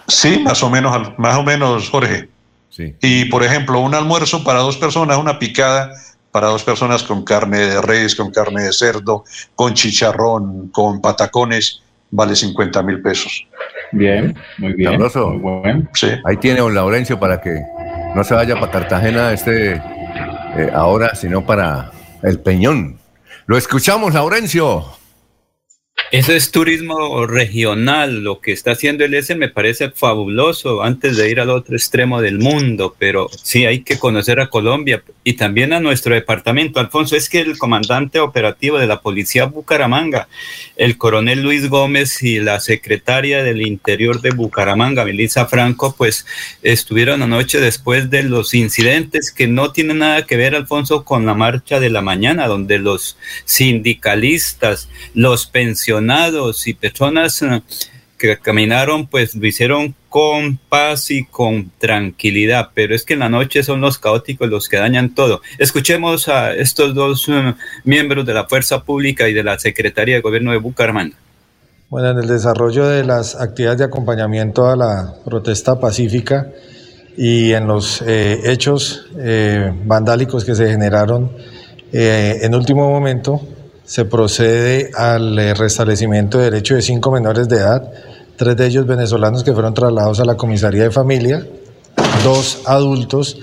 Sí, 0.07 0.39
más 0.39 0.61
o 0.63 0.69
menos, 0.69 0.93
al- 0.93 1.15
más 1.17 1.37
o 1.37 1.43
menos, 1.43 1.89
Jorge. 1.89 2.29
Sí. 2.69 2.95
Y 3.01 3.25
por 3.25 3.43
ejemplo, 3.43 3.79
un 3.79 3.95
almuerzo 3.95 4.43
para 4.43 4.59
dos 4.59 4.77
personas, 4.77 5.17
una 5.17 5.39
picada 5.39 5.91
para 6.31 6.47
dos 6.47 6.63
personas 6.63 7.03
con 7.03 7.23
carne 7.23 7.57
de 7.59 7.81
res, 7.81 8.15
con 8.15 8.31
carne 8.31 8.63
de 8.63 8.71
cerdo, 8.73 9.23
con 9.55 9.73
chicharrón, 9.73 10.69
con 10.69 11.01
patacones, 11.01 11.81
vale 12.11 12.35
50 12.35 12.83
mil 12.83 13.01
pesos. 13.01 13.47
Bien, 13.91 14.35
muy 14.57 14.73
bien. 14.73 14.91
Sabroso. 14.91 15.29
Muy 15.31 15.39
bueno. 15.61 15.87
Sí. 15.93 16.09
Ahí 16.25 16.37
tiene 16.37 16.59
don 16.59 16.75
Laurencio 16.75 17.19
para 17.19 17.41
que 17.41 17.61
no 18.15 18.23
se 18.23 18.33
vaya 18.33 18.55
para 18.55 18.71
Cartagena 18.71 19.33
este 19.33 19.73
eh, 19.73 20.69
ahora, 20.73 21.15
sino 21.15 21.45
para 21.45 21.91
el 22.21 22.39
Peñón. 22.39 22.97
Lo 23.45 23.57
escuchamos, 23.57 24.13
Laurencio. 24.13 24.85
Eso 26.11 26.33
es 26.33 26.51
turismo 26.51 27.25
regional. 27.25 28.21
Lo 28.21 28.41
que 28.41 28.51
está 28.51 28.71
haciendo 28.71 29.05
el 29.05 29.13
ESE 29.13 29.33
me 29.35 29.47
parece 29.47 29.91
fabuloso 29.91 30.83
antes 30.83 31.15
de 31.15 31.31
ir 31.31 31.39
al 31.39 31.49
otro 31.49 31.77
extremo 31.77 32.19
del 32.19 32.37
mundo, 32.37 32.93
pero 32.99 33.29
sí 33.41 33.65
hay 33.65 33.83
que 33.83 33.97
conocer 33.97 34.41
a 34.41 34.49
Colombia 34.49 35.03
y 35.23 35.33
también 35.33 35.71
a 35.71 35.79
nuestro 35.79 36.13
departamento. 36.13 36.81
Alfonso, 36.81 37.15
es 37.15 37.29
que 37.29 37.39
el 37.39 37.57
comandante 37.57 38.19
operativo 38.19 38.77
de 38.77 38.87
la 38.87 38.99
Policía 38.99 39.45
Bucaramanga, 39.45 40.27
el 40.75 40.97
coronel 40.97 41.43
Luis 41.43 41.69
Gómez 41.69 42.21
y 42.21 42.39
la 42.39 42.59
secretaria 42.59 43.41
del 43.41 43.61
Interior 43.61 44.19
de 44.19 44.31
Bucaramanga, 44.31 45.05
Melissa 45.05 45.45
Franco, 45.45 45.95
pues 45.97 46.25
estuvieron 46.61 47.21
anoche 47.21 47.61
después 47.61 48.09
de 48.09 48.23
los 48.23 48.53
incidentes 48.53 49.31
que 49.31 49.47
no 49.47 49.71
tienen 49.71 49.99
nada 49.99 50.25
que 50.25 50.35
ver, 50.35 50.55
Alfonso, 50.55 51.05
con 51.05 51.25
la 51.25 51.35
marcha 51.35 51.79
de 51.79 51.89
la 51.89 52.01
mañana, 52.01 52.47
donde 52.47 52.79
los 52.79 53.17
sindicalistas, 53.45 54.89
los 55.13 55.45
y 56.65 56.73
personas 56.73 57.41
eh, 57.41 57.61
que 58.17 58.37
caminaron, 58.37 59.07
pues 59.07 59.35
lo 59.35 59.47
hicieron 59.47 59.95
con 60.09 60.57
paz 60.57 61.11
y 61.11 61.25
con 61.25 61.71
tranquilidad, 61.79 62.69
pero 62.73 62.93
es 62.93 63.03
que 63.03 63.13
en 63.13 63.19
la 63.19 63.29
noche 63.29 63.63
son 63.63 63.81
los 63.81 63.97
caóticos 63.97 64.49
los 64.49 64.67
que 64.67 64.77
dañan 64.77 65.15
todo. 65.15 65.41
Escuchemos 65.57 66.27
a 66.27 66.53
estos 66.53 66.93
dos 66.93 67.27
eh, 67.29 67.53
miembros 67.83 68.25
de 68.25 68.33
la 68.33 68.45
Fuerza 68.45 68.83
Pública 68.83 69.27
y 69.27 69.33
de 69.33 69.43
la 69.43 69.57
Secretaría 69.57 70.15
de 70.15 70.21
Gobierno 70.21 70.51
de 70.51 70.57
Bucaramanga. 70.57 71.15
Bueno, 71.89 72.11
en 72.11 72.19
el 72.19 72.27
desarrollo 72.27 72.87
de 72.87 73.03
las 73.03 73.35
actividades 73.35 73.79
de 73.79 73.85
acompañamiento 73.85 74.69
a 74.69 74.75
la 74.75 75.13
protesta 75.25 75.79
pacífica 75.79 76.47
y 77.17 77.51
en 77.51 77.67
los 77.67 78.01
eh, 78.01 78.39
hechos 78.45 79.07
vandálicos 79.85 80.45
que 80.45 80.55
se 80.55 80.69
generaron 80.69 81.31
en 81.93 82.55
último 82.55 82.89
momento, 82.89 83.41
se 83.91 84.05
procede 84.05 84.89
al 84.95 85.37
eh, 85.37 85.53
restablecimiento 85.53 86.37
de 86.37 86.45
derecho 86.45 86.75
de 86.75 86.81
cinco 86.81 87.11
menores 87.11 87.49
de 87.49 87.57
edad, 87.57 87.91
tres 88.37 88.55
de 88.55 88.65
ellos 88.65 88.87
venezolanos 88.87 89.43
que 89.43 89.51
fueron 89.51 89.73
trasladados 89.73 90.21
a 90.21 90.23
la 90.23 90.37
comisaría 90.37 90.83
de 90.83 90.91
familia, 90.91 91.45
dos 92.23 92.61
adultos 92.67 93.37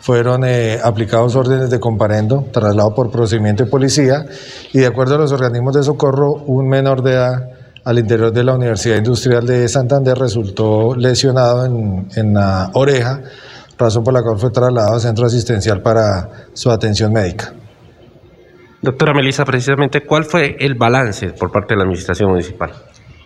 fueron 0.00 0.42
eh, 0.44 0.80
aplicados 0.82 1.36
órdenes 1.36 1.70
de 1.70 1.78
comparendo, 1.78 2.48
traslado 2.50 2.96
por 2.96 3.12
procedimiento 3.12 3.62
de 3.62 3.70
policía, 3.70 4.26
y 4.72 4.80
de 4.80 4.86
acuerdo 4.86 5.14
a 5.14 5.18
los 5.18 5.30
organismos 5.30 5.76
de 5.76 5.84
socorro, 5.84 6.32
un 6.32 6.68
menor 6.68 7.04
de 7.04 7.12
edad 7.12 7.50
al 7.84 8.00
interior 8.00 8.32
de 8.32 8.42
la 8.42 8.56
Universidad 8.56 8.96
Industrial 8.96 9.46
de 9.46 9.68
Santander 9.68 10.18
resultó 10.18 10.96
lesionado 10.96 11.64
en, 11.64 12.08
en 12.16 12.34
la 12.34 12.72
oreja, 12.74 13.20
razón 13.78 14.02
por 14.02 14.14
la 14.14 14.22
cual 14.24 14.36
fue 14.36 14.50
trasladado 14.50 14.94
al 14.94 15.00
centro 15.00 15.26
asistencial 15.26 15.80
para 15.80 16.28
su 16.54 16.72
atención 16.72 17.12
médica. 17.12 17.54
Doctora 18.82 19.14
Melissa, 19.14 19.44
precisamente, 19.44 20.00
¿cuál 20.00 20.24
fue 20.24 20.56
el 20.58 20.74
balance 20.74 21.28
por 21.30 21.52
parte 21.52 21.74
de 21.74 21.76
la 21.76 21.84
Administración 21.84 22.30
Municipal? 22.30 22.72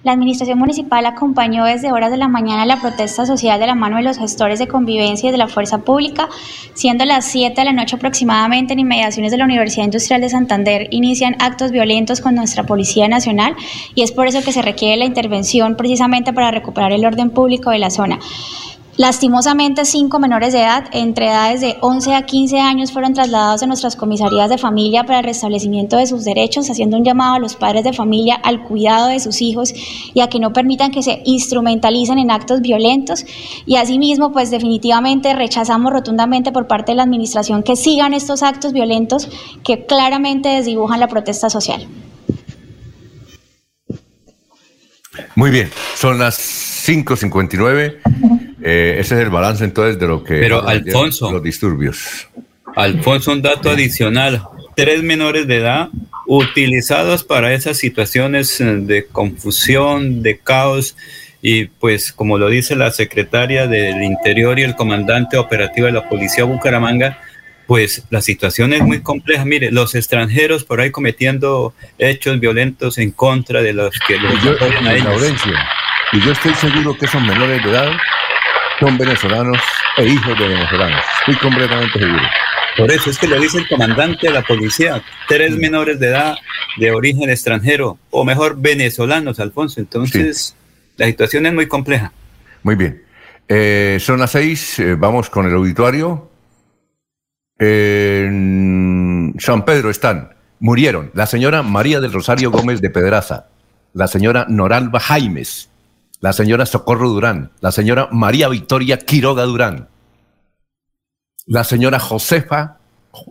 La 0.02 0.12
Administración 0.12 0.59
Municipal 0.59 1.07
acompañó 1.07 1.64
desde 1.64 1.90
horas 1.90 2.11
de 2.11 2.18
la 2.18 2.28
mañana 2.28 2.66
la 2.66 2.78
protesta 2.78 3.24
social 3.24 3.59
de 3.59 3.66
la 3.66 3.74
mano 3.74 3.96
de 3.96 4.02
los 4.02 4.18
gestores 4.18 4.59
de 4.59 4.68
convivencia 4.68 5.30
y 5.30 5.32
de 5.32 5.38
la 5.38 5.48
fuerza 5.48 5.78
pública, 5.78 6.28
siendo 6.74 7.07
las 7.07 7.24
7 7.24 7.59
de 7.59 7.64
la 7.64 7.72
noche 7.72 7.96
aproximadamente 7.96 8.74
en 8.74 8.80
inmediaciones 8.80 9.32
de 9.32 9.38
la 9.38 9.44
Universidad 9.44 9.86
Industrial 9.86 10.20
de 10.20 10.28
Santander 10.28 10.88
inician 10.90 11.36
actos 11.40 11.70
violentos 11.72 12.20
con 12.20 12.34
nuestra 12.34 12.64
Policía 12.64 13.09
Nacional 13.09 13.57
y 13.94 14.02
es 14.02 14.12
por 14.12 14.26
eso 14.26 14.42
que 14.44 14.52
se 14.52 14.61
requiere 14.61 14.98
la 14.98 15.07
intervención 15.07 15.74
precisamente 15.74 16.34
para 16.34 16.50
recuperar 16.50 16.92
el 16.92 17.07
orden 17.07 17.30
público 17.30 17.70
de 17.70 17.78
la 17.78 17.88
zona. 17.88 18.18
Lastimosamente, 18.97 19.84
cinco 19.84 20.18
menores 20.18 20.55
de 20.55 20.61
edad, 20.61 20.84
entre 20.90 21.26
edades 21.26 21.61
de 21.61 21.76
11 21.82 22.14
a 22.14 22.22
15 22.22 22.59
años, 22.61 22.92
fueron 22.92 23.12
trasladados 23.12 23.62
a 23.62 23.66
nuestras 23.66 23.94
comisarías 23.94 24.49
de 24.49 24.57
familia 24.57 25.05
para 25.05 25.18
el 25.18 25.24
restablecimiento 25.24 25.99
de 25.99 26.07
sus 26.07 26.24
derechos, 26.24 26.70
haciendo 26.70 26.97
un 26.97 27.05
llamado 27.05 27.34
a 27.34 27.38
los 27.38 27.57
padres 27.57 27.84
de 27.84 27.92
familia 27.92 28.36
al 28.36 28.62
cuidado 28.64 29.09
de 29.09 29.20
sus 29.20 29.42
hijos 29.42 29.74
y 30.14 30.20
a 30.20 30.28
que 30.28 30.40
no 30.40 30.55
permitan 30.55 30.92
que 30.92 31.03
se 31.03 31.20
instrumentalicen 31.26 32.18
en 32.18 32.30
actos 32.30 32.62
violentos. 32.62 33.26
Y 33.66 33.76
asimismo, 33.76 34.32
pues 34.32 34.51
definitivamente 34.51 35.34
rechazamos 35.34 35.92
rotundamente 35.92 36.51
por 36.51 36.66
parte 36.66 36.92
de 36.92 36.97
la 36.97 37.03
Administración 37.03 37.62
que 37.62 37.76
sigan 37.76 38.14
estos 38.14 38.42
actos 38.42 38.72
violentos 38.72 39.28
que 39.62 39.84
claramente 39.84 40.49
desdibujan 40.49 41.01
la 41.01 41.09
protesta 41.09 41.51
social. 41.51 41.86
Muy 45.34 45.51
bien, 45.51 45.70
son 45.97 46.18
las 46.18 46.38
5.59. 46.88 48.45
Eh, 48.62 48.96
ese 48.98 49.16
es 49.16 49.20
el 49.22 49.30
balance 49.30 49.64
entonces 49.64 49.98
de 49.98 50.07
lo 50.07 50.24
que... 50.24 50.34
Pero 50.34 50.66
Alfonso... 50.66 51.30
Los 51.30 51.42
disturbios. 51.42 52.28
Alfonso, 52.74 53.32
un 53.32 53.42
dato 53.42 53.70
adicional. 53.70 54.42
Tres 54.74 55.02
menores 55.02 55.46
de 55.46 55.57
edad 55.57 55.88
utilizados 56.26 57.24
para 57.24 57.54
esas 57.54 57.78
situaciones 57.78 58.61
eh, 58.61 58.64
de 58.64 59.07
confusión, 59.07 60.22
de 60.22 60.38
caos, 60.38 60.96
y 61.40 61.66
pues 61.66 62.12
como 62.12 62.38
lo 62.38 62.48
dice 62.48 62.74
la 62.74 62.90
secretaria 62.90 63.66
del 63.66 64.02
Interior 64.02 64.59
y 64.59 64.62
el 64.62 64.74
comandante 64.74 65.36
operativo 65.36 65.86
de 65.86 65.92
la 65.92 66.09
Policía 66.09 66.44
Bucaramanga, 66.44 67.18
pues 67.66 68.04
la 68.11 68.20
situación 68.20 68.72
es 68.72 68.82
muy 68.82 69.00
compleja. 69.00 69.44
Mire, 69.44 69.70
los 69.70 69.94
extranjeros 69.94 70.64
por 70.64 70.80
ahí 70.80 70.90
cometiendo 70.90 71.74
hechos 71.98 72.40
violentos 72.40 72.98
en 72.98 73.11
contra 73.11 73.62
de 73.62 73.72
los 73.72 73.94
que 74.07 74.18
los 74.18 74.42
yo, 74.42 74.52
y 76.12 76.20
yo 76.20 76.32
estoy 76.32 76.54
seguro 76.54 76.96
que 76.96 77.07
esos 77.07 77.22
menores 77.22 77.62
de 77.62 77.70
edad 77.70 77.90
son 78.81 78.99
venezolanos 78.99 79.59
e 79.97 80.07
hijos 80.07 80.39
de 80.39 80.49
venezolanos. 80.49 81.01
Estoy 81.20 81.37
completamente 81.37 81.99
seguro. 81.99 82.22
Por 82.77 82.91
eso 82.91 83.11
es 83.11 83.18
que 83.18 83.27
lo 83.27 83.41
dice 83.41 83.59
el 83.59 83.68
comandante 83.68 84.27
de 84.27 84.33
la 84.33 84.43
policía, 84.43 85.03
tres 85.29 85.57
mm. 85.57 85.61
menores 85.61 85.99
de 85.99 86.09
edad 86.09 86.37
de 86.77 86.91
origen 86.93 87.31
extranjero, 87.31 87.99
o 88.11 88.24
mejor, 88.24 88.57
venezolanos, 88.59 89.41
Alfonso. 89.41 89.81
Entonces, 89.81 90.55
la 90.97 91.07
situación 91.07 91.47
es 91.47 91.55
muy 91.55 91.66
compleja. 91.66 92.12
Muy 92.62 92.74
bien. 92.74 93.03
Eh, 93.49 93.99
son 94.01 94.18
las 94.18 94.33
seis, 94.33 94.79
eh, 94.79 94.95
vamos 94.95 95.31
con 95.31 95.47
el 95.47 95.55
auditorio. 95.55 96.31
En 97.59 99.35
San 99.39 99.64
Pedro 99.64 99.89
están, 99.89 100.35
murieron 100.59 101.11
la 101.14 101.27
señora 101.27 101.62
María 101.62 102.01
del 102.01 102.12
Rosario 102.12 102.51
Gómez 102.51 102.83
de 102.83 102.91
Pedraza, 102.91 103.47
la 103.95 104.09
señora 104.09 104.45
Noralba 104.49 105.01
Jaimes, 105.01 105.70
la 106.21 106.33
señora 106.33 106.67
Socorro 106.67 107.09
Durán, 107.09 107.53
la 107.61 107.73
señora 107.73 108.09
María 108.11 108.49
Victoria 108.49 108.99
Quiroga 108.99 109.45
Durán, 109.45 109.89
la 111.47 111.64
señora 111.64 111.99
Josefa 112.01 112.79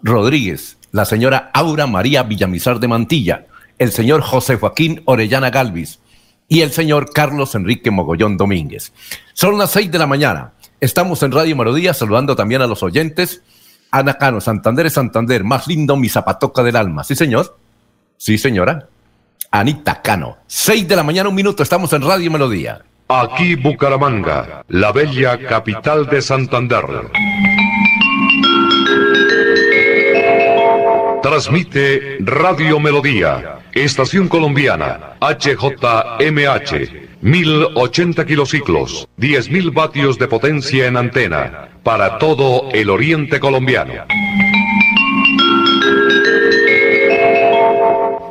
Rodríguez, 0.04 0.78
la 0.92 1.06
señora 1.06 1.52
Aura 1.54 1.88
María 1.88 2.24
Villamizar 2.24 2.80
de 2.80 2.88
Mantilla, 2.88 3.48
el 3.78 3.92
señor 3.92 4.22
José 4.22 4.56
Joaquín 4.56 5.02
Orellana 5.06 5.50
Galvis 5.50 6.00
y 6.48 6.62
el 6.62 6.72
señor 6.72 7.12
Carlos 7.12 7.56
Enrique 7.56 7.92
Mogollón 7.92 8.38
Domínguez. 8.38 8.94
Son 9.34 9.58
las 9.58 9.72
seis 9.72 9.92
de 9.92 10.00
la 10.00 10.08
mañana. 10.08 10.54
Estamos 10.80 11.24
en 11.24 11.32
Radio 11.32 11.56
Melodía 11.56 11.94
saludando 11.94 12.36
también 12.36 12.62
a 12.62 12.68
los 12.68 12.84
oyentes. 12.84 13.42
Ana 13.92 14.16
Cano, 14.16 14.40
Santander 14.42 14.86
es 14.86 14.94
Santander, 14.94 15.44
más 15.44 15.68
lindo 15.68 15.96
mi 15.96 16.10
zapatoca 16.10 16.64
del 16.64 16.76
alma. 16.76 17.04
Sí, 17.04 17.16
señor. 17.16 17.58
Sí, 18.18 18.38
señora. 18.38 18.88
Anita 19.60 20.01
Cano. 20.01 20.39
Seis 20.47 20.86
de 20.86 20.97
la 20.97 21.03
mañana, 21.03 21.30
un 21.30 21.36
minuto, 21.36 21.64
estamos 21.64 21.93
en 21.93 22.01
Radio 22.01 22.30
Melodía. 22.30 22.82
Aquí 23.08 23.56
Bucaramanga, 23.56 24.66
la 24.68 24.91
bella 24.91 25.38
capital 25.47 26.08
de 26.08 26.22
Santander. 26.22 26.86
Transmite 31.24 32.18
Radio 32.20 32.82
Melodía, 32.82 33.60
Estación 33.74 34.28
Colombiana, 34.28 35.16
HJMH, 35.22 36.91
1080 37.22 38.26
kilociclos, 38.26 39.08
10.000 39.18 39.74
vatios 39.74 40.20
de 40.20 40.28
potencia 40.28 40.86
en 40.88 40.97
antena, 40.97 41.70
para 41.82 42.18
todo 42.18 42.70
el 42.74 42.89
oriente 42.89 43.39
colombiano. 43.39 43.93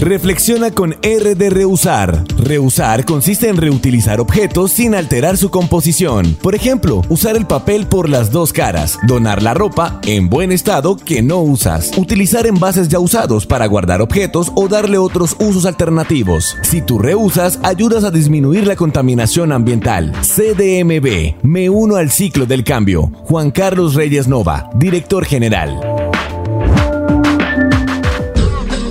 Reflexiona 0.00 0.70
con 0.70 0.94
R 1.00 1.34
de 1.34 1.50
reusar. 1.50 2.22
Reusar 2.38 3.06
consiste 3.06 3.48
en 3.48 3.56
reutilizar 3.56 4.20
objetos 4.20 4.72
sin 4.72 4.94
alterar 4.94 5.38
su 5.38 5.50
composición. 5.50 6.36
Por 6.42 6.54
ejemplo, 6.54 7.02
usar 7.08 7.34
el 7.34 7.46
papel 7.46 7.86
por 7.86 8.10
las 8.10 8.30
dos 8.30 8.52
caras, 8.52 8.98
donar 9.06 9.42
la 9.42 9.54
ropa 9.54 9.98
en 10.06 10.28
buen 10.28 10.52
estado 10.52 10.96
que 10.96 11.22
no 11.22 11.40
usas, 11.40 11.92
utilizar 11.96 12.46
envases 12.46 12.88
ya 12.88 12.98
usados 12.98 13.46
para 13.46 13.66
guardar 13.66 14.02
objetos 14.02 14.52
o 14.54 14.68
darle 14.68 14.98
otros 14.98 15.34
usos 15.40 15.64
alternativos. 15.64 16.56
Si 16.62 16.82
tú 16.82 16.98
reusas, 16.98 17.58
ayudas 17.62 18.04
a 18.04 18.10
disminuir 18.10 18.66
la 18.66 18.76
contaminación 18.76 19.50
ambiental. 19.50 20.12
CDMB, 20.20 21.42
me 21.42 21.70
uno 21.70 21.96
al 21.96 22.10
ciclo 22.10 22.44
del 22.44 22.64
cambio. 22.64 23.10
Juan 23.24 23.50
Carlos 23.50 23.94
Reyes 23.94 24.28
Nova, 24.28 24.68
director 24.74 25.24
general. 25.24 26.05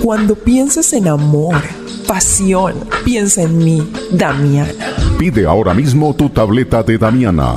Cuando 0.06 0.36
pienses 0.36 0.92
en 0.92 1.08
amor, 1.08 1.56
pasión, 2.06 2.74
piensa 3.04 3.42
en 3.42 3.58
mí, 3.58 3.90
Damiana. 4.12 4.72
Pide 5.18 5.46
ahora 5.46 5.74
mismo 5.74 6.14
tu 6.14 6.28
tableta 6.28 6.84
de 6.84 6.96
Damiana 6.96 7.56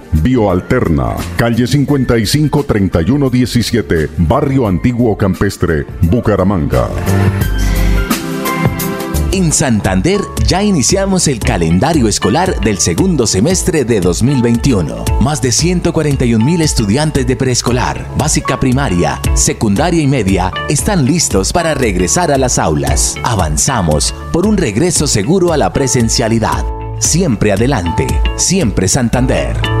Bioalterna, 0.13 1.15
calle 1.37 1.67
55 1.67 2.63
3117, 2.63 4.09
Barrio 4.17 4.67
Antiguo 4.67 5.17
Campestre, 5.17 5.85
Bucaramanga. 6.01 6.89
En 9.33 9.53
Santander 9.53 10.19
ya 10.45 10.61
iniciamos 10.61 11.29
el 11.29 11.39
calendario 11.39 12.09
escolar 12.09 12.59
del 12.59 12.79
segundo 12.79 13.25
semestre 13.25 13.85
de 13.85 14.01
2021. 14.01 15.05
Más 15.21 15.41
de 15.41 15.53
141 15.53 16.43
mil 16.43 16.61
estudiantes 16.61 17.25
de 17.25 17.37
preescolar, 17.37 18.05
básica 18.17 18.59
primaria, 18.59 19.21
secundaria 19.33 20.01
y 20.01 20.07
media 20.07 20.51
están 20.67 21.05
listos 21.05 21.53
para 21.53 21.73
regresar 21.73 22.29
a 22.29 22.37
las 22.37 22.59
aulas. 22.59 23.15
Avanzamos 23.23 24.13
por 24.33 24.45
un 24.45 24.57
regreso 24.57 25.07
seguro 25.07 25.53
a 25.53 25.57
la 25.57 25.71
presencialidad. 25.71 26.65
Siempre 26.99 27.53
adelante, 27.53 28.07
siempre 28.35 28.89
Santander. 28.89 29.80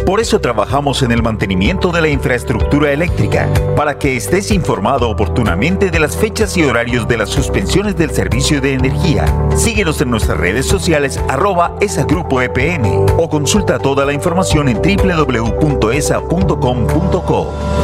Por 0.05 0.19
eso 0.19 0.39
trabajamos 0.39 1.03
en 1.03 1.11
el 1.11 1.21
mantenimiento 1.21 1.91
de 1.91 2.01
la 2.01 2.07
infraestructura 2.09 2.91
eléctrica, 2.91 3.47
para 3.75 3.97
que 3.99 4.17
estés 4.17 4.51
informado 4.51 5.09
oportunamente 5.09 5.91
de 5.91 5.99
las 5.99 6.17
fechas 6.17 6.57
y 6.57 6.63
horarios 6.63 7.07
de 7.07 7.17
las 7.17 7.29
suspensiones 7.29 7.95
del 7.95 8.11
servicio 8.11 8.59
de 8.61 8.73
energía. 8.73 9.25
Síguenos 9.55 10.01
en 10.01 10.09
nuestras 10.09 10.37
redes 10.37 10.65
sociales 10.65 11.19
arroba 11.29 11.75
esa 11.81 12.03
grupo 12.03 12.41
EPN 12.41 13.05
o 13.17 13.29
consulta 13.29 13.79
toda 13.79 14.05
la 14.05 14.13
información 14.13 14.67
en 14.69 14.81
www.esa.com.co. 14.81 15.61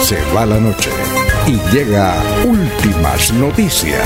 Se 0.02 0.18
va 0.36 0.46
la 0.46 0.60
noche 0.60 0.92
y 1.48 1.58
llega 1.72 2.16
últimas 2.46 3.34
noticias. 3.34 4.02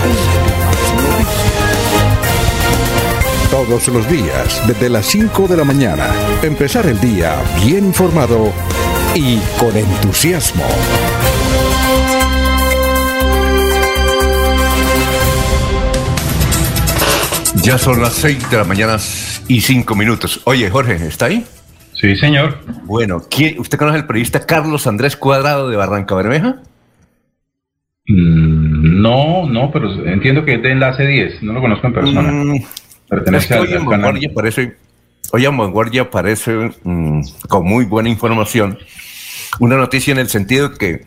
Todos 3.51 3.87
los 3.87 4.09
días, 4.09 4.61
desde 4.67 4.89
las 4.89 5.05
5 5.07 5.47
de 5.47 5.57
la 5.57 5.63
mañana, 5.63 6.07
empezar 6.43 6.85
el 6.85 6.99
día 6.99 7.35
bien 7.65 7.85
informado 7.85 8.53
y 9.15 9.39
con 9.59 9.75
entusiasmo. 9.75 10.63
Ya 17.63 17.77
son 17.77 18.01
las 18.01 18.13
6 18.13 18.49
de 18.49 18.57
la 18.57 18.63
mañana 18.63 18.97
y 19.47 19.61
5 19.61 19.95
minutos. 19.95 20.41
Oye, 20.45 20.69
Jorge, 20.69 20.95
¿está 21.07 21.25
ahí? 21.25 21.45
Sí, 21.93 22.15
señor. 22.15 22.57
Bueno, 22.85 23.23
¿quién, 23.29 23.59
¿usted 23.59 23.77
conoce 23.77 23.97
al 23.97 24.07
periodista 24.07 24.45
Carlos 24.45 24.87
Andrés 24.87 25.17
Cuadrado 25.17 25.69
de 25.69 25.75
Barranca 25.75 26.15
Bermeja? 26.15 26.61
Mm, 28.07 29.01
no, 29.01 29.47
no, 29.47 29.71
pero 29.71 29.91
entiendo 30.07 30.45
que 30.45 30.55
es 30.55 30.63
de 30.63 30.71
Enlace 30.71 31.05
10. 31.05 31.43
No 31.43 31.53
lo 31.53 31.61
conozco 31.61 31.87
en 31.87 31.93
persona. 31.93 32.21
Mm, 32.31 32.63
Pertenece 33.09 33.43
es 33.43 33.47
que 33.47 33.53
al, 33.55 33.61
hoy 33.61 33.67
en 33.67 33.73
al 33.73 33.83
canal. 33.83 33.99
Vanguardia 34.01 34.29
aparece, 34.31 34.77
hoy 35.31 35.45
en 35.45 35.57
Vanguardia 35.57 36.03
aparece 36.03 36.71
mm, 36.83 37.21
con 37.47 37.65
muy 37.65 37.85
buena 37.85 38.09
información 38.09 38.77
una 39.59 39.77
noticia 39.77 40.11
en 40.11 40.19
el 40.19 40.29
sentido 40.29 40.73
que 40.73 41.01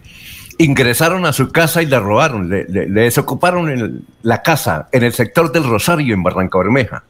ingresaron 0.58 1.24
a 1.26 1.32
su 1.32 1.50
casa 1.50 1.82
y 1.82 1.86
la 1.86 2.00
robaron, 2.00 2.48
le, 2.50 2.64
le- 2.68 2.88
le 2.88 3.00
desocuparon 3.02 3.68
el- 3.70 4.00
la 4.22 4.42
casa 4.42 4.88
en 4.92 5.02
el 5.04 5.12
sector 5.12 5.50
del 5.52 5.64
Rosario 5.64 6.14
en 6.14 6.22
Barranca 6.22 6.58
Bermeja. 6.58 7.04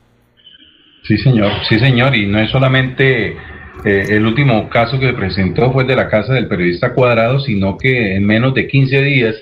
Sí, 1.07 1.19
señor, 1.19 1.51
sí, 1.69 1.79
señor, 1.81 2.15
y 2.15 2.27
no 2.27 2.39
es 2.39 2.51
solamente 2.51 3.33
eh, 3.85 4.07
el 4.11 4.25
último 4.25 4.69
caso 4.69 5.01
que 5.01 5.07
se 5.09 5.13
presentó 5.15 5.73
fue 5.73 5.85
de 5.85 5.97
la 5.97 6.09
casa 6.09 6.33
del 6.35 6.47
periodista 6.47 6.93
Cuadrado, 6.95 7.41
sino 7.41 7.77
que 7.77 8.15
en 8.15 8.25
menos 8.25 8.55
de 8.55 8.69
15 8.69 9.03
días 9.03 9.35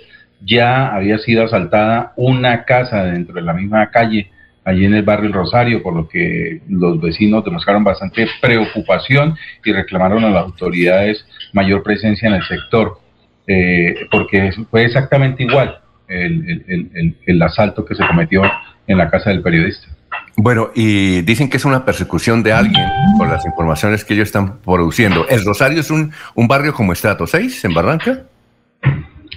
ya 0.42 0.88
había 0.94 1.18
sido 1.18 1.44
asaltada 1.44 2.14
una 2.16 2.64
casa 2.64 3.04
dentro 3.04 3.34
de 3.34 3.42
la 3.42 3.52
misma 3.52 3.90
calle, 3.90 4.30
allí 4.64 4.84
en 4.84 4.94
el 4.94 5.02
barrio 5.02 5.28
El 5.28 5.32
Rosario, 5.32 5.82
por 5.82 5.94
lo 5.94 6.08
que 6.08 6.60
los 6.68 7.00
vecinos 7.00 7.44
demostraron 7.44 7.82
bastante 7.84 8.26
preocupación 8.40 9.36
y 9.64 9.72
reclamaron 9.72 10.24
a 10.24 10.30
las 10.30 10.44
autoridades 10.44 11.24
mayor 11.52 11.82
presencia 11.82 12.28
en 12.28 12.34
el 12.34 12.42
sector, 12.44 13.00
eh, 13.46 14.06
porque 14.10 14.52
fue 14.70 14.84
exactamente 14.84 15.42
igual 15.42 15.80
el- 16.08 16.62
el- 16.68 16.90
el- 16.94 17.16
el- 17.26 17.42
asalto 17.42 17.84
que 17.84 17.94
se 17.94 18.06
cometió 18.06 18.42
en 18.86 18.98
la 18.98 19.08
casa 19.10 19.30
del 19.30 19.42
periodista. 19.42 19.88
Bueno, 20.36 20.70
y 20.74 21.22
dicen 21.22 21.48
que 21.48 21.56
es 21.56 21.64
una 21.64 21.84
persecución 21.84 22.42
de 22.42 22.52
alguien 22.52 22.84
por 23.18 23.28
las 23.28 23.44
informaciones 23.46 24.04
que 24.04 24.14
ellos 24.14 24.28
están 24.28 24.58
produciendo. 24.58 25.26
¿El 25.28 25.44
Rosario 25.44 25.80
es 25.80 25.90
un, 25.90 26.12
un 26.34 26.48
barrio 26.48 26.72
como 26.74 26.92
Estrato 26.92 27.26
6 27.26 27.64
en 27.64 27.74
Barranca? 27.74 28.22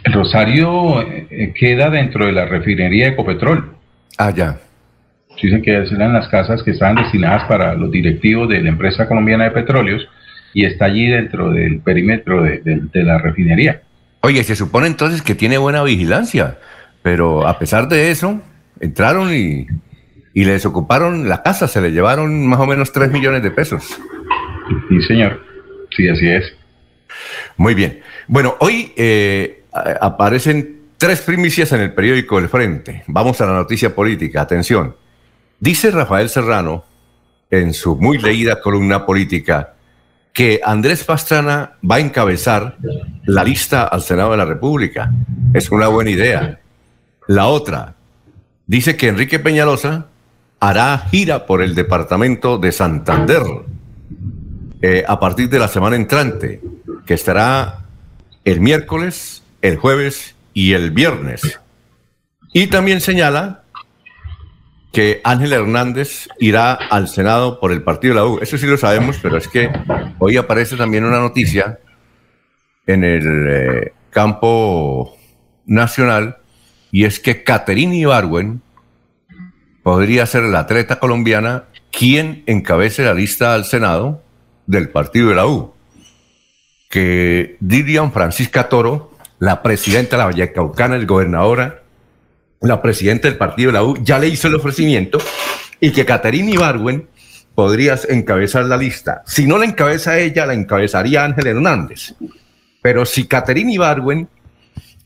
El 0.04 0.14
Rosario 0.14 1.02
eh, 1.02 1.54
queda 1.58 1.90
dentro 1.90 2.26
de 2.26 2.32
la 2.34 2.46
refinería 2.46 3.06
de 3.06 3.12
Ecopetrol. 3.14 3.74
Ah, 4.18 4.32
ya. 4.32 4.58
Dicen 5.42 5.62
que 5.62 5.72
eran 5.72 6.14
las 6.14 6.28
casas 6.30 6.64
que 6.64 6.72
estaban 6.72 6.96
destinadas 6.96 7.44
para 7.48 7.74
los 7.76 7.92
directivos 7.92 8.48
de 8.50 8.62
la 8.62 8.70
empresa 8.70 9.08
colombiana 9.08 9.46
de 9.46 9.52
petróleos 9.52 10.08
y 10.54 10.66
está 10.66 10.86
allí 10.86 11.08
dentro 11.08 11.52
del 11.52 11.80
perímetro 11.80 12.44
de, 12.44 12.62
de 12.64 13.04
la 13.04 13.18
refinería. 13.18 13.82
Oye, 14.22 14.44
se 14.44 14.56
supone 14.56 14.88
entonces 14.88 15.22
que 15.22 15.36
tiene 15.36 15.58
buena 15.58 15.84
vigilancia, 15.84 16.58
pero 17.02 17.48
a 17.48 17.60
pesar 17.60 17.90
de 17.90 18.12
eso, 18.12 18.42
entraron 18.80 19.34
y, 19.34 19.68
y 20.34 20.46
les 20.46 20.66
ocuparon 20.66 21.30
la 21.30 21.44
casa, 21.44 21.68
se 21.68 21.82
le 21.82 21.92
llevaron 21.92 22.48
más 22.48 22.60
o 22.60 22.66
menos 22.66 22.92
3 22.92 23.12
millones 23.12 23.44
de 23.44 23.52
pesos. 23.52 24.00
Sí, 24.90 25.02
señor. 25.02 25.42
Sí, 25.96 26.08
así 26.08 26.28
es. 26.28 26.56
Muy 27.58 27.76
bien. 27.76 28.00
Bueno, 28.28 28.56
hoy 28.60 28.94
eh, 28.96 29.64
aparecen 30.02 30.80
tres 30.98 31.22
primicias 31.22 31.72
en 31.74 31.82
el 31.82 31.94
periódico 31.94 32.40
El 32.40 32.50
Frente. 32.50 33.04
Vamos 33.08 33.40
a 33.42 33.46
la 33.46 33.54
noticia 33.54 33.94
política. 33.94 34.42
Atención. 34.42 34.96
Dice 35.60 35.92
Rafael 35.92 36.30
Serrano 36.30 36.84
en 37.50 37.74
su 37.74 37.96
muy 37.96 38.18
leída 38.18 38.62
columna 38.62 39.06
política 39.06 39.74
que 40.34 40.60
Andrés 40.64 41.04
Pastrana 41.04 41.74
va 41.90 41.96
a 41.96 42.00
encabezar 42.00 42.78
la 43.26 43.44
lista 43.44 43.84
al 43.84 44.02
Senado 44.02 44.32
de 44.32 44.38
la 44.38 44.46
República. 44.46 45.12
Es 45.54 45.70
una 45.70 45.88
buena 45.88 46.10
idea. 46.10 46.60
La 47.28 47.48
otra, 47.48 47.96
dice 48.66 48.98
que 48.98 49.08
Enrique 49.08 49.40
Peñalosa 49.40 50.08
hará 50.60 50.98
gira 51.12 51.46
por 51.46 51.62
el 51.62 51.76
departamento 51.76 52.58
de 52.58 52.72
Santander 52.72 53.44
eh, 54.82 55.04
a 55.08 55.20
partir 55.20 55.50
de 55.50 55.60
la 55.60 55.68
semana 55.68 55.96
entrante, 55.96 56.62
que 57.06 57.14
estará 57.14 57.86
el 58.44 58.60
miércoles, 58.60 59.44
el 59.62 59.78
jueves 59.78 60.36
y 60.54 60.74
el 60.74 60.92
viernes. 60.92 61.60
Y 62.54 62.68
también 62.68 63.02
señala 63.02 63.63
que 64.94 65.22
Ángel 65.24 65.52
Hernández 65.52 66.30
irá 66.40 66.74
al 66.74 67.08
Senado 67.08 67.60
por 67.60 67.72
el 67.72 67.82
partido 67.82 68.14
de 68.14 68.20
la 68.22 68.28
U. 68.28 68.40
Eso 68.42 68.58
sí 68.58 68.68
lo 68.68 68.78
sabemos, 68.78 69.18
pero 69.22 69.38
es 69.38 69.48
que 69.48 69.70
hoy 70.20 70.38
aparece 70.38 70.78
también 70.78 71.04
una 71.04 71.20
noticia 71.20 71.80
en 72.86 73.04
el 73.04 73.48
eh, 73.50 73.94
campo 74.12 75.18
nacional 75.66 76.38
y 76.92 77.06
es 77.06 77.20
que 77.20 77.44
Caterina 77.44 77.96
Ibarwen, 77.96 78.62
podría 79.82 80.26
ser 80.26 80.44
la 80.44 80.60
atleta 80.60 81.00
colombiana 81.00 81.66
quien 81.92 82.44
encabece 82.46 83.04
la 83.04 83.14
lista 83.14 83.54
al 83.54 83.66
Senado 83.66 84.24
del 84.66 84.90
partido 84.90 85.30
de 85.30 85.36
la 85.36 85.46
U. 85.46 85.74
Que 86.90 87.58
Didion 87.60 88.12
Francisca 88.12 88.70
Toro, 88.70 89.12
la 89.40 89.62
presidenta 89.62 90.16
de 90.16 90.18
la 90.20 90.26
Vallecaucana, 90.26 90.96
el 90.96 91.08
gobernadora, 91.08 91.83
la 92.64 92.82
presidenta 92.82 93.28
del 93.28 93.38
partido 93.38 93.68
de 93.68 93.74
la 93.74 93.84
U, 93.84 93.98
ya 94.02 94.20
le 94.20 94.28
hizo 94.28 94.48
el 94.48 94.56
ofrecimiento 94.56 95.20
y 95.80 95.92
que 95.92 96.06
Caterina 96.06 96.52
Ibarwen 96.52 97.08
podría 97.56 98.00
encabezar 98.10 98.66
la 98.66 98.78
lista. 98.78 99.22
Si 99.26 99.46
no 99.46 99.58
la 99.58 99.66
encabeza 99.66 100.18
ella, 100.18 100.46
la 100.46 100.54
encabezaría 100.54 101.24
Ángel 101.24 101.48
Hernández. 101.48 102.16
Pero 102.82 103.06
si 103.06 103.28
Caterina 103.28 103.72
Ibarwen 103.72 104.28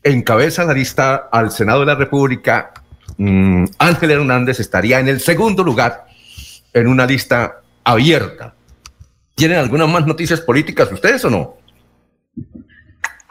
encabeza 0.02 0.64
la 0.64 0.72
lista 0.72 1.28
al 1.30 1.50
Senado 1.50 1.80
de 1.80 1.86
la 1.86 1.94
República, 1.94 2.72
Mm, 3.16 3.64
Ángel 3.78 4.10
Hernández 4.12 4.60
estaría 4.60 5.00
en 5.00 5.08
el 5.08 5.20
segundo 5.20 5.64
lugar 5.64 6.06
en 6.72 6.86
una 6.86 7.06
lista 7.06 7.62
abierta. 7.82 8.54
¿Tienen 9.34 9.58
algunas 9.58 9.88
más 9.88 10.06
noticias 10.06 10.40
políticas 10.40 10.90
ustedes 10.92 11.24
o 11.24 11.30
no? 11.30 11.56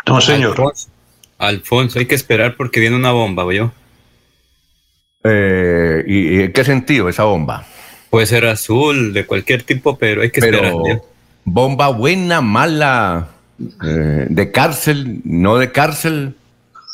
No, 0.06 0.22
señor. 0.22 0.74
Alfonso, 1.38 2.00
hay 2.00 2.06
que 2.06 2.16
esperar 2.16 2.56
porque 2.58 2.80
viene 2.80 2.96
una 2.96 3.12
bomba, 3.12 3.52
yo. 3.54 3.72
Eh, 5.24 6.04
¿y, 6.08 6.42
en 6.42 6.54
qué 6.54 6.64
sentido 6.64 7.10
esa 7.10 7.24
bomba? 7.24 7.66
Puede 8.10 8.26
ser 8.26 8.46
azul, 8.46 9.14
de 9.14 9.26
cualquier 9.26 9.64
tipo, 9.64 9.98
pero 9.98 10.22
hay 10.22 10.32
que 10.32 10.40
esperar. 10.40 10.74
Bomba 11.44 11.90
buena, 11.90 12.42
mala, 12.42 13.30
eh, 13.84 14.28
de 14.30 14.52
cárcel, 14.52 15.22
no 15.24 15.58
de 15.58 15.72
cárcel. 15.72 16.36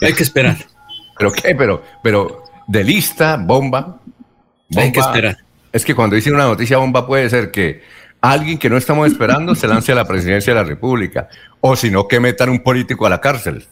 Hay 0.01 0.13
que 0.13 0.23
esperar. 0.23 0.57
¿Pero 1.17 1.31
qué? 1.31 1.55
Pero, 1.55 1.83
pero 2.03 2.43
de 2.67 2.83
lista, 2.83 3.37
bomba. 3.37 3.99
Hay 4.75 4.91
que 4.91 4.99
esperar. 4.99 5.37
Es 5.71 5.83
que 5.83 5.95
cuando 5.95 6.15
dicen 6.15 6.35
una 6.35 6.45
noticia 6.45 6.77
bomba 6.77 7.07
puede 7.07 7.29
ser 7.29 7.51
que 7.51 7.81
alguien 8.23 8.57
que 8.57 8.69
no 8.69 8.77
estamos 8.77 9.05
esperando 9.05 9.53
se 9.53 9.67
lance 9.67 9.91
a 9.91 9.95
la 9.95 10.07
presidencia 10.07 10.53
de 10.53 10.61
la 10.61 10.65
República. 10.65 11.27
O 11.59 11.75
si 11.75 11.91
no, 11.91 12.07
que 12.07 12.21
metan 12.21 12.49
un 12.49 12.63
político 12.63 13.05
a 13.05 13.09
la 13.09 13.19
cárcel. 13.19 13.65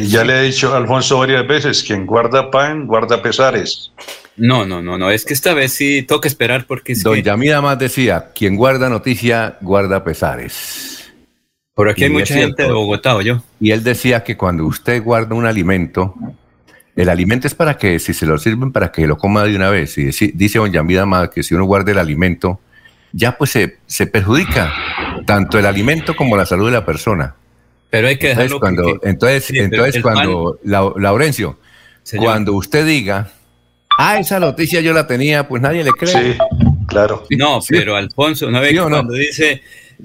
ya 0.00 0.24
le 0.24 0.38
he 0.38 0.42
dicho 0.44 0.72
a 0.72 0.78
Alfonso 0.78 1.18
varias 1.18 1.46
veces, 1.46 1.82
quien 1.82 2.06
guarda 2.06 2.50
pan, 2.50 2.86
guarda 2.86 3.22
pesares. 3.22 3.92
No, 4.36 4.64
no, 4.64 4.80
no, 4.80 4.96
no, 4.96 5.10
es 5.10 5.26
que 5.26 5.34
esta 5.34 5.52
vez 5.52 5.74
sí 5.74 6.02
toca 6.02 6.26
esperar 6.26 6.64
porque... 6.66 6.92
Es 6.92 7.02
Don 7.02 7.20
Yamida 7.20 7.60
más 7.60 7.78
decía, 7.78 8.30
quien 8.34 8.56
guarda 8.56 8.88
noticia, 8.88 9.58
guarda 9.60 10.02
pesares. 10.02 11.12
Por 11.74 11.90
aquí 11.90 12.04
hay 12.04 12.10
mucha 12.10 12.34
gente 12.34 12.62
de 12.62 12.72
Bogotá, 12.72 13.20
yo. 13.22 13.42
Y 13.60 13.72
él 13.72 13.84
decía 13.84 14.24
que 14.24 14.38
cuando 14.38 14.64
usted 14.64 15.02
guarda 15.02 15.34
un 15.34 15.44
alimento, 15.44 16.14
el 16.96 17.10
alimento 17.10 17.46
es 17.46 17.54
para 17.54 17.76
que, 17.76 17.98
si 17.98 18.14
se 18.14 18.24
lo 18.24 18.38
sirven, 18.38 18.72
para 18.72 18.90
que 18.90 19.06
lo 19.06 19.18
coma 19.18 19.44
de 19.44 19.54
una 19.54 19.68
vez. 19.68 19.98
Y 19.98 20.06
dice 20.32 20.58
don 20.58 20.72
Yamida 20.72 21.04
más 21.04 21.28
que 21.28 21.42
si 21.42 21.54
uno 21.54 21.64
guarda 21.64 21.92
el 21.92 21.98
alimento, 21.98 22.60
ya 23.12 23.36
pues 23.36 23.50
se, 23.50 24.06
perjudica 24.06 24.72
tanto 25.26 25.58
el 25.58 25.66
alimento 25.66 26.14
como 26.16 26.36
la 26.36 26.46
salud 26.46 26.66
de 26.66 26.72
la 26.72 26.84
persona. 26.84 27.34
Pero 27.90 28.08
hay 28.08 28.18
que 28.18 28.28
dejarlo 28.28 28.56
entonces, 28.56 28.60
cuando, 28.60 29.00
entonces, 29.02 29.50
entonces 29.54 30.02
cuando, 30.02 30.58
Laurencio, 30.64 31.58
cuando 32.16 32.52
usted 32.54 32.86
diga, 32.86 33.30
ah, 33.98 34.18
esa 34.18 34.38
noticia 34.38 34.80
yo 34.80 34.92
la 34.92 35.06
tenía, 35.06 35.48
pues 35.48 35.62
nadie 35.62 35.84
le 35.84 35.90
cree. 35.92 36.32
Sí, 36.32 36.38
claro. 36.86 37.24
No, 37.30 37.60
pero 37.68 37.96
Alfonso, 37.96 38.50
¿no 38.50 38.60
ve 38.60 38.76
cuando 38.76 39.14
dice, 39.14 39.62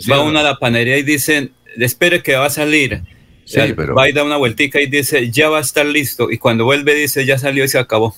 va 0.09 0.21
uno 0.21 0.39
a 0.39 0.43
la 0.43 0.55
panería 0.55 0.97
y 0.97 1.03
dicen, 1.03 1.51
espere 1.77 2.23
que 2.23 2.35
va 2.35 2.45
a 2.45 2.49
salir 2.49 3.03
Sí, 3.45 3.59
pero... 3.75 3.95
Va 3.95 4.09
y 4.09 4.13
da 4.13 4.23
una 4.23 4.37
vueltica 4.37 4.79
y 4.79 4.87
dice, 4.87 5.29
ya 5.29 5.49
va 5.49 5.57
a 5.57 5.61
estar 5.61 5.85
listo. 5.85 6.31
Y 6.31 6.37
cuando 6.37 6.65
vuelve 6.65 6.95
dice, 6.95 7.25
ya 7.25 7.37
salió 7.37 7.63
y 7.63 7.67
se 7.67 7.79
acabó. 7.79 8.15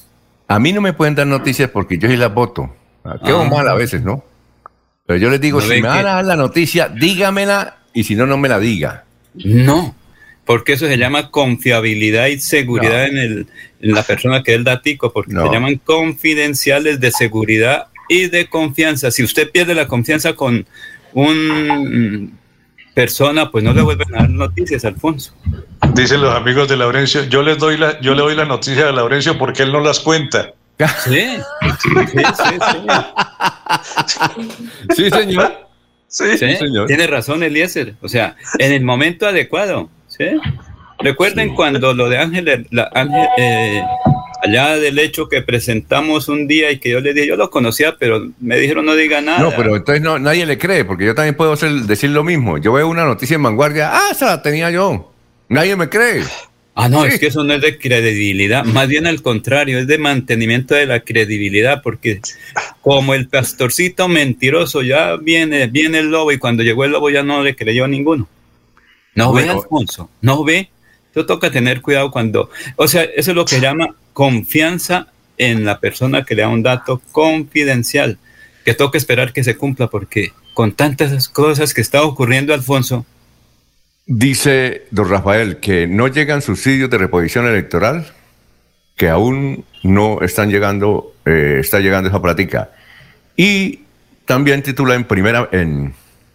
A 0.47 0.59
mí 0.59 0.71
no 0.73 0.81
me 0.81 0.93
pueden 0.93 1.15
dar 1.15 1.27
noticias 1.27 1.69
porque 1.69 1.97
yo 1.97 2.07
sí 2.07 2.17
las 2.17 2.33
voto. 2.33 2.73
Ah, 3.03 3.17
qué 3.23 3.31
ah. 3.31 3.47
mal 3.49 3.67
a 3.67 3.73
veces, 3.73 4.03
¿no? 4.03 4.23
Pero 5.05 5.19
yo 5.19 5.29
les 5.29 5.41
digo, 5.41 5.61
si 5.61 5.69
me 5.69 5.81
van 5.81 5.99
a 5.99 6.15
dar 6.15 6.25
la 6.25 6.35
noticia, 6.35 6.89
dígamela 6.89 7.77
y 7.93 8.03
si 8.03 8.15
no, 8.15 8.25
no 8.25 8.37
me 8.37 8.49
la 8.49 8.59
diga. 8.59 9.03
No, 9.35 9.95
porque 10.45 10.73
eso 10.73 10.87
se 10.87 10.97
llama 10.97 11.31
confiabilidad 11.31 12.27
y 12.27 12.39
seguridad 12.39 13.05
en, 13.05 13.17
el, 13.17 13.47
en 13.81 13.91
la 13.91 14.03
persona 14.03 14.43
que 14.43 14.53
es 14.53 14.57
el 14.57 14.63
datico, 14.63 15.11
porque 15.11 15.31
se 15.33 15.49
llaman 15.51 15.75
confidenciales 15.83 16.99
de 16.99 17.11
seguridad 17.11 17.87
y 18.09 18.27
de 18.27 18.47
confianza. 18.47 19.11
Si 19.11 19.23
usted 19.23 19.51
pierde 19.51 19.75
la 19.75 19.87
confianza 19.87 20.33
con 20.33 20.65
un 21.13 22.37
persona, 22.95 23.51
pues 23.51 23.63
no 23.63 23.73
le 23.73 23.81
vuelven 23.81 24.15
a 24.15 24.19
dar 24.19 24.29
noticias, 24.29 24.85
Alfonso. 24.85 25.35
Dicen 25.93 26.21
los 26.21 26.33
amigos 26.33 26.67
de 26.67 26.77
Laurencio, 26.77 27.25
yo 27.25 27.43
les 27.43 27.57
doy 27.59 27.77
la, 27.77 27.99
yo 27.99 28.15
le 28.15 28.21
doy 28.21 28.35
la 28.35 28.45
noticia 28.45 28.87
a 28.87 28.91
Laurencio 28.91 29.37
porque 29.37 29.63
él 29.63 29.71
no 29.71 29.81
las 29.81 29.99
cuenta. 29.99 30.53
Sí, 31.03 31.27
sí, 31.79 31.89
sí, 32.05 32.25
sí. 34.95 35.09
señor. 35.09 35.67
Sí, 36.07 36.37
señor. 36.37 36.87
Tiene 36.87 37.07
razón, 37.07 37.43
Eliezer. 37.43 37.95
O 38.01 38.09
sea, 38.09 38.35
en 38.59 38.71
el 38.71 38.83
momento 38.83 39.27
adecuado. 39.27 39.89
¿sí? 40.07 40.25
Recuerden 40.99 41.55
cuando 41.55 41.93
lo 41.93 42.09
de 42.09 42.17
Ángel, 42.17 42.67
la, 42.71 42.89
Ángel 42.93 43.27
eh, 43.37 43.81
allá 44.43 44.77
del 44.77 44.97
hecho 44.99 45.27
que 45.27 45.41
presentamos 45.41 46.29
un 46.29 46.47
día 46.47 46.71
y 46.71 46.79
que 46.79 46.89
yo 46.89 46.99
le 46.99 47.13
dije, 47.13 47.27
yo 47.27 47.35
lo 47.35 47.49
conocía, 47.49 47.95
pero 47.97 48.31
me 48.39 48.57
dijeron 48.57 48.85
no 48.85 48.95
diga 48.95 49.21
nada. 49.21 49.39
No, 49.39 49.51
pero 49.55 49.75
entonces 49.75 50.01
no, 50.01 50.19
nadie 50.19 50.45
le 50.45 50.57
cree, 50.57 50.85
porque 50.85 51.05
yo 51.05 51.15
también 51.15 51.35
puedo 51.35 51.55
decir 51.55 52.09
lo 52.09 52.23
mismo. 52.23 52.57
Yo 52.57 52.73
veo 52.73 52.87
una 52.87 53.05
noticia 53.05 53.35
en 53.35 53.43
vanguardia, 53.43 53.91
ah, 53.93 54.09
esa 54.11 54.27
la 54.27 54.41
tenía 54.41 54.71
yo. 54.71 55.11
Nadie 55.49 55.75
me 55.75 55.89
cree. 55.89 56.23
Ah, 56.77 56.89
no, 56.89 57.05
es 57.05 57.17
que 57.19 57.27
eso 57.27 57.45
no 57.45 57.53
es 57.53 57.61
de 57.61 57.77
credibilidad, 57.77 58.65
más 58.65 58.89
bien 58.89 59.07
al 59.07 59.21
contrario, 59.21 59.79
es 59.79 59.87
de 59.87 59.97
mantenimiento 59.97 60.75
de 60.75 60.85
la 60.85 60.99
credibilidad, 60.99 61.81
porque 61.81 62.19
como 62.81 63.13
el 63.13 63.29
pastorcito 63.29 64.09
mentiroso 64.09 64.81
ya 64.81 65.15
viene, 65.15 65.67
viene 65.67 65.99
el 65.99 66.11
lobo 66.11 66.33
y 66.33 66.37
cuando 66.37 66.63
llegó 66.63 66.83
el 66.83 66.91
lobo 66.91 67.09
ya 67.09 67.23
no 67.23 67.41
le 67.43 67.55
creyó 67.55 67.85
a 67.85 67.87
ninguno. 67.87 68.27
No 69.15 69.31
ve, 69.31 69.47
Alfonso, 69.49 70.09
no 70.19 70.43
ve. 70.43 70.69
Tú 71.13 71.25
toca 71.25 71.49
tener 71.49 71.81
cuidado 71.81 72.11
cuando, 72.11 72.49
o 72.75 72.89
sea, 72.89 73.03
eso 73.03 73.31
es 73.31 73.35
lo 73.35 73.45
que 73.45 73.61
llama 73.61 73.95
confianza 74.11 75.07
en 75.37 75.63
la 75.63 75.79
persona 75.79 76.25
que 76.25 76.35
le 76.35 76.41
da 76.41 76.49
un 76.49 76.61
dato 76.61 77.01
confidencial, 77.13 78.17
que 78.65 78.73
toca 78.73 78.97
esperar 78.97 79.31
que 79.31 79.45
se 79.45 79.55
cumpla, 79.55 79.87
porque 79.87 80.33
con 80.53 80.73
tantas 80.73 81.29
cosas 81.29 81.73
que 81.73 81.79
está 81.79 82.03
ocurriendo, 82.03 82.53
Alfonso. 82.53 83.05
Dice 84.07 84.85
don 84.91 85.09
Rafael 85.09 85.57
que 85.57 85.87
no 85.87 86.07
llegan 86.07 86.41
subsidios 86.41 86.89
de 86.89 86.97
reposición 86.97 87.47
electoral, 87.47 88.05
que 88.95 89.09
aún 89.09 89.65
no 89.83 90.21
están 90.21 90.49
llegando, 90.49 91.13
eh, 91.25 91.57
está 91.59 91.79
llegando 91.79 92.09
esa 92.09 92.21
práctica. 92.21 92.69
Y 93.35 93.81
también 94.25 94.61
titula 94.61 94.95
en 94.95 95.05
primera, 95.05 95.49
en, 95.51 95.93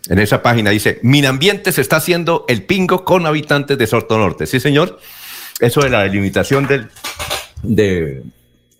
en 0.08 0.18
esa 0.18 0.42
página, 0.42 0.70
dice, 0.70 0.98
Minambiente 1.02 1.70
se 1.72 1.80
está 1.80 1.96
haciendo 1.96 2.44
el 2.48 2.64
pingo 2.64 3.04
con 3.04 3.24
habitantes 3.26 3.78
de 3.78 3.86
Sorto 3.86 4.18
Norte. 4.18 4.46
Sí, 4.46 4.58
señor. 4.58 4.98
Eso 5.60 5.82
de 5.82 5.90
la 5.90 6.02
delimitación 6.02 6.66
del, 6.66 6.88
de 7.62 8.22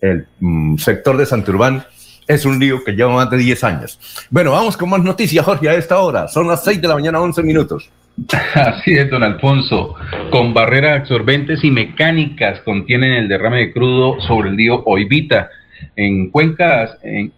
el 0.01 0.25
mm, 0.39 0.77
sector 0.77 1.15
de 1.15 1.25
Santurbán 1.25 1.85
es 2.27 2.45
un 2.45 2.59
lío 2.59 2.83
que 2.83 2.91
lleva 2.91 3.13
más 3.13 3.29
de 3.29 3.37
10 3.37 3.63
años. 3.63 3.99
Bueno, 4.29 4.51
vamos 4.51 4.75
con 4.75 4.89
más 4.89 5.01
noticias, 5.01 5.45
Jorge, 5.45 5.69
a 5.69 5.75
esta 5.75 5.99
hora. 5.99 6.27
Son 6.27 6.47
las 6.47 6.63
6 6.63 6.81
de 6.81 6.87
la 6.87 6.95
mañana, 6.95 7.21
11 7.21 7.43
minutos. 7.43 7.89
Así 8.55 8.93
es, 8.93 9.09
don 9.09 9.23
Alfonso. 9.23 9.95
Con 10.29 10.53
barreras 10.53 11.01
absorbentes 11.01 11.63
y 11.63 11.71
mecánicas 11.71 12.61
contienen 12.61 13.13
el 13.13 13.27
derrame 13.27 13.57
de 13.57 13.73
crudo 13.73 14.19
sobre 14.21 14.49
el 14.49 14.57
río 14.57 14.83
Oibita. 14.85 15.49
En 15.95 16.29
cuencas, 16.29 16.97
en, 17.01 17.31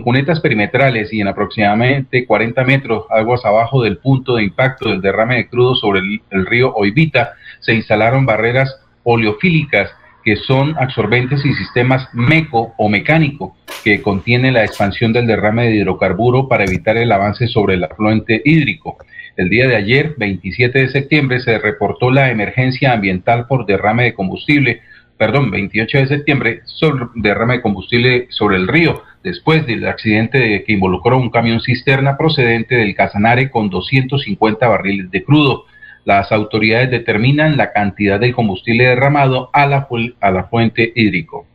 cunetas 0.00 0.40
perimetrales 0.40 1.12
y 1.12 1.20
en 1.20 1.28
aproximadamente 1.28 2.26
40 2.26 2.64
metros 2.64 3.04
aguas 3.10 3.44
abajo 3.44 3.82
del 3.82 3.98
punto 3.98 4.36
de 4.36 4.44
impacto 4.44 4.88
del 4.88 5.00
derrame 5.00 5.36
de 5.36 5.48
crudo 5.48 5.74
sobre 5.74 6.00
el, 6.30 6.46
río 6.46 6.72
Oibita, 6.74 7.32
se 7.58 7.74
instalaron 7.74 8.24
barreras 8.24 8.80
oleofílicas 9.02 9.90
que 10.24 10.36
son 10.36 10.76
absorbentes 10.78 11.44
y 11.44 11.52
sistemas 11.54 12.08
meco 12.12 12.74
o 12.76 12.88
mecánico 12.88 13.56
que 13.82 14.00
contienen 14.00 14.54
la 14.54 14.64
expansión 14.64 15.12
del 15.12 15.26
derrame 15.26 15.66
de 15.66 15.76
hidrocarburo 15.76 16.48
para 16.48 16.64
evitar 16.64 16.96
el 16.96 17.10
avance 17.10 17.48
sobre 17.48 17.74
el 17.74 17.84
afluente 17.84 18.40
hídrico. 18.44 18.98
El 19.38 19.50
día 19.50 19.68
de 19.68 19.76
ayer, 19.76 20.14
27 20.16 20.80
de 20.80 20.88
septiembre, 20.88 21.38
se 21.38 21.58
reportó 21.58 22.10
la 22.10 22.28
emergencia 22.28 22.92
ambiental 22.92 23.46
por 23.46 23.66
derrame 23.66 24.02
de 24.02 24.14
combustible, 24.14 24.80
perdón, 25.16 25.52
28 25.52 25.98
de 25.98 26.06
septiembre, 26.08 26.60
sobre 26.64 27.04
derrame 27.14 27.54
de 27.54 27.62
combustible 27.62 28.26
sobre 28.30 28.56
el 28.56 28.66
río, 28.66 29.04
después 29.22 29.64
del 29.64 29.86
accidente 29.86 30.64
que 30.66 30.72
involucró 30.72 31.16
un 31.18 31.30
camión 31.30 31.60
cisterna 31.60 32.16
procedente 32.16 32.74
del 32.74 32.96
Casanare 32.96 33.48
con 33.48 33.70
250 33.70 34.66
barriles 34.66 35.08
de 35.12 35.22
crudo. 35.22 35.66
Las 36.04 36.32
autoridades 36.32 36.90
determinan 36.90 37.56
la 37.56 37.72
cantidad 37.72 38.18
de 38.18 38.32
combustible 38.32 38.88
derramado 38.88 39.50
a 39.52 39.66
la, 39.66 39.86
a 40.20 40.30
la 40.32 40.44
fuente 40.48 40.92
hídrico. 40.96 41.46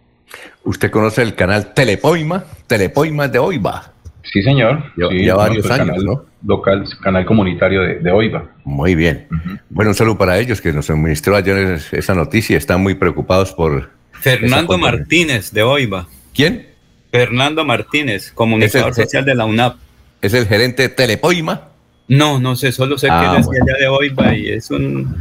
¿Usted 0.63 0.89
conoce 0.89 1.21
el 1.21 1.35
canal 1.35 1.73
Telepoima? 1.73 2.45
Telepoima 2.65 3.27
de 3.27 3.39
Oiva. 3.39 3.92
Sí, 4.23 4.41
señor. 4.41 4.83
Ya, 4.97 5.35
varios 5.35 5.69
años, 5.69 6.03
¿no? 6.03 6.25
Local, 6.45 6.85
canal 7.01 7.25
comunitario 7.25 7.81
de, 7.81 8.11
Oiva. 8.11 8.45
Muy 8.63 8.95
bien. 8.95 9.27
Bueno, 9.69 9.91
un 9.91 9.95
saludo 9.95 10.17
para 10.17 10.39
ellos 10.39 10.61
que 10.61 10.71
nos 10.71 10.89
administró 10.89 11.35
ayer 11.35 11.79
esa 11.91 12.13
noticia. 12.13 12.57
Están 12.57 12.81
muy 12.81 12.95
preocupados 12.95 13.53
por. 13.53 13.91
Fernando 14.11 14.77
Martínez 14.77 15.51
de 15.51 15.63
Oiva. 15.63 16.07
¿Quién? 16.33 16.67
Fernando 17.11 17.63
Martínez, 17.63 18.31
comunicador 18.31 18.93
social 18.93 19.23
de 19.23 19.35
la 19.35 19.45
UNAP. 19.45 19.75
¿Es 20.21 20.33
el 20.33 20.47
gerente 20.47 20.83
de 20.83 20.89
Telepoima? 20.89 21.69
No, 22.07 22.39
no 22.39 22.55
sé, 22.55 22.71
solo 22.71 22.97
sé 22.97 23.07
que 23.07 23.13
ah, 23.13 23.37
es 23.39 23.47
allá 23.47 23.77
de 23.79 23.87
Oiva 23.87 24.35
y 24.35 24.49
es 24.49 24.71
un, 24.71 25.15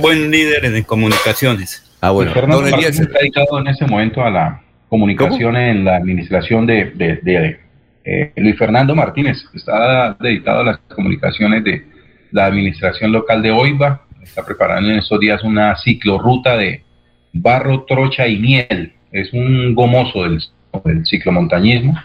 buen 0.00 0.30
líder 0.30 0.64
en 0.64 0.82
comunicaciones. 0.84 1.82
Ah, 2.00 2.10
bueno. 2.10 2.32
Fernando 2.32 2.62
Martínez 2.62 3.00
está 3.00 3.18
dedicado 3.18 3.58
en 3.58 3.68
ese 3.68 3.86
momento 3.86 4.22
a 4.22 4.30
la 4.30 4.62
comunicación 4.88 5.56
en 5.56 5.84
la 5.84 5.96
administración 5.96 6.66
de, 6.66 6.92
de, 6.94 7.16
de 7.16 7.63
eh, 8.04 8.32
Luis 8.36 8.58
Fernando 8.58 8.94
Martínez 8.94 9.44
está 9.54 10.14
dedicado 10.20 10.60
a 10.60 10.64
las 10.64 10.78
comunicaciones 10.94 11.64
de 11.64 11.86
la 12.32 12.46
administración 12.46 13.12
local 13.12 13.42
de 13.42 13.50
Oiva. 13.50 14.02
Está 14.22 14.44
preparando 14.44 14.90
en 14.90 14.98
estos 14.98 15.18
días 15.20 15.42
una 15.42 15.76
ciclorruta 15.78 16.56
de 16.56 16.84
barro, 17.32 17.84
trocha 17.84 18.26
y 18.28 18.38
miel. 18.38 18.92
Es 19.10 19.32
un 19.32 19.74
gomoso 19.74 20.24
del, 20.24 20.42
ciclomontañismo 21.06 21.96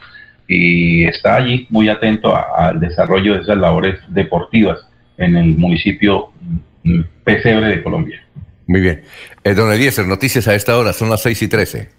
y 0.48 1.04
está 1.06 1.36
allí 1.36 1.66
muy 1.70 1.90
atento 1.90 2.36
al 2.36 2.80
desarrollo 2.80 3.34
de 3.34 3.42
esas 3.42 3.58
labores 3.58 4.00
deportivas 4.10 4.80
en 5.18 5.36
el 5.36 5.58
municipio 5.58 6.32
mm, 6.84 7.02
pesebre 7.24 7.68
de 7.68 7.84
Colombia. 7.84 8.22
Muy 8.68 8.82
bien. 8.82 9.02
Eh, 9.44 9.56
don 9.56 9.74
Eliezer, 9.74 10.06
noticias 10.06 10.48
a 10.48 10.54
esta 10.54 10.78
hora, 10.78 10.94
son 10.94 11.10
las 11.10 11.24
6 11.24 11.42
y 11.42 11.48
13. 11.48 11.90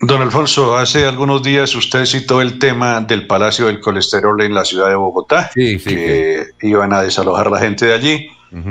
Don 0.00 0.22
Alfonso, 0.22 0.76
hace 0.76 1.06
algunos 1.06 1.42
días 1.42 1.74
usted 1.74 2.06
citó 2.06 2.40
el 2.40 2.60
tema 2.60 3.00
del 3.00 3.26
Palacio 3.26 3.66
del 3.66 3.80
Colesterol 3.80 4.40
en 4.40 4.54
la 4.54 4.64
ciudad 4.64 4.88
de 4.88 4.94
Bogotá, 4.94 5.50
que 5.52 6.46
iban 6.62 6.92
a 6.92 7.02
desalojar 7.02 7.50
la 7.50 7.58
gente 7.58 7.86
de 7.86 7.94
allí. 7.94 8.30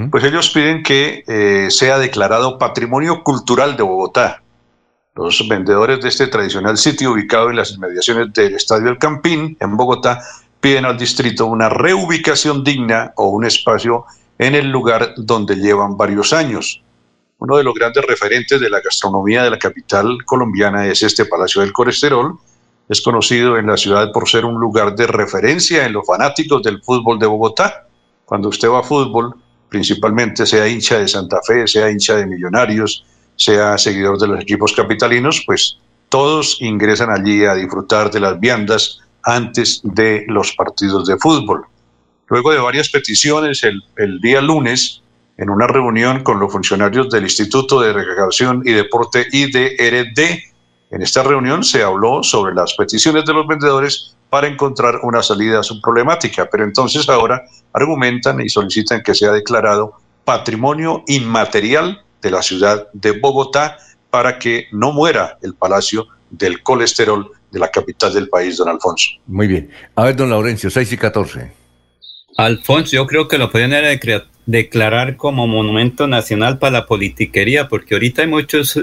Pues 0.10 0.24
ellos 0.24 0.50
piden 0.50 0.84
que 0.84 1.24
eh, 1.28 1.68
sea 1.70 2.00
declarado 2.00 2.58
Patrimonio 2.58 3.24
Cultural 3.24 3.76
de 3.76 3.84
Bogotá. 3.84 4.42
Los 5.16 5.46
vendedores 5.48 6.02
de 6.02 6.10
este 6.10 6.28
tradicional 6.28 6.78
sitio 6.78 7.12
ubicado 7.12 7.50
en 7.50 7.58
las 7.58 7.72
inmediaciones 7.74 8.32
del 8.34 8.56
Estadio 8.56 8.90
El 8.90 8.98
Campín, 8.98 9.58
en 9.60 9.76
Bogotá, 9.76 10.22
piden 10.62 10.86
al 10.86 10.98
distrito 10.98 11.46
una 11.46 11.68
reubicación 11.68 12.64
digna 12.64 13.12
o 13.18 13.28
un 13.30 13.46
espacio 13.46 14.06
en 14.40 14.56
el 14.56 14.70
lugar 14.70 15.14
donde 15.18 15.56
llevan 15.56 15.98
varios 15.98 16.32
años. 16.32 16.82
Uno 17.40 17.58
de 17.58 17.64
los 17.64 17.74
grandes 17.74 18.04
referentes 18.06 18.60
de 18.60 18.70
la 18.70 18.82
gastronomía 18.82 19.44
de 19.44 19.52
la 19.52 19.60
capital 19.60 20.18
colombiana 20.26 20.88
es 20.88 21.04
este 21.04 21.26
Palacio 21.26 21.62
del 21.62 21.72
Colesterol. 21.72 22.38
Es 22.90 23.02
conocido 23.02 23.58
en 23.58 23.68
la 23.68 23.78
ciudad 23.78 24.12
por 24.12 24.28
ser 24.28 24.46
un 24.46 24.60
lugar 24.60 24.96
de 24.96 25.06
referencia 25.08 25.86
en 25.86 25.94
los 25.94 26.06
fanáticos 26.06 26.64
del 26.64 26.82
fútbol 26.82 27.20
de 27.20 27.28
Bogotá. 27.28 27.88
Cuando 28.26 28.50
usted 28.50 28.70
va 28.70 28.80
a 28.80 28.84
fútbol, 28.84 29.36
principalmente 29.70 30.46
sea 30.46 30.68
hincha 30.68 30.98
de 30.98 31.08
Santa 31.08 31.40
Fe, 31.46 31.68
sea 31.68 31.92
hincha 31.92 32.16
de 32.16 32.26
Millonarios, 32.26 33.06
sea 33.36 33.78
seguidor 33.78 34.20
de 34.20 34.28
los 34.28 34.42
equipos 34.42 34.74
capitalinos, 34.74 35.44
pues 35.46 35.78
todos 36.10 36.58
ingresan 36.62 37.12
allí 37.12 37.46
a 37.46 37.54
disfrutar 37.54 38.10
de 38.10 38.20
las 38.20 38.40
viandas 38.40 39.00
antes 39.24 39.82
de 39.84 40.26
los 40.28 40.54
partidos 40.54 41.06
de 41.08 41.18
fútbol. 41.18 41.66
Luego 42.30 42.52
de 42.52 42.60
varias 42.60 42.90
peticiones, 42.90 43.64
el, 43.64 44.20
día 44.22 44.42
lunes, 44.42 45.02
en 45.38 45.50
una 45.50 45.68
reunión 45.68 46.24
con 46.24 46.40
los 46.40 46.52
funcionarios 46.52 47.10
del 47.10 47.24
Instituto 47.24 47.82
de 47.82 47.94
Recreación 47.94 48.64
y 48.66 48.74
Deporte 48.74 49.28
IDRD. 49.32 50.44
En 50.90 51.02
esta 51.02 51.24
reunión 51.24 51.64
se 51.64 51.84
habló 51.84 52.24
sobre 52.24 52.56
las 52.56 52.74
peticiones 52.74 53.26
de 53.26 53.34
los 53.34 53.46
vendedores 53.48 54.16
para 54.30 54.48
encontrar 54.48 55.00
una 55.04 55.22
salida 55.22 55.60
a 55.60 55.64
su 55.64 55.80
problemática, 55.80 56.48
pero 56.52 56.64
entonces 56.64 57.08
ahora 57.08 57.46
argumentan 57.74 58.42
y 58.42 58.50
solicitan 58.50 59.02
que 59.02 59.14
sea 59.14 59.32
declarado 59.32 59.94
patrimonio 60.26 61.04
inmaterial 61.08 62.04
de 62.22 62.32
la 62.32 62.42
ciudad 62.42 62.88
de 62.94 63.12
Bogotá 63.12 63.78
para 64.10 64.40
que 64.40 64.68
no 64.72 64.92
muera 64.92 65.38
el 65.42 65.54
Palacio 65.54 66.08
del 66.30 66.64
Colesterol 66.64 67.32
de 67.52 67.60
la 67.60 67.70
capital 67.70 68.14
del 68.14 68.28
país, 68.28 68.58
don 68.58 68.68
Alfonso. 68.68 69.12
Muy 69.28 69.48
bien. 69.48 69.70
A 69.96 70.04
ver, 70.06 70.16
don 70.16 70.30
Laurencio, 70.30 70.70
6 70.70 70.92
y 70.92 70.98
14. 70.98 71.52
Alfonso, 72.38 72.92
yo 72.92 73.08
creo 73.08 73.28
que 73.28 73.38
lo 73.38 73.50
podrían 73.50 73.74
declarar 74.48 75.18
como 75.18 75.46
monumento 75.46 76.08
nacional 76.08 76.58
para 76.58 76.80
la 76.80 76.86
politiquería, 76.88 77.68
porque 77.68 77.94
ahorita 77.94 78.24
hay 78.24 78.28
muchos 78.30 78.80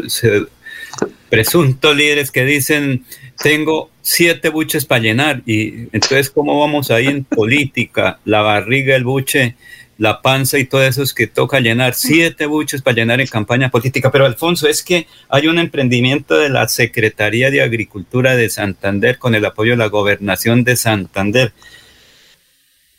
presuntos 1.29 1.97
líderes 1.97 2.31
que 2.31 2.45
dicen, 2.45 3.05
tengo 3.43 3.91
siete 4.03 4.51
buches 4.51 4.85
para 4.85 5.01
llenar, 5.01 5.43
y 5.47 5.89
entonces, 5.93 6.31
¿cómo 6.31 6.61
vamos 6.61 6.91
ahí 6.93 7.09
en 7.09 7.25
política? 7.25 8.21
La 8.25 8.43
barriga, 8.43 8.95
el 8.95 9.05
buche, 9.05 9.57
la 9.97 10.23
panza 10.23 10.59
y 10.59 10.65
todo 10.65 10.83
eso 10.83 11.03
es 11.03 11.15
que 11.15 11.27
toca 11.27 11.61
llenar 11.61 11.95
siete 11.95 12.47
buches 12.47 12.83
para 12.83 12.97
llenar 12.97 13.21
en 13.21 13.29
campaña 13.29 13.71
política. 13.71 14.11
Pero 14.11 14.27
Alfonso, 14.27 14.69
es 14.69 14.83
que 14.83 15.07
hay 15.29 15.47
un 15.47 15.59
emprendimiento 15.59 16.37
de 16.37 16.49
la 16.49 16.69
Secretaría 16.69 17.51
de 17.51 17.63
Agricultura 17.63 18.35
de 18.35 18.51
Santander 18.51 19.19
con 19.19 19.35
el 19.35 19.45
apoyo 19.45 19.73
de 19.73 19.79
la 19.79 19.87
Gobernación 19.87 20.65
de 20.65 20.77
Santander 20.77 21.53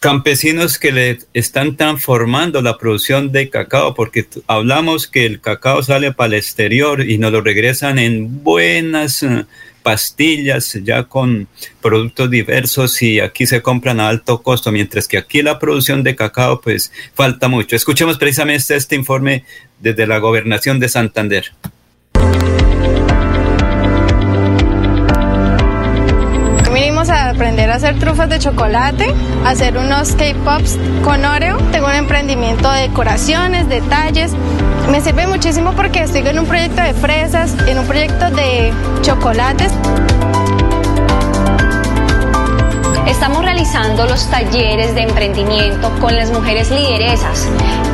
campesinos 0.06 0.78
que 0.78 0.92
le 0.92 1.18
están 1.34 1.78
transformando 1.78 2.62
la 2.62 2.78
producción 2.78 3.32
de 3.32 3.50
cacao, 3.50 3.96
porque 3.96 4.28
hablamos 4.46 5.08
que 5.08 5.26
el 5.26 5.42
cacao 5.42 5.82
sale 5.82 6.12
para 6.12 6.28
el 6.28 6.34
exterior 6.36 7.10
y 7.10 7.18
nos 7.18 7.32
lo 7.32 7.42
regresan 7.42 7.98
en 7.98 8.44
buenas 8.44 9.24
eh, 9.24 9.46
pastillas, 9.82 10.78
ya 10.84 11.06
con 11.06 11.48
productos 11.82 12.30
diversos 12.30 13.02
y 13.02 13.20
aquí 13.20 13.48
se 13.48 13.64
compran 13.64 14.00
a 14.00 14.08
alto 14.08 14.44
costo, 14.44 14.72
mientras 14.72 15.08
que 15.08 15.18
aquí 15.18 15.42
la 15.42 15.58
producción 15.58 16.04
de 16.04 16.16
cacao 16.16 16.62
pues 16.62 16.92
falta 17.16 17.48
mucho. 17.48 17.76
Escuchemos 17.76 18.20
precisamente 18.20 18.76
este 18.76 18.96
informe 18.96 19.44
desde 19.80 20.06
la 20.06 20.20
gobernación 20.20 20.80
de 20.80 20.88
Santander. 20.88 21.52
Aprender 27.36 27.70
a 27.70 27.76
hacer 27.76 28.00
trufas 28.00 28.30
de 28.30 28.40
chocolate, 28.40 29.14
hacer 29.46 29.78
unos 29.78 30.14
K-Pops 30.14 30.80
con 31.04 31.26
Oreo. 31.26 31.58
Tengo 31.72 31.88
un 31.88 31.94
emprendimiento 31.94 32.72
de 32.72 32.84
decoraciones, 32.84 33.68
detalles. 33.68 34.32
Me 34.90 35.02
sirve 35.02 35.28
muchísimo 35.28 35.74
porque 35.74 36.04
estoy 36.04 36.26
en 36.26 36.40
un 36.40 36.46
proyecto 36.46 36.82
de 36.82 36.94
fresas, 36.94 37.54
en 37.68 37.78
un 37.78 37.86
proyecto 37.86 38.32
de 38.32 38.72
chocolates. 39.02 39.72
Estamos 43.08 43.46
realizando 43.46 44.08
los 44.08 44.30
talleres 44.32 44.96
de 44.96 45.04
emprendimiento 45.04 45.92
con 46.02 46.16
las 46.16 46.32
mujeres 46.32 46.72
lideresas, 46.72 47.48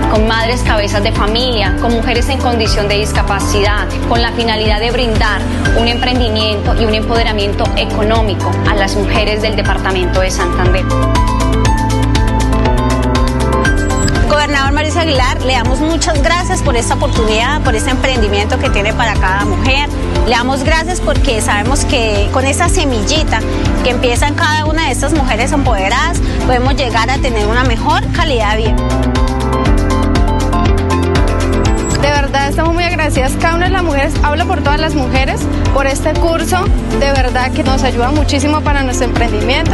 con 0.09 0.25
madres 0.25 0.63
cabezas 0.63 1.03
de 1.03 1.11
familia, 1.11 1.75
con 1.81 1.93
mujeres 1.93 2.29
en 2.29 2.39
condición 2.39 2.87
de 2.87 2.97
discapacidad, 2.99 3.89
con 4.07 4.21
la 4.21 4.31
finalidad 4.31 4.79
de 4.79 4.91
brindar 4.91 5.41
un 5.77 5.89
emprendimiento 5.89 6.79
y 6.81 6.85
un 6.85 6.95
empoderamiento 6.95 7.65
económico 7.75 8.51
a 8.69 8.73
las 8.73 8.95
mujeres 8.95 9.41
del 9.41 9.57
departamento 9.57 10.21
de 10.21 10.31
Santander. 10.31 10.85
Gobernador 14.31 14.71
Mauricio 14.71 15.01
Aguilar, 15.01 15.41
le 15.41 15.51
damos 15.51 15.81
muchas 15.81 16.23
gracias 16.23 16.61
por 16.61 16.77
esta 16.77 16.93
oportunidad, 16.93 17.61
por 17.63 17.75
este 17.75 17.91
emprendimiento 17.91 18.57
que 18.57 18.69
tiene 18.69 18.93
para 18.93 19.13
cada 19.15 19.43
mujer. 19.43 19.89
Le 20.25 20.31
damos 20.31 20.63
gracias 20.63 21.01
porque 21.01 21.41
sabemos 21.41 21.83
que 21.83 22.29
con 22.31 22.45
esa 22.45 22.69
semillita 22.69 23.41
que 23.83 23.89
empieza 23.89 24.29
en 24.29 24.35
cada 24.35 24.63
una 24.63 24.85
de 24.85 24.91
estas 24.93 25.11
mujeres 25.11 25.51
empoderadas, 25.51 26.21
podemos 26.45 26.77
llegar 26.77 27.09
a 27.09 27.17
tener 27.17 27.45
una 27.45 27.65
mejor 27.65 28.09
calidad 28.13 28.55
de 28.55 28.57
vida. 28.57 28.75
De 32.01 32.09
verdad 32.09 32.47
estamos 32.47 32.73
muy 32.73 32.85
agradecidas. 32.85 33.33
Cada 33.33 33.55
una 33.55 33.65
de 33.65 33.73
las 33.73 33.83
mujeres, 33.83 34.13
hablo 34.23 34.47
por 34.47 34.63
todas 34.63 34.79
las 34.79 34.95
mujeres, 34.95 35.41
por 35.73 35.87
este 35.87 36.13
curso. 36.13 36.63
De 37.01 37.11
verdad 37.11 37.51
que 37.51 37.65
nos 37.65 37.83
ayuda 37.83 38.11
muchísimo 38.11 38.61
para 38.61 38.81
nuestro 38.81 39.07
emprendimiento. 39.07 39.73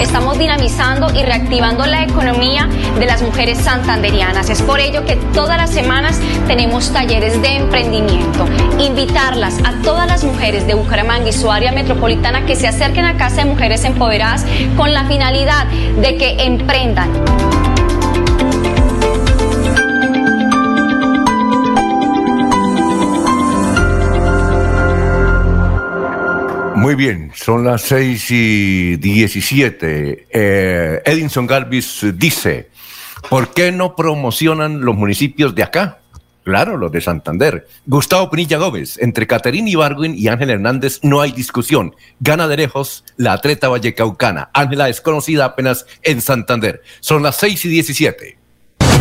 Estamos 0.00 0.38
dinamizando 0.38 1.12
y 1.14 1.22
reactivando 1.22 1.86
la 1.86 2.02
economía 2.02 2.68
de 2.98 3.06
las 3.06 3.22
mujeres 3.22 3.58
santanderianas. 3.58 4.50
Es 4.50 4.62
por 4.62 4.80
ello 4.80 5.04
que 5.04 5.16
todas 5.32 5.56
las 5.56 5.70
semanas 5.70 6.20
tenemos 6.46 6.92
talleres 6.92 7.40
de 7.40 7.56
emprendimiento. 7.56 8.46
Invitarlas 8.78 9.58
a 9.64 9.82
todas 9.82 10.06
las 10.06 10.24
mujeres 10.24 10.66
de 10.66 10.74
Bucaramanga 10.74 11.28
y 11.28 11.32
su 11.32 11.50
área 11.50 11.72
metropolitana 11.72 12.44
que 12.44 12.56
se 12.56 12.68
acerquen 12.68 13.04
a 13.04 13.16
Casa 13.16 13.36
de 13.36 13.46
Mujeres 13.46 13.84
Empoderadas 13.84 14.44
con 14.76 14.92
la 14.92 15.04
finalidad 15.04 15.66
de 15.66 16.16
que 16.16 16.44
emprendan. 16.44 17.63
Muy 26.74 26.94
bien, 26.96 27.30
son 27.34 27.64
las 27.64 27.82
6 27.82 28.30
y 28.30 28.96
17. 28.96 30.26
Eh, 30.30 31.02
Edinson 31.04 31.46
Galvis 31.46 32.04
dice, 32.14 32.68
¿por 33.30 33.52
qué 33.54 33.70
no 33.72 33.94
promocionan 33.94 34.80
los 34.80 34.96
municipios 34.96 35.54
de 35.54 35.62
acá? 35.62 35.98
Claro, 36.44 36.76
los 36.76 36.92
de 36.92 37.00
Santander. 37.00 37.66
Gustavo 37.86 38.30
Pinilla 38.30 38.58
Gómez, 38.58 38.98
entre 38.98 39.26
Caterina 39.26 39.70
Ibargüen 39.70 40.14
y 40.14 40.28
Ángel 40.28 40.50
Hernández 40.50 40.98
no 41.02 41.22
hay 41.22 41.32
discusión. 41.32 41.94
Gana 42.20 42.48
de 42.48 42.58
lejos 42.58 43.04
la 43.16 43.32
atleta 43.32 43.68
vallecaucana. 43.68 44.50
Ángela 44.52 44.90
es 44.90 45.00
conocida 45.00 45.46
apenas 45.46 45.86
en 46.02 46.20
Santander. 46.20 46.82
Son 47.00 47.22
las 47.22 47.36
6 47.36 47.64
y 47.64 47.68
17. 47.68 48.43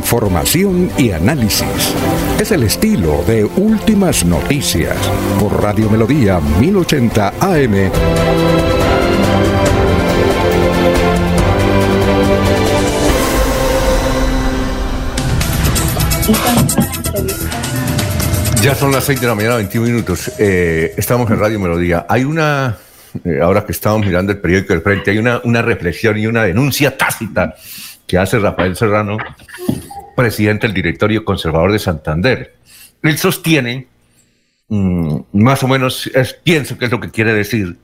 Información 0.00 0.90
y 0.96 1.10
análisis. 1.10 1.94
Es 2.40 2.50
el 2.52 2.62
estilo 2.62 3.22
de 3.26 3.44
Últimas 3.44 4.24
Noticias 4.24 4.96
por 5.38 5.62
Radio 5.62 5.90
Melodía 5.90 6.40
1080 6.58 7.34
AM. 7.38 7.90
Ya 18.62 18.74
son 18.74 18.92
las 18.92 19.04
6 19.04 19.20
de 19.20 19.26
la 19.26 19.34
mañana, 19.34 19.56
21 19.56 19.86
minutos. 19.86 20.32
Eh, 20.38 20.94
estamos 20.96 21.30
en 21.30 21.38
Radio 21.38 21.60
Melodía. 21.60 22.06
Hay 22.08 22.24
una, 22.24 22.78
eh, 23.22 23.38
ahora 23.42 23.66
que 23.66 23.72
estamos 23.72 24.06
mirando 24.06 24.32
el 24.32 24.38
periódico 24.38 24.72
del 24.72 24.80
Frente, 24.80 25.10
hay 25.10 25.18
una, 25.18 25.42
una 25.44 25.60
reflexión 25.60 26.16
y 26.16 26.26
una 26.26 26.44
denuncia 26.44 26.96
tácita 26.96 27.54
que 28.10 28.18
hace 28.18 28.40
Rafael 28.40 28.74
Serrano, 28.74 29.18
presidente 30.16 30.66
del 30.66 30.74
directorio 30.74 31.24
conservador 31.24 31.72
de 31.72 31.78
Santander. 31.78 32.54
Él 33.02 33.18
sostiene, 33.18 33.86
mm, 34.68 35.20
más 35.32 35.62
o 35.62 35.68
menos, 35.68 36.10
pienso 36.44 36.76
que 36.78 36.86
es 36.86 36.90
lo 36.90 37.00
que 37.00 37.10
quiere 37.10 37.32
decir, 37.32 37.76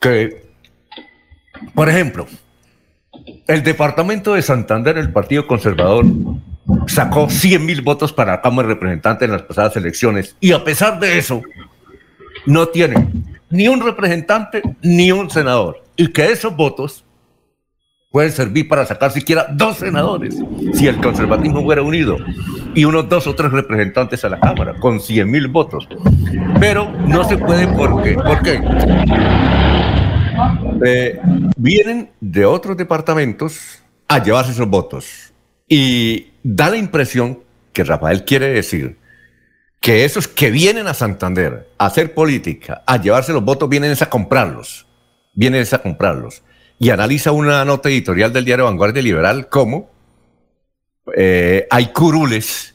que, 0.00 0.42
por 1.74 1.88
ejemplo, 1.88 2.26
el 3.46 3.62
departamento 3.62 4.34
de 4.34 4.42
Santander, 4.42 4.98
el 4.98 5.12
Partido 5.12 5.46
Conservador, 5.46 6.06
sacó 6.86 7.28
100 7.28 7.64
mil 7.64 7.82
votos 7.82 8.12
para 8.12 8.32
la 8.32 8.40
Cámara 8.40 8.68
de 8.68 8.74
Representantes 8.74 9.26
en 9.26 9.32
las 9.32 9.42
pasadas 9.42 9.76
elecciones 9.76 10.36
y 10.40 10.52
a 10.52 10.64
pesar 10.64 10.98
de 11.00 11.18
eso 11.18 11.42
no 12.46 12.68
tiene 12.68 13.08
ni 13.50 13.68
un 13.68 13.80
representante 13.80 14.62
ni 14.80 15.12
un 15.12 15.30
senador 15.30 15.82
y 15.96 16.08
que 16.08 16.26
esos 16.26 16.54
votos 16.54 17.04
pueden 18.12 18.30
servir 18.30 18.68
para 18.68 18.84
sacar 18.84 19.10
siquiera 19.10 19.46
dos 19.50 19.78
senadores 19.78 20.36
si 20.74 20.86
el 20.86 21.00
conservatismo 21.00 21.62
fuera 21.62 21.82
unido 21.82 22.18
y 22.74 22.84
unos 22.84 23.08
dos 23.08 23.26
o 23.26 23.34
tres 23.34 23.50
representantes 23.50 24.22
a 24.24 24.28
la 24.28 24.38
Cámara 24.38 24.74
con 24.78 25.00
100 25.00 25.28
mil 25.28 25.48
votos. 25.48 25.88
Pero 26.60 26.92
no 27.06 27.24
se 27.24 27.38
puede 27.38 27.66
porque, 27.68 28.14
¿por 28.14 28.42
qué? 28.42 28.60
Eh, 30.84 31.20
vienen 31.56 32.10
de 32.20 32.44
otros 32.44 32.76
departamentos 32.76 33.82
a 34.08 34.22
llevarse 34.22 34.52
esos 34.52 34.68
votos 34.68 35.32
y 35.66 36.32
da 36.42 36.68
la 36.68 36.76
impresión 36.76 37.40
que 37.72 37.84
Rafael 37.84 38.24
quiere 38.24 38.48
decir 38.48 38.98
que 39.80 40.04
esos 40.04 40.28
que 40.28 40.50
vienen 40.50 40.86
a 40.86 40.94
Santander 40.94 41.68
a 41.78 41.86
hacer 41.86 42.12
política, 42.12 42.82
a 42.86 43.00
llevarse 43.00 43.32
los 43.32 43.42
votos, 43.42 43.68
vienen 43.68 43.96
a 43.98 44.06
comprarlos. 44.06 44.86
Vienen 45.34 45.64
a 45.72 45.78
comprarlos. 45.78 46.42
Y 46.82 46.90
analiza 46.90 47.30
una 47.30 47.64
nota 47.64 47.90
editorial 47.90 48.32
del 48.32 48.44
diario 48.44 48.64
Vanguardia 48.64 49.04
Liberal 49.04 49.48
como 49.48 49.88
eh, 51.16 51.64
hay 51.70 51.92
curules 51.92 52.74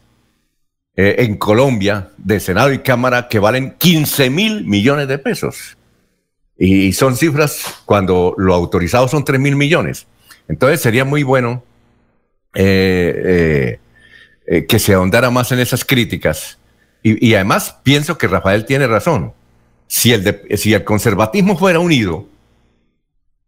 eh, 0.95 1.15
en 1.19 1.35
Colombia 1.35 2.11
de 2.15 2.39
Senado 2.39 2.71
y 2.71 2.79
Cámara 2.79 3.27
que 3.27 3.39
valen 3.39 3.75
15 3.77 4.29
mil 4.29 4.63
millones 4.63 5.09
de 5.09 5.17
pesos. 5.17 5.75
Y 6.57 6.93
son 6.93 7.17
cifras 7.17 7.81
cuando 7.84 8.34
lo 8.38 8.53
autorizado 8.53 9.09
son 9.09 9.25
3 9.25 9.41
mil 9.41 9.57
millones. 9.57 10.07
Entonces 10.47 10.79
sería 10.79 11.03
muy 11.03 11.23
bueno 11.23 11.65
eh, 12.53 13.77
que 14.69 14.79
se 14.79 14.93
ahondara 14.93 15.31
más 15.31 15.51
en 15.51 15.59
esas 15.59 15.84
críticas. 15.84 16.59
Y, 17.03 17.34
además 17.34 17.75
pienso 17.84 18.17
que 18.17 18.29
Rafael 18.29 18.63
tiene 18.63 18.88
razón. 18.88 19.34
Si 19.88 20.13
el, 20.13 20.43
si 20.55 20.73
el 20.73 20.85
conservatismo 20.85 21.57
fuera 21.57 21.79
unido, 21.79 22.25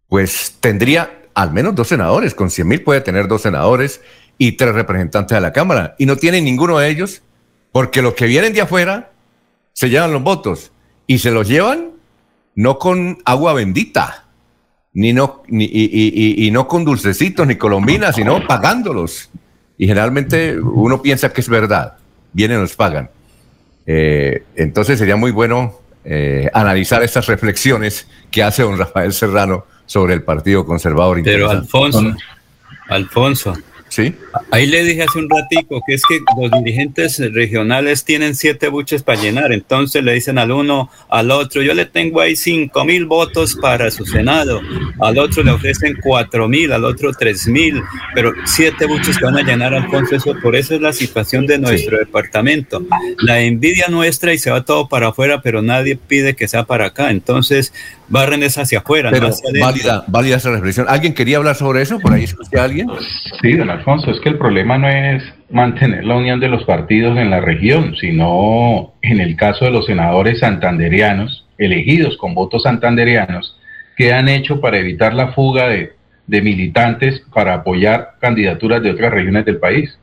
pues 0.09 0.57
tendría 0.59 1.21
al 1.33 1.53
menos 1.53 1.75
dos 1.75 1.87
senadores. 1.87 2.35
Con 2.35 2.49
100 2.49 2.67
mil 2.67 2.81
puede 2.81 3.01
tener 3.01 3.27
dos 3.27 3.43
senadores 3.43 4.01
y 4.37 4.53
tres 4.53 4.73
representantes 4.73 5.35
de 5.35 5.41
la 5.41 5.53
Cámara. 5.53 5.95
Y 5.97 6.05
no 6.05 6.17
tiene 6.17 6.41
ninguno 6.41 6.79
de 6.79 6.89
ellos, 6.89 7.21
porque 7.71 8.01
los 8.01 8.15
que 8.15 8.25
vienen 8.25 8.53
de 8.53 8.61
afuera 8.61 9.11
se 9.73 9.89
llevan 9.89 10.11
los 10.11 10.23
votos 10.23 10.71
y 11.07 11.19
se 11.19 11.31
los 11.31 11.47
llevan 11.47 11.91
no 12.55 12.77
con 12.77 13.19
agua 13.23 13.53
bendita, 13.53 14.25
ni 14.91 15.13
no, 15.13 15.43
ni, 15.47 15.69
y, 15.71 16.49
no 16.51 16.67
con 16.67 16.83
dulcecitos 16.83 17.47
ni 17.47 17.55
colombinas, 17.55 18.15
sino 18.15 18.45
pagándolos. 18.45 19.29
Y 19.77 19.87
generalmente 19.87 20.59
uno 20.59 21.01
piensa 21.01 21.31
que 21.31 21.39
es 21.39 21.47
verdad, 21.47 21.97
vienen 22.33 22.59
los 22.59 22.75
pagan. 22.75 23.09
Eh, 23.85 24.43
entonces 24.55 24.99
sería 24.99 25.15
muy 25.15 25.31
bueno 25.31 25.79
eh, 26.03 26.49
analizar 26.53 27.01
estas 27.01 27.27
reflexiones 27.27 28.07
que 28.29 28.43
hace 28.43 28.63
don 28.63 28.77
Rafael 28.77 29.13
Serrano 29.13 29.65
sobre 29.89 30.13
el 30.13 30.21
Partido 30.21 30.65
Conservador. 30.65 31.19
Pero 31.23 31.49
Alfonso, 31.49 32.15
Alfonso, 32.89 33.53
Sí. 33.89 34.13
Ahí 34.51 34.67
le 34.67 34.83
dije 34.83 35.03
hace 35.03 35.19
un 35.19 35.29
ratico 35.29 35.81
que 35.85 35.95
es 35.95 36.03
que 36.07 36.19
los 36.39 36.51
dirigentes 36.63 37.19
regionales 37.33 38.03
tienen 38.03 38.35
siete 38.35 38.67
buches 38.69 39.03
para 39.03 39.21
llenar, 39.21 39.51
entonces 39.51 40.03
le 40.03 40.13
dicen 40.13 40.37
al 40.37 40.51
uno, 40.51 40.89
al 41.09 41.31
otro, 41.31 41.61
yo 41.61 41.73
le 41.73 41.85
tengo 41.85 42.21
ahí 42.21 42.35
cinco 42.35 42.85
mil 42.85 43.05
votos 43.05 43.55
para 43.55 43.89
su 43.91 44.05
Senado, 44.05 44.61
al 44.99 45.17
otro 45.17 45.43
le 45.43 45.51
ofrecen 45.51 45.97
cuatro 46.01 46.47
mil, 46.47 46.71
al 46.71 46.85
otro 46.85 47.11
tres 47.11 47.47
mil, 47.47 47.81
pero 48.13 48.31
siete 48.45 48.85
buches 48.85 49.17
que 49.17 49.25
van 49.25 49.37
a 49.37 49.43
llenar, 49.43 49.73
Alfonso, 49.73 50.15
eso, 50.15 50.35
por 50.41 50.55
eso 50.55 50.75
es 50.75 50.81
la 50.81 50.93
situación 50.93 51.45
de 51.45 51.57
nuestro 51.57 51.97
departamento. 51.97 52.81
La 53.19 53.41
envidia 53.41 53.87
nuestra 53.89 54.33
y 54.33 54.37
se 54.37 54.51
va 54.51 54.63
todo 54.63 54.87
para 54.87 55.09
afuera, 55.09 55.41
pero 55.41 55.61
nadie 55.61 55.95
pide 55.95 56.35
que 56.35 56.47
sea 56.47 56.65
para 56.65 56.87
acá, 56.87 57.11
entonces 57.11 57.73
barren 58.07 58.43
es 58.43 58.57
hacia 58.57 58.79
afuera. 58.79 59.11
Pero 59.11 59.29
válida, 59.61 60.03
válida 60.07 60.37
esa 60.37 60.51
reflexión. 60.51 60.87
¿Alguien 60.89 61.13
quería 61.13 61.37
hablar 61.37 61.55
sobre 61.55 61.81
eso? 61.81 61.99
¿Por 61.99 62.13
ahí 62.13 62.23
escuché 62.23 62.59
a 62.59 62.63
alguien? 62.63 62.87
Sí, 63.41 63.53
don 63.53 63.69
Alfonso, 63.79 64.11
es 64.11 64.19
que 64.19 64.29
el 64.29 64.37
problema 64.37 64.77
no 64.77 64.87
es 64.87 65.23
mantener 65.49 66.03
la 66.05 66.15
unión 66.15 66.39
de 66.39 66.49
los 66.49 66.63
partidos 66.65 67.17
en 67.17 67.29
la 67.29 67.39
región, 67.39 67.95
sino 67.95 68.93
en 69.01 69.19
el 69.19 69.35
caso 69.35 69.65
de 69.65 69.71
los 69.71 69.85
senadores 69.85 70.39
santanderianos, 70.39 71.47
elegidos 71.57 72.17
con 72.17 72.35
votos 72.35 72.63
santanderianos, 72.63 73.57
que 73.97 74.13
han 74.13 74.29
hecho 74.29 74.61
para 74.61 74.77
evitar 74.77 75.13
la 75.13 75.29
fuga 75.29 75.67
de, 75.67 75.93
militantes 76.27 77.23
para 77.33 77.55
apoyar 77.55 78.11
candidaturas 78.19 78.83
de 78.83 78.91
otras 78.91 79.11
regiones 79.11 79.45
del 79.45 79.57
país. 79.57 79.97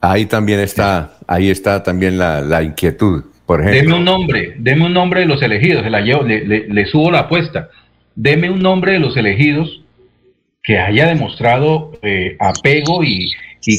Ahí 0.00 0.26
también 0.26 0.60
está, 0.60 1.14
ahí 1.26 1.50
está 1.50 1.82
también 1.82 2.18
la, 2.18 2.62
inquietud. 2.62 3.24
Por 3.46 3.62
ejemplo. 3.62 3.80
Deme 3.80 3.94
un 3.94 4.04
nombre, 4.04 4.54
deme 4.58 4.86
un 4.86 4.92
nombre 4.92 5.20
de 5.20 5.26
los 5.26 5.42
elegidos, 5.42 5.90
la 5.90 6.00
le, 6.00 6.68
le 6.68 6.86
subo 6.86 7.10
la 7.10 7.20
apuesta. 7.20 7.68
Deme 8.14 8.50
un 8.50 8.60
nombre 8.60 8.92
de 8.92 9.00
los 9.00 9.16
elegidos 9.16 9.82
que 10.66 10.80
haya 10.80 11.06
demostrado 11.06 11.92
eh, 12.02 12.36
apego 12.40 13.04
y, 13.04 13.30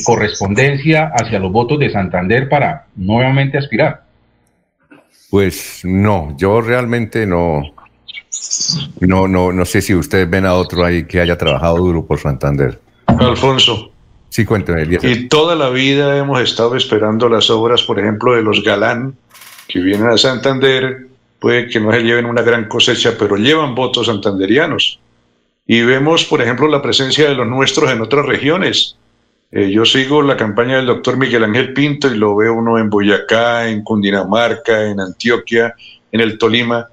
correspondencia 0.05 1.11
hacia 1.13 1.39
los 1.39 1.49
votos 1.49 1.79
de 1.79 1.89
Santander 1.89 2.49
para 2.49 2.87
nuevamente 2.97 3.57
aspirar? 3.57 4.03
Pues 5.29 5.81
no, 5.83 6.35
yo 6.37 6.59
realmente 6.59 7.25
no, 7.25 7.61
no, 8.99 9.29
no, 9.29 9.53
no 9.53 9.65
sé 9.65 9.81
si 9.81 9.95
ustedes 9.95 10.29
ven 10.29 10.45
a 10.45 10.55
otro 10.55 10.83
ahí 10.83 11.05
que 11.05 11.21
haya 11.21 11.37
trabajado 11.37 11.77
duro 11.77 12.05
por 12.05 12.19
Santander. 12.19 12.77
Alfonso. 13.05 13.91
Sí, 14.27 14.43
cuénteme. 14.43 14.83
Y 15.01 15.29
toda 15.29 15.55
la 15.55 15.69
vida 15.69 16.17
hemos 16.17 16.41
estado 16.41 16.75
esperando 16.75 17.29
las 17.29 17.49
obras, 17.49 17.81
por 17.83 17.97
ejemplo, 17.97 18.35
de 18.35 18.41
los 18.41 18.61
Galán, 18.63 19.15
que 19.69 19.79
vienen 19.79 20.09
a 20.09 20.17
Santander, 20.17 21.07
puede 21.39 21.69
que 21.69 21.79
no 21.79 21.93
se 21.93 22.01
lleven 22.01 22.25
una 22.25 22.41
gran 22.41 22.67
cosecha, 22.67 23.13
pero 23.17 23.37
llevan 23.37 23.73
votos 23.73 24.07
santanderianos 24.07 24.99
y 25.67 25.81
vemos, 25.81 26.23
por 26.23 26.41
ejemplo, 26.41 26.67
la 26.69 26.81
presencia 26.81 27.27
de 27.27 27.35
los 27.35 27.45
nuestros 27.45 27.91
en 27.91 28.01
otras 28.01 28.25
regiones. 28.25 28.97
Eh, 29.51 29.69
yo 29.69 29.85
sigo 29.85 30.21
la 30.21 30.37
campaña 30.37 30.77
del 30.77 30.87
doctor 30.87 31.17
Miguel 31.17 31.43
Ángel 31.43 31.73
Pinto 31.73 32.07
y 32.07 32.17
lo 32.17 32.35
veo 32.35 32.53
uno 32.53 32.77
en 32.79 32.89
Boyacá, 32.89 33.69
en 33.69 33.83
Cundinamarca, 33.83 34.85
en 34.85 34.99
Antioquia, 34.99 35.75
en 36.11 36.21
el 36.21 36.37
Tolima. 36.37 36.87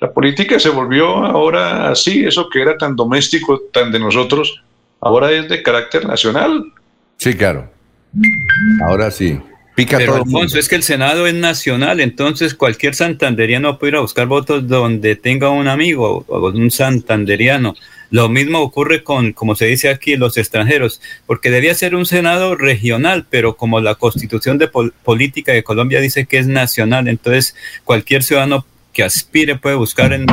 La 0.00 0.12
política 0.12 0.60
se 0.60 0.68
volvió 0.68 1.24
ahora 1.24 1.90
así, 1.90 2.24
eso 2.24 2.48
que 2.48 2.60
era 2.60 2.76
tan 2.76 2.94
doméstico, 2.94 3.62
tan 3.72 3.90
de 3.90 3.98
nosotros, 3.98 4.62
ahora 5.00 5.32
es 5.32 5.48
de 5.48 5.62
carácter 5.62 6.06
nacional. 6.06 6.64
Sí, 7.16 7.34
claro. 7.34 7.68
Ahora 8.86 9.10
sí. 9.10 9.40
Pero 9.86 10.16
Alfonso, 10.16 10.58
es 10.58 10.68
que 10.68 10.74
el 10.74 10.82
Senado 10.82 11.26
es 11.26 11.34
nacional, 11.34 12.00
entonces 12.00 12.54
cualquier 12.54 12.94
santanderiano 12.94 13.78
puede 13.78 13.92
ir 13.92 13.96
a 13.96 14.00
buscar 14.00 14.26
votos 14.26 14.66
donde 14.66 15.14
tenga 15.14 15.50
un 15.50 15.68
amigo 15.68 16.24
o 16.26 16.48
un 16.48 16.70
santanderiano. 16.70 17.74
Lo 18.10 18.28
mismo 18.28 18.60
ocurre 18.60 19.04
con, 19.04 19.32
como 19.32 19.54
se 19.54 19.66
dice 19.66 19.90
aquí, 19.90 20.16
los 20.16 20.36
extranjeros, 20.36 21.00
porque 21.26 21.50
debía 21.50 21.74
ser 21.74 21.94
un 21.94 22.06
Senado 22.06 22.56
regional, 22.56 23.26
pero 23.28 23.56
como 23.56 23.80
la 23.80 23.94
constitución 23.94 24.58
de 24.58 24.68
política 24.68 25.52
de 25.52 25.62
Colombia 25.62 26.00
dice 26.00 26.26
que 26.26 26.38
es 26.38 26.46
nacional, 26.46 27.06
entonces 27.06 27.54
cualquier 27.84 28.22
ciudadano 28.22 28.64
que 28.92 29.04
aspire 29.04 29.56
puede 29.56 29.76
buscar 29.76 30.12
en, 30.12 30.26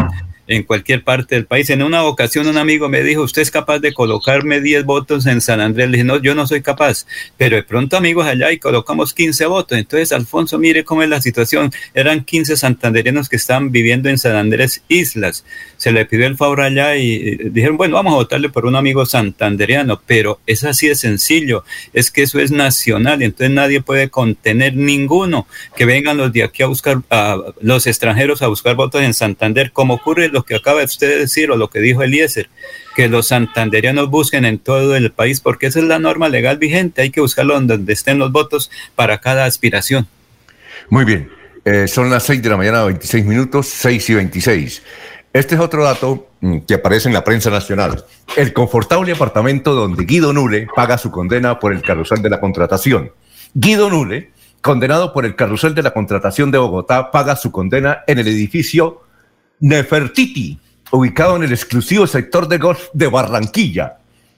en 0.48 0.64
cualquier 0.64 1.04
parte 1.04 1.36
del 1.36 1.46
país. 1.46 1.70
En 1.70 1.82
una 1.82 2.04
ocasión 2.04 2.48
un 2.48 2.58
amigo 2.58 2.90
me 2.90 3.04
dijo, 3.04 3.22
¿usted 3.22 3.42
es 3.42 3.52
capaz 3.52 3.80
de 3.80 3.94
colocarme 3.94 4.62
10 4.62 4.86
votos 4.86 5.26
en 5.26 5.42
San 5.42 5.60
Andrés? 5.60 5.90
Le 5.90 5.98
dije, 5.98 6.04
no, 6.04 6.22
yo 6.22 6.36
no 6.36 6.48
soy 6.48 6.62
capaz, 6.62 7.06
pero 7.38 7.56
de 7.56 7.64
pronto 7.64 7.98
amigos 7.98 8.26
allá 8.26 8.52
y 8.52 8.60
colocamos 8.60 9.14
15 9.14 9.46
votos. 9.48 9.78
Entonces, 9.78 10.12
Alfonso, 10.12 10.58
mire 10.58 10.84
cómo 10.84 11.04
es 11.04 11.10
la 11.10 11.22
situación. 11.22 11.72
Eran 11.94 12.24
15 12.24 12.58
santanderianos 12.58 13.30
que 13.30 13.36
estaban 13.36 13.72
viviendo 13.72 14.10
en 14.10 14.18
San 14.18 14.36
Andrés 14.36 14.84
Islas. 14.88 15.46
Se 15.78 15.92
le 15.92 16.06
pidió 16.06 16.28
el 16.28 16.38
favor 16.38 16.62
allá 16.62 16.96
y 16.96 17.50
dijeron, 17.50 17.78
bueno, 17.78 17.96
vamos 17.96 18.14
a 18.14 18.18
votarle 18.18 18.50
por 18.50 18.66
un 18.66 18.76
amigo 18.76 19.06
santanderiano, 19.06 20.02
pero 20.06 20.40
es 20.46 20.64
así 20.64 20.88
de 20.88 20.96
sencillo, 20.96 21.64
es 21.94 22.12
que 22.12 22.24
eso 22.24 22.40
es 22.40 22.52
nacional 22.52 22.86
entonces 23.26 23.52
nadie 23.52 23.82
puede 23.82 24.10
contener 24.10 24.76
ninguno 24.76 25.48
que 25.76 25.86
vengan 25.86 26.18
los 26.18 26.32
de 26.32 26.44
aquí 26.44 26.64
a 26.64 26.68
buscar, 26.68 27.02
a 27.10 27.38
los 27.62 27.88
extranjeros 27.88 28.42
a 28.42 28.48
buscar 28.48 28.76
votos 28.76 29.02
en 29.02 29.14
Santander, 29.14 29.72
como 29.72 29.96
ocurre 29.96 30.30
lo 30.36 30.44
que 30.44 30.56
acaba 30.56 30.80
de 30.80 30.86
usted 30.86 31.18
decir 31.18 31.50
o 31.50 31.56
lo 31.56 31.70
que 31.70 31.80
dijo 31.80 32.04
Eliezer, 32.04 32.50
que 32.94 33.08
los 33.08 33.30
santanderianos 33.30 34.10
busquen 34.10 34.44
en 34.44 34.60
todo 34.60 34.96
el 34.98 35.14
país, 35.14 35.40
porque 35.40 35.68
esa 35.68 35.80
es 35.80 35.86
la 35.86 35.98
norma 35.98 36.28
legal 36.28 36.58
vigente, 36.58 37.02
hay 37.02 37.10
que 37.10 37.22
buscarlo 37.22 37.60
donde 37.60 37.94
estén 37.94 38.20
los 38.20 38.34
votos 38.34 38.70
para 38.96 39.20
cada 39.20 39.46
aspiración. 39.46 40.08
Muy 40.90 41.06
bien. 41.06 41.32
Eh, 41.64 41.88
son 41.88 42.10
las 42.10 42.24
6 42.24 42.44
de 42.44 42.50
la 42.50 42.58
mañana, 42.58 42.84
26 42.84 43.26
minutos, 43.26 43.68
6 43.68 44.10
y 44.10 44.14
26. 44.14 44.84
Este 45.32 45.56
es 45.56 45.62
otro 45.62 45.86
dato 45.86 46.28
mm, 46.42 46.60
que 46.60 46.74
aparece 46.76 47.08
en 47.08 47.14
la 47.14 47.24
prensa 47.24 47.50
nacional. 47.50 48.06
El 48.36 48.52
confortable 48.52 49.14
apartamento 49.14 49.74
donde 49.74 50.04
Guido 50.04 50.34
Nule 50.34 50.68
paga 50.76 50.98
su 50.98 51.12
condena 51.12 51.60
por 51.60 51.74
el 51.74 51.82
carrusel 51.82 52.22
de 52.22 52.30
la 52.30 52.42
contratación. 52.42 53.12
Guido 53.54 53.90
Nule, 53.90 54.32
condenado 54.62 55.14
por 55.14 55.26
el 55.26 55.36
carrusel 55.36 55.74
de 55.74 55.82
la 55.82 55.92
contratación 55.92 56.52
de 56.52 56.58
Bogotá, 56.58 57.10
paga 57.10 57.38
su 57.38 57.52
condena 57.52 58.04
en 58.06 58.20
el 58.20 58.28
edificio 58.28 59.05
Nefertiti, 59.60 60.60
ubicado 60.92 61.36
en 61.36 61.44
el 61.44 61.52
exclusivo 61.52 62.08
sector 62.08 62.48
de 62.48 62.58
golf 62.58 62.88
de 62.94 63.08
Barranquilla. 63.08 63.98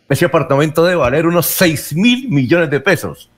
Ese 0.09 0.25
apartamento 0.25 0.83
debe 0.83 0.97
valer 0.97 1.27
unos 1.27 1.47
6 1.47 1.95
mil 1.95 2.29
millones 2.29 2.69
de 2.69 2.79
pesos. 2.79 3.29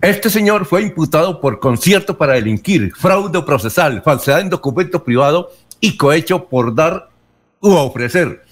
Este 0.00 0.30
señor 0.30 0.66
fue 0.66 0.82
imputado 0.82 1.40
por 1.40 1.60
concierto 1.60 2.18
para 2.18 2.34
delinquir, 2.34 2.92
fraude 2.94 3.42
procesal, 3.42 4.02
falsedad 4.02 4.40
en 4.40 4.50
documento 4.50 5.04
privado 5.04 5.52
y 5.80 5.96
cohecho 5.96 6.48
por 6.48 6.74
dar 6.74 7.08
u 7.60 7.70
ofrecer. 7.72 8.44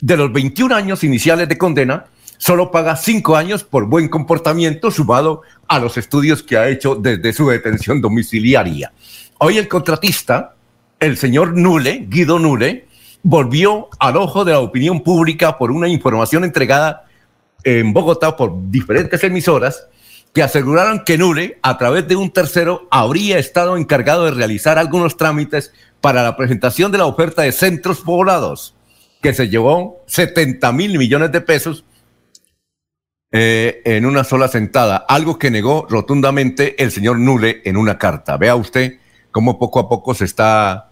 De 0.00 0.16
los 0.16 0.32
21 0.32 0.74
años 0.74 1.04
iniciales 1.04 1.48
de 1.48 1.58
condena, 1.58 2.06
solo 2.36 2.70
paga 2.70 2.96
5 2.96 3.36
años 3.36 3.64
por 3.64 3.86
buen 3.86 4.08
comportamiento 4.08 4.90
sumado 4.90 5.42
a 5.66 5.78
los 5.78 5.96
estudios 5.96 6.42
que 6.42 6.56
ha 6.56 6.68
hecho 6.68 6.94
desde 6.94 7.32
su 7.32 7.48
detención 7.48 8.00
domiciliaria. 8.00 8.92
Hoy 9.38 9.58
el 9.58 9.68
contratista, 9.68 10.54
el 11.00 11.16
señor 11.16 11.56
Nule, 11.56 12.06
Guido 12.08 12.38
Nule, 12.38 12.86
volvió 13.22 13.88
al 13.98 14.16
ojo 14.16 14.44
de 14.44 14.52
la 14.52 14.60
opinión 14.60 15.02
pública 15.02 15.58
por 15.58 15.70
una 15.70 15.88
información 15.88 16.44
entregada 16.44 17.04
en 17.64 17.92
Bogotá 17.92 18.36
por 18.36 18.70
diferentes 18.70 19.22
emisoras 19.24 19.86
que 20.32 20.42
aseguraron 20.42 21.04
que 21.04 21.18
Nule, 21.18 21.58
a 21.62 21.78
través 21.78 22.06
de 22.06 22.16
un 22.16 22.30
tercero, 22.30 22.86
habría 22.90 23.38
estado 23.38 23.76
encargado 23.76 24.24
de 24.24 24.32
realizar 24.32 24.78
algunos 24.78 25.16
trámites 25.16 25.72
para 26.00 26.22
la 26.22 26.36
presentación 26.36 26.92
de 26.92 26.98
la 26.98 27.06
oferta 27.06 27.42
de 27.42 27.52
centros 27.52 28.00
poblados, 28.00 28.74
que 29.22 29.34
se 29.34 29.48
llevó 29.48 30.02
70 30.06 30.70
mil 30.72 30.98
millones 30.98 31.32
de 31.32 31.40
pesos 31.40 31.84
eh, 33.32 33.82
en 33.84 34.06
una 34.06 34.22
sola 34.22 34.48
sentada, 34.48 34.96
algo 34.96 35.38
que 35.38 35.50
negó 35.50 35.86
rotundamente 35.88 36.82
el 36.82 36.92
señor 36.92 37.18
Nule 37.18 37.62
en 37.64 37.76
una 37.76 37.98
carta. 37.98 38.36
Vea 38.36 38.54
usted 38.54 38.98
cómo 39.30 39.58
poco 39.58 39.80
a 39.80 39.88
poco 39.88 40.14
se 40.14 40.24
está 40.24 40.87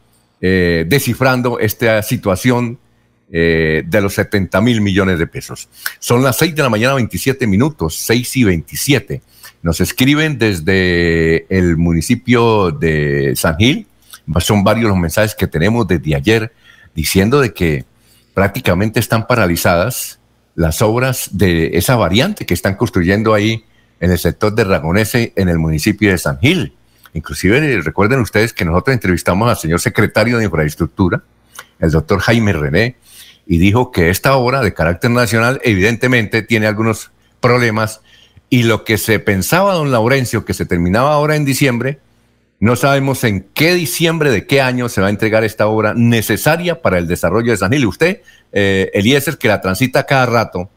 eh, 0.48 0.84
descifrando 0.86 1.58
esta 1.58 2.00
situación 2.04 2.78
eh, 3.32 3.82
de 3.84 4.00
los 4.00 4.14
70 4.14 4.60
mil 4.60 4.80
millones 4.80 5.18
de 5.18 5.26
pesos. 5.26 5.68
Son 5.98 6.22
las 6.22 6.36
6 6.36 6.54
de 6.54 6.62
la 6.62 6.68
mañana, 6.68 6.94
27 6.94 7.48
minutos, 7.48 7.96
6 7.96 8.36
y 8.36 8.44
27. 8.44 9.22
Nos 9.62 9.80
escriben 9.80 10.38
desde 10.38 11.46
el 11.48 11.76
municipio 11.76 12.70
de 12.70 13.32
San 13.34 13.56
Gil. 13.56 13.88
Son 14.38 14.62
varios 14.62 14.88
los 14.88 14.96
mensajes 14.96 15.34
que 15.34 15.48
tenemos 15.48 15.88
desde 15.88 16.14
ayer 16.14 16.52
diciendo 16.94 17.40
de 17.40 17.52
que 17.52 17.84
prácticamente 18.32 19.00
están 19.00 19.26
paralizadas 19.26 20.20
las 20.54 20.80
obras 20.80 21.30
de 21.32 21.76
esa 21.76 21.96
variante 21.96 22.46
que 22.46 22.54
están 22.54 22.76
construyendo 22.76 23.34
ahí 23.34 23.64
en 23.98 24.12
el 24.12 24.18
sector 24.20 24.54
de 24.54 24.62
Ragonese, 24.62 25.32
en 25.34 25.48
el 25.48 25.58
municipio 25.58 26.12
de 26.12 26.18
San 26.18 26.38
Gil. 26.38 26.75
Inclusive 27.16 27.80
recuerden 27.80 28.20
ustedes 28.20 28.52
que 28.52 28.66
nosotros 28.66 28.92
entrevistamos 28.92 29.48
al 29.48 29.56
señor 29.56 29.80
secretario 29.80 30.36
de 30.36 30.44
Infraestructura, 30.44 31.22
el 31.78 31.90
doctor 31.90 32.20
Jaime 32.20 32.52
René, 32.52 32.96
y 33.46 33.56
dijo 33.56 33.90
que 33.90 34.10
esta 34.10 34.36
obra 34.36 34.60
de 34.60 34.74
carácter 34.74 35.10
nacional 35.10 35.58
evidentemente 35.64 36.42
tiene 36.42 36.66
algunos 36.66 37.10
problemas 37.40 38.02
y 38.50 38.64
lo 38.64 38.84
que 38.84 38.98
se 38.98 39.18
pensaba, 39.18 39.74
don 39.74 39.90
Laurencio, 39.90 40.44
que 40.44 40.52
se 40.52 40.66
terminaba 40.66 41.14
ahora 41.14 41.36
en 41.36 41.46
diciembre, 41.46 42.00
no 42.60 42.76
sabemos 42.76 43.24
en 43.24 43.48
qué 43.54 43.72
diciembre 43.74 44.30
de 44.30 44.46
qué 44.46 44.60
año 44.60 44.90
se 44.90 45.00
va 45.00 45.06
a 45.06 45.10
entregar 45.10 45.42
esta 45.42 45.66
obra 45.68 45.94
necesaria 45.94 46.82
para 46.82 46.98
el 46.98 47.06
desarrollo 47.06 47.50
de 47.50 47.56
San 47.56 47.72
Gil. 47.72 47.86
Usted, 47.86 48.20
eh, 48.52 48.90
Eliezer, 48.92 49.38
que 49.38 49.48
la 49.48 49.62
transita 49.62 50.04
cada 50.04 50.26
rato, 50.26 50.70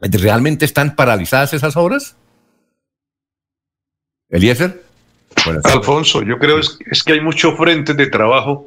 ¿realmente 0.00 0.64
están 0.64 0.96
paralizadas 0.96 1.54
esas 1.54 1.76
obras? 1.76 2.16
Eliezer. 4.28 4.89
Alfonso, 5.64 6.22
yo 6.22 6.38
creo 6.38 6.58
es, 6.58 6.78
es 6.90 7.02
que 7.02 7.14
hay 7.14 7.20
mucho 7.20 7.56
frente 7.56 7.94
de 7.94 8.06
trabajo 8.06 8.66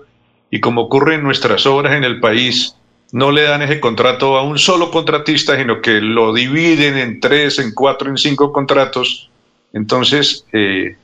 y 0.50 0.60
como 0.60 0.82
ocurre 0.82 1.16
en 1.16 1.24
nuestras 1.24 1.66
obras 1.66 1.94
en 1.94 2.04
el 2.04 2.20
país, 2.20 2.76
no 3.12 3.32
le 3.32 3.44
dan 3.44 3.62
ese 3.62 3.80
contrato 3.80 4.38
a 4.38 4.44
un 4.44 4.60
solo 4.60 4.92
contratista, 4.92 5.58
sino 5.58 5.82
que 5.82 6.02
lo 6.02 6.34
dividen 6.34 6.98
en 6.98 7.20
tres, 7.20 7.60
en 7.60 7.74
cuatro, 7.74 8.10
en 8.10 8.18
cinco 8.18 8.52
contratos. 8.52 9.32
Entonces, 9.72 10.46
eh, 10.54 10.96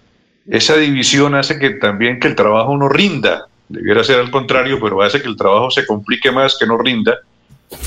esa 0.48 0.76
división 0.78 1.36
hace 1.36 1.60
que 1.60 1.72
también 1.72 2.20
que 2.20 2.28
el 2.28 2.36
trabajo 2.36 2.76
no 2.78 2.90
rinda. 2.90 3.48
Debiera 3.68 4.04
ser 4.04 4.20
al 4.20 4.32
contrario, 4.32 4.80
pero 4.82 5.02
hace 5.02 5.22
que 5.22 5.28
el 5.28 5.36
trabajo 5.36 5.70
se 5.70 5.86
complique 5.86 6.32
más, 6.32 6.58
que 6.60 6.66
no 6.66 6.78
rinda. 6.78 7.18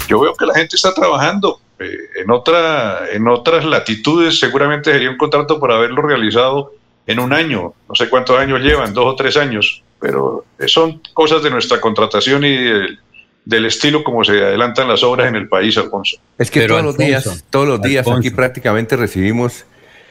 Yo 0.09 0.21
veo 0.21 0.35
que 0.35 0.47
la 0.47 0.55
gente 0.55 0.77
está 0.77 0.95
trabajando. 0.95 1.61
Eh, 1.79 1.97
en, 2.23 2.31
otra, 2.31 3.09
en 3.13 3.27
otras 3.27 3.65
latitudes 3.65 4.39
seguramente 4.39 4.93
sería 4.93 5.11
un 5.11 5.17
contrato 5.17 5.59
por 5.59 5.73
haberlo 5.73 6.03
realizado 6.03 6.73
en 7.07 7.19
un 7.19 7.33
año. 7.33 7.75
No 7.89 7.95
sé 7.95 8.09
cuántos 8.09 8.39
años 8.39 8.61
llevan, 8.61 8.93
dos 8.95 9.07
o 9.07 9.17
tres 9.17 9.37
años, 9.37 9.83
pero 10.01 10.45
son 10.67 11.01
cosas 11.13 11.43
de 11.43 11.51
nuestra 11.51 11.81
contratación 11.81 12.45
y 12.45 12.57
del 12.57 12.99
del 13.45 13.67
estilo 13.67 14.05
como 14.05 14.25
se 14.25 14.33
adelantan 14.33 14.89
las 14.89 15.03
obras 15.03 15.29
en 15.29 15.37
el 15.37 15.49
país, 15.49 15.77
Alfonso. 15.77 16.17
Es 16.39 16.51
que 16.51 16.67
todos 16.67 16.83
los 16.83 16.97
días, 16.97 17.45
todos 17.51 17.67
los 17.67 17.83
días 17.83 18.07
aquí 18.07 18.31
prácticamente 18.31 18.97
recibimos 18.97 19.65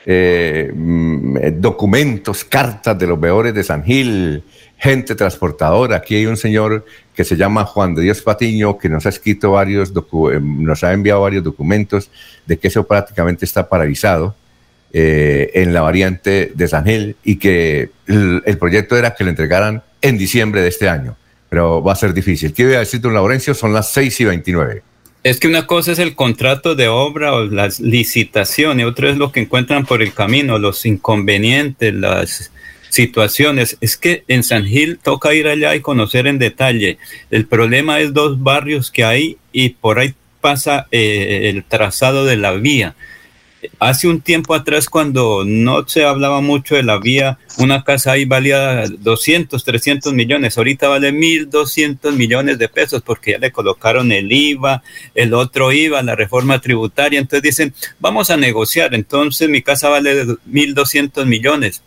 eh, 0.05 0.71
mm, 0.73 1.37
documentos, 1.61 2.43
cartas 2.43 2.97
de 2.97 3.07
los 3.07 3.19
veedores 3.19 3.53
de 3.53 3.63
San 3.63 3.83
Gil, 3.83 4.43
gente 4.77 5.15
transportadora. 5.15 5.97
Aquí 5.97 6.15
hay 6.15 6.25
un 6.25 6.37
señor 6.37 6.85
que 7.15 7.23
se 7.23 7.37
llama 7.37 7.65
Juan 7.65 7.95
de 7.95 8.01
Dios 8.01 8.21
Patiño 8.21 8.77
que 8.77 8.89
nos 8.89 9.05
ha 9.05 9.09
escrito 9.09 9.51
varios, 9.51 9.91
eh, 9.91 10.39
nos 10.41 10.83
ha 10.83 10.91
enviado 10.91 11.21
varios 11.21 11.43
documentos 11.43 12.09
de 12.45 12.57
que 12.57 12.67
eso 12.67 12.85
prácticamente 12.85 13.45
está 13.45 13.69
paralizado. 13.69 14.35
Eh, 14.93 15.51
en 15.53 15.73
la 15.73 15.79
variante 15.79 16.51
de 16.53 16.67
San 16.67 16.85
Gil 16.85 17.15
y 17.23 17.37
que 17.37 17.91
el 18.07 18.57
proyecto 18.59 18.97
era 18.97 19.15
que 19.15 19.23
lo 19.23 19.29
entregaran 19.29 19.81
en 20.01 20.17
diciembre 20.17 20.61
de 20.61 20.67
este 20.67 20.89
año 20.89 21.15
pero 21.51 21.83
va 21.83 21.91
a 21.91 21.97
ser 21.97 22.13
difícil. 22.13 22.53
¿Qué 22.53 22.61
iba 22.61 22.77
a 22.77 22.79
decir, 22.79 23.01
don 23.01 23.13
Laurencio? 23.13 23.53
Son 23.53 23.73
las 23.73 23.91
6 23.91 24.21
y 24.21 24.23
29. 24.23 24.83
Es 25.21 25.37
que 25.37 25.49
una 25.49 25.67
cosa 25.67 25.91
es 25.91 25.99
el 25.99 26.15
contrato 26.15 26.75
de 26.75 26.87
obra 26.87 27.33
o 27.33 27.43
las 27.43 27.81
licitaciones, 27.81 28.85
otra 28.85 29.09
es 29.09 29.17
lo 29.17 29.33
que 29.33 29.41
encuentran 29.41 29.85
por 29.85 30.01
el 30.01 30.13
camino, 30.13 30.59
los 30.59 30.85
inconvenientes, 30.85 31.93
las 31.93 32.53
situaciones. 32.87 33.77
Es 33.81 33.97
que 33.97 34.23
en 34.29 34.43
San 34.43 34.63
Gil 34.63 34.97
toca 34.97 35.33
ir 35.33 35.49
allá 35.49 35.75
y 35.75 35.81
conocer 35.81 36.25
en 36.25 36.39
detalle. 36.39 36.97
El 37.29 37.45
problema 37.45 37.99
es 37.99 38.13
dos 38.13 38.41
barrios 38.41 38.89
que 38.89 39.03
hay 39.03 39.35
y 39.51 39.71
por 39.71 39.99
ahí 39.99 40.13
pasa 40.39 40.87
eh, 40.89 41.49
el 41.53 41.65
trazado 41.65 42.23
de 42.23 42.37
la 42.37 42.53
vía 42.53 42.95
hace 43.79 44.07
un 44.07 44.21
tiempo 44.21 44.53
atrás, 44.53 44.87
cuando 44.87 45.43
no 45.45 45.87
se 45.87 46.03
hablaba 46.03 46.41
mucho 46.41 46.75
de 46.75 46.83
la 46.83 46.99
vía, 46.99 47.37
una 47.57 47.83
casa 47.83 48.13
ahí 48.13 48.25
valía 48.25 48.85
200, 48.87 49.63
300 49.63 50.13
millones. 50.13 50.57
Ahorita 50.57 50.87
vale 50.87 51.11
1.200 51.11 52.11
millones 52.13 52.57
de 52.57 52.69
pesos 52.69 53.01
porque 53.01 53.31
ya 53.31 53.37
le 53.37 53.51
colocaron 53.51 54.11
el 54.11 54.31
IVA, 54.31 54.83
el 55.15 55.33
otro 55.33 55.71
IVA, 55.71 56.01
la 56.03 56.15
reforma 56.15 56.59
tributaria. 56.59 57.19
Entonces 57.19 57.43
dicen, 57.43 57.73
vamos 57.99 58.29
a 58.29 58.37
negociar. 58.37 58.93
Entonces 58.93 59.49
mi 59.49 59.61
casa 59.61 59.89
vale 59.89 60.25
1.200 60.25 61.25
millones 61.25 61.81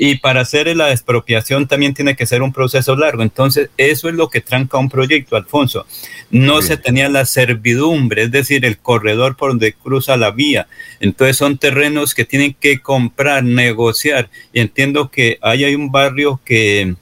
y 0.00 0.18
para 0.18 0.42
hacer 0.42 0.74
la 0.76 0.92
expropiación 0.92 1.66
también 1.66 1.92
tiene 1.92 2.14
que 2.14 2.24
ser 2.24 2.42
un 2.42 2.52
proceso 2.52 2.94
largo. 2.94 3.24
Entonces, 3.24 3.68
eso 3.76 4.08
es 4.08 4.14
lo 4.14 4.28
que 4.28 4.40
tranca 4.40 4.78
un 4.78 4.88
proyecto, 4.88 5.34
Alfonso. 5.34 5.86
No 6.30 6.62
se 6.62 6.76
tenía 6.76 7.08
la 7.08 7.24
servidumbre, 7.24 8.22
es 8.22 8.30
decir, 8.30 8.64
el 8.64 8.78
corredor 8.78 9.36
por 9.36 9.50
donde 9.50 9.72
cruza 9.72 10.16
la 10.16 10.30
vía. 10.30 10.68
Entonces, 11.00 11.36
son 11.36 11.58
terrenos 11.58 12.14
que 12.14 12.24
tienen 12.24 12.54
que 12.54 12.78
comprar, 12.78 13.42
negociar. 13.42 14.30
Y 14.52 14.60
entiendo 14.60 15.10
que 15.10 15.40
ahí 15.42 15.64
hay 15.64 15.74
un 15.74 15.90
barrio 15.90 16.40
que 16.44 16.94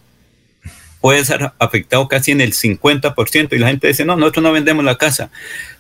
puede 1.03 1.23
ser 1.27 1.53
afectado 1.59 2.09
casi 2.09 2.33
en 2.33 2.41
el 2.41 2.55
50% 2.55 3.53
y 3.53 3.59
la 3.59 3.69
gente 3.69 3.89
dice, 3.89 4.07
no, 4.07 4.17
nosotros 4.17 4.43
no 4.43 4.53
vendemos 4.53 4.83
la 4.85 4.97
casa. 4.97 5.31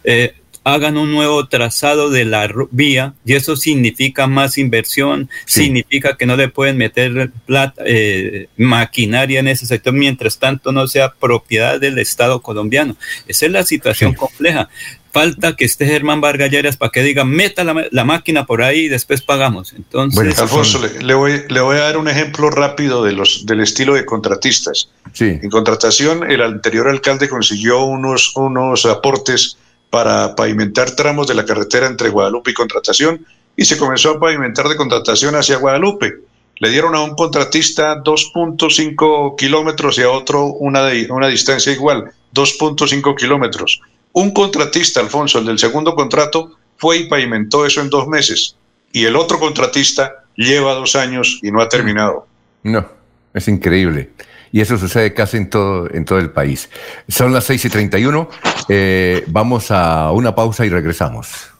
Eh, 0.04 0.34
hagan 0.66 0.96
un 0.96 1.12
nuevo 1.12 1.46
trazado 1.46 2.10
de 2.10 2.24
la 2.24 2.52
vía 2.72 3.14
y 3.24 3.34
eso 3.34 3.54
significa 3.54 4.26
más 4.26 4.58
inversión, 4.58 5.30
significa 5.44 6.16
que 6.16 6.26
no 6.26 6.36
le 6.36 6.48
pueden 6.48 6.76
meter 6.76 7.30
plata, 7.46 7.84
eh, 7.86 8.48
maquinaria 8.56 9.38
en 9.38 9.46
ese 9.46 9.64
sector 9.64 9.92
mientras 9.92 10.40
tanto 10.40 10.72
no 10.72 10.88
sea 10.88 11.12
propiedad 11.12 11.78
del 11.78 12.00
Estado 12.00 12.42
colombiano. 12.42 12.96
Esa 13.28 13.46
es 13.46 13.52
la 13.52 13.62
situación 13.62 14.14
compleja. 14.14 14.68
Falta 15.12 15.54
que 15.54 15.64
esté 15.64 15.86
Germán 15.86 16.20
Vargas 16.20 16.76
para 16.76 16.90
que 16.90 17.04
diga, 17.04 17.24
meta 17.24 17.62
la, 17.62 18.04
máquina 18.04 18.44
por 18.44 18.60
ahí 18.60 18.80
y 18.80 18.88
después 18.88 19.22
pagamos. 19.22 19.72
Entonces, 19.72 20.16
bueno, 20.16 20.34
Alfonso, 20.36 20.80
le, 21.00 21.14
voy, 21.14 21.44
le 21.48 21.60
voy 21.60 21.76
a 21.76 21.82
dar 21.82 21.96
un 21.96 22.08
ejemplo 22.08 22.50
rápido 22.50 23.04
de 23.04 23.12
los, 23.12 23.46
del 23.46 23.60
estilo 23.60 23.94
de 23.94 24.04
contratistas. 24.04 24.90
Sí. 25.12 25.38
En 25.40 25.48
contratación, 25.48 26.28
el 26.28 26.42
anterior 26.42 26.88
alcalde 26.88 27.28
consiguió 27.28 27.84
unos, 27.84 28.36
unos 28.36 28.84
aportes 28.84 29.56
para 29.90 30.34
pavimentar 30.34 30.90
tramos 30.92 31.26
de 31.26 31.34
la 31.34 31.44
carretera 31.44 31.86
entre 31.86 32.10
Guadalupe 32.10 32.50
y 32.50 32.54
Contratación 32.54 33.24
y 33.56 33.64
se 33.64 33.78
comenzó 33.78 34.10
a 34.10 34.20
pavimentar 34.20 34.68
de 34.68 34.76
Contratación 34.76 35.34
hacia 35.34 35.56
Guadalupe. 35.56 36.20
le 36.58 36.70
dieron 36.70 36.94
a 36.94 37.02
un 37.02 37.14
contratista 37.14 38.02
2.5 38.02 39.36
kilómetros 39.36 39.98
y 39.98 40.02
a 40.02 40.10
otro 40.10 40.46
una, 40.46 40.88
una 41.10 41.28
distancia 41.28 41.72
igual, 41.72 42.10
2.5 42.34 43.14
kilómetros. 43.14 43.82
Un 44.12 44.30
contratista, 44.30 45.00
Alfonso, 45.00 45.38
el 45.38 45.44
del 45.44 45.58
segundo 45.58 45.94
contrato, 45.94 46.52
fue 46.78 46.98
y 46.98 47.08
pavimentó 47.08 47.66
eso 47.66 47.82
en 47.82 47.90
dos 47.90 48.08
meses. 48.08 48.56
Y 48.90 49.04
el 49.04 49.16
otro 49.16 49.38
contratista 49.38 50.24
lleva 50.34 50.74
dos 50.74 50.96
años 50.96 51.40
y 51.42 51.50
no 51.50 51.60
ha 51.60 51.68
terminado. 51.68 52.26
No, 52.62 52.88
es 53.34 53.48
increíble. 53.48 54.10
Y 54.56 54.62
eso 54.62 54.78
sucede 54.78 55.12
casi 55.12 55.36
en 55.36 55.50
todo, 55.50 55.86
en 55.92 56.06
todo 56.06 56.18
el 56.18 56.30
país. 56.30 56.70
Son 57.08 57.30
las 57.30 57.44
6 57.44 57.66
y 57.66 57.68
31. 57.68 58.30
Eh, 58.70 59.22
vamos 59.26 59.70
a 59.70 60.10
una 60.12 60.34
pausa 60.34 60.64
y 60.64 60.70
regresamos. 60.70 61.50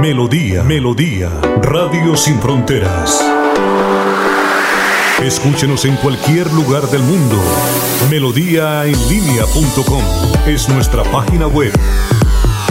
Melodía, 0.00 0.64
Melodía, 0.64 1.30
Radio 1.62 2.16
Sin 2.16 2.40
Fronteras. 2.40 3.24
Escúchenos 5.22 5.84
en 5.84 5.94
cualquier 5.94 6.52
lugar 6.52 6.88
del 6.88 7.04
mundo. 7.04 7.36
Melodíaenlínea.com 8.10 10.02
es 10.48 10.68
nuestra 10.68 11.04
página 11.04 11.46
web. 11.46 11.72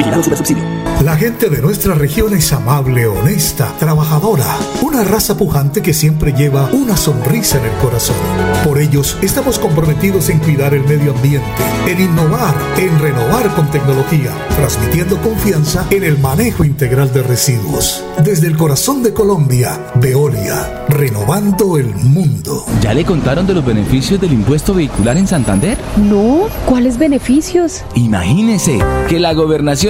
Vigilado. 0.00 0.22
La 1.04 1.16
gente 1.16 1.48
de 1.48 1.62
nuestra 1.62 1.94
región 1.94 2.34
es 2.34 2.52
amable, 2.52 3.06
honesta, 3.06 3.74
trabajadora, 3.78 4.46
una 4.82 5.02
raza 5.02 5.36
pujante 5.36 5.82
que 5.82 5.94
siempre 5.94 6.32
lleva 6.32 6.68
una 6.72 6.96
sonrisa 6.96 7.58
en 7.58 7.64
el 7.64 7.78
corazón. 7.78 8.16
Por 8.64 8.78
ellos 8.78 9.16
estamos 9.22 9.58
comprometidos 9.58 10.28
en 10.28 10.38
cuidar 10.38 10.74
el 10.74 10.84
medio 10.84 11.12
ambiente, 11.12 11.48
en 11.86 12.00
innovar, 12.00 12.54
en 12.78 12.98
renovar 12.98 13.54
con 13.54 13.70
tecnología, 13.70 14.30
transmitiendo 14.56 15.18
confianza 15.20 15.86
en 15.90 16.04
el 16.04 16.18
manejo 16.18 16.64
integral 16.64 17.12
de 17.12 17.22
residuos. 17.22 18.04
Desde 18.22 18.46
el 18.46 18.56
corazón 18.56 19.02
de 19.02 19.14
Colombia, 19.14 19.92
Veolia, 19.96 20.84
renovando 20.88 21.78
el 21.78 21.94
mundo. 21.94 22.66
¿Ya 22.82 22.92
le 22.92 23.04
contaron 23.04 23.46
de 23.46 23.54
los 23.54 23.64
beneficios 23.64 24.20
del 24.20 24.34
impuesto 24.34 24.74
vehicular 24.74 25.16
en 25.16 25.26
Santander? 25.26 25.78
No, 25.96 26.48
¿cuáles 26.66 26.98
beneficios? 26.98 27.82
Imagínese 27.94 28.78
que 29.08 29.18
la 29.18 29.32
gobernación 29.32 29.89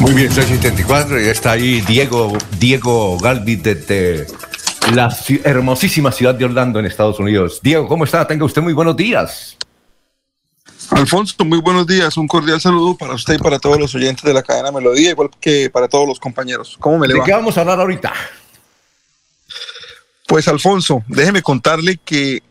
Muy 0.00 0.14
bien, 0.14 0.32
674, 0.32 1.20
y 1.20 1.28
está 1.28 1.52
ahí 1.52 1.82
Diego, 1.82 2.36
Diego 2.58 3.18
Galvis 3.18 3.62
desde 3.62 4.26
la 4.94 5.14
hermosísima 5.44 6.10
ciudad 6.12 6.34
de 6.34 6.46
Orlando 6.46 6.78
en 6.78 6.86
Estados 6.86 7.18
Unidos. 7.18 7.60
Diego, 7.62 7.86
¿cómo 7.86 8.04
está? 8.04 8.26
Tenga 8.26 8.46
usted 8.46 8.62
muy 8.62 8.72
buenos 8.72 8.96
días. 8.96 9.58
Alfonso, 10.90 11.44
muy 11.44 11.60
buenos 11.60 11.86
días. 11.86 12.16
Un 12.16 12.26
cordial 12.26 12.58
saludo 12.58 12.96
para 12.96 13.14
usted 13.14 13.34
y 13.34 13.38
para 13.38 13.58
todos 13.58 13.78
los 13.78 13.94
oyentes 13.94 14.24
de 14.24 14.32
la 14.32 14.42
cadena 14.42 14.72
Melodía, 14.72 15.10
igual 15.10 15.28
que 15.38 15.68
para 15.68 15.88
todos 15.88 16.08
los 16.08 16.18
compañeros. 16.18 16.76
¿Cómo 16.80 16.98
me 16.98 17.06
le 17.06 17.14
va? 17.14 17.20
¿De 17.20 17.26
qué 17.26 17.32
vamos 17.32 17.58
a 17.58 17.60
hablar 17.60 17.80
ahorita? 17.80 18.14
Pues 20.26 20.48
Alfonso, 20.48 21.04
déjeme 21.06 21.42
contarle 21.42 21.98
que 22.02 22.42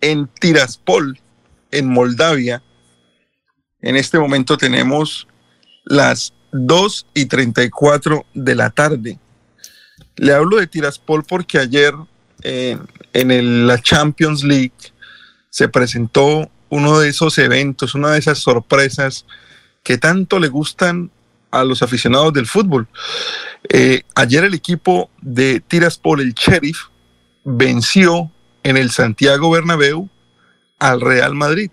en 0.00 0.28
Tiraspol, 0.40 1.20
en 1.70 1.88
Moldavia, 1.88 2.62
en 3.82 3.96
este 3.96 4.18
momento 4.18 4.56
tenemos 4.56 5.28
las 5.84 6.32
2 6.54 7.06
y 7.14 7.26
34 7.26 8.26
de 8.32 8.54
la 8.54 8.70
tarde. 8.70 9.18
Le 10.14 10.32
hablo 10.32 10.58
de 10.58 10.68
Tiraspol 10.68 11.24
porque 11.24 11.58
ayer 11.58 11.92
eh, 12.42 12.78
en 13.12 13.66
la 13.66 13.82
Champions 13.82 14.44
League 14.44 14.72
se 15.50 15.68
presentó 15.68 16.48
uno 16.68 17.00
de 17.00 17.08
esos 17.08 17.38
eventos, 17.38 17.96
una 17.96 18.12
de 18.12 18.20
esas 18.20 18.38
sorpresas 18.38 19.26
que 19.82 19.98
tanto 19.98 20.38
le 20.38 20.46
gustan 20.46 21.10
a 21.50 21.64
los 21.64 21.82
aficionados 21.82 22.32
del 22.32 22.46
fútbol. 22.46 22.86
Eh, 23.68 24.02
ayer 24.14 24.44
el 24.44 24.54
equipo 24.54 25.10
de 25.20 25.58
Tiraspol, 25.58 26.20
el 26.20 26.34
Sheriff, 26.34 26.78
venció 27.44 28.30
en 28.62 28.76
el 28.76 28.92
Santiago 28.92 29.50
Bernabéu 29.50 30.08
al 30.78 31.00
Real 31.00 31.34
Madrid 31.34 31.70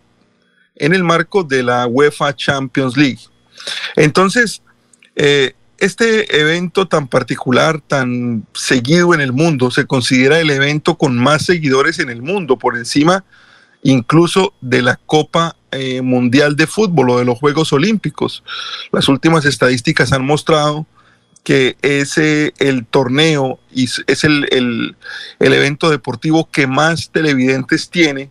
en 0.76 0.96
el 0.96 1.04
marco 1.04 1.44
de 1.44 1.62
la 1.62 1.86
UEFA 1.86 2.36
Champions 2.36 2.98
League. 2.98 3.20
Entonces, 3.96 4.64
eh, 5.16 5.54
este 5.78 6.40
evento 6.40 6.88
tan 6.88 7.08
particular, 7.08 7.82
tan 7.82 8.46
seguido 8.54 9.14
en 9.14 9.22
el 9.22 9.34
mundo, 9.34 9.72
se 9.72 9.86
considera 9.86 10.40
el 10.40 10.52
evento 10.52 10.96
con 10.96 11.18
más 11.18 11.46
seguidores 11.46 12.00
en 12.00 12.10
el 12.10 12.22
mundo, 12.22 12.58
por 12.58 12.78
encima 12.78 13.24
incluso 13.84 14.54
de 14.62 14.84
la 14.84 15.00
Copa 15.08 15.56
eh, 15.72 16.02
Mundial 16.04 16.56
de 16.56 16.68
Fútbol 16.68 17.10
o 17.10 17.18
de 17.18 17.26
los 17.26 17.40
Juegos 17.40 17.74
Olímpicos. 17.74 18.44
Las 18.92 19.10
últimas 19.10 19.46
estadísticas 19.46 20.12
han 20.14 20.24
mostrado 20.24 20.86
que 21.44 21.78
es 21.82 22.18
el 22.18 22.86
torneo 22.86 23.60
y 23.74 23.86
es 23.86 24.24
el, 24.24 24.48
el, 24.52 24.96
evento 25.40 25.90
deportivo 25.90 26.48
que 26.52 26.68
más 26.68 27.10
televidentes 27.10 27.90
tiene 27.90 28.30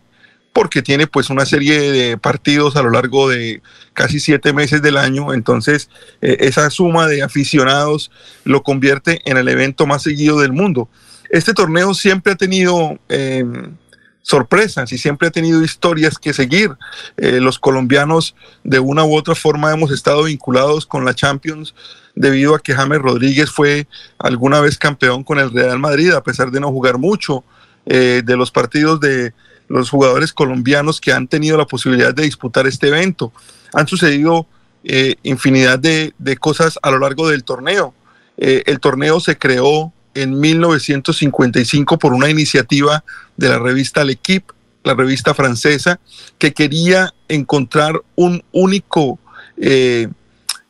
porque 0.53 0.81
tiene 0.81 1.07
pues 1.07 1.29
una 1.29 1.45
serie 1.45 1.79
de 1.91 2.17
partidos 2.17 2.75
a 2.75 2.83
lo 2.83 2.91
largo 2.91 3.29
de 3.29 3.61
casi 3.93 4.19
siete 4.19 4.53
meses 4.53 4.81
del 4.81 4.97
año, 4.97 5.33
entonces 5.33 5.89
eh, 6.21 6.37
esa 6.41 6.69
suma 6.69 7.07
de 7.07 7.23
aficionados 7.23 8.11
lo 8.43 8.63
convierte 8.63 9.21
en 9.25 9.37
el 9.37 9.47
evento 9.47 9.85
más 9.85 10.03
seguido 10.03 10.39
del 10.39 10.51
mundo. 10.51 10.89
Este 11.29 11.53
torneo 11.53 11.93
siempre 11.93 12.33
ha 12.33 12.35
tenido 12.35 12.99
em, 13.07 13.75
sorpresas 14.21 14.91
y 14.91 14.97
siempre 14.97 15.29
ha 15.29 15.31
tenido 15.31 15.63
historias 15.63 16.17
que 16.17 16.33
seguir. 16.33 16.71
Eh, 17.15 17.39
los 17.39 17.57
colombianos 17.57 18.35
de 18.65 18.79
una 18.79 19.05
u 19.05 19.15
otra 19.15 19.35
forma 19.35 19.71
hemos 19.71 19.91
estado 19.91 20.23
vinculados 20.23 20.85
con 20.85 21.05
la 21.05 21.15
Champions 21.15 21.73
debido 22.13 22.53
a 22.53 22.59
que 22.59 22.73
James 22.73 22.99
Rodríguez 22.99 23.49
fue 23.49 23.87
alguna 24.19 24.59
vez 24.59 24.77
campeón 24.77 25.23
con 25.23 25.39
el 25.39 25.51
Real 25.51 25.79
Madrid, 25.79 26.11
a 26.11 26.23
pesar 26.23 26.51
de 26.51 26.59
no 26.59 26.69
jugar 26.69 26.97
mucho. 26.97 27.45
Eh, 27.87 28.21
de 28.23 28.37
los 28.37 28.51
partidos 28.51 28.99
de 28.99 29.33
los 29.71 29.89
jugadores 29.89 30.33
colombianos 30.33 30.99
que 30.99 31.13
han 31.13 31.27
tenido 31.27 31.57
la 31.57 31.65
posibilidad 31.65 32.13
de 32.13 32.23
disputar 32.23 32.67
este 32.67 32.87
evento. 32.87 33.31
Han 33.73 33.87
sucedido 33.87 34.47
eh, 34.83 35.15
infinidad 35.23 35.79
de, 35.79 36.13
cosas 36.39 36.79
a 36.81 36.91
lo 36.91 36.99
largo 36.99 37.29
del 37.29 37.43
torneo. 37.43 37.93
Eh, 38.37 38.63
el 38.65 38.79
torneo 38.79 39.19
se 39.19 39.37
creó 39.37 39.93
en 40.13 40.39
1955 40.39 41.99
por 41.99 42.13
una 42.13 42.29
iniciativa 42.29 43.03
de 43.37 43.49
la 43.49 43.59
revista 43.59 44.03
L'Equipe, 44.03 44.53
la 44.83 44.95
revista 44.95 45.33
francesa, 45.33 45.99
que 46.37 46.53
quería 46.53 47.13
encontrar 47.27 48.01
un 48.15 48.43
único 48.51 49.19
eh, 49.57 50.07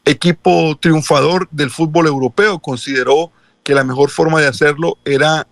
equipo 0.05 0.77
triunfador 0.79 1.47
del 1.51 1.71
fútbol 1.71 2.07
europeo. 2.07 2.59
Consideró 2.59 3.31
que 3.63 3.73
la 3.73 3.83
mejor 3.83 4.09
forma 4.09 4.41
de 4.41 4.47
hacerlo 4.47 4.97
era 5.05 5.47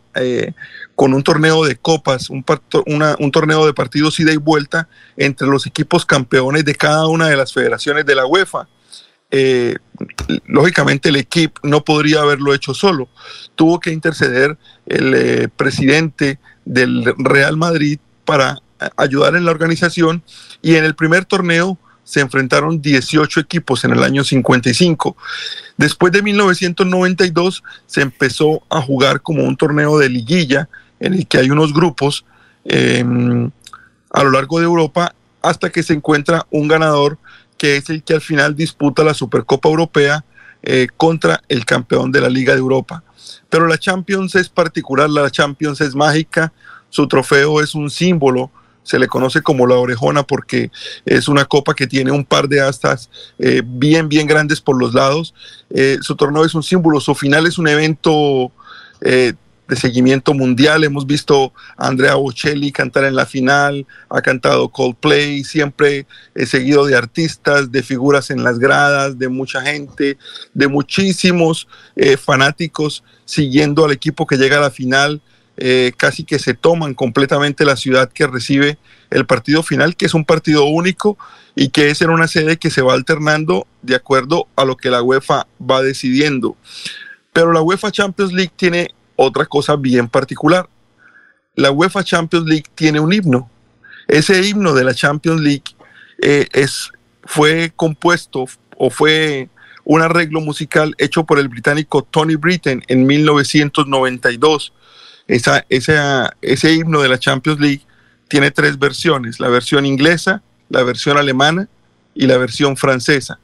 con 0.99 1.13
un 1.13 1.23
torneo 1.23 1.63
de 1.63 1.77
copas, 1.77 2.29
un, 2.29 2.43
un, 3.19 3.31
torneo 3.31 3.65
de 3.65 3.73
partidos 3.73 4.19
ida 4.19 4.33
y 4.33 4.35
vuelta 4.35 4.89
entre 5.15 5.47
los 5.47 5.65
equipos 5.65 6.05
campeones 6.05 6.65
de 6.65 6.75
cada 6.75 7.07
una 7.07 7.29
de 7.29 7.37
las 7.37 7.53
federaciones 7.53 8.05
de 8.05 8.15
la 8.15 8.25
UEFA. 8.25 8.67
Eh, 9.31 9.75
lógicamente 10.45 11.07
el 11.07 11.15
equipo 11.15 11.57
no 11.63 11.85
podría 11.85 12.19
haberlo 12.19 12.53
hecho 12.53 12.73
solo. 12.73 13.07
Tuvo 13.55 13.79
que 13.79 13.91
interceder 13.91 14.57
el 14.87 15.13
eh, 15.13 15.47
presidente 15.47 16.37
del 16.65 17.05
Real 17.17 17.55
Madrid 17.55 17.97
para 18.25 18.57
ayudar 18.97 19.37
en 19.37 19.45
la 19.45 19.51
organización 19.51 20.21
y 20.61 20.75
en 20.75 20.83
el 20.83 20.95
primer 20.95 21.23
torneo 21.23 21.77
se 22.03 22.19
enfrentaron 22.19 22.81
18 22.81 23.39
equipos 23.39 23.85
en 23.85 23.91
el 23.91 24.03
año 24.03 24.25
55. 24.25 25.15
Después 25.77 26.11
de 26.11 26.23
1992 26.23 27.63
se 27.85 28.01
empezó 28.01 28.63
a 28.69 28.81
jugar 28.81 29.21
como 29.21 29.45
un 29.45 29.55
torneo 29.55 29.97
de 29.97 30.09
liguilla 30.09 30.67
en 30.99 31.13
el 31.13 31.27
que 31.27 31.37
hay 31.37 31.49
unos 31.49 31.73
grupos 31.73 32.25
eh, 32.65 33.03
a 34.11 34.23
lo 34.23 34.31
largo 34.31 34.59
de 34.59 34.65
Europa 34.65 35.13
hasta 35.41 35.69
que 35.69 35.83
se 35.83 35.93
encuentra 35.93 36.45
un 36.51 36.67
ganador 36.67 37.17
que 37.57 37.77
es 37.77 37.89
el 37.89 38.03
que 38.03 38.13
al 38.13 38.21
final 38.21 38.55
disputa 38.55 39.03
la 39.03 39.13
Supercopa 39.13 39.69
Europea 39.69 40.23
eh, 40.63 40.87
contra 40.95 41.41
el 41.49 41.65
campeón 41.65 42.11
de 42.11 42.21
la 42.21 42.29
Liga 42.29 42.53
de 42.53 42.59
Europa. 42.59 43.03
Pero 43.49 43.67
la 43.67 43.77
Champions 43.77 44.35
es 44.35 44.49
particular, 44.49 45.09
la 45.09 45.29
Champions 45.29 45.81
es 45.81 45.93
mágica, 45.95 46.53
su 46.89 47.07
trofeo 47.07 47.61
es 47.61 47.75
un 47.75 47.89
símbolo 47.89 48.51
se 48.89 48.97
le 48.97 49.07
conoce 49.07 49.43
como 49.43 49.67
la 49.67 49.75
orejona 49.75 50.23
porque 50.23 50.71
es 51.05 51.27
una 51.27 51.45
copa 51.45 51.75
que 51.75 51.85
tiene 51.85 52.11
un 52.11 52.25
par 52.25 52.49
de 52.49 52.59
astas 52.59 53.11
eh, 53.37 53.61
bien, 53.63 54.09
bien 54.09 54.25
grandes 54.25 54.61
por 54.61 54.79
los 54.79 54.95
lados. 54.95 55.35
Eh, 55.69 55.99
su 56.01 56.15
torneo 56.15 56.43
es 56.43 56.55
un 56.55 56.63
símbolo, 56.63 56.99
su 56.99 57.13
final 57.13 57.45
es 57.45 57.59
un 57.59 57.67
evento 57.67 58.51
de 59.69 59.75
seguimiento 59.75 60.33
mundial. 60.33 60.83
Hemos 60.83 61.07
visto 61.07 61.53
a 61.77 61.87
Andrea 61.87 62.15
Bocelli 62.15 62.71
cantar 62.71 63.05
en 63.05 63.15
la 63.15 63.25
final, 63.25 63.87
ha 64.09 64.21
cantado 64.21 64.69
Coldplay, 64.69 65.43
siempre 65.45 66.07
seguido 66.45 66.85
de 66.85 66.97
artistas, 66.97 67.71
de 67.71 67.83
figuras 67.83 68.31
en 68.31 68.43
las 68.43 68.59
gradas, 68.59 69.17
de 69.17 69.29
mucha 69.29 69.61
gente, 69.61 70.17
de 70.53 70.67
muchísimos 70.67 71.67
fanáticos 72.21 73.03
siguiendo 73.25 73.85
al 73.85 73.91
equipo 73.91 74.25
que 74.25 74.37
llega 74.37 74.57
a 74.57 74.61
la 74.61 74.71
final. 74.71 75.21
Eh, 75.61 75.91
casi 75.97 76.23
que 76.23 76.39
se 76.39 76.53
toman 76.53 76.93
completamente 76.93 77.65
la 77.65 77.75
ciudad 77.75 78.09
que 78.09 78.25
recibe 78.25 78.77
el 79.09 79.25
partido 79.25 79.61
final, 79.61 79.97
que 79.97 80.05
es 80.05 80.13
un 80.13 80.23
partido 80.23 80.63
único 80.63 81.17
y 81.53 81.67
que 81.67 81.89
es 81.89 82.01
en 82.01 82.11
una 82.11 82.29
sede 82.29 82.55
que 82.55 82.69
se 82.69 82.81
va 82.81 82.93
alternando 82.93 83.67
de 83.81 83.95
acuerdo 83.95 84.47
a 84.55 84.63
lo 84.63 84.77
que 84.77 84.89
la 84.89 85.03
UEFA 85.03 85.47
va 85.59 85.81
decidiendo. 85.81 86.55
Pero 87.33 87.51
la 87.51 87.61
UEFA 87.61 87.91
Champions 87.91 88.31
League 88.31 88.53
tiene 88.55 88.91
otra 89.27 89.45
cosa 89.45 89.75
bien 89.75 90.07
particular. 90.07 90.69
La 91.55 91.71
UEFA 91.71 92.03
Champions 92.03 92.45
League 92.47 92.65
tiene 92.75 92.99
un 92.99 93.11
himno. 93.11 93.49
Ese 94.07 94.47
himno 94.47 94.73
de 94.73 94.83
la 94.83 94.93
Champions 94.93 95.41
League 95.41 95.75
eh, 96.21 96.47
es, 96.53 96.91
fue 97.23 97.71
compuesto 97.75 98.45
o 98.77 98.89
fue 98.89 99.49
un 99.83 100.01
arreglo 100.01 100.41
musical 100.41 100.95
hecho 100.97 101.25
por 101.25 101.39
el 101.39 101.49
británico 101.49 102.03
Tony 102.03 102.35
Britten 102.35 102.83
en 102.87 103.05
1992 103.05 104.73
esa, 105.29 106.35
ese 106.41 106.73
himno 106.73 107.01
de 107.01 107.09
la 107.09 107.19
Champions 107.19 107.59
League 107.59 107.81
tiene 108.27 108.51
tres 108.51 108.79
versiones, 108.79 109.39
la 109.39 109.47
versión 109.47 109.85
inglesa, 109.85 110.41
la 110.69 110.83
versión 110.83 111.17
alemana 111.17 111.67
y 112.15 112.25
la 112.25 112.37
versión 112.37 112.77
francesa. 112.77 113.39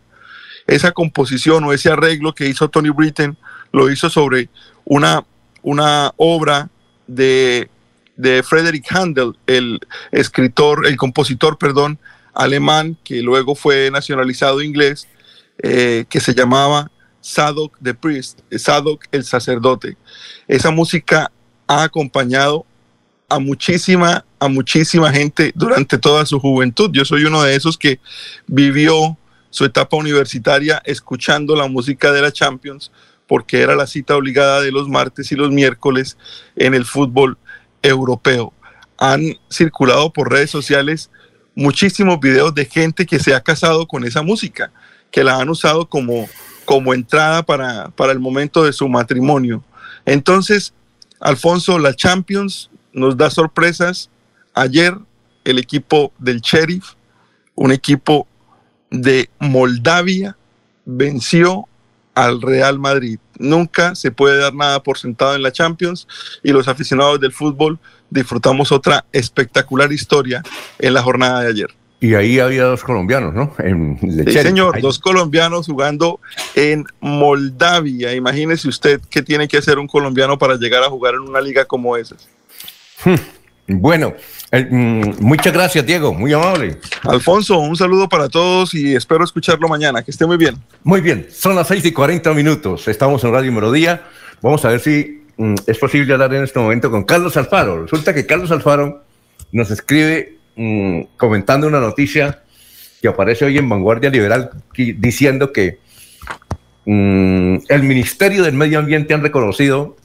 Esa 0.66 0.92
composición 0.92 1.64
o 1.64 1.74
ese 1.74 1.92
arreglo 1.92 2.34
que 2.34 2.48
hizo 2.48 2.70
Tony 2.70 2.90
Britten 2.90 3.38
lo 3.72 3.92
hizo 3.92 4.10
sobre 4.10 4.50
una, 4.84 5.24
una 5.66 6.14
obra 6.18 6.70
de, 7.08 7.70
de 8.16 8.44
Frederick 8.44 8.86
Handel, 8.96 9.36
el 9.48 9.80
escritor, 10.12 10.86
el 10.86 10.96
compositor, 10.96 11.58
perdón, 11.58 11.98
alemán, 12.36 12.98
que 13.04 13.24
luego 13.24 13.56
fue 13.56 13.90
nacionalizado 13.92 14.62
inglés, 14.62 15.08
eh, 15.64 16.06
que 16.08 16.20
se 16.20 16.36
llamaba 16.36 16.92
Sadok 17.20 17.76
the 17.82 17.96
Priest, 17.96 18.42
Sadok 18.52 19.06
el 19.12 19.24
sacerdote. 19.24 19.98
Esa 20.48 20.70
música 20.70 21.32
ha 21.66 21.82
acompañado 21.82 22.64
a 23.28 23.40
muchísima, 23.40 24.24
a 24.38 24.48
muchísima 24.48 25.12
gente 25.12 25.52
durante 25.56 25.98
toda 25.98 26.28
su 26.28 26.40
juventud. 26.40 26.92
Yo 26.94 27.06
soy 27.06 27.26
uno 27.26 27.42
de 27.42 27.56
esos 27.56 27.76
que 27.76 28.00
vivió 28.46 29.18
su 29.50 29.66
etapa 29.66 29.98
universitaria 29.98 30.80
escuchando 30.86 31.56
la 31.56 31.68
música 31.68 32.12
de 32.12 32.22
la 32.22 32.32
Champions 32.32 32.92
porque 33.28 33.62
era 33.62 33.76
la 33.76 33.88
cita 33.88 34.16
obligada 34.16 34.62
de 34.62 34.72
los 34.72 34.88
martes 34.88 35.32
y 35.32 35.36
los 35.36 35.52
miércoles 35.52 36.18
en 36.56 36.74
el 36.74 36.86
fútbol 36.86 37.38
europeo. 37.82 38.54
Han 38.98 39.38
circulado 39.52 40.12
por 40.14 40.32
redes 40.32 40.52
sociales 40.52 41.10
muchísimos 41.56 42.20
videos 42.20 42.54
de 42.54 42.66
gente 42.66 43.06
que 43.06 43.20
se 43.20 43.34
ha 43.34 43.42
casado 43.42 43.88
con 43.88 44.06
esa 44.06 44.22
música, 44.22 44.72
que 45.12 45.24
la 45.24 45.38
han 45.38 45.50
usado 45.50 45.88
como, 45.88 46.28
como 46.66 46.94
entrada 46.94 47.44
para, 47.44 47.90
para 47.90 48.12
el 48.12 48.20
momento 48.20 48.64
de 48.64 48.74
su 48.74 48.88
matrimonio. 48.88 49.64
Entonces, 50.06 50.74
Alfonso, 51.20 51.80
la 51.80 51.96
Champions 51.96 52.70
nos 52.94 53.18
da 53.18 53.30
sorpresas. 53.30 54.10
Ayer 54.54 54.96
el 55.44 55.60
equipo 55.60 56.12
del 56.18 56.42
Sheriff, 56.42 56.94
un 57.56 57.72
equipo 57.72 58.28
de 58.90 59.30
Moldavia, 59.40 60.38
venció 60.86 61.68
al 62.16 62.42
Real 62.42 62.80
Madrid. 62.80 63.20
Nunca 63.38 63.94
se 63.96 64.12
puede 64.12 64.40
dar 64.40 64.54
nada 64.54 64.82
por 64.82 64.98
sentado 64.98 65.36
en 65.36 65.44
la 65.44 65.52
Champions 65.52 66.08
y 66.42 66.52
los 66.52 66.68
aficionados 66.68 67.20
del 67.20 67.32
fútbol 67.32 67.80
disfrutamos 68.10 68.72
otra 68.72 69.06
espectacular 69.12 69.92
historia 69.92 70.42
en 70.80 70.94
la 70.94 71.02
jornada 71.04 71.42
de 71.42 71.50
ayer. 71.50 71.70
Y 72.00 72.14
ahí 72.14 72.40
había 72.40 72.64
dos 72.66 72.84
colombianos, 72.84 73.34
¿no? 73.34 73.54
En 73.58 73.98
sí, 74.00 74.32
señor, 74.34 74.80
dos 74.82 75.00
colombianos 75.00 75.66
jugando 75.66 76.20
en 76.54 76.86
Moldavia. 77.00 78.14
Imagínese 78.14 78.68
usted 78.68 79.02
qué 79.10 79.22
tiene 79.22 79.48
que 79.48 79.58
hacer 79.58 79.80
un 79.80 79.88
colombiano 79.88 80.38
para 80.38 80.56
llegar 80.56 80.84
a 80.84 80.90
jugar 80.90 81.16
en 81.16 81.22
una 81.22 81.42
liga 81.42 81.66
como 81.66 81.98
esa. 81.98 82.16
Hmm. 83.04 83.16
Bueno, 83.68 84.14
eh, 84.52 84.68
mm, 84.70 85.24
muchas 85.24 85.52
gracias, 85.52 85.86
Diego, 85.86 86.14
muy 86.14 86.34
amable. 86.34 86.78
Alfonso, 87.04 87.58
un 87.58 87.76
saludo 87.76 88.08
para 88.08 88.30
todos 88.30 88.74
y 88.74 88.96
espero 88.96 89.24
escucharlo 89.24 89.68
mañana. 89.68 90.04
Que 90.04 90.12
esté 90.12 90.26
muy 90.26 90.38
bien. 90.38 90.56
Muy 90.84 91.02
bien, 91.02 91.28
son 91.32 91.56
las 91.56 91.68
6 91.68 91.86
y 91.86 91.92
40 91.92 92.34
minutos. 92.34 92.88
Estamos 92.88 93.24
en 93.24 93.32
Radio 93.32 93.52
Melodía. 93.52 94.04
Vamos 94.42 94.64
a 94.66 94.70
ver 94.70 94.80
si 94.80 95.24
mm, 95.38 95.56
es 95.66 95.78
posible 95.80 96.14
hablar 96.14 96.34
en 96.36 96.44
este 96.44 96.60
momento 96.60 96.92
con 96.92 97.04
Carlos 97.04 97.36
Alfaro. 97.38 97.84
Resulta 97.84 98.14
que 98.14 98.26
Carlos 98.26 98.52
Alfaro 98.52 99.04
nos 99.52 99.72
escribe 99.72 100.36
Mm, 100.56 101.02
comentando 101.18 101.68
una 101.68 101.82
noticia 101.82 102.42
que 103.02 103.10
aparece 103.10 103.44
hoy 103.44 103.58
en 103.58 103.68
Vanguardia 103.68 104.10
Liberal 104.10 104.52
diciendo 104.74 105.52
que 105.52 105.80
mm, 106.86 107.58
el 107.68 107.84
Ministerio 107.84 108.44
del 108.44 108.54
Medio 108.54 108.80
Ambiente 108.80 109.14
han 109.14 109.22
reconocido 109.22 109.98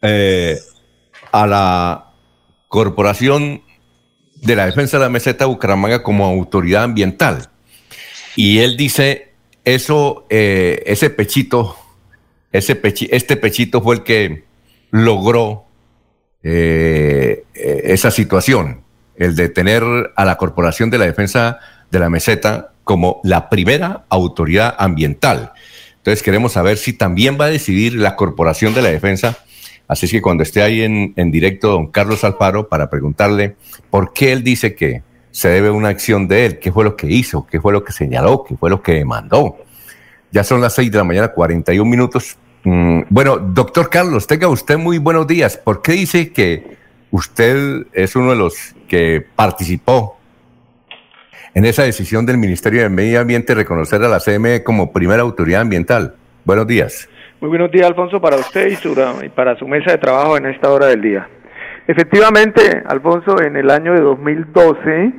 eh, 0.00 0.58
a 1.32 1.46
la 1.46 2.09
Corporación 2.70 3.62
de 4.36 4.54
la 4.54 4.66
Defensa 4.66 4.96
de 4.96 5.02
la 5.02 5.10
Meseta 5.10 5.46
Bucaramanga 5.46 6.04
como 6.04 6.24
autoridad 6.24 6.84
ambiental. 6.84 7.50
Y 8.36 8.60
él 8.60 8.76
dice, 8.76 9.32
eso, 9.64 10.24
eh, 10.30 10.80
ese 10.86 11.10
pechito, 11.10 11.76
ese 12.52 12.80
este 13.10 13.36
pechito 13.36 13.82
fue 13.82 13.96
el 13.96 14.02
que 14.04 14.44
logró 14.92 15.64
eh, 16.44 17.42
esa 17.54 18.12
situación 18.12 18.84
el 19.16 19.34
de 19.34 19.48
tener 19.48 19.82
a 20.14 20.24
la 20.24 20.36
Corporación 20.36 20.90
de 20.90 20.98
la 20.98 21.06
Defensa 21.06 21.58
de 21.90 21.98
la 21.98 22.08
Meseta 22.08 22.72
como 22.84 23.20
la 23.24 23.50
primera 23.50 24.04
autoridad 24.10 24.76
ambiental. 24.78 25.54
Entonces 25.96 26.22
queremos 26.22 26.52
saber 26.52 26.78
si 26.78 26.92
también 26.92 27.36
va 27.38 27.46
a 27.46 27.50
decidir 27.50 27.94
la 27.94 28.14
Corporación 28.14 28.74
de 28.74 28.82
la 28.82 28.90
Defensa. 28.90 29.38
Así 29.90 30.06
es 30.06 30.12
que 30.12 30.22
cuando 30.22 30.44
esté 30.44 30.62
ahí 30.62 30.82
en, 30.82 31.14
en 31.16 31.32
directo 31.32 31.72
don 31.72 31.88
Carlos 31.88 32.22
Alfaro 32.22 32.68
para 32.68 32.88
preguntarle 32.88 33.56
por 33.90 34.12
qué 34.12 34.30
él 34.30 34.44
dice 34.44 34.76
que 34.76 35.02
se 35.32 35.48
debe 35.48 35.68
una 35.68 35.88
acción 35.88 36.28
de 36.28 36.46
él, 36.46 36.58
qué 36.60 36.70
fue 36.70 36.84
lo 36.84 36.94
que 36.94 37.08
hizo, 37.08 37.44
qué 37.44 37.60
fue 37.60 37.72
lo 37.72 37.82
que 37.82 37.90
señaló, 37.90 38.44
qué 38.44 38.56
fue 38.56 38.70
lo 38.70 38.82
que 38.82 38.92
demandó. 38.92 39.56
Ya 40.30 40.44
son 40.44 40.60
las 40.60 40.76
seis 40.76 40.92
de 40.92 40.98
la 40.98 41.02
mañana, 41.02 41.32
41 41.32 41.90
minutos. 41.90 42.36
Mm, 42.62 43.00
bueno, 43.10 43.36
doctor 43.38 43.90
Carlos, 43.90 44.28
tenga 44.28 44.46
usted 44.46 44.78
muy 44.78 44.98
buenos 44.98 45.26
días. 45.26 45.56
¿Por 45.56 45.82
qué 45.82 45.90
dice 45.90 46.30
que 46.30 46.76
usted 47.10 47.84
es 47.92 48.14
uno 48.14 48.30
de 48.30 48.36
los 48.36 48.76
que 48.86 49.26
participó 49.34 50.20
en 51.52 51.64
esa 51.64 51.82
decisión 51.82 52.24
del 52.26 52.38
Ministerio 52.38 52.82
de 52.82 52.90
Medio 52.90 53.20
Ambiente 53.20 53.56
reconocer 53.56 54.04
a 54.04 54.08
la 54.08 54.20
CME 54.20 54.62
como 54.62 54.92
primera 54.92 55.22
autoridad 55.22 55.62
ambiental. 55.62 56.14
Buenos 56.44 56.68
días. 56.68 57.08
Muy 57.40 57.48
buenos 57.48 57.70
días, 57.70 57.86
Alfonso, 57.86 58.20
para 58.20 58.36
usted 58.36 58.66
y, 58.66 58.74
su, 58.74 58.94
y 59.24 59.30
para 59.30 59.56
su 59.56 59.66
mesa 59.66 59.92
de 59.92 59.96
trabajo 59.96 60.36
en 60.36 60.44
esta 60.44 60.70
hora 60.70 60.88
del 60.88 61.00
día. 61.00 61.26
Efectivamente, 61.86 62.82
Alfonso, 62.86 63.40
en 63.40 63.56
el 63.56 63.70
año 63.70 63.94
de 63.94 64.02
2012 64.02 65.12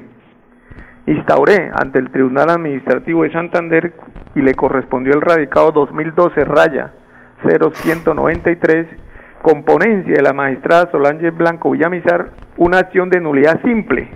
instauré 1.07 1.71
ante 1.73 1.97
el 1.97 2.11
Tribunal 2.11 2.51
Administrativo 2.51 3.23
de 3.23 3.31
Santander 3.31 3.93
y 4.35 4.41
le 4.41 4.53
correspondió 4.53 5.15
el 5.15 5.21
radicado 5.21 5.71
2012 5.71 6.45
raya 6.45 6.93
0193 7.43 8.85
con 9.41 9.63
ponencia 9.63 10.13
de 10.13 10.21
la 10.21 10.33
magistrada 10.33 10.91
Solange 10.91 11.31
Blanco 11.31 11.71
Villamizar 11.71 12.33
una 12.57 12.77
acción 12.77 13.09
de 13.09 13.19
nulidad 13.19 13.59
simple 13.63 14.11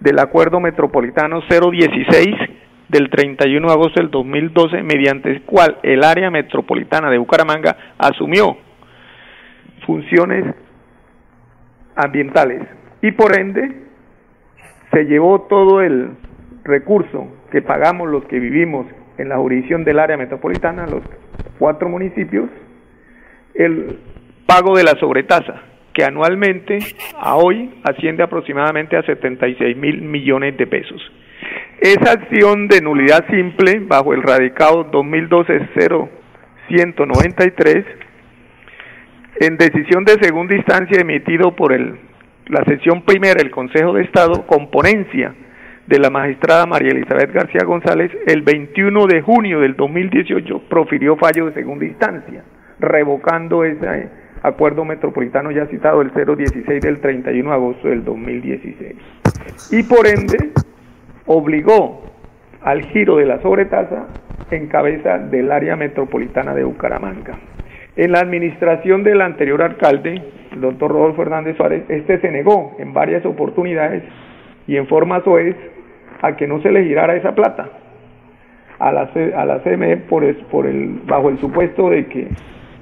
del 0.00 0.18
Acuerdo 0.20 0.58
Metropolitano 0.58 1.42
016 1.50 2.34
del 2.92 3.08
31 3.08 3.66
de 3.66 3.72
agosto 3.72 4.00
del 4.00 4.10
2012, 4.10 4.82
mediante 4.82 5.30
el 5.30 5.42
cual 5.42 5.78
el 5.82 6.04
área 6.04 6.30
metropolitana 6.30 7.10
de 7.10 7.16
Bucaramanga 7.16 7.74
asumió 7.96 8.58
funciones 9.86 10.54
ambientales 11.96 12.62
y 13.00 13.12
por 13.12 13.36
ende 13.38 13.72
se 14.92 15.04
llevó 15.06 15.40
todo 15.48 15.80
el 15.80 16.10
recurso 16.64 17.28
que 17.50 17.62
pagamos 17.62 18.10
los 18.10 18.26
que 18.26 18.38
vivimos 18.38 18.86
en 19.16 19.30
la 19.30 19.38
jurisdicción 19.38 19.84
del 19.84 19.98
área 19.98 20.18
metropolitana, 20.18 20.86
los 20.86 21.02
cuatro 21.58 21.88
municipios, 21.88 22.50
el 23.54 23.98
pago 24.46 24.76
de 24.76 24.84
la 24.84 24.92
sobretasa, 25.00 25.62
que 25.94 26.04
anualmente 26.04 26.78
a 27.18 27.36
hoy 27.36 27.70
asciende 27.84 28.22
aproximadamente 28.22 28.98
a 28.98 29.02
76 29.02 29.76
mil 29.78 30.02
millones 30.02 30.58
de 30.58 30.66
pesos. 30.66 31.00
Esa 31.82 32.12
acción 32.12 32.68
de 32.68 32.80
nulidad 32.80 33.26
simple 33.28 33.80
bajo 33.80 34.14
el 34.14 34.22
radicado 34.22 34.88
2012-0193 34.92 37.84
en 39.40 39.56
decisión 39.56 40.04
de 40.04 40.12
segunda 40.22 40.54
instancia 40.54 41.00
emitido 41.00 41.56
por 41.56 41.72
el, 41.72 41.98
la 42.46 42.64
sesión 42.66 43.02
primera 43.02 43.34
del 43.34 43.50
Consejo 43.50 43.94
de 43.94 44.04
Estado 44.04 44.46
con 44.46 44.70
ponencia 44.70 45.34
de 45.88 45.98
la 45.98 46.08
magistrada 46.08 46.66
María 46.66 46.92
Elizabeth 46.92 47.32
García 47.32 47.64
González 47.64 48.12
el 48.28 48.42
21 48.42 49.08
de 49.08 49.20
junio 49.20 49.58
del 49.58 49.74
2018 49.74 50.68
profirió 50.68 51.16
fallo 51.16 51.46
de 51.46 51.54
segunda 51.54 51.84
instancia 51.84 52.44
revocando 52.78 53.64
ese 53.64 54.08
acuerdo 54.44 54.84
metropolitano 54.84 55.50
ya 55.50 55.66
citado 55.66 56.00
el 56.00 56.12
016 56.12 56.80
del 56.80 57.00
31 57.00 57.50
de 57.50 57.56
agosto 57.56 57.88
del 57.88 58.04
2016 58.04 58.94
y 59.72 59.82
por 59.82 60.06
ende 60.06 60.52
obligó 61.26 62.02
al 62.62 62.82
giro 62.86 63.16
de 63.16 63.26
la 63.26 63.40
sobretasa 63.40 64.06
en 64.50 64.68
cabeza 64.68 65.18
del 65.18 65.50
área 65.50 65.76
metropolitana 65.76 66.54
de 66.54 66.64
Bucaramanga. 66.64 67.38
En 67.96 68.12
la 68.12 68.20
administración 68.20 69.02
del 69.02 69.20
anterior 69.20 69.62
alcalde, 69.62 70.22
el 70.52 70.60
doctor 70.60 70.92
Rodolfo 70.92 71.22
Hernández 71.22 71.56
Suárez, 71.56 71.84
este 71.88 72.20
se 72.20 72.30
negó 72.30 72.74
en 72.78 72.92
varias 72.92 73.24
oportunidades 73.26 74.02
y 74.66 74.76
en 74.76 74.86
forma 74.86 75.22
soez 75.24 75.56
a 76.22 76.36
que 76.36 76.46
no 76.46 76.60
se 76.62 76.70
le 76.70 76.84
girara 76.84 77.16
esa 77.16 77.34
plata 77.34 77.68
a 78.78 78.92
la, 78.92 79.10
a 79.36 79.44
la 79.44 79.60
CME 79.60 79.96
por, 80.08 80.34
por 80.46 80.66
el, 80.66 81.00
bajo 81.06 81.28
el 81.28 81.38
supuesto 81.38 81.90
de 81.90 82.06
que 82.06 82.28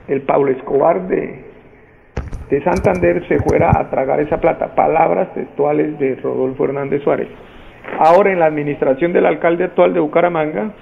el 0.09 0.23
Pablo 0.23 0.51
Escobar 0.51 1.09
de, 1.09 1.45
de 2.51 2.63
Santander 2.63 3.27
se 3.29 3.39
fuera 3.41 3.71
a 3.79 3.91
tragar 3.91 4.21
esa 4.21 4.41
plata. 4.41 4.75
Palabras 4.75 5.33
textuales 5.35 5.99
de 5.99 6.17
Rodolfo 6.17 6.65
Hernández 6.65 7.03
Suárez. 7.03 7.29
Ahora 7.99 8.33
en 8.33 8.39
la 8.39 8.47
administración 8.47 9.13
del 9.13 9.27
alcalde 9.27 9.65
actual 9.65 9.93
de 9.93 10.01
Bucaramanga, 10.01 10.73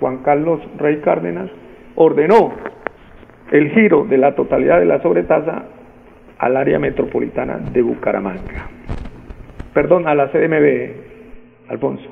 Juan 0.00 0.18
Carlos 0.18 0.60
Rey 0.78 0.96
Cárdenas, 0.98 1.50
ordenó 1.94 2.52
el 3.50 3.70
giro 3.70 4.04
de 4.04 4.18
la 4.18 4.34
totalidad 4.34 4.78
de 4.78 4.86
la 4.86 5.00
sobretasa 5.00 5.64
al 6.38 6.56
área 6.56 6.78
metropolitana 6.78 7.58
de 7.58 7.82
Bucaramanga. 7.82 8.68
Perdón, 9.72 10.08
a 10.08 10.14
la 10.14 10.28
CDMB, 10.28 11.68
Alfonso. 11.68 12.04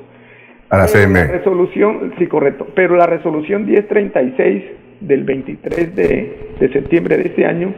A 0.69 0.77
la 0.77 0.85
CDMB. 0.85 1.15
La 1.15 1.27
resolución, 1.27 2.13
sí, 2.17 2.27
correcto. 2.27 2.67
Pero 2.75 2.95
la 2.95 3.07
resolución 3.07 3.65
1036 3.65 4.63
del 5.01 5.23
23 5.23 5.95
de, 5.95 6.53
de 6.59 6.69
septiembre 6.69 7.17
de 7.17 7.23
este 7.23 7.45
año, 7.45 7.73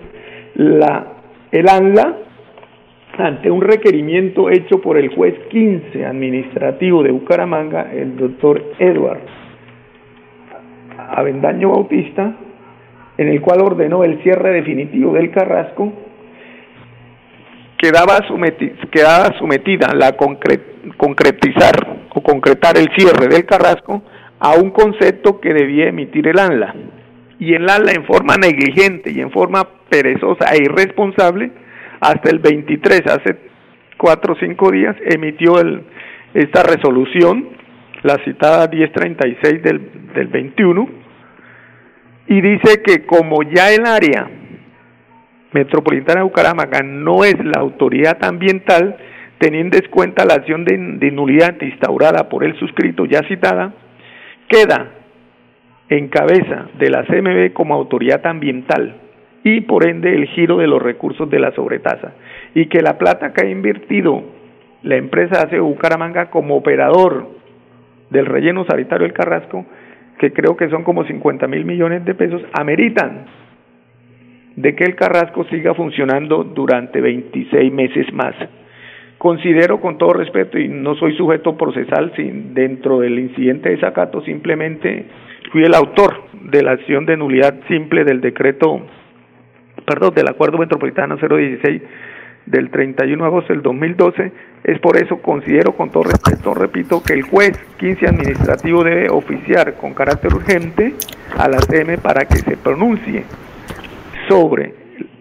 la, 0.56 1.08
el 1.52 1.68
ANLA 1.68 2.27
ante 3.20 3.50
un 3.50 3.62
requerimiento 3.62 4.50
hecho 4.50 4.82
por 4.82 4.98
el 4.98 5.14
juez 5.16 5.36
15 5.50 6.06
administrativo 6.06 7.04
de 7.04 7.12
Bucaramanga, 7.12 7.92
el 7.94 8.16
doctor 8.16 8.64
Edward 8.80 9.22
Avendaño 11.10 11.70
Bautista, 11.70 12.36
en 13.18 13.28
el 13.30 13.42
cual 13.42 13.62
ordenó 13.62 14.04
el 14.04 14.22
cierre 14.22 14.52
definitivo 14.52 15.14
del 15.14 15.32
Carrasco, 15.32 15.92
quedaba, 17.78 18.20
quedaba 18.92 19.38
sometida 19.40 19.94
la 19.96 20.16
concretizar 20.98 21.98
o 22.14 22.22
concretar 22.22 22.78
el 22.78 22.90
cierre 22.96 23.28
del 23.28 23.46
Carrasco 23.46 24.04
a 24.40 24.56
un 24.56 24.72
concepto 24.72 25.40
que 25.40 25.54
debía 25.54 25.88
emitir 25.88 26.28
el 26.28 26.40
ANLA. 26.40 26.76
Y 27.40 27.54
el 27.54 27.70
ANLA 27.70 27.94
en 27.94 28.06
forma 28.06 28.36
negligente 28.36 29.12
y 29.12 29.22
en 29.22 29.32
forma 29.32 29.68
perezosa 29.90 30.54
e 30.54 30.64
irresponsable 30.64 31.52
hasta 32.00 32.30
el 32.30 32.40
23, 32.40 33.02
hace 33.08 33.38
cuatro 33.98 34.34
o 34.34 34.38
cinco 34.38 34.72
días, 34.72 34.96
emitió 35.06 35.60
el, 35.60 35.84
esta 36.34 36.64
resolución, 36.64 37.50
la 38.04 38.18
citada 38.24 38.68
1036 38.68 39.64
del, 39.64 40.14
del 40.14 40.28
21, 40.28 40.90
y 42.28 42.42
dice 42.42 42.82
que 42.84 43.06
como 43.06 43.42
ya 43.44 43.72
el 43.72 43.86
área 43.86 44.30
metropolitana 45.54 46.20
de 46.20 46.26
Bucaramanga 46.26 46.82
no 46.84 47.24
es 47.24 47.36
la 47.44 47.60
autoridad 47.62 48.24
ambiental, 48.24 48.98
teniendo 49.40 49.78
en 49.78 49.90
cuenta 49.90 50.26
la 50.26 50.36
acción 50.36 50.66
de, 50.66 50.78
de 50.78 51.12
nulidad 51.12 51.56
instaurada 51.62 52.28
por 52.30 52.44
el 52.44 52.58
suscrito 52.60 53.06
ya 53.06 53.22
citada, 53.28 53.74
queda 54.48 54.92
en 55.90 56.10
cabeza 56.10 56.68
de 56.78 56.90
la 56.90 57.06
CMB 57.06 57.54
como 57.54 57.74
autoridad 57.74 58.26
ambiental 58.26 59.07
y 59.56 59.62
por 59.62 59.88
ende 59.88 60.14
el 60.14 60.28
giro 60.28 60.58
de 60.58 60.68
los 60.68 60.82
recursos 60.82 61.30
de 61.30 61.40
la 61.40 61.52
sobretasa 61.54 62.14
y 62.54 62.66
que 62.66 62.82
la 62.82 62.98
plata 62.98 63.32
que 63.32 63.46
ha 63.46 63.50
invertido 63.50 64.22
la 64.84 64.98
empresa 64.98 65.44
hace 65.44 65.60
Bucaramanga 65.60 66.30
como 66.30 66.58
operador 66.58 67.30
del 68.10 68.26
relleno 68.26 68.66
sanitario 68.66 69.06
del 69.06 69.14
Carrasco, 69.14 69.66
que 70.20 70.34
creo 70.34 70.58
que 70.58 70.70
son 70.70 70.84
como 70.84 71.06
50 71.06 71.48
mil 71.48 71.64
millones 71.66 72.04
de 72.04 72.14
pesos, 72.14 72.42
ameritan 72.54 73.26
de 74.56 74.76
que 74.76 74.84
el 74.84 74.96
Carrasco 74.96 75.46
siga 75.46 75.74
funcionando 75.74 76.44
durante 76.44 77.00
26 77.00 77.72
meses 77.72 78.12
más. 78.14 78.36
Considero 79.18 79.80
con 79.80 79.98
todo 79.98 80.14
respeto, 80.14 80.60
y 80.60 80.68
no 80.68 80.96
soy 80.96 81.16
sujeto 81.16 81.56
procesal, 81.56 82.12
sin, 82.16 82.54
dentro 82.54 83.00
del 83.00 83.18
incidente 83.18 83.70
de 83.70 83.78
Zacato, 83.78 84.22
simplemente 84.22 85.06
fui 85.52 85.64
el 85.64 85.74
autor 85.74 86.24
de 86.34 86.64
la 86.64 86.72
acción 86.72 87.06
de 87.06 87.18
nulidad 87.18 87.56
simple 87.68 88.04
del 88.04 88.22
decreto 88.22 88.82
perdón, 89.88 90.14
del 90.14 90.28
Acuerdo 90.28 90.58
Metropolitano 90.58 91.16
016 91.16 91.82
del 92.46 92.70
31 92.70 93.24
de 93.24 93.28
agosto 93.28 93.54
del 93.54 93.62
2012. 93.62 94.32
Es 94.66 94.80
por 94.80 94.98
eso 94.98 95.22
considero 95.22 95.72
con 95.78 95.92
todo 95.92 96.04
respeto, 96.04 96.54
repito, 96.54 97.02
que 97.02 97.14
el 97.14 97.22
juez 97.22 97.58
15 97.80 98.06
administrativo 98.06 98.84
debe 98.84 99.10
oficiar 99.10 99.76
con 99.76 99.94
carácter 99.94 100.34
urgente 100.34 100.94
a 101.38 101.48
la 101.48 101.60
CM 101.60 101.98
para 102.00 102.26
que 102.26 102.36
se 102.36 102.58
pronuncie 102.58 103.24
sobre 104.28 104.74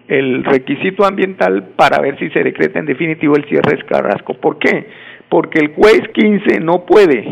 el 0.09 0.43
requisito 0.43 1.05
ambiental 1.05 1.69
para 1.77 2.01
ver 2.01 2.19
si 2.19 2.29
se 2.31 2.43
decreta 2.43 2.79
en 2.79 2.87
definitivo 2.87 3.37
el 3.37 3.45
cierre 3.45 3.77
de 3.77 3.85
Carrasco. 3.85 4.33
¿Por 4.33 4.59
qué? 4.59 4.87
Porque 5.29 5.59
el 5.59 5.69
juez 5.69 6.01
15 6.13 6.59
no 6.59 6.85
puede 6.85 7.25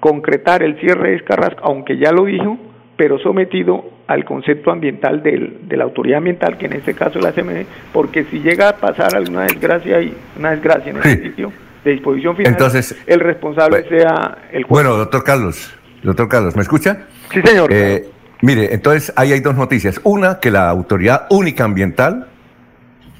concretar 0.00 0.62
el 0.62 0.80
cierre 0.80 1.10
de 1.10 1.24
Carrasco, 1.24 1.60
aunque 1.64 1.98
ya 1.98 2.12
lo 2.12 2.24
dijo, 2.24 2.56
pero 2.96 3.18
sometido 3.18 3.97
al 4.08 4.24
concepto 4.24 4.70
ambiental 4.70 5.22
del, 5.22 5.68
de 5.68 5.76
la 5.76 5.84
autoridad 5.84 6.18
ambiental, 6.18 6.56
que 6.56 6.66
en 6.66 6.72
este 6.72 6.94
caso 6.94 7.18
es 7.18 7.24
la 7.24 7.32
CME, 7.32 7.66
porque 7.92 8.24
si 8.24 8.40
llega 8.40 8.70
a 8.70 8.76
pasar 8.76 9.14
alguna 9.14 9.42
desgracia 9.42 10.00
y 10.00 10.14
una 10.36 10.52
desgracia 10.52 10.90
en 10.90 10.98
ese 10.98 11.22
sitio 11.22 11.52
de 11.84 11.92
disposición 11.92 12.34
final, 12.34 12.52
Entonces, 12.52 12.96
el 13.06 13.20
responsable 13.20 13.86
sea 13.88 14.38
el 14.50 14.64
juez. 14.64 14.70
Bueno, 14.70 14.96
doctor 14.96 15.22
Carlos, 15.22 15.74
doctor 16.02 16.26
Carlos, 16.26 16.56
¿me 16.56 16.62
escucha? 16.62 17.06
Sí, 17.30 17.42
señor. 17.42 17.70
Eh, 17.70 18.08
mire, 18.40 18.72
entonces 18.72 19.12
ahí 19.14 19.32
hay 19.32 19.40
dos 19.40 19.56
noticias. 19.56 20.00
Una, 20.04 20.40
que 20.40 20.50
la 20.50 20.70
autoridad 20.70 21.26
única 21.28 21.64
ambiental 21.64 22.28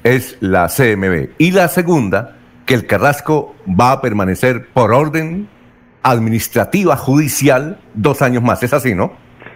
es 0.03 0.37
la 0.39 0.69
CMB. 0.69 1.29
Y 1.37 1.51
la 1.51 1.67
segunda, 1.67 2.37
que 2.65 2.73
el 2.73 2.87
Carrasco 2.87 3.55
va 3.79 3.91
a 3.91 4.01
permanecer 4.01 4.65
por 4.73 4.91
orden 4.91 5.47
administrativa, 6.01 6.97
judicial, 6.97 7.77
dos 7.93 8.23
años 8.23 8.41
más. 8.41 8.63
¿Es 8.63 8.73
así, 8.73 8.95
no? 8.95 9.13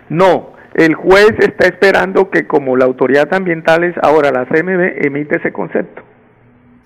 No, 0.09 0.52
el 0.75 0.95
juez 0.95 1.33
está 1.39 1.67
esperando 1.67 2.29
que 2.29 2.47
como 2.47 2.75
la 2.75 2.85
autoridad 2.85 3.33
ambiental 3.33 3.83
es 3.83 3.95
ahora 4.01 4.31
la 4.31 4.45
CMB, 4.45 5.05
emite 5.05 5.37
ese 5.37 5.51
concepto. 5.51 6.01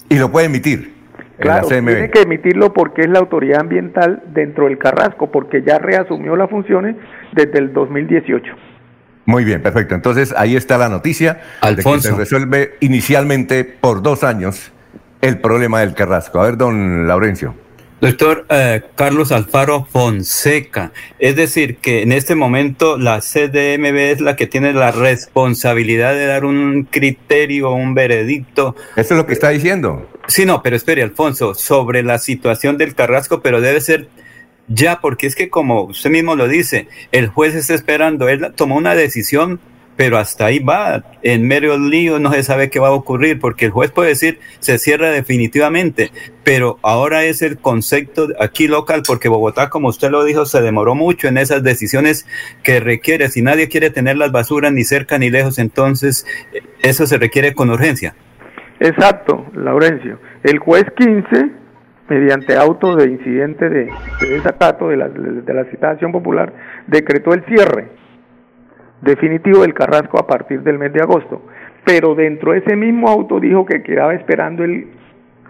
¿Y 0.09 0.17
lo 0.17 0.31
puede 0.31 0.47
emitir? 0.47 0.95
Claro, 1.39 1.67
tiene 1.67 2.09
que 2.09 2.21
emitirlo 2.21 2.73
porque 2.73 3.01
es 3.01 3.09
la 3.09 3.19
autoridad 3.19 3.61
ambiental 3.61 4.23
dentro 4.33 4.65
del 4.65 4.79
Carrasco, 4.79 5.31
porque 5.31 5.61
ya 5.61 5.77
reasumió 5.77 6.35
las 6.35 6.49
funciones 6.49 6.95
desde 7.31 7.59
el 7.59 7.73
2018. 7.73 8.53
Muy 9.25 9.43
bien, 9.43 9.61
perfecto. 9.61 9.93
Entonces 9.93 10.33
ahí 10.35 10.55
está 10.55 10.77
la 10.77 10.89
noticia 10.89 11.41
Alfonso. 11.61 11.91
de 11.91 11.95
que 11.97 12.01
se 12.01 12.15
resuelve 12.15 12.75
inicialmente 12.79 13.65
por 13.65 14.01
dos 14.01 14.23
años 14.23 14.71
el 15.21 15.39
problema 15.39 15.81
del 15.81 15.93
Carrasco. 15.93 16.39
A 16.39 16.45
ver, 16.45 16.57
don 16.57 17.07
Laurencio. 17.07 17.53
Doctor 17.99 18.45
eh, 18.49 18.83
Carlos 18.93 19.31
Alfaro 19.31 19.85
Fonseca, 19.85 20.91
es 21.17 21.35
decir, 21.35 21.77
que 21.77 22.03
en 22.03 22.11
este 22.11 22.35
momento 22.35 22.95
la 22.97 23.21
CDMB 23.21 23.95
es 23.95 24.21
la 24.21 24.35
que 24.35 24.45
tiene 24.45 24.71
la 24.71 24.91
responsabilidad 24.91 26.13
de 26.13 26.27
dar 26.27 26.45
un 26.45 26.83
criterio, 26.83 27.71
un 27.71 27.95
veredicto. 27.95 28.75
Eso 28.95 29.15
es 29.15 29.17
lo 29.17 29.25
que 29.25 29.33
está 29.33 29.49
diciendo. 29.49 30.07
Sí, 30.27 30.45
no, 30.45 30.61
pero 30.61 30.75
espere, 30.75 31.01
Alfonso, 31.01 31.55
sobre 31.55 32.03
la 32.03 32.19
situación 32.19 32.77
del 32.77 32.93
Carrasco, 32.93 33.41
pero 33.41 33.61
debe 33.61 33.81
ser 33.81 34.09
ya, 34.67 34.99
porque 35.01 35.25
es 35.25 35.35
que 35.35 35.49
como 35.49 35.83
usted 35.83 36.11
mismo 36.11 36.35
lo 36.35 36.47
dice, 36.47 36.87
el 37.11 37.27
juez 37.27 37.55
está 37.55 37.73
esperando, 37.73 38.29
él 38.29 38.51
tomó 38.55 38.75
una 38.75 38.93
decisión 38.93 39.59
pero 39.97 40.19
hasta 40.19 40.45
ahí 40.45 40.59
va, 40.59 41.03
en 41.23 41.47
medio 41.47 41.71
del 41.71 41.89
lío 41.89 42.19
no 42.19 42.31
se 42.31 42.43
sabe 42.43 42.69
qué 42.69 42.79
va 42.79 42.89
a 42.89 42.91
ocurrir, 42.91 43.39
porque 43.39 43.65
el 43.65 43.71
juez 43.71 43.91
puede 43.91 44.09
decir 44.09 44.39
se 44.59 44.77
cierra 44.77 45.09
definitivamente, 45.09 46.11
pero 46.43 46.77
ahora 46.83 47.23
es 47.23 47.41
el 47.41 47.57
concepto 47.57 48.27
aquí 48.39 48.67
local, 48.67 49.01
porque 49.05 49.27
Bogotá, 49.27 49.69
como 49.69 49.87
usted 49.89 50.11
lo 50.11 50.23
dijo, 50.23 50.45
se 50.45 50.61
demoró 50.61 50.93
mucho 50.93 51.27
en 51.27 51.39
esas 51.39 51.63
decisiones 51.63 52.27
que 52.63 52.79
requiere, 52.79 53.27
si 53.29 53.41
nadie 53.41 53.67
quiere 53.67 53.89
tener 53.89 54.17
las 54.17 54.31
basuras 54.31 54.71
ni 54.71 54.83
cerca 54.83 55.17
ni 55.17 55.31
lejos, 55.31 55.57
entonces 55.57 56.27
eh, 56.53 56.61
eso 56.83 57.07
se 57.07 57.17
requiere 57.17 57.53
con 57.53 57.71
urgencia. 57.71 58.13
Exacto, 58.79 59.47
Laurencio. 59.55 60.19
El 60.43 60.59
juez 60.59 60.85
15, 60.95 61.49
mediante 62.07 62.55
auto 62.55 62.95
de 62.95 63.09
incidente 63.09 63.67
de, 63.67 63.89
de 64.21 64.29
desacato 64.29 64.89
de 64.89 64.97
la, 64.97 65.09
de 65.09 65.53
la 65.55 65.65
citación 65.65 66.11
popular, 66.11 66.53
decretó 66.85 67.33
el 67.33 67.43
cierre 67.45 67.96
definitivo 69.01 69.61
del 69.61 69.73
Carrasco 69.73 70.19
a 70.19 70.27
partir 70.27 70.61
del 70.61 70.79
mes 70.79 70.93
de 70.93 71.01
agosto. 71.01 71.41
Pero 71.85 72.15
dentro 72.15 72.51
de 72.51 72.59
ese 72.59 72.75
mismo 72.75 73.09
auto 73.09 73.39
dijo 73.39 73.65
que 73.65 73.83
quedaba 73.83 74.13
esperando 74.13 74.63
el 74.63 74.87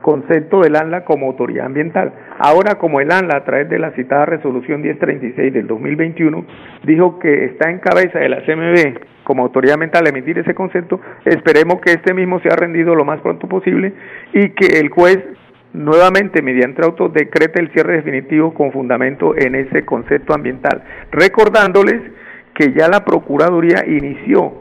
concepto 0.02 0.62
del 0.62 0.76
ANLA 0.76 1.04
como 1.04 1.28
autoridad 1.28 1.66
ambiental. 1.66 2.14
Ahora, 2.38 2.76
como 2.76 3.02
el 3.02 3.12
ANLA, 3.12 3.38
a 3.38 3.44
través 3.44 3.70
de 3.70 3.80
la 3.80 3.92
citada 3.92 4.26
resolución 4.26 4.82
1036 4.82 5.52
del 5.52 5.68
2021, 5.68 6.46
dijo 6.84 7.20
que 7.20 7.46
está 7.46 7.70
en 7.70 7.80
cabeza 7.80 8.20
de 8.20 8.30
la 8.30 8.42
CMB 8.46 9.00
como 9.24 9.44
autoridad 9.44 9.74
ambiental 9.74 10.08
emitir 10.08 10.40
ese 10.40 10.56
concepto, 10.56 11.02
esperemos 11.26 11.82
que 11.82 11.92
este 11.92 12.14
mismo 12.14 12.40
sea 12.40 12.56
rendido 12.56 12.96
lo 12.96 13.04
más 13.04 13.20
pronto 13.20 13.46
posible 13.48 13.92
y 14.32 14.52
que 14.52 14.80
el 14.80 14.88
juez 14.88 15.20
nuevamente 15.74 16.42
mediante 16.42 16.82
auto 16.82 17.10
decrete 17.10 17.60
el 17.60 17.70
cierre 17.72 17.98
definitivo 17.98 18.54
con 18.54 18.72
fundamento 18.72 19.36
en 19.38 19.56
ese 19.56 19.84
concepto 19.84 20.34
ambiental. 20.34 20.82
Recordándoles 21.12 22.02
que 22.58 22.74
ya 22.74 22.90
la 22.90 23.06
Procuraduría 23.06 23.86
inició 23.86 24.52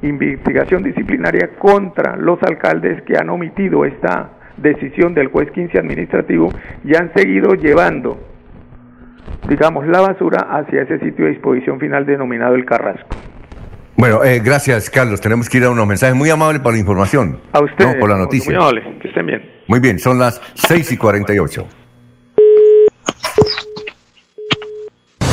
investigación 0.00 0.82
disciplinaria 0.82 1.50
contra 1.58 2.16
los 2.16 2.42
alcaldes 2.42 3.02
que 3.02 3.14
han 3.16 3.28
omitido 3.28 3.84
esta 3.84 4.30
decisión 4.56 5.12
del 5.12 5.28
juez 5.28 5.50
15 5.50 5.78
administrativo 5.78 6.50
y 6.82 6.96
han 6.96 7.12
seguido 7.14 7.52
llevando, 7.52 8.18
digamos, 9.46 9.86
la 9.86 10.00
basura 10.00 10.46
hacia 10.50 10.82
ese 10.82 10.98
sitio 11.00 11.26
de 11.26 11.32
disposición 11.32 11.78
final 11.78 12.06
denominado 12.06 12.54
el 12.54 12.64
Carrasco. 12.64 13.16
Bueno, 13.98 14.24
eh, 14.24 14.40
gracias 14.42 14.88
Carlos. 14.88 15.20
Tenemos 15.20 15.50
que 15.50 15.58
ir 15.58 15.64
a 15.64 15.70
unos 15.70 15.86
mensajes 15.86 16.16
muy 16.16 16.30
amables 16.30 16.62
por 16.62 16.72
la 16.72 16.78
información. 16.78 17.38
A 17.52 17.60
usted. 17.60 18.00
por 18.00 18.08
la 18.08 18.16
noticia. 18.16 18.50
Muy 18.50 18.62
amables, 18.62 18.84
que 19.02 19.08
estén 19.08 19.26
bien. 19.26 19.42
Muy 19.68 19.78
bien, 19.78 19.98
son 19.98 20.18
las 20.18 20.40
6 20.54 20.92
y 20.92 20.96
48. 20.96 21.81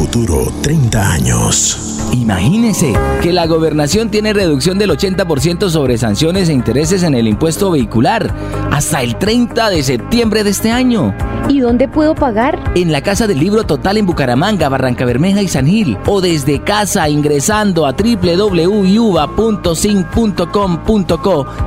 Futuro 0.00 0.50
30 0.62 1.12
años. 1.12 2.00
Imagínese 2.14 2.94
que 3.20 3.34
la 3.34 3.46
gobernación 3.46 4.10
tiene 4.10 4.32
reducción 4.32 4.78
del 4.78 4.92
80% 4.92 5.68
sobre 5.68 5.98
sanciones 5.98 6.48
e 6.48 6.54
intereses 6.54 7.02
en 7.02 7.14
el 7.14 7.28
impuesto 7.28 7.70
vehicular 7.70 8.34
hasta 8.72 9.02
el 9.02 9.16
30 9.16 9.68
de 9.68 9.82
septiembre 9.82 10.42
de 10.42 10.48
este 10.48 10.70
año. 10.70 11.14
¿Y 11.50 11.60
dónde 11.60 11.86
puedo 11.86 12.14
pagar? 12.14 12.72
En 12.74 12.92
la 12.92 13.02
Casa 13.02 13.26
del 13.26 13.40
Libro 13.40 13.64
Total 13.64 13.98
en 13.98 14.06
Bucaramanga, 14.06 14.70
Barranca 14.70 15.04
Bermeja 15.04 15.42
y 15.42 15.48
San 15.48 15.66
Gil. 15.66 15.98
O 16.06 16.22
desde 16.22 16.62
casa 16.62 17.06
ingresando 17.10 17.84
a 17.84 17.92
www.sin.com.co 17.92 18.56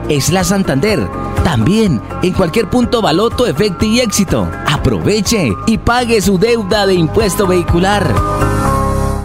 es 0.10 0.32
la 0.32 0.44
Santander. 0.44 1.08
También 1.44 2.02
en 2.24 2.34
cualquier 2.34 2.68
punto 2.68 3.00
Baloto, 3.00 3.46
Efecto 3.46 3.86
y 3.86 4.00
Éxito. 4.00 4.50
Aproveche 4.84 5.48
y 5.66 5.78
pague 5.78 6.22
su 6.22 6.38
deuda 6.38 6.86
de 6.86 6.96
impuesto 6.96 7.48
vehicular. 7.48 8.53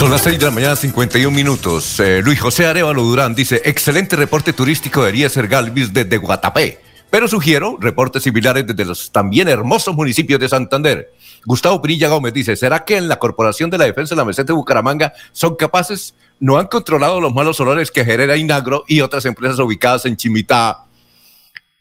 Son 0.00 0.10
las 0.10 0.22
6 0.22 0.38
de 0.38 0.46
la 0.46 0.50
mañana, 0.50 0.76
51 0.76 1.30
minutos. 1.30 2.00
Eh, 2.00 2.22
Luis 2.24 2.40
José 2.40 2.64
Arevalo 2.64 3.02
Durán 3.02 3.34
dice, 3.34 3.60
excelente 3.66 4.16
reporte 4.16 4.54
turístico 4.54 5.00
debería 5.00 5.28
ser 5.28 5.46
Galvis 5.46 5.92
desde 5.92 6.16
Guatapé, 6.16 6.80
pero 7.10 7.28
sugiero 7.28 7.76
reportes 7.78 8.22
similares 8.22 8.66
desde 8.66 8.86
los 8.86 9.12
también 9.12 9.46
hermosos 9.46 9.94
municipios 9.94 10.40
de 10.40 10.48
Santander. 10.48 11.12
Gustavo 11.44 11.82
Pinilla 11.82 12.08
Gómez 12.08 12.32
dice, 12.32 12.56
¿será 12.56 12.82
que 12.86 12.96
en 12.96 13.08
la 13.08 13.18
Corporación 13.18 13.68
de 13.68 13.76
la 13.76 13.84
Defensa 13.84 14.14
de 14.14 14.20
la 14.20 14.24
Meseta 14.24 14.46
de 14.46 14.52
Bucaramanga 14.54 15.12
son 15.32 15.54
capaces, 15.54 16.14
no 16.38 16.56
han 16.56 16.68
controlado 16.68 17.20
los 17.20 17.34
malos 17.34 17.60
olores 17.60 17.90
que 17.90 18.02
genera 18.02 18.38
Inagro 18.38 18.84
y 18.88 19.02
otras 19.02 19.26
empresas 19.26 19.58
ubicadas 19.58 20.06
en 20.06 20.16
Chimitá? 20.16 20.86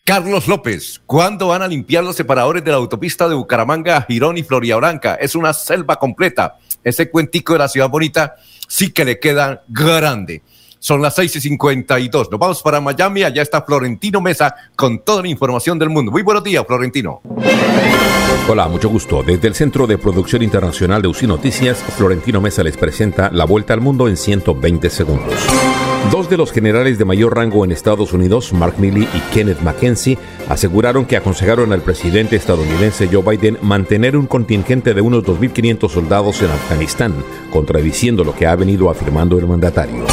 Carlos 0.03 0.45
López, 0.49 0.99
¿cuándo 1.05 1.47
van 1.47 1.61
a 1.61 1.69
limpiar 1.69 2.03
los 2.03 2.17
separadores 2.17 2.65
de 2.65 2.71
la 2.71 2.77
autopista 2.77 3.29
de 3.29 3.35
Bucaramanga, 3.35 4.01
Girón 4.01 4.37
y 4.37 4.43
Floridablanca? 4.43 5.15
Es 5.15 5.35
una 5.35 5.53
selva 5.53 5.95
completa 5.95 6.57
ese 6.84 7.10
cuentico 7.10 7.53
de 7.53 7.60
la 7.60 7.68
ciudad 7.68 7.89
bonita 7.89 8.35
sí 8.68 8.91
que 8.91 9.06
le 9.06 9.19
queda 9.19 9.64
grande. 9.68 10.41
Son 10.80 11.01
las 11.01 11.15
6 11.15 11.35
y 11.35 11.41
52. 11.41 12.31
Nos 12.31 12.39
vamos 12.39 12.61
para 12.61 12.80
Miami. 12.80 13.23
Allá 13.23 13.41
está 13.41 13.64
Florentino 13.64 14.22
Mesa 14.22 14.56
con 14.76 15.03
toda 15.03 15.22
la 15.22 15.27
información 15.27 15.77
del 15.77 15.89
mundo. 15.89 16.11
Muy 16.11 16.22
buenos 16.22 16.43
días, 16.43 16.64
Florentino. 16.65 17.22
Hola, 18.47 18.68
mucho 18.68 18.89
gusto. 18.89 19.22
Desde 19.22 19.47
el 19.47 19.53
Centro 19.53 19.85
de 19.85 19.97
Producción 19.97 20.41
Internacional 20.41 21.01
de 21.01 21.07
UCI 21.07 21.27
Noticias, 21.27 21.77
Florentino 21.77 22.41
Mesa 22.41 22.64
les 22.64 22.77
presenta 22.77 23.30
la 23.31 23.45
vuelta 23.45 23.73
al 23.73 23.81
mundo 23.81 24.07
en 24.07 24.18
120 24.18 24.89
segundos. 24.89 25.35
Dos 26.11 26.30
de 26.30 26.38
los 26.38 26.51
generales 26.51 26.97
de 26.97 27.06
mayor 27.06 27.35
rango 27.35 27.64
en 27.64 27.72
Estados 27.72 28.11
Unidos, 28.11 28.51
Mark 28.51 28.76
Milley 28.80 29.07
y 29.14 29.19
Kenneth 29.31 29.61
McKenzie, 29.61 30.18
aseguraron 30.47 31.06
que 31.06 31.18
aconsejaron 31.18 31.72
al 31.72 31.81
presidente 31.81 32.35
estadounidense 32.35 33.07
Joe 33.11 33.22
Biden 33.22 33.60
mantener 33.61 34.18
un 34.18 34.26
contingente 34.26 34.95
de 34.95 35.01
unos 35.01 35.23
2.500 35.26 35.88
soldados 35.88 36.41
en 36.41 36.49
Afganistán, 36.49 37.14
contradiciendo 37.51 38.23
lo 38.23 38.34
que 38.34 38.47
ha 38.47 38.56
venido 38.56 38.89
afirmando 38.89 39.38
el 39.38 39.45
mandatario. 39.45 40.06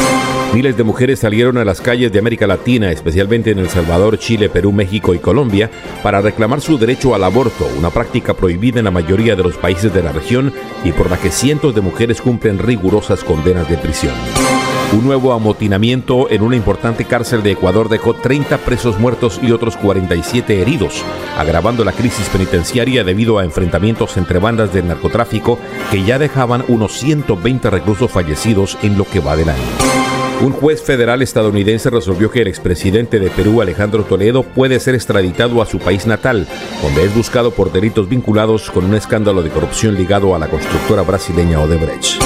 Miles 0.54 0.76
de 0.76 0.84
mujeres 0.84 1.18
salieron 1.18 1.58
a 1.58 1.64
las 1.64 1.80
calles 1.80 2.10
de 2.12 2.18
América 2.18 2.46
Latina, 2.46 2.90
especialmente 2.90 3.50
en 3.50 3.58
El 3.58 3.68
Salvador, 3.68 4.18
Chile, 4.18 4.48
Perú, 4.48 4.72
México 4.72 5.14
y 5.14 5.18
Colombia, 5.18 5.70
para 6.02 6.22
reclamar 6.22 6.60
su 6.60 6.78
derecho 6.78 7.14
al 7.14 7.24
aborto, 7.24 7.68
una 7.78 7.90
práctica 7.90 8.32
prohibida 8.32 8.78
en 8.78 8.86
la 8.86 8.90
mayoría 8.90 9.36
de 9.36 9.42
los 9.42 9.56
países 9.56 9.92
de 9.92 10.02
la 10.02 10.12
región 10.12 10.52
y 10.82 10.92
por 10.92 11.10
la 11.10 11.18
que 11.18 11.30
cientos 11.30 11.74
de 11.74 11.82
mujeres 11.82 12.22
cumplen 12.22 12.58
rigurosas 12.58 13.22
condenas 13.22 13.68
de 13.68 13.76
prisión. 13.76 14.14
Un 14.92 15.04
nuevo 15.04 15.32
amotinamiento 15.32 16.30
en 16.30 16.42
una 16.42 16.54
importante 16.54 17.04
cárcel 17.04 17.42
de 17.42 17.50
Ecuador 17.50 17.88
dejó 17.88 18.14
30 18.14 18.58
presos 18.58 18.98
muertos 19.00 19.40
y 19.42 19.50
otros 19.50 19.76
47 19.76 20.62
heridos, 20.62 21.02
agravando 21.36 21.84
la 21.84 21.92
crisis 21.92 22.28
penitenciaria 22.28 23.02
debido 23.02 23.38
a 23.38 23.44
enfrentamientos 23.44 24.16
entre 24.16 24.38
bandas 24.38 24.72
del 24.72 24.86
narcotráfico 24.86 25.58
que 25.90 26.04
ya 26.04 26.18
dejaban 26.18 26.64
unos 26.68 26.92
120 26.92 27.68
reclusos 27.68 28.10
fallecidos 28.10 28.78
en 28.82 28.96
lo 28.96 29.04
que 29.04 29.20
va 29.20 29.36
del 29.36 29.48
año. 29.48 29.85
Un 30.42 30.52
juez 30.52 30.82
federal 30.82 31.22
estadounidense 31.22 31.88
resolvió 31.88 32.30
que 32.30 32.42
el 32.42 32.48
expresidente 32.48 33.18
de 33.18 33.30
Perú, 33.30 33.62
Alejandro 33.62 34.04
Toledo, 34.04 34.42
puede 34.42 34.78
ser 34.80 34.94
extraditado 34.94 35.62
a 35.62 35.66
su 35.66 35.78
país 35.78 36.06
natal, 36.06 36.46
donde 36.82 37.04
es 37.04 37.14
buscado 37.14 37.52
por 37.52 37.72
delitos 37.72 38.06
vinculados 38.08 38.70
con 38.70 38.84
un 38.84 38.94
escándalo 38.94 39.42
de 39.42 39.48
corrupción 39.48 39.94
ligado 39.94 40.34
a 40.34 40.38
la 40.38 40.48
constructora 40.48 41.02
brasileña 41.02 41.60
Odebrecht. 41.60 42.22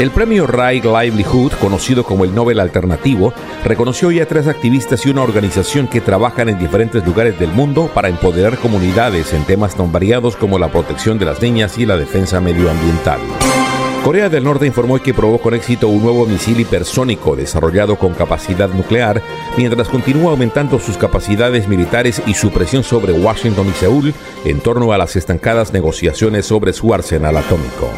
El 0.00 0.10
premio 0.10 0.48
Right 0.48 0.84
Livelihood, 0.84 1.52
conocido 1.52 2.02
como 2.02 2.24
el 2.24 2.34
Nobel 2.34 2.58
Alternativo, 2.58 3.32
reconoció 3.64 4.10
ya 4.10 4.24
a 4.24 4.26
tres 4.26 4.48
activistas 4.48 5.06
y 5.06 5.10
una 5.10 5.22
organización 5.22 5.86
que 5.86 6.00
trabajan 6.00 6.48
en 6.48 6.58
diferentes 6.58 7.06
lugares 7.06 7.38
del 7.38 7.52
mundo 7.52 7.88
para 7.94 8.08
empoderar 8.08 8.58
comunidades 8.58 9.32
en 9.32 9.44
temas 9.44 9.76
tan 9.76 9.92
variados 9.92 10.34
como 10.34 10.58
la 10.58 10.72
protección 10.72 11.20
de 11.20 11.26
las 11.26 11.40
niñas 11.40 11.78
y 11.78 11.86
la 11.86 11.96
defensa 11.96 12.40
medioambiental. 12.40 13.20
Corea 14.04 14.28
del 14.28 14.44
Norte 14.44 14.66
informó 14.66 14.98
que 14.98 15.14
probó 15.14 15.38
con 15.38 15.54
éxito 15.54 15.88
un 15.88 16.02
nuevo 16.02 16.26
misil 16.26 16.60
hipersónico 16.60 17.36
desarrollado 17.36 17.96
con 17.96 18.12
capacidad 18.12 18.68
nuclear, 18.68 19.22
mientras 19.56 19.88
continúa 19.88 20.32
aumentando 20.32 20.78
sus 20.78 20.98
capacidades 20.98 21.68
militares 21.68 22.20
y 22.26 22.34
su 22.34 22.50
presión 22.50 22.84
sobre 22.84 23.14
Washington 23.14 23.66
y 23.66 23.72
Seúl 23.72 24.14
en 24.44 24.60
torno 24.60 24.92
a 24.92 24.98
las 24.98 25.16
estancadas 25.16 25.72
negociaciones 25.72 26.44
sobre 26.44 26.74
su 26.74 26.92
arsenal 26.92 27.38
atómico. 27.38 27.90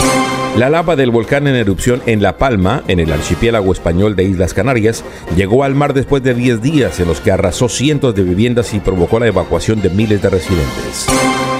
La 0.56 0.70
lava 0.70 0.94
del 0.94 1.10
volcán 1.10 1.48
en 1.48 1.56
erupción 1.56 2.00
en 2.06 2.22
La 2.22 2.38
Palma, 2.38 2.84
en 2.86 3.00
el 3.00 3.12
archipiélago 3.12 3.72
español 3.72 4.14
de 4.14 4.24
Islas 4.24 4.54
Canarias, 4.54 5.02
llegó 5.34 5.64
al 5.64 5.74
mar 5.74 5.92
después 5.92 6.22
de 6.22 6.34
10 6.34 6.62
días 6.62 7.00
en 7.00 7.08
los 7.08 7.20
que 7.20 7.32
arrasó 7.32 7.68
cientos 7.68 8.14
de 8.14 8.22
viviendas 8.22 8.74
y 8.74 8.78
provocó 8.78 9.18
la 9.18 9.26
evacuación 9.26 9.82
de 9.82 9.90
miles 9.90 10.22
de 10.22 10.30
residentes. 10.30 11.08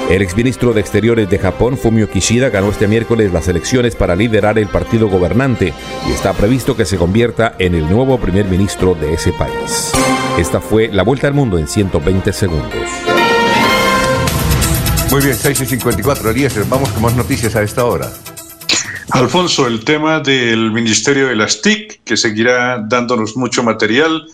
El 0.09 0.23
exministro 0.23 0.73
de 0.73 0.81
Exteriores 0.81 1.29
de 1.29 1.39
Japón, 1.39 1.77
Fumio 1.77 2.09
Kishida, 2.09 2.49
ganó 2.49 2.71
este 2.71 2.87
miércoles 2.87 3.33
las 3.33 3.49
elecciones 3.49 3.97
para 3.97 4.15
liderar 4.15 4.57
el 4.57 4.69
partido 4.69 5.09
gobernante 5.09 5.75
y 6.09 6.13
está 6.13 6.33
previsto 6.33 6.77
que 6.77 6.85
se 6.85 6.97
convierta 6.97 7.57
en 7.59 7.75
el 7.75 7.91
nuevo 7.91 8.17
primer 8.21 8.45
ministro 8.45 8.95
de 8.95 9.15
ese 9.15 9.33
país. 9.33 9.91
Esta 10.39 10.61
fue 10.61 10.89
la 10.93 11.03
vuelta 11.03 11.27
al 11.27 11.35
mundo 11.35 11.59
en 11.59 11.67
120 11.67 12.33
segundos. 12.33 12.73
Muy 15.11 15.23
bien, 15.23 15.35
6 15.35 15.61
y 15.63 15.67
54, 15.67 16.31
Eliezer, 16.31 16.65
vamos 16.67 16.89
con 16.91 17.03
más 17.03 17.17
noticias 17.17 17.57
a 17.57 17.63
esta 17.65 17.85
hora. 17.85 18.09
Alfonso, 19.11 19.67
el 19.67 19.85
tema 19.85 20.21
del 20.21 20.71
Ministerio 20.71 21.27
de 21.27 21.35
las 21.35 21.63
TIC, 21.63 22.05
que 22.05 22.17
seguirá 22.17 22.79
dándonos 22.79 23.37
mucho 23.37 23.65
material, 23.65 24.25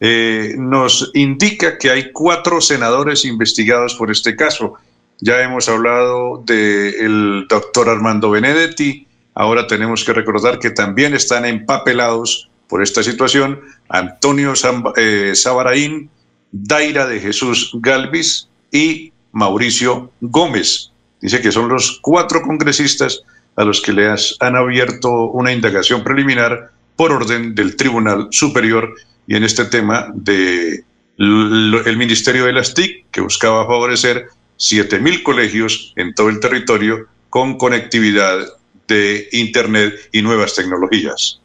eh, 0.00 0.54
nos 0.58 1.12
indica 1.14 1.78
que 1.78 1.90
hay 1.90 2.10
cuatro 2.10 2.60
senadores 2.60 3.24
investigados 3.24 3.94
por 3.94 4.10
este 4.10 4.34
caso. 4.34 4.74
Ya 5.20 5.42
hemos 5.42 5.68
hablado 5.68 6.42
del 6.46 7.46
doctor 7.48 7.90
Armando 7.90 8.30
Benedetti. 8.30 9.06
Ahora 9.34 9.66
tenemos 9.66 10.02
que 10.02 10.14
recordar 10.14 10.58
que 10.58 10.70
también 10.70 11.14
están 11.14 11.44
empapelados 11.44 12.48
por 12.68 12.82
esta 12.82 13.02
situación 13.02 13.60
Antonio 13.88 14.54
eh, 14.96 15.32
Sabaraín, 15.34 16.08
Daira 16.52 17.06
de 17.06 17.20
Jesús 17.20 17.70
Galvis 17.74 18.48
y 18.72 19.12
Mauricio 19.32 20.10
Gómez. 20.22 20.90
Dice 21.20 21.42
que 21.42 21.52
son 21.52 21.68
los 21.68 21.98
cuatro 22.00 22.40
congresistas 22.40 23.22
a 23.56 23.64
los 23.64 23.82
que 23.82 23.92
les 23.92 24.36
han 24.40 24.56
abierto 24.56 25.26
una 25.26 25.52
indagación 25.52 26.02
preliminar 26.02 26.70
por 26.96 27.12
orden 27.12 27.54
del 27.54 27.76
Tribunal 27.76 28.28
Superior 28.30 28.94
y 29.26 29.36
en 29.36 29.44
este 29.44 29.66
tema 29.66 30.06
del 30.14 30.82
el 31.18 31.96
Ministerio 31.98 32.46
de 32.46 32.54
las 32.54 32.72
TIC, 32.72 33.10
que 33.10 33.20
buscaba 33.20 33.66
favorecer 33.66 34.28
7.000 34.60 35.22
colegios 35.22 35.92
en 35.96 36.14
todo 36.14 36.28
el 36.28 36.38
territorio 36.38 37.08
con 37.30 37.56
conectividad 37.56 38.38
de 38.86 39.28
Internet 39.32 39.94
y 40.12 40.20
nuevas 40.20 40.54
tecnologías. 40.54 41.40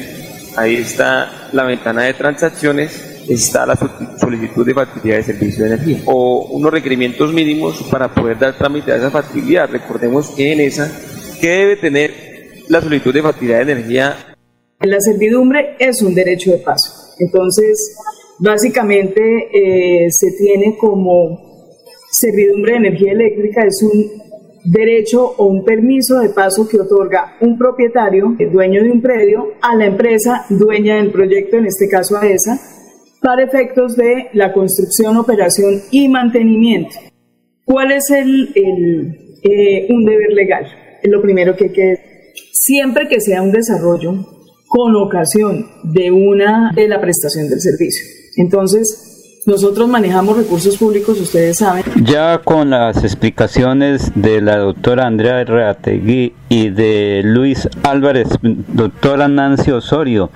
ahí 0.55 0.75
está 0.75 1.49
la 1.53 1.63
ventana 1.63 2.03
de 2.03 2.13
transacciones 2.13 3.15
está 3.27 3.65
la 3.65 3.75
solicitud 4.19 4.65
de 4.65 4.73
facilidad 4.73 5.17
de 5.17 5.23
servicio 5.23 5.65
de 5.65 5.73
energía 5.73 5.99
o 6.05 6.47
unos 6.51 6.71
requerimientos 6.71 7.33
mínimos 7.33 7.81
para 7.89 8.13
poder 8.13 8.37
dar 8.37 8.57
trámite 8.57 8.91
a 8.91 8.97
esa 8.97 9.11
facilidad. 9.11 9.69
Recordemos 9.69 10.29
que 10.31 10.51
en 10.51 10.61
esa, 10.61 10.91
¿qué 11.41 11.49
debe 11.49 11.75
tener 11.77 12.11
la 12.67 12.81
solicitud 12.81 13.13
de 13.13 13.21
facilidad 13.21 13.65
de 13.65 13.71
energía? 13.71 14.35
La 14.81 14.99
servidumbre 14.99 15.75
es 15.79 16.01
un 16.01 16.13
derecho 16.13 16.51
de 16.51 16.57
paso. 16.57 17.15
Entonces, 17.19 17.97
básicamente 18.39 19.21
eh, 19.53 20.11
se 20.11 20.31
tiene 20.33 20.77
como 20.77 21.71
servidumbre 22.11 22.73
de 22.73 22.77
energía 22.77 23.11
eléctrica, 23.13 23.65
es 23.65 23.81
un 23.81 24.24
derecho 24.65 25.35
o 25.37 25.45
un 25.45 25.63
permiso 25.63 26.19
de 26.19 26.29
paso 26.29 26.67
que 26.67 26.79
otorga 26.79 27.37
un 27.41 27.57
propietario, 27.57 28.35
el 28.39 28.51
dueño 28.51 28.83
de 28.83 28.91
un 28.91 29.01
predio, 29.01 29.53
a 29.61 29.75
la 29.75 29.85
empresa 29.85 30.45
dueña 30.49 30.95
del 30.97 31.11
proyecto, 31.11 31.57
en 31.57 31.65
este 31.65 31.87
caso 31.87 32.17
a 32.17 32.27
esa, 32.27 32.59
para 33.21 33.43
efectos 33.43 33.95
de 33.95 34.29
la 34.33 34.51
construcción, 34.51 35.17
operación 35.17 35.81
y 35.91 36.07
mantenimiento. 36.09 36.95
¿Cuál 37.63 37.91
es 37.91 38.09
el, 38.11 38.51
eh, 38.55 39.87
un 39.89 40.05
deber 40.05 40.31
legal? 40.31 40.65
Lo 41.03 41.21
primero 41.21 41.55
que 41.55 41.65
hay 41.65 41.71
que 41.71 41.99
siempre 42.51 43.07
que 43.07 43.21
sea 43.21 43.41
un 43.41 43.51
desarrollo 43.51 44.13
con 44.67 44.95
ocasión 44.95 45.67
de 45.83 46.11
una 46.11 46.71
de 46.75 46.87
la 46.87 46.99
prestación 46.99 47.47
del 47.47 47.61
servicio. 47.61 48.03
Entonces, 48.37 49.14
nosotros 49.45 49.87
manejamos 49.87 50.37
recursos 50.37 50.77
públicos, 50.77 51.19
ustedes 51.19 51.57
saben. 51.57 51.83
Ya 52.03 52.39
con 52.39 52.71
las 52.71 53.03
explicaciones 53.03 54.11
de 54.15 54.41
la 54.41 54.57
doctora 54.57 55.05
Andrea 55.05 55.43
Reategui 55.43 56.33
y 56.49 56.69
de 56.69 57.21
Luis 57.23 57.69
Álvarez, 57.83 58.27
doctora 58.41 59.27
Nancy 59.27 59.71
Osorio, 59.71 60.31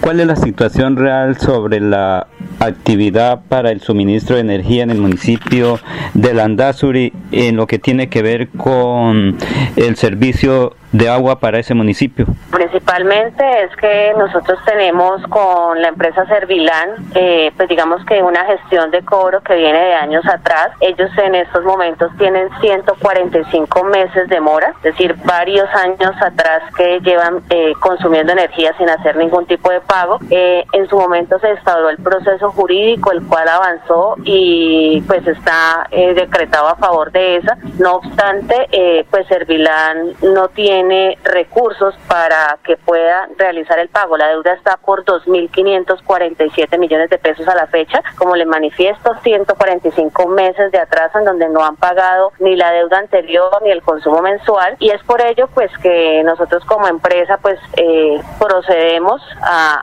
¿cuál 0.00 0.20
es 0.20 0.26
la 0.26 0.36
situación 0.36 0.96
real 0.96 1.38
sobre 1.38 1.80
la 1.80 2.28
actividad 2.58 3.42
para 3.48 3.70
el 3.70 3.80
suministro 3.80 4.36
de 4.36 4.42
energía 4.42 4.82
en 4.82 4.90
el 4.90 4.98
municipio 4.98 5.78
de 6.14 6.32
Landazuri 6.32 7.12
en 7.32 7.56
lo 7.56 7.66
que 7.66 7.78
tiene 7.78 8.08
que 8.08 8.22
ver 8.22 8.48
con 8.48 9.36
el 9.76 9.96
servicio 9.96 10.74
de 10.94 11.08
agua 11.08 11.40
para 11.40 11.58
ese 11.58 11.74
municipio? 11.74 12.24
Principalmente 12.52 13.44
es 13.64 13.74
que 13.76 14.12
nosotros 14.16 14.60
tenemos 14.64 15.20
con 15.28 15.82
la 15.82 15.88
empresa 15.88 16.24
Servilán, 16.26 16.90
eh, 17.16 17.50
pues 17.56 17.68
digamos 17.68 18.04
que 18.04 18.22
una 18.22 18.44
gestión 18.44 18.92
de 18.92 19.04
cobro 19.04 19.40
que 19.40 19.56
viene 19.56 19.86
de 19.86 19.94
años 19.94 20.24
atrás. 20.24 20.68
Ellos 20.80 21.10
en 21.18 21.34
estos 21.34 21.64
momentos 21.64 22.12
tienen 22.16 22.48
145 22.60 23.84
meses 23.84 24.28
de 24.28 24.40
mora, 24.40 24.72
es 24.76 24.94
decir, 24.94 25.16
varios 25.24 25.68
años 25.74 26.12
atrás 26.22 26.62
que 26.76 27.00
llevan 27.00 27.40
eh, 27.50 27.72
consumiendo 27.80 28.32
energía 28.32 28.72
sin 28.78 28.88
hacer 28.88 29.16
ningún 29.16 29.46
tipo 29.46 29.70
de 29.70 29.80
pago. 29.80 30.20
Eh, 30.30 30.64
en 30.74 30.88
su 30.88 30.96
momento 30.96 31.40
se 31.40 31.50
instauró 31.50 31.90
el 31.90 31.98
proceso 31.98 32.52
jurídico, 32.52 33.10
el 33.10 33.26
cual 33.26 33.48
avanzó 33.48 34.14
y 34.22 35.02
pues 35.08 35.26
está 35.26 35.88
decretado 35.90 36.68
a 36.68 36.76
favor 36.76 37.10
de 37.10 37.36
esa. 37.38 37.56
No 37.80 37.96
obstante, 37.96 39.06
pues 39.10 39.26
Servilán 39.26 40.12
no 40.22 40.48
tiene 40.48 40.83
tiene 40.84 41.18
recursos 41.24 41.94
para 42.08 42.58
que 42.62 42.76
pueda 42.76 43.28
realizar 43.38 43.78
el 43.78 43.88
pago. 43.88 44.16
La 44.16 44.28
deuda 44.28 44.52
está 44.52 44.76
por 44.76 45.04
2.547 45.04 46.78
millones 46.78 47.10
de 47.10 47.18
pesos 47.18 47.48
a 47.48 47.54
la 47.54 47.66
fecha. 47.66 48.02
Como 48.16 48.36
le 48.36 48.44
manifiesto, 48.44 49.14
145 49.22 50.28
meses 50.28 50.70
de 50.72 50.78
atraso 50.78 51.18
en 51.18 51.24
donde 51.24 51.48
no 51.48 51.64
han 51.64 51.76
pagado 51.76 52.32
ni 52.38 52.56
la 52.56 52.70
deuda 52.72 52.98
anterior 52.98 53.62
ni 53.62 53.70
el 53.70 53.82
consumo 53.82 54.20
mensual. 54.20 54.76
Y 54.78 54.90
es 54.90 55.02
por 55.04 55.22
ello 55.22 55.48
pues 55.54 55.70
que 55.78 56.22
nosotros 56.24 56.64
como 56.64 56.86
empresa 56.86 57.38
pues 57.38 57.58
eh, 57.76 58.20
procedemos 58.38 59.22
a, 59.40 59.82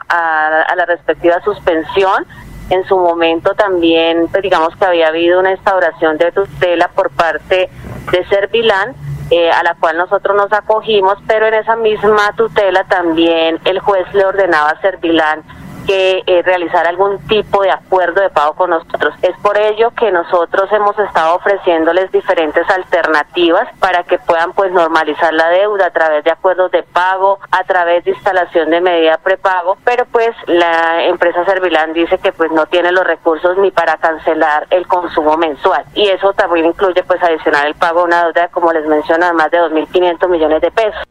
a 0.67 0.75
la 0.75 0.85
respectiva 0.85 1.41
suspensión 1.41 2.25
en 2.69 2.85
su 2.85 2.95
momento 2.95 3.53
también, 3.53 4.29
pues 4.29 4.43
digamos 4.43 4.73
que 4.77 4.85
había 4.85 5.09
habido 5.09 5.41
una 5.41 5.51
instauración 5.51 6.17
de 6.17 6.31
tutela 6.31 6.87
por 6.87 7.09
parte 7.09 7.69
de 8.11 8.25
Servilán, 8.29 8.95
eh, 9.31 9.49
a 9.49 9.63
la 9.63 9.75
cual 9.75 9.97
nosotros 9.97 10.35
nos 10.35 10.51
acogimos, 10.51 11.17
pero 11.25 11.47
en 11.47 11.53
esa 11.53 11.77
misma 11.77 12.33
tutela 12.35 12.83
también 12.83 13.59
el 13.65 13.79
juez 13.79 14.05
le 14.13 14.25
ordenaba 14.25 14.71
a 14.71 14.81
Servilán 14.81 15.43
que 15.85 16.23
eh, 16.25 16.41
realizar 16.43 16.87
algún 16.87 17.19
tipo 17.27 17.61
de 17.63 17.71
acuerdo 17.71 18.21
de 18.21 18.29
pago 18.29 18.53
con 18.53 18.69
nosotros. 18.69 19.13
Es 19.21 19.37
por 19.41 19.57
ello 19.57 19.91
que 19.91 20.11
nosotros 20.11 20.71
hemos 20.71 20.97
estado 20.99 21.35
ofreciéndoles 21.35 22.11
diferentes 22.11 22.69
alternativas 22.69 23.67
para 23.79 24.03
que 24.03 24.17
puedan 24.19 24.53
pues 24.53 24.71
normalizar 24.71 25.33
la 25.33 25.49
deuda 25.49 25.87
a 25.87 25.91
través 25.91 26.23
de 26.23 26.31
acuerdos 26.31 26.71
de 26.71 26.83
pago, 26.83 27.39
a 27.51 27.63
través 27.63 28.03
de 28.03 28.11
instalación 28.11 28.69
de 28.69 28.81
medida 28.81 29.17
prepago, 29.17 29.77
pero 29.83 30.05
pues 30.05 30.35
la 30.47 31.03
empresa 31.03 31.45
Servilán 31.45 31.93
dice 31.93 32.17
que 32.17 32.31
pues 32.31 32.51
no 32.51 32.65
tiene 32.65 32.91
los 32.91 33.05
recursos 33.05 33.57
ni 33.57 33.71
para 33.71 33.97
cancelar 33.97 34.67
el 34.69 34.87
consumo 34.87 35.37
mensual 35.37 35.85
y 35.93 36.07
eso 36.09 36.33
también 36.33 36.65
incluye 36.67 37.03
pues 37.03 37.21
adicionar 37.23 37.67
el 37.67 37.75
pago 37.75 38.01
de 38.01 38.05
una 38.05 38.23
deuda 38.25 38.47
como 38.49 38.71
les 38.73 38.85
menciono 38.85 39.25
de 39.25 39.33
más 39.33 39.51
de 39.51 39.59
2.500 39.59 40.27
millones 40.29 40.61
de 40.61 40.71
pesos. 40.71 41.10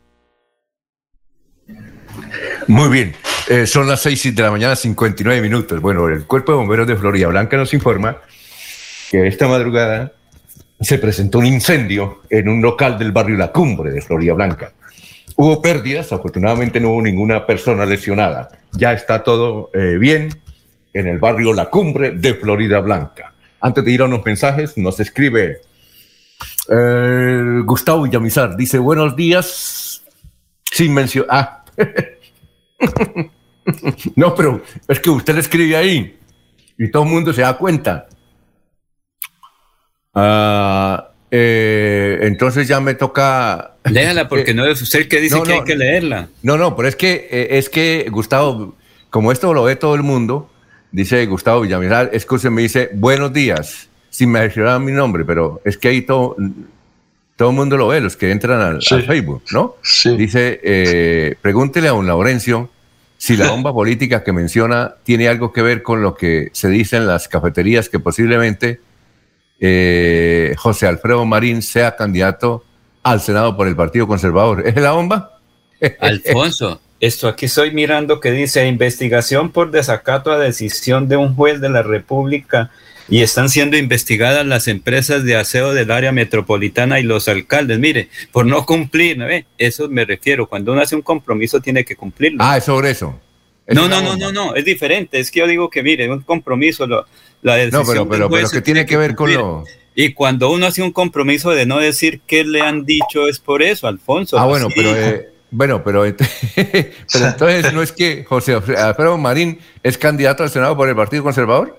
Muy 2.66 2.89
bien, 2.89 3.15
eh, 3.48 3.66
son 3.66 3.89
las 3.89 4.01
6 4.02 4.35
de 4.35 4.43
la 4.43 4.51
mañana, 4.51 4.77
59 4.77 5.40
minutos. 5.40 5.81
Bueno, 5.81 6.09
el 6.09 6.24
Cuerpo 6.24 6.52
de 6.52 6.59
Bomberos 6.59 6.86
de 6.86 6.97
Florida 6.97 7.28
Blanca 7.28 7.57
nos 7.57 7.74
informa 7.74 8.19
que 9.11 9.27
esta 9.27 9.48
madrugada 9.48 10.12
se 10.81 10.98
presentó 10.98 11.39
un 11.39 11.47
incendio 11.47 12.23
en 12.31 12.48
un 12.48 12.62
local 12.62 12.98
del 12.98 13.12
barrio 13.12 13.36
La 13.36 13.51
Cumbre 13.51 13.90
de 13.90 14.01
Florida 14.01 14.35
Blanca. 14.35 14.73
Hubo 15.36 15.61
pérdidas, 15.61 16.12
afortunadamente 16.12 16.81
no 16.81 16.90
hubo 16.90 17.02
ninguna 17.02 17.47
persona 17.47 17.85
lesionada. 17.85 18.51
Ya 18.73 18.93
está 18.93 19.23
todo 19.23 19.70
eh, 19.74 19.97
bien 19.98 20.28
en 20.93 21.07
el 21.07 21.19
barrio 21.19 21.52
La 21.52 21.70
Cumbre 21.70 22.12
de 22.12 22.35
Florida 22.35 22.81
Blanca. 22.81 23.32
Antes 23.61 23.85
de 23.85 23.90
ir 23.90 24.02
a 24.02 24.05
unos 24.05 24.24
mensajes, 24.24 24.77
nos 24.78 25.01
escribe 25.01 25.61
eh, 26.70 27.62
Gustavo 27.65 28.02
Villamizar. 28.02 28.57
Dice, 28.57 28.78
buenos 28.78 29.16
días, 29.16 30.02
sin 30.70 30.94
mencionar... 30.94 31.28
Ah, 31.31 31.65
no, 34.16 34.35
pero 34.35 34.62
es 34.89 35.01
que 35.01 35.11
usted 35.11 35.35
le 35.35 35.40
escribe 35.40 35.77
ahí 35.77 36.19
y 36.78 36.90
todo 36.90 37.02
el 37.05 37.11
mundo 37.11 37.32
se 37.32 37.43
da 37.43 37.57
cuenta. 37.57 38.09
Ah, 40.15 41.11
eh, 41.31 42.19
entonces 42.23 42.66
ya 42.66 42.81
me 42.81 42.94
toca. 42.94 43.77
Léala, 43.85 44.28
porque 44.31 44.55
no 44.55 44.65
es 44.65 44.81
usted 44.82 45.09
que 45.09 45.20
dice 45.20 45.40
que 45.43 45.52
hay 45.52 45.65
que 45.65 45.77
leerla. 45.77 46.28
No, 46.43 46.57
no, 46.57 46.77
pero 46.77 46.89
es 46.89 46.97
que, 46.97 47.28
eh, 47.31 47.59
es 47.59 47.69
que 47.69 48.09
Gustavo, 48.11 48.74
como 49.11 49.31
esto 49.32 49.52
lo 49.55 49.65
ve 49.65 49.77
todo 49.77 49.94
el 49.94 50.02
mundo, 50.02 50.51
dice 50.90 51.24
Gustavo 51.27 51.61
Villamizar, 51.61 52.11
es 52.12 52.27
que 52.27 52.51
me 52.51 52.62
dice 52.62 52.90
buenos 52.94 53.32
días, 53.32 53.89
sin 54.09 54.31
mencionar 54.31 54.81
mi 54.81 54.93
nombre, 54.93 55.24
pero 55.24 55.61
es 55.65 55.77
que 55.77 55.89
ahí 55.89 56.02
todo 56.02 56.36
todo 57.41 57.49
el 57.49 57.57
mundo 57.57 57.79
lo 57.79 57.89
ve, 57.89 58.03
los 58.03 58.19
que 58.19 58.31
entran 58.33 58.61
al, 58.61 58.83
Facebook, 58.83 59.45
¿no? 59.51 59.77
Dice, 60.15 60.61
eh, 60.62 61.37
pregúntele 61.41 61.89
a 61.89 61.95
un 61.95 62.07
Laurencio 62.07 62.69
si 63.17 63.35
la 63.35 63.49
bomba 63.49 63.73
política 63.73 64.23
que 64.23 64.31
menciona 64.31 64.97
tiene 65.05 65.27
algo 65.27 65.51
que 65.51 65.62
ver 65.62 65.83
con 65.83 66.03
lo 66.03 66.15
que 66.15 66.51
se 66.53 66.69
dice 66.69 66.99
en 66.99 67.07
las 67.07 67.29
cafeterías, 67.29 67.89
que 67.89 67.99
posiblemente 67.99 68.83
eh, 69.59 70.55
José 70.59 70.87
Alfredo 70.87 71.25
Marín 71.25 71.62
sea 71.62 71.97
candidato 71.97 72.62
al 73.03 73.23
Senado 73.23 73.57
por 73.57 73.69
el 73.69 73.75
Partido 73.75 74.07
Conservador. 74.07 74.69
¿Es 74.69 74.75
la 74.75 74.93
bomba? 74.93 75.39
Alfonso, 76.01 76.79
esto 77.01 77.27
aquí 77.27 77.47
estoy 77.47 77.71
mirando 77.71 78.21
que 78.21 78.33
dice 78.33 78.67
investigación 78.67 79.49
por 79.49 79.71
desacato 79.71 80.31
a 80.31 80.39
decisión 80.39 81.09
de 81.09 81.17
un 81.17 81.35
juez 81.35 81.59
de 81.62 81.71
la 81.71 81.83
República 81.83 82.71
y 83.11 83.23
están 83.23 83.49
siendo 83.49 83.77
investigadas 83.77 84.47
las 84.47 84.69
empresas 84.69 85.24
de 85.24 85.37
aseo 85.37 85.74
del 85.74 85.91
área 85.91 86.12
metropolitana 86.12 87.01
y 87.01 87.03
los 87.03 87.28
alcaldes. 87.28 87.78
Mire, 87.78 88.09
por 88.32 88.47
no 88.47 88.65
cumplir, 88.65 89.19
¿no 89.19 89.27
ve? 89.27 89.47
Eso 89.59 89.89
me 89.89 90.05
refiero. 90.05 90.49
Cuando 90.49 90.73
uno 90.73 90.81
hace 90.81 90.95
un 90.97 91.03
compromiso 91.03 91.61
tiene 91.61 91.85
que 91.85 91.97
cumplirlo. 91.97 92.39
Ah, 92.41 92.57
es 92.57 92.65
sobre 92.65 92.91
eso. 92.91 93.19
no, 93.66 93.89
no, 93.89 94.01
no, 94.01 94.16
no, 94.16 94.32
no, 94.32 94.55
es 94.55 94.65
diferente. 94.65 95.19
Es 95.19 95.31
que 95.31 95.41
yo 95.41 95.47
digo 95.47 95.69
que, 95.69 95.82
mire, 95.82 96.11
un 96.11 96.23
compromiso, 96.23 96.87
lo, 96.87 97.05
la 97.43 97.57
No, 97.66 97.85
pero, 97.85 98.09
pero, 98.09 98.31
pero 98.31 98.49
que 98.49 98.61
tiene 98.61 98.87
que, 98.87 98.97
ver 98.97 99.15
con 99.15 99.35
lo... 99.35 99.65
Y 99.95 100.12
cuando 100.12 100.51
uno 100.51 100.66
hace 100.66 100.82
un 100.82 100.93
compromiso 100.93 101.51
de 101.51 101.66
no 101.66 101.78
decir 101.78 102.20
qué 102.27 102.45
le 102.45 102.61
han 102.61 102.85
dicho, 102.85 103.28
es 103.28 103.41
por 103.41 103.62
eso, 103.62 103.89
Alfonso. 103.89 104.39
Ah, 104.39 104.47
bueno, 104.47 104.69
pero... 104.74 104.97
Eh, 104.97 105.28
bueno, 105.51 105.82
pero, 105.82 106.05
pero 106.55 107.27
entonces 107.27 107.73
no 107.73 107.82
es 107.82 107.91
que 107.91 108.24
José 108.24 108.55
Alfredo 108.55 109.19
Marín 109.19 109.59
es 109.82 109.99
candidato 109.99 110.45
al 110.45 110.51
Senado 110.51 110.77
por 110.77 110.89
el 110.89 110.95
Partido 110.95 111.24
Conservador. 111.24 111.77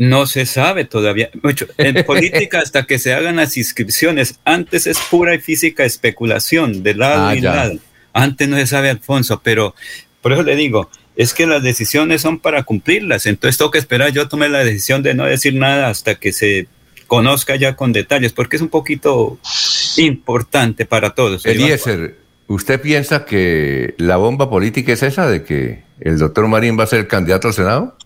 No 0.00 0.26
se 0.26 0.46
sabe 0.46 0.86
todavía. 0.86 1.28
Mucho. 1.42 1.66
En 1.76 2.02
política, 2.06 2.60
hasta 2.60 2.84
que 2.84 2.98
se 2.98 3.12
hagan 3.12 3.36
las 3.36 3.58
inscripciones, 3.58 4.40
antes 4.46 4.86
es 4.86 4.98
pura 4.98 5.34
y 5.34 5.40
física 5.40 5.84
especulación 5.84 6.82
de 6.82 6.94
lado 6.94 7.26
ah, 7.26 7.36
y 7.36 7.42
lado. 7.42 7.74
Antes 8.14 8.48
no 8.48 8.56
se 8.56 8.66
sabe, 8.66 8.88
Alfonso, 8.88 9.42
pero 9.44 9.74
por 10.22 10.32
eso 10.32 10.42
le 10.42 10.56
digo, 10.56 10.88
es 11.16 11.34
que 11.34 11.46
las 11.46 11.62
decisiones 11.62 12.22
son 12.22 12.38
para 12.38 12.62
cumplirlas. 12.62 13.26
Entonces 13.26 13.58
tengo 13.58 13.70
que 13.70 13.76
esperar. 13.76 14.10
Yo 14.10 14.26
tomé 14.26 14.48
la 14.48 14.64
decisión 14.64 15.02
de 15.02 15.12
no 15.12 15.26
decir 15.26 15.54
nada 15.54 15.90
hasta 15.90 16.14
que 16.14 16.32
se 16.32 16.66
conozca 17.06 17.56
ya 17.56 17.76
con 17.76 17.92
detalles, 17.92 18.32
porque 18.32 18.56
es 18.56 18.62
un 18.62 18.70
poquito 18.70 19.38
importante 19.98 20.86
para 20.86 21.10
todos. 21.10 21.44
Eliezer, 21.44 22.16
¿usted 22.46 22.80
piensa 22.80 23.26
que 23.26 23.96
la 23.98 24.16
bomba 24.16 24.48
política 24.48 24.94
es 24.94 25.02
esa 25.02 25.28
de 25.28 25.44
que 25.44 25.82
el 26.00 26.18
doctor 26.18 26.48
Marín 26.48 26.78
va 26.78 26.84
a 26.84 26.86
ser 26.86 27.06
candidato 27.06 27.48
al 27.48 27.54
Senado? 27.54 27.98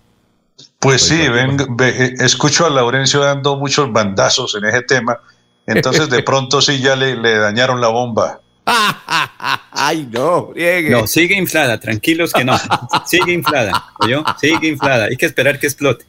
Pues 0.84 1.00
sí, 1.00 1.28
ven, 1.30 1.56
eh, 1.80 2.12
escucho 2.18 2.66
a 2.66 2.68
Laurencio 2.68 3.20
dando 3.20 3.56
muchos 3.56 3.90
bandazos 3.90 4.54
en 4.54 4.66
ese 4.66 4.82
tema, 4.82 5.18
entonces 5.66 6.10
de 6.10 6.22
pronto 6.22 6.60
sí 6.60 6.78
ya 6.78 6.94
le, 6.94 7.16
dañaron 7.38 7.80
la 7.80 7.88
bomba. 7.88 8.42
Ay, 9.72 10.06
no, 10.12 10.52
No, 10.90 11.06
sigue 11.06 11.36
inflada, 11.36 11.80
tranquilos 11.80 12.34
que 12.34 12.44
no. 12.44 12.54
Sigue 13.06 13.32
inflada, 13.32 13.92
¿oyó? 13.98 14.24
Sigue 14.38 14.68
inflada. 14.68 15.06
Hay 15.06 15.16
que 15.16 15.24
esperar 15.24 15.58
que 15.58 15.68
explote. 15.68 16.04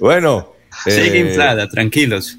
bueno. 0.00 0.54
Sigue 0.84 1.18
eh, 1.18 1.28
inflada, 1.28 1.68
tranquilos. 1.68 2.38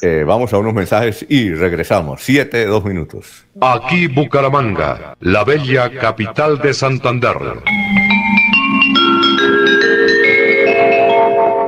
Eh, 0.00 0.22
vamos 0.24 0.52
a 0.52 0.58
unos 0.58 0.74
mensajes 0.74 1.26
y 1.28 1.52
regresamos. 1.52 2.22
Siete, 2.22 2.66
dos 2.66 2.84
minutos. 2.84 3.46
Aquí 3.60 4.06
Bucaramanga, 4.06 5.16
la 5.18 5.42
bella 5.42 5.90
capital 5.98 6.58
de 6.58 6.72
Santander. 6.72 7.36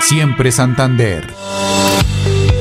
siempre 0.00 0.52
Santander. 0.52 1.26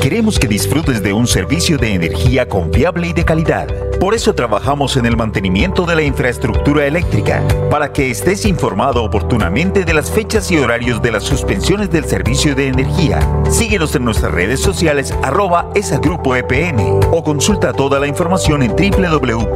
Queremos 0.02 0.40
que 0.40 0.48
disfrutes 0.48 1.04
de 1.04 1.12
un 1.12 1.28
servicio 1.28 1.78
de 1.78 1.94
energía 1.94 2.48
confiable 2.48 3.08
y 3.08 3.14
de 3.14 3.26
calidad. 3.26 3.68
Por 4.00 4.16
eso 4.16 4.34
trabajamos 4.34 4.96
en 4.96 5.06
el 5.06 5.18
mantenimiento 5.18 5.86
de 5.86 5.98
la 5.98 6.04
infraestructura 6.04 6.86
eléctrica, 6.86 7.46
para 7.70 7.92
que 7.92 8.10
estés 8.10 8.46
informado 8.46 9.04
oportunamente 9.04 9.84
de 9.84 9.94
las 9.94 10.10
fechas 10.10 10.50
y 10.52 10.58
horarios 10.58 11.02
de 11.02 11.12
las 11.12 11.24
suspensiones 11.24 11.92
del 11.92 12.06
servicio 12.06 12.56
de 12.56 12.68
energía. 12.68 13.20
Síguenos 13.50 13.94
en 13.94 14.06
nuestras 14.06 14.32
redes 14.32 14.62
sociales 14.62 15.14
arroba 15.22 15.70
esa 15.76 15.98
grupo 16.00 16.34
EPN 16.34 17.02
o 17.12 17.22
consulta 17.22 17.74
toda 17.74 18.00
la 18.00 18.08
información 18.08 18.64
en 18.64 18.72
www.esa.com.co. 18.72 19.50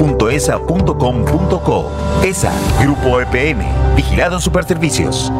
ESA, 2.24 2.52
Grupo 2.82 3.22
EPN, 3.22 3.66
Vigilado 3.96 4.42
Superservicios. 4.42 5.32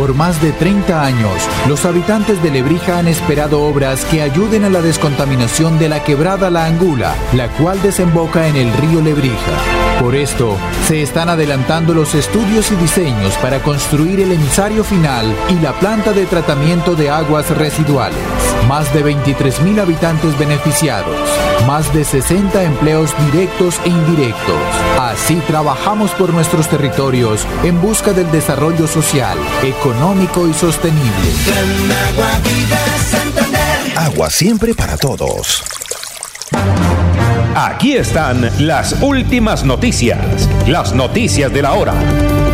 Por 0.00 0.14
más 0.14 0.40
de 0.40 0.52
30 0.52 1.04
años, 1.04 1.30
los 1.68 1.84
habitantes 1.84 2.42
de 2.42 2.50
Lebrija 2.50 2.96
han 2.96 3.06
esperado 3.06 3.60
obras 3.60 4.06
que 4.06 4.22
ayuden 4.22 4.64
a 4.64 4.70
la 4.70 4.80
descontaminación 4.80 5.78
de 5.78 5.90
la 5.90 6.02
quebrada 6.02 6.48
La 6.48 6.64
Angula, 6.64 7.14
la 7.34 7.48
cual 7.48 7.82
desemboca 7.82 8.48
en 8.48 8.56
el 8.56 8.72
río 8.72 9.02
Lebrija. 9.02 10.00
Por 10.00 10.16
esto, 10.16 10.56
se 10.88 11.02
están 11.02 11.28
adelantando 11.28 11.92
los 11.92 12.14
estudios 12.14 12.72
y 12.72 12.76
diseños 12.76 13.34
para 13.42 13.62
construir 13.62 14.20
el 14.20 14.32
emisario 14.32 14.84
final 14.84 15.36
y 15.50 15.62
la 15.62 15.78
planta 15.78 16.14
de 16.14 16.24
tratamiento 16.24 16.94
de 16.94 17.10
aguas 17.10 17.50
residuales. 17.50 18.49
Más 18.68 18.92
de 18.94 19.04
23.000 19.04 19.80
habitantes 19.80 20.38
beneficiados, 20.38 21.16
más 21.66 21.92
de 21.92 22.04
60 22.04 22.62
empleos 22.62 23.10
directos 23.32 23.80
e 23.84 23.88
indirectos. 23.88 24.60
Así 24.98 25.36
trabajamos 25.46 26.12
por 26.12 26.32
nuestros 26.32 26.68
territorios 26.68 27.46
en 27.64 27.80
busca 27.80 28.12
del 28.12 28.30
desarrollo 28.30 28.86
social, 28.86 29.38
económico 29.62 30.46
y 30.46 30.54
sostenible. 30.54 31.10
Agua 33.96 34.30
siempre 34.30 34.74
para 34.74 34.96
todos. 34.96 35.64
Aquí 37.54 37.96
están 37.96 38.50
las 38.66 38.96
últimas 39.02 39.64
noticias, 39.64 40.48
las 40.66 40.94
noticias 40.94 41.52
de 41.52 41.62
la 41.62 41.74
hora. 41.74 42.49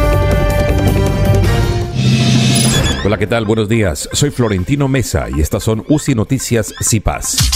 Hola, 3.07 3.19
¿qué 3.19 3.29
tal? 3.29 3.45
Buenos 3.45 3.69
días. 3.69 4.09
Soy 4.13 4.31
Florentino 4.31 4.89
Mesa 4.89 5.29
y 5.33 5.41
estas 5.41 5.63
son 5.63 5.85
UCI 5.89 6.17
Noticias 6.17 6.75
CIPAS. 6.81 7.56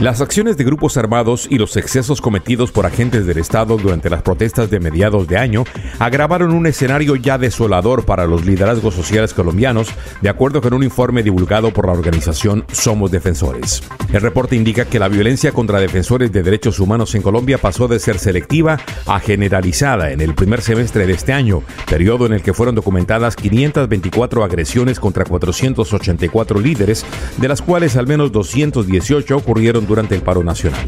Las 0.00 0.20
acciones 0.20 0.56
de 0.56 0.64
grupos 0.64 0.96
armados 0.96 1.46
y 1.48 1.58
los 1.58 1.76
excesos 1.76 2.20
cometidos 2.20 2.72
por 2.72 2.86
agentes 2.86 3.24
del 3.24 3.38
Estado 3.38 3.76
durante 3.76 4.10
las 4.10 4.22
protestas 4.22 4.68
de 4.68 4.80
mediados 4.80 5.28
de 5.28 5.38
año 5.38 5.64
agravaron 6.00 6.52
un 6.52 6.66
escenario 6.66 7.14
ya 7.14 7.38
desolador 7.38 8.04
para 8.04 8.26
los 8.26 8.44
liderazgos 8.44 8.94
sociales 8.94 9.32
colombianos, 9.32 9.88
de 10.20 10.28
acuerdo 10.28 10.60
con 10.60 10.74
un 10.74 10.82
informe 10.82 11.22
divulgado 11.22 11.72
por 11.72 11.86
la 11.86 11.92
organización 11.92 12.64
Somos 12.72 13.12
Defensores. 13.12 13.82
El 14.12 14.22
reporte 14.22 14.56
indica 14.56 14.86
que 14.86 14.98
la 14.98 15.08
violencia 15.08 15.52
contra 15.52 15.78
defensores 15.78 16.32
de 16.32 16.42
derechos 16.42 16.80
humanos 16.80 17.14
en 17.14 17.22
Colombia 17.22 17.58
pasó 17.58 17.86
de 17.86 18.00
ser 18.00 18.18
selectiva 18.18 18.78
a 19.06 19.20
generalizada 19.20 20.10
en 20.10 20.20
el 20.20 20.34
primer 20.34 20.62
semestre 20.62 21.06
de 21.06 21.12
este 21.12 21.32
año, 21.32 21.62
periodo 21.88 22.26
en 22.26 22.32
el 22.32 22.42
que 22.42 22.52
fueron 22.52 22.74
documentadas 22.74 23.36
524 23.36 24.42
agresiones 24.42 24.98
contra 24.98 25.24
484 25.24 26.60
líderes, 26.60 27.06
de 27.38 27.48
las 27.48 27.62
cuales 27.62 27.96
al 27.96 28.06
menos 28.06 28.32
218 28.32 29.36
ocurrieron 29.36 29.71
durante 29.80 30.14
el 30.14 30.22
paro 30.22 30.44
nacional. 30.44 30.86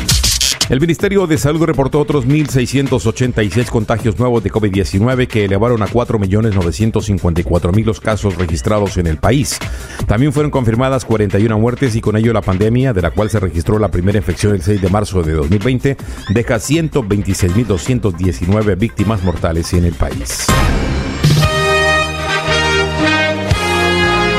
El 0.71 0.81
Ministerio 0.81 1.27
de 1.27 1.37
Salud 1.37 1.63
reportó 1.65 2.01
otros 2.01 2.27
1.686 2.27 3.69
contagios 3.69 4.19
nuevos 4.19 4.43
de 4.43 4.51
COVID-19 4.51 5.29
que 5.29 5.45
elevaron 5.45 5.83
a 5.83 5.87
4.954.000 5.87 7.85
los 7.85 8.01
casos 8.01 8.37
registrados 8.37 8.97
en 8.97 9.07
el 9.07 9.19
país. 9.19 9.59
También 10.07 10.33
fueron 10.33 10.51
confirmadas 10.51 11.05
41 11.05 11.59
muertes 11.59 11.95
y 11.97 12.01
con 12.01 12.17
ello 12.17 12.33
la 12.33 12.41
pandemia, 12.41 12.95
de 12.95 13.03
la 13.03 13.11
cual 13.11 13.29
se 13.29 13.41
registró 13.41 13.79
la 13.79 13.91
primera 13.91 14.17
infección 14.17 14.55
el 14.55 14.63
6 14.63 14.81
de 14.81 14.89
marzo 14.89 15.23
de 15.23 15.35
2020, 15.35 15.99
deja 16.31 16.57
126.219 16.57 18.79
víctimas 18.79 19.23
mortales 19.23 19.71
en 19.75 19.85
el 19.85 19.93
país. 19.93 20.47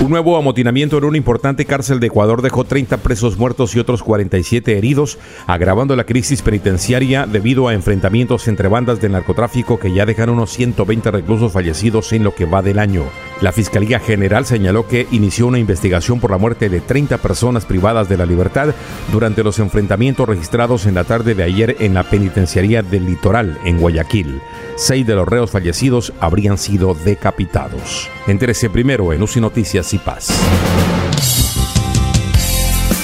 Un 0.00 0.10
nuevo 0.10 0.36
amotinamiento 0.36 0.96
en 0.96 1.04
una 1.04 1.16
importante 1.16 1.64
cárcel 1.64 1.98
de 1.98 2.06
Ecuador 2.06 2.40
dejó 2.40 2.62
30 2.62 2.98
presos 2.98 3.36
muertos 3.36 3.74
y 3.74 3.80
otros 3.80 4.04
47 4.04 4.78
heridos, 4.78 5.18
agravando 5.48 5.96
la 5.96 6.04
crisis 6.04 6.40
penitenciaria 6.40 7.26
debido 7.26 7.66
a 7.66 7.74
enfrentamientos 7.74 8.46
entre 8.46 8.68
bandas 8.68 9.00
de 9.00 9.08
narcotráfico 9.08 9.80
que 9.80 9.92
ya 9.92 10.06
dejan 10.06 10.30
unos 10.30 10.52
120 10.52 11.10
reclusos 11.10 11.52
fallecidos 11.52 12.12
en 12.12 12.22
lo 12.22 12.32
que 12.32 12.44
va 12.44 12.62
del 12.62 12.78
año. 12.78 13.02
La 13.40 13.50
Fiscalía 13.50 13.98
General 13.98 14.46
señaló 14.46 14.86
que 14.86 15.08
inició 15.10 15.48
una 15.48 15.58
investigación 15.58 16.20
por 16.20 16.30
la 16.30 16.38
muerte 16.38 16.68
de 16.68 16.80
30 16.80 17.18
personas 17.18 17.64
privadas 17.64 18.08
de 18.08 18.16
la 18.16 18.26
libertad 18.26 18.74
durante 19.12 19.42
los 19.42 19.58
enfrentamientos 19.58 20.28
registrados 20.28 20.86
en 20.86 20.94
la 20.94 21.04
tarde 21.04 21.34
de 21.34 21.42
ayer 21.42 21.76
en 21.80 21.94
la 21.94 22.04
penitenciaría 22.04 22.82
del 22.82 23.04
Litoral, 23.04 23.58
en 23.64 23.78
Guayaquil. 23.78 24.40
Seis 24.76 25.04
de 25.06 25.16
los 25.16 25.26
reos 25.26 25.50
fallecidos 25.50 26.12
habrían 26.20 26.56
sido 26.56 26.94
decapitados. 26.94 28.08
Entérese 28.28 28.70
primero 28.70 29.12
en 29.12 29.22
UCI 29.22 29.40
Noticias 29.40 29.87
y 29.92 29.98
Paz. 29.98 30.28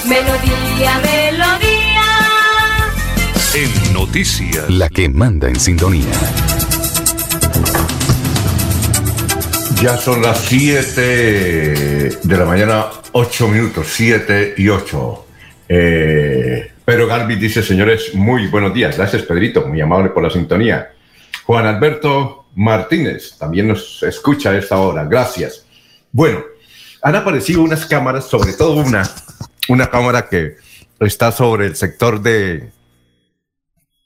Melodía, 0.07 0.99
melodía. 0.99 2.03
En 3.53 3.93
noticias. 3.93 4.69
La 4.69 4.89
que 4.89 5.09
manda 5.09 5.47
en 5.47 5.59
sintonía. 5.59 6.05
Ya 9.81 9.97
son 9.97 10.21
las 10.21 10.39
7 10.41 11.01
de 11.01 12.37
la 12.37 12.45
mañana, 12.45 12.85
8 13.13 13.47
minutos, 13.47 13.87
7 13.89 14.55
y 14.57 14.69
8. 14.69 15.25
Eh, 15.69 16.71
Pedro 16.83 17.07
Garbi 17.07 17.35
dice, 17.35 17.63
señores, 17.63 18.13
muy 18.13 18.47
buenos 18.47 18.73
días. 18.73 18.97
Gracias, 18.97 19.23
Pedrito, 19.23 19.67
muy 19.67 19.81
amable 19.81 20.09
por 20.09 20.23
la 20.23 20.29
sintonía. 20.29 20.91
Juan 21.45 21.65
Alberto 21.65 22.45
Martínez 22.55 23.37
también 23.37 23.67
nos 23.69 24.03
escucha 24.03 24.51
a 24.51 24.57
esta 24.57 24.77
hora. 24.77 25.05
Gracias. 25.05 25.65
Bueno, 26.11 26.43
han 27.05 27.15
aparecido 27.15 27.61
unas 27.61 27.85
cámaras, 27.85 28.25
sobre 28.25 28.53
todo 28.53 28.77
una, 28.77 29.07
una 29.69 29.91
cámara 29.91 30.27
que 30.27 30.55
está 30.99 31.31
sobre 31.31 31.67
el 31.67 31.75
sector 31.75 32.19
de, 32.19 32.71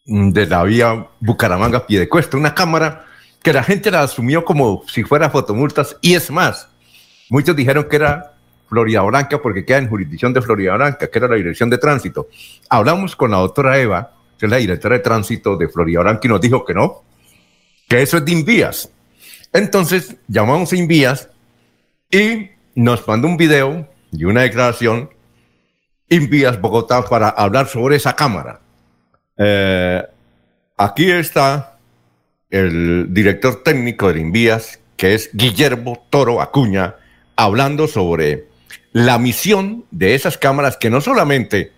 de 0.04 0.46
la 0.46 0.64
vía 0.64 1.08
Bucaramanga 1.22 1.88
Piedecuesta, 1.88 2.36
una 2.36 2.54
cámara 2.54 3.06
que 3.42 3.54
la 3.54 3.64
gente 3.64 3.90
la 3.90 4.02
asumió 4.02 4.44
como 4.44 4.84
si 4.90 5.06
fuera 5.06 5.30
fotomultas 5.30 5.96
y 6.02 6.16
es 6.16 6.30
más, 6.30 6.68
muchos 7.30 7.56
dijeron 7.56 7.88
que 7.90 7.96
era 7.96 8.34
Florida 8.68 9.02
Blanca 9.04 9.42
porque 9.42 9.64
queda 9.64 9.78
en 9.78 9.88
jurisdicción 9.88 10.34
de 10.34 10.42
Florida 10.42 10.76
Blanca, 10.76 11.10
que 11.10 11.20
era 11.20 11.30
la 11.30 11.36
dirección 11.36 11.70
de 11.70 11.78
tránsito. 11.78 12.28
Hablamos 12.70 13.16
con 13.16 13.32
la 13.32 13.38
doctora 13.38 13.80
Eva, 13.80 14.12
que 14.38 14.46
es 14.48 14.52
la 14.52 14.58
directora 14.58 14.98
de 14.98 15.04
tránsito 15.04 15.56
de 15.56 15.70
Florida 15.70 16.02
Blanca 16.02 16.20
y 16.26 16.28
nos 16.28 16.42
dijo 16.42 16.66
que 16.66 16.74
no, 16.74 17.02
que 17.88 18.02
eso 18.02 18.18
es 18.18 18.26
de 18.26 18.34
Invías. 18.34 18.92
Entonces 19.54 20.18
llamamos 20.28 20.74
a 20.74 20.76
Invías 20.76 21.30
y 22.12 22.59
nos 22.76 23.08
mandó 23.08 23.28
un 23.28 23.38
video 23.38 23.88
y 24.12 24.26
una 24.26 24.42
declaración 24.42 25.10
Invías 26.10 26.60
Bogotá 26.60 27.04
para 27.06 27.30
hablar 27.30 27.68
sobre 27.68 27.96
esa 27.96 28.16
cámara. 28.16 28.62
Eh, 29.38 30.04
aquí 30.78 31.12
está 31.12 31.78
el 32.50 33.14
director 33.14 33.64
técnico 33.64 34.12
de 34.12 34.20
Invías, 34.20 34.80
que 34.98 35.14
es 35.14 35.30
Guillermo 35.34 36.06
Toro 36.10 36.42
Acuña, 36.42 36.96
hablando 37.36 37.88
sobre 37.88 38.48
la 38.92 39.20
misión 39.20 39.86
de 39.92 40.16
esas 40.16 40.38
cámaras 40.38 40.78
que 40.78 40.90
no 40.90 41.00
solamente 41.00 41.72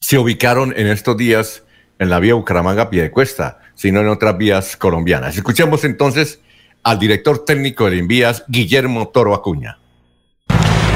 se 0.00 0.18
ubicaron 0.18 0.72
en 0.76 0.86
estos 0.86 1.16
días 1.16 1.64
en 1.98 2.08
la 2.08 2.20
vía 2.20 2.34
Bucaramanga 2.34 2.88
Piedecuesta, 2.90 3.60
sino 3.74 4.00
en 4.00 4.08
otras 4.08 4.36
vías 4.38 4.76
colombianas. 4.76 5.36
Escuchemos 5.36 5.84
entonces 5.84 6.40
al 6.82 6.98
director 6.98 7.44
técnico 7.44 7.88
de 7.90 7.96
Invías, 7.96 8.44
Guillermo 8.48 9.08
Toro 9.08 9.34
Acuña. 9.34 9.78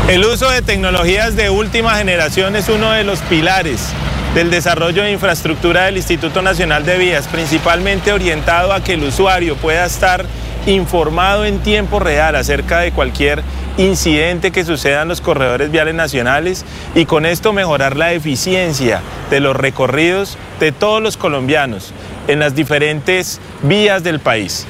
El 0.08 0.24
uso 0.24 0.50
de 0.50 0.62
tecnologías 0.62 1.36
de 1.36 1.50
última 1.50 1.96
generación 1.96 2.54
es 2.56 2.68
uno 2.68 2.92
de 2.92 3.04
los 3.04 3.20
pilares 3.20 3.92
del 4.34 4.50
desarrollo 4.50 5.02
de 5.02 5.12
infraestructura 5.12 5.86
del 5.86 5.96
Instituto 5.96 6.42
Nacional 6.42 6.84
de 6.84 6.98
Vías, 6.98 7.26
principalmente 7.26 8.12
orientado 8.12 8.72
a 8.72 8.84
que 8.84 8.94
el 8.94 9.02
usuario 9.02 9.56
pueda 9.56 9.84
estar 9.86 10.26
informado 10.66 11.44
en 11.44 11.60
tiempo 11.60 12.00
real 12.00 12.36
acerca 12.36 12.80
de 12.80 12.92
cualquier 12.92 13.42
incidente 13.78 14.50
que 14.50 14.64
suceda 14.64 15.02
en 15.02 15.08
los 15.08 15.20
corredores 15.20 15.70
viales 15.70 15.94
nacionales 15.94 16.64
y 16.94 17.04
con 17.04 17.26
esto 17.26 17.52
mejorar 17.52 17.96
la 17.96 18.12
eficiencia 18.12 19.00
de 19.30 19.40
los 19.40 19.56
recorridos 19.56 20.38
de 20.60 20.72
todos 20.72 21.02
los 21.02 21.16
colombianos 21.16 21.92
en 22.28 22.38
las 22.40 22.54
diferentes 22.54 23.40
vías 23.62 24.02
del 24.02 24.20
país. 24.20 24.66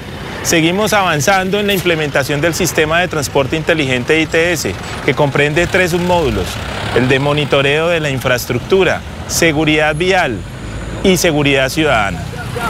Seguimos 0.47 0.93
avanzando 0.93 1.59
en 1.59 1.67
la 1.67 1.75
implementación 1.75 2.41
del 2.41 2.55
sistema 2.55 3.01
de 3.01 3.09
transporte 3.09 3.57
inteligente 3.57 4.21
ITS, 4.21 4.69
que 5.05 5.13
comprende 5.13 5.67
tres 5.67 5.91
submódulos, 5.91 6.47
el 6.95 7.09
de 7.09 7.19
monitoreo 7.19 7.89
de 7.89 7.99
la 7.99 8.11
infraestructura, 8.11 9.01
seguridad 9.27 9.97
vial 9.97 10.39
y 11.03 11.17
seguridad 11.17 11.69
ciudadana. 11.69 12.23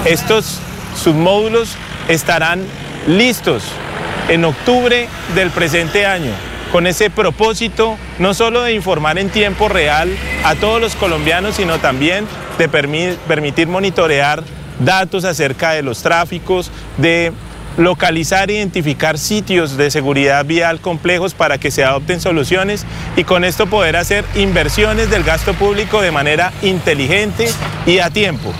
Estos 0.07 0.59
submódulos 0.97 1.77
estarán 2.09 2.65
listos 3.09 3.65
en 4.31 4.47
octubre 4.47 5.07
del 5.35 5.51
presente 5.51 6.07
año, 6.07 6.32
con 6.73 6.86
ese 6.86 7.11
propósito 7.11 7.98
no 8.19 8.32
solo 8.32 8.62
de 8.62 8.73
informar 8.73 9.19
en 9.19 9.28
tiempo 9.28 9.69
real 9.69 10.09
a 10.44 10.55
todos 10.55 10.81
los 10.81 10.97
colombianos, 10.97 11.57
sino 11.57 11.78
también 11.78 12.27
de 12.57 12.70
permitir 12.70 13.69
monitorear 13.69 14.43
datos 14.78 15.27
acerca 15.27 15.73
de 15.73 15.82
los 15.82 16.03
tráficos, 16.03 16.70
de 16.97 17.32
localizar 17.77 18.51
e 18.51 18.55
identificar 18.55 19.19
sitios 19.19 19.77
de 19.77 19.90
seguridad 19.90 20.44
vial 20.44 20.81
complejos 20.81 21.35
para 21.35 21.59
que 21.59 21.70
se 21.70 21.85
adopten 21.85 22.20
soluciones 22.20 22.86
y 23.16 23.24
con 23.24 23.44
esto 23.44 23.66
poder 23.66 23.97
hacer 23.97 24.24
inversiones 24.35 25.11
del 25.11 25.24
gasto 25.24 25.55
público 25.55 26.01
de 26.01 26.11
manera 26.11 26.53
inteligente 26.62 27.48
y 27.86 27.98
a 27.98 28.11
tiempo. 28.11 28.53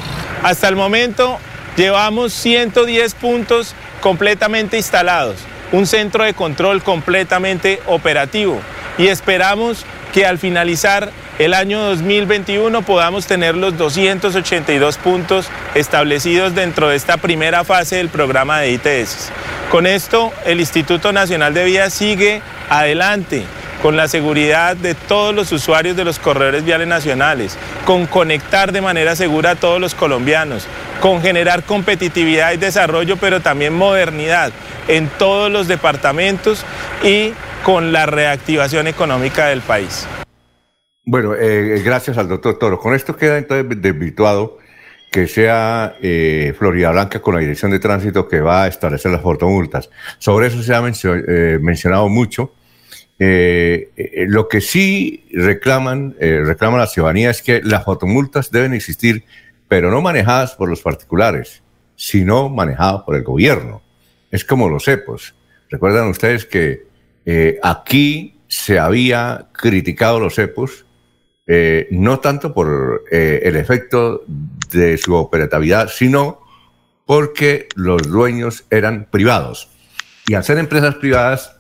Hasta 0.43 0.69
el 0.69 0.77
momento 0.77 1.39
llevamos 1.77 2.33
110 2.33 3.15
puntos 3.15 3.75
completamente 4.01 4.77
instalados, 4.77 5.37
un 5.73 5.87
centro 5.87 6.25
de 6.25 6.35
control 6.35 6.83
completamente 6.83 7.81
operativo 7.87 8.61
y 8.99 9.09
esperamos 9.09 9.85
que 10.13 10.27
al 10.27 10.39
finalizar 10.39 11.11
el 11.39 11.53
año 11.53 11.83
2021 11.83 12.83
podamos 12.83 13.27
tener 13.27 13.57
los 13.57 13.77
282 13.77 14.97
puntos 14.97 15.49
establecidos 15.75 16.55
dentro 16.55 16.89
de 16.89 16.97
esta 16.97 17.19
primera 17.19 17.63
fase 17.65 17.97
del 17.97 18.09
programa 18.09 18.61
de 18.61 18.73
ITS. 18.73 19.31
Con 19.71 19.87
esto, 19.87 20.33
el 20.47 20.61
Instituto 20.61 21.13
Nacional 21.13 21.53
de 21.53 21.65
Vías 21.65 21.93
sigue 21.93 22.41
adelante 22.71 23.45
con 23.83 23.97
la 23.97 24.09
seguridad 24.09 24.77
de 24.77 24.95
todos 24.95 25.35
los 25.35 25.53
usuarios 25.53 25.97
de 25.97 26.05
los 26.05 26.19
corredores 26.19 26.65
viales 26.65 26.89
nacionales, 26.89 27.59
con 27.85 28.07
conectar 28.07 28.73
de 28.73 28.81
manera 28.81 29.15
segura 29.15 29.51
a 29.51 29.55
todos 29.57 29.79
los 29.79 29.95
colombianos, 29.95 30.67
con 31.01 31.21
generar 31.21 31.63
competitividad 31.65 32.53
y 32.53 32.57
desarrollo, 32.57 33.19
pero 33.19 33.41
también 33.41 33.75
modernidad 33.75 34.53
en 34.89 35.09
todos 35.09 35.53
los 35.53 35.69
departamentos 35.69 36.65
y 37.05 37.33
con 37.63 37.93
la 37.93 38.07
reactivación 38.07 38.87
económica 38.87 39.49
del 39.49 39.61
país. 39.61 40.07
Bueno, 41.09 41.37
eh, 41.37 41.83
gracias 41.85 42.19
al 42.19 42.27
doctor 42.27 42.59
Toro. 42.59 42.81
Con 42.81 42.93
esto 42.93 43.15
queda 43.15 43.39
entonces 43.39 43.81
desvirtuado 43.81 44.59
que 45.13 45.29
sea 45.29 45.95
eh, 46.03 46.53
Florida 46.59 46.91
Blanca 46.91 47.23
con 47.23 47.37
la 47.37 47.41
Dirección 47.41 47.71
de 47.71 47.79
Tránsito 47.79 48.27
que 48.27 48.41
va 48.41 48.65
a 48.65 48.67
establecer 48.67 49.13
las 49.13 49.23
fotomultas. 49.23 49.89
Sobre 50.19 50.49
eso 50.49 50.61
se 50.65 50.75
ha 50.75 50.83
eh, 50.85 51.61
mencionado 51.63 52.09
mucho. 52.09 52.53
lo 53.19 54.49
que 54.49 54.61
sí 54.61 55.25
reclaman, 55.33 56.17
reclama 56.19 56.77
la 56.77 56.89
ciudadanía 56.89 57.31
es 57.31 57.41
que 57.41 57.63
las 57.63 57.85
fotomultas 57.85 58.51
deben 58.51 58.75
existir, 58.75 59.23
pero 59.69 59.93
no 59.93 60.01
manejadas 60.01 60.57
por 60.57 60.69
los 60.69 60.83
particulares, 60.83 61.63
sino 61.95 62.49
manejadas 62.49 63.03
por 63.05 63.15
el 63.15 63.23
gobierno. 63.23 63.81
Es 64.33 64.45
como 64.45 64.69
los 64.69 64.85
CEPOS. 64.85 65.37
Recuerdan 65.71 66.09
ustedes 66.09 66.45
que 66.47 66.83
aquí 67.63 68.41
se 68.49 68.81
había 68.81 69.47
criticado 69.53 70.19
los 70.19 70.35
CEPOS 70.35 70.86
eh, 71.47 71.87
no 71.91 72.19
tanto 72.19 72.53
por 72.53 73.05
eh, 73.11 73.41
el 73.45 73.57
efecto 73.57 74.25
de 74.71 74.99
su 74.99 75.15
operatividad, 75.15 75.89
sino 75.89 76.41
porque 77.05 77.69
los 77.77 78.03
dueños 78.03 78.65
eran 78.71 79.07
privados. 79.11 79.69
Y 80.27 80.35
al 80.35 80.43
ser 80.43 80.59
empresas 80.59 80.97
privadas, 80.97 81.57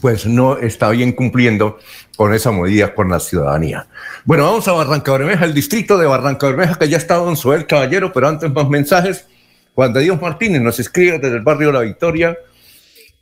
pues 0.00 0.26
no 0.26 0.58
está 0.58 0.90
bien 0.90 1.12
cumpliendo 1.12 1.78
con 2.16 2.34
esa 2.34 2.52
medida 2.52 2.94
con 2.94 3.10
la 3.10 3.18
ciudadanía. 3.18 3.88
Bueno, 4.24 4.44
vamos 4.44 4.68
a 4.68 4.72
Barranca 4.72 5.12
Bermeja, 5.12 5.44
el 5.44 5.54
distrito 5.54 5.98
de 5.98 6.06
Barranca 6.06 6.46
Bermeja, 6.46 6.76
que 6.76 6.88
ya 6.88 6.96
está 6.96 7.16
Don 7.16 7.36
Soel 7.36 7.66
Caballero, 7.66 8.12
pero 8.12 8.28
antes 8.28 8.50
más 8.52 8.68
mensajes. 8.68 9.26
Juan 9.74 9.92
de 9.92 10.00
Dios 10.00 10.20
Martínez 10.20 10.62
nos 10.62 10.78
escribe 10.80 11.18
desde 11.18 11.36
el 11.36 11.42
barrio 11.42 11.72
La 11.72 11.80
Victoria. 11.80 12.36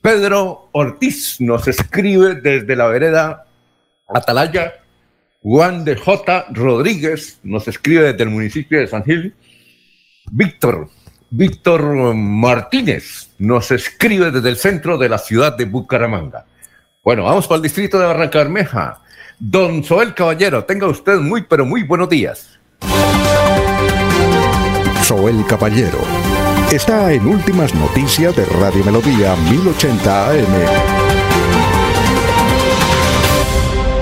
Pedro 0.00 0.68
Ortiz 0.72 1.40
nos 1.40 1.66
escribe 1.66 2.34
desde 2.36 2.76
la 2.76 2.86
vereda 2.86 3.46
Atalaya. 4.06 4.83
Juan 5.44 5.84
de 5.84 5.94
J. 5.94 6.46
Rodríguez 6.52 7.38
nos 7.42 7.68
escribe 7.68 8.04
desde 8.04 8.24
el 8.24 8.30
municipio 8.30 8.80
de 8.80 8.86
San 8.86 9.04
Gil. 9.04 9.34
Víctor, 10.32 10.88
Víctor 11.28 12.14
Martínez 12.14 13.28
nos 13.38 13.70
escribe 13.70 14.30
desde 14.30 14.48
el 14.48 14.56
centro 14.56 14.96
de 14.96 15.10
la 15.10 15.18
ciudad 15.18 15.54
de 15.54 15.66
Bucaramanga. 15.66 16.46
Bueno, 17.04 17.24
vamos 17.24 17.46
para 17.46 17.56
el 17.56 17.62
distrito 17.62 17.98
de 17.98 18.06
Barranca 18.06 18.38
Bermeja. 18.38 19.02
Don 19.38 19.84
Soel 19.84 20.14
Caballero, 20.14 20.64
tenga 20.64 20.86
usted 20.86 21.18
muy, 21.18 21.42
pero 21.42 21.66
muy 21.66 21.82
buenos 21.82 22.08
días. 22.08 22.58
Soel 25.02 25.44
Caballero 25.46 25.98
está 26.72 27.12
en 27.12 27.26
Últimas 27.26 27.74
Noticias 27.74 28.34
de 28.34 28.46
Radio 28.46 28.82
Melodía 28.82 29.36
1080 29.50 30.30
AM. 30.30 31.03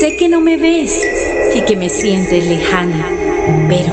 Sé 0.00 0.16
que 0.16 0.28
no 0.28 0.40
me 0.40 0.56
ves 0.56 0.98
y 1.54 1.60
que 1.62 1.76
me 1.76 1.88
sientes 1.88 2.46
lejana, 2.46 3.06
pero 3.68 3.92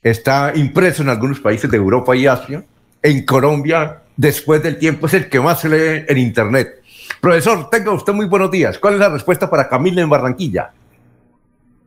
está 0.05 0.53
impreso 0.55 1.03
en 1.03 1.09
algunos 1.09 1.41
países 1.41 1.69
de 1.69 1.77
Europa 1.77 2.15
y 2.15 2.27
Asia. 2.29 2.63
En 3.03 3.25
Colombia, 3.27 4.03
después 4.17 4.63
del 4.63 4.79
tiempo, 4.79 5.07
es 5.07 5.15
el 5.15 5.29
que 5.29 5.41
más 5.41 5.61
se 5.61 5.69
lee 5.69 6.05
en 6.07 6.19
Internet. 6.19 6.83
Profesor, 7.21 7.69
tenga 7.71 7.91
usted 7.93 8.13
muy 8.13 8.27
buenos 8.27 8.51
días. 8.51 8.79
¿Cuál 8.79 8.95
es 8.95 9.01
la 9.01 9.09
respuesta 9.09 9.49
para 9.51 9.69
Camila 9.69 10.03
en 10.03 10.11
Barranquilla? 10.11 10.71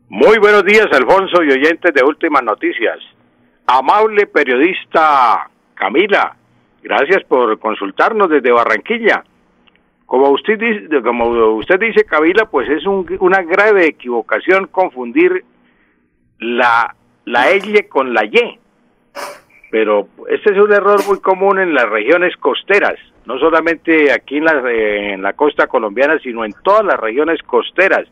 Muy 0.10 0.38
buenos 0.40 0.64
días, 0.66 0.88
Alfonso 0.92 1.44
y 1.44 1.52
oyentes 1.52 1.94
de 1.94 2.04
Últimas 2.04 2.42
Noticias. 2.44 2.98
Amable 3.68 4.26
periodista 4.28 5.50
Camila, 5.76 6.36
gracias 6.82 7.24
por 7.26 7.60
consultarnos 7.60 8.30
desde 8.30 8.52
Barranquilla. 8.52 9.24
Como 10.06 10.30
usted 10.30 10.58
dice, 10.58 12.06
Camila, 12.06 12.46
pues 12.50 12.70
es 12.70 12.86
un- 12.88 13.06
una 13.20 13.42
grave 13.44 13.86
equivocación 13.88 14.68
confundir 14.68 15.44
la, 16.40 16.96
la 17.28 17.52
L 17.52 17.88
con 17.88 18.14
la 18.14 18.26
Y. 18.26 18.60
Pero 19.70 20.08
este 20.30 20.52
es 20.54 20.58
un 20.58 20.72
error 20.72 21.00
muy 21.08 21.20
común 21.20 21.60
en 21.60 21.74
las 21.74 21.90
regiones 21.90 22.36
costeras, 22.38 22.96
no 23.26 23.38
solamente 23.38 24.12
aquí 24.12 24.38
en 24.38 24.46
la, 24.46 24.64
eh, 24.72 25.14
en 25.14 25.22
la 25.22 25.34
costa 25.34 25.68
colombiana, 25.68 26.18
sino 26.20 26.46
en 26.46 26.54
todas 26.64 26.86
las 26.86 27.00
regiones 27.00 27.42
costeras 27.44 28.08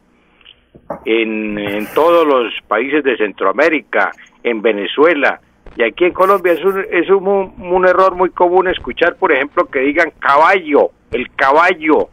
en, 1.06 1.58
en 1.58 1.88
todos 1.94 2.28
los 2.28 2.54
países 2.68 3.04
de 3.04 3.16
Centroamérica, 3.18 4.12
en 4.44 4.62
Venezuela 4.62 5.40
y 5.78 5.84
aquí 5.84 6.06
en 6.06 6.14
Colombia 6.14 6.54
es 6.54 6.64
un, 6.64 6.86
es 6.90 7.10
un, 7.10 7.28
un 7.28 7.88
error 7.88 8.16
muy 8.16 8.30
común 8.30 8.68
escuchar, 8.68 9.16
por 9.16 9.32
ejemplo, 9.32 9.66
que 9.66 9.80
digan 9.80 10.12
caballo, 10.20 10.92
el 11.12 11.30
caballo, 11.36 12.10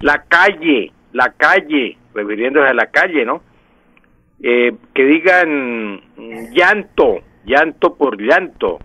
la 0.00 0.22
calle, 0.24 0.92
la 1.12 1.32
calle, 1.32 1.96
refiriéndose 2.14 2.68
a 2.68 2.74
la 2.74 2.86
calle, 2.86 3.24
¿no? 3.24 3.42
Eh, 4.42 4.72
que 4.94 5.04
digan 5.04 6.00
llanto, 6.52 7.18
llanto 7.44 7.94
por 7.94 8.20
llanto, 8.20 8.78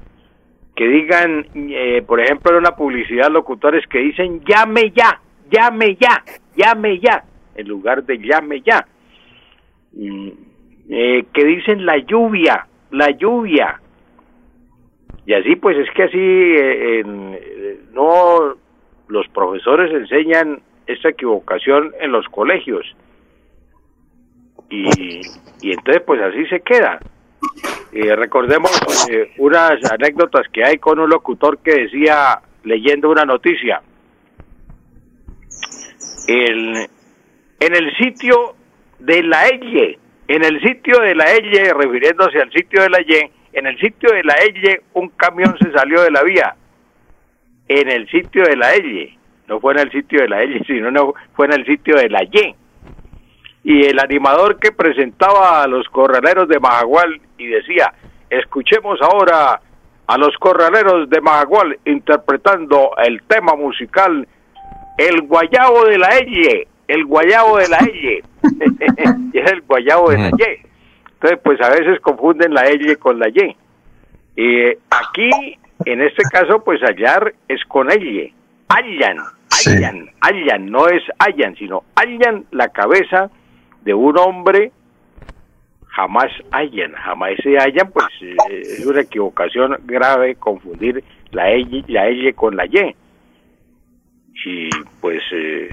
que 0.76 0.86
digan, 0.86 1.48
eh, 1.56 2.03
por 2.06 2.19
ejemplo, 2.19 2.52
en 2.52 2.57
una 2.57 2.76
publicidad 2.76 3.32
locutores 3.32 3.88
que 3.88 3.99
dicen 3.99 4.41
llame 4.44 4.91
ya, 4.91 5.22
llame 5.49 5.95
ya, 5.95 6.23
llame 6.56 6.99
ya, 6.99 7.23
en 7.56 7.68
lugar 7.68 8.03
de 8.03 8.18
llame 8.18 8.61
ya. 8.61 8.86
Mm, 9.94 10.30
eh, 10.89 11.26
que 11.34 11.46
dicen 11.46 11.86
la 11.86 11.97
lluvia, 11.97 12.68
la 12.91 13.10
lluvia. 13.12 13.80
Y 15.26 15.34
así 15.34 15.55
pues 15.55 15.78
es 15.78 15.89
que 15.96 16.04
así 16.04 16.18
eh, 16.18 16.99
eh, 17.02 17.80
no 17.94 18.55
los 19.07 19.28
profesores 19.30 19.91
enseñan 19.91 20.62
esta 20.86 21.10
equivocación 21.10 21.94
en 21.99 22.12
los 22.12 22.28
colegios. 22.28 22.86
Y, 24.69 25.21
y 25.61 25.71
entonces 25.71 26.03
pues 26.05 26.21
así 26.21 26.45
se 26.47 26.60
queda. 26.61 26.99
Eh, 27.91 28.15
recordemos 28.15 28.71
eh, 29.10 29.31
unas 29.37 29.79
anécdotas 29.91 30.47
que 30.52 30.65
hay 30.65 30.77
con 30.77 30.99
un 30.99 31.10
locutor 31.10 31.60
que 31.60 31.84
decía, 31.84 32.39
leyendo 32.63 33.10
una 33.10 33.23
noticia, 33.23 33.81
el, 36.27 36.87
en 37.60 37.76
el 37.76 37.95
sitio 37.97 38.55
de 38.99 39.23
la 39.23 39.47
L, 39.47 39.99
en 40.27 40.44
el 40.44 40.61
sitio 40.61 40.99
de 40.99 41.15
la 41.15 41.31
L, 41.31 41.73
refiriéndose 41.73 42.41
al 42.41 42.52
sitio 42.52 42.81
de 42.81 42.89
la 42.89 43.02
Y, 43.02 43.31
en 43.53 43.68
el 43.68 43.79
sitio 43.79 44.10
de 44.11 44.23
la 44.23 44.34
L 44.34 44.81
un 44.94 45.10
camión 45.10 45.57
se 45.57 45.71
salió 45.71 46.02
de 46.02 46.11
la 46.11 46.23
vía. 46.23 46.55
En 47.68 47.89
el 47.89 48.10
sitio 48.10 48.44
de 48.44 48.57
la 48.57 48.73
L, 48.73 49.18
no 49.47 49.60
fue 49.61 49.73
en 49.73 49.79
el 49.79 49.91
sitio 49.91 50.21
de 50.21 50.27
la 50.27 50.41
L, 50.44 50.61
sino 50.68 50.91
no, 50.91 51.13
fue 51.34 51.45
en 51.45 51.53
el 51.53 51.65
sitio 51.65 51.95
de 51.95 52.10
la 52.10 52.23
Y. 52.23 52.55
Y 53.65 53.84
el 53.84 53.99
animador 53.99 54.60
que 54.60 54.71
presentaba 54.71 55.63
a 55.63 55.68
los 55.68 55.89
corraleros 55.89 56.47
de 56.47 56.60
Majagual 56.60 57.19
y 57.39 57.47
decía, 57.47 57.91
escuchemos 58.29 59.02
ahora 59.02 59.60
a 60.05 60.18
los 60.19 60.37
corraleros 60.37 61.10
de 61.10 61.19
Majagual 61.19 61.79
interpretando 61.84 62.91
el 63.03 63.23
tema 63.23 63.55
musical 63.55 64.27
El 64.99 65.23
Guayabo 65.23 65.85
de 65.85 65.97
la 65.97 66.10
L, 66.10 66.68
el 66.87 67.05
Guayabo 67.05 67.57
de 67.57 67.68
la 67.68 67.77
L. 67.79 68.23
y 69.34 69.39
es 69.39 69.52
el 69.52 69.61
Guayabo 69.61 70.11
de 70.11 70.18
la 70.19 70.27
Y. 70.29 70.65
Entonces, 71.13 71.39
pues 71.44 71.60
a 71.60 71.69
veces 71.71 71.99
confunden 72.02 72.53
la 72.53 72.68
L 72.68 72.95
con 72.97 73.18
la 73.18 73.29
Y. 73.29 73.57
Y 74.35 74.68
aquí, 74.91 75.57
en 75.85 76.02
este 76.03 76.21
caso, 76.31 76.63
pues 76.63 76.81
hallar 76.81 77.34
es 77.47 77.65
con 77.65 77.91
L. 77.91 78.31
Hallan, 78.68 79.18
hallan, 79.49 80.11
hallan, 80.21 80.69
no 80.69 80.87
es 80.87 81.02
hallan, 81.18 81.55
sino 81.55 81.84
hallan 81.95 82.45
la 82.52 82.68
cabeza 82.68 83.31
de 83.86 83.94
un 83.94 84.18
hombre, 84.18 84.72
jamás 85.88 86.31
hallan, 86.52 86.91
jamás 86.94 87.31
se 87.41 87.55
hallan, 87.57 87.91
pues 87.91 88.07
eh, 88.22 88.36
es 88.62 88.86
una 88.86 89.02
equivocación 89.02 89.78
grave 89.86 90.36
confundir 90.36 91.04
la 91.31 91.52
L, 91.52 91.84
la 91.88 92.07
L 92.07 92.34
con 92.34 92.55
la 92.55 92.65
Y. 92.65 92.96
Y 94.47 94.70
pues 94.99 95.22
eh, 95.31 95.70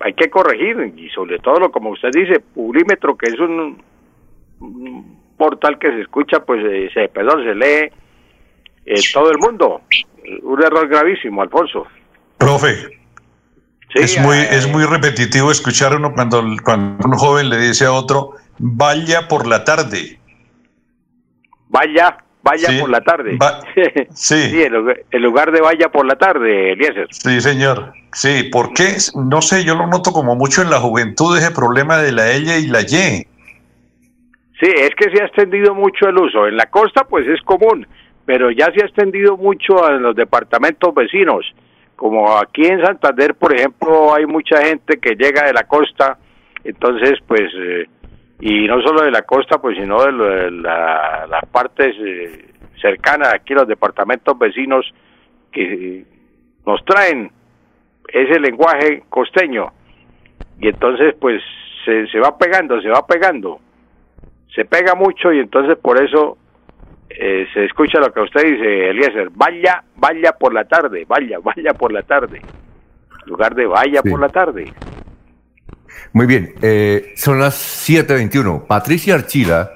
hay 0.00 0.14
que 0.14 0.30
corregir, 0.30 0.94
y 0.96 1.08
sobre 1.10 1.38
todo, 1.40 1.58
lo 1.58 1.70
como 1.70 1.90
usted 1.90 2.10
dice, 2.12 2.40
Publímetro, 2.40 3.16
que 3.16 3.26
es 3.26 3.38
un, 3.38 3.82
un 4.60 5.20
portal 5.36 5.78
que 5.78 5.90
se 5.90 6.00
escucha, 6.00 6.40
pues 6.44 6.64
eh, 6.64 6.88
se, 6.94 7.08
perdón, 7.08 7.44
se 7.44 7.54
lee 7.54 7.90
en 8.86 9.02
todo 9.12 9.30
el 9.30 9.38
mundo. 9.38 9.82
Un 10.42 10.62
error 10.62 10.88
gravísimo, 10.88 11.42
Alfonso. 11.42 11.86
Profe, 12.38 12.98
es, 13.94 14.18
muy, 14.20 14.36
es 14.38 14.66
muy 14.68 14.84
repetitivo 14.84 15.50
escuchar 15.50 15.94
uno 15.96 16.12
cuando, 16.14 16.42
cuando 16.64 17.06
un 17.06 17.14
joven 17.14 17.48
le 17.48 17.58
dice 17.58 17.84
a 17.86 17.92
otro, 17.92 18.32
vaya 18.58 19.28
por 19.28 19.46
la 19.46 19.64
tarde. 19.64 20.18
Vaya, 21.68 22.18
vaya 22.42 22.68
Sí, 22.68 22.78
por 22.80 22.90
la 22.90 23.00
tarde. 23.00 23.36
va- 23.36 23.60
sí. 24.14 24.62
en 24.62 24.72
lugar- 24.72 25.00
en 25.10 25.22
lugar 25.22 25.52
de 25.52 25.60
vaya 25.60 25.88
por 25.90 26.06
la 26.06 26.16
tarde, 26.16 26.72
Eliezer. 26.72 27.08
Sí, 27.10 27.40
señor. 27.40 27.92
Sí, 28.12 28.44
¿por 28.44 28.72
qué? 28.72 28.96
No 29.14 29.42
sé, 29.42 29.64
yo 29.64 29.74
lo 29.74 29.86
noto 29.86 30.12
como 30.12 30.36
mucho 30.36 30.62
en 30.62 30.70
la 30.70 30.80
juventud 30.80 31.36
ese 31.36 31.50
problema 31.50 31.98
de 31.98 32.12
la 32.12 32.30
L 32.30 32.58
y 32.58 32.66
la 32.68 32.82
Y. 32.82 33.26
Sí, 34.58 34.70
es 34.74 34.90
que 34.96 35.10
se 35.14 35.22
ha 35.22 35.26
extendido 35.26 35.74
mucho 35.74 36.08
el 36.08 36.16
uso. 36.16 36.46
En 36.46 36.56
la 36.56 36.66
costa, 36.66 37.04
pues 37.04 37.26
es 37.28 37.42
común, 37.42 37.86
pero 38.24 38.50
ya 38.50 38.66
se 38.74 38.82
ha 38.82 38.86
extendido 38.86 39.36
mucho 39.36 39.84
a 39.84 39.90
los 39.92 40.16
departamentos 40.16 40.94
vecinos. 40.94 41.44
Como 41.96 42.36
aquí 42.36 42.66
en 42.66 42.84
Santander, 42.84 43.34
por 43.34 43.54
ejemplo, 43.54 44.14
hay 44.14 44.26
mucha 44.26 44.62
gente 44.62 44.98
que 45.00 45.14
llega 45.16 45.46
de 45.46 45.52
la 45.52 45.64
costa, 45.64 46.18
entonces, 46.62 47.14
pues, 47.26 47.50
eh, 47.58 47.86
y 48.40 48.66
no 48.66 48.80
solo 48.82 49.02
de 49.02 49.10
la 49.10 49.22
costa, 49.22 49.58
pues, 49.58 49.76
sino 49.78 50.04
de, 50.04 50.50
la- 50.50 51.26
las 51.28 51.44
partes 51.50 51.94
eh, 51.98 52.50
cercanas, 52.80 53.32
aquí 53.34 53.54
los 53.54 53.66
departamentos 53.66 54.38
vecinos, 54.38 54.84
que 55.50 56.04
nos 56.66 56.84
traen 56.84 57.30
ese 58.08 58.38
lenguaje 58.40 59.04
costeño. 59.08 59.72
Y 60.60 60.68
entonces, 60.68 61.14
pues, 61.18 61.42
se, 61.84 62.06
se 62.08 62.18
va 62.20 62.36
pegando, 62.36 62.80
se 62.82 62.88
va 62.88 63.06
pegando 63.06 63.60
se 64.54 64.64
pega 64.64 64.94
mucho 64.94 65.32
y 65.34 65.38
entonces 65.40 65.76
por 65.76 66.02
eso 66.02 66.38
eh, 67.08 67.46
se 67.52 67.64
escucha 67.64 67.98
lo 67.98 68.12
que 68.12 68.20
usted 68.20 68.42
dice, 68.42 68.90
Eliezer, 68.90 69.30
vaya, 69.30 69.82
vaya 69.96 70.32
por 70.32 70.52
la 70.52 70.64
tarde, 70.64 71.04
vaya, 71.08 71.38
vaya 71.38 71.72
por 71.74 71.92
la 71.92 72.02
tarde, 72.02 72.38
en 72.40 73.30
lugar 73.30 73.54
de 73.54 73.66
vaya 73.66 74.02
por 74.02 74.20
la 74.20 74.28
tarde. 74.28 74.72
Muy 76.12 76.26
bien, 76.26 76.54
eh, 76.62 77.12
son 77.16 77.38
las 77.38 77.88
7.21. 77.88 78.66
Patricia 78.66 79.14
Archila 79.14 79.70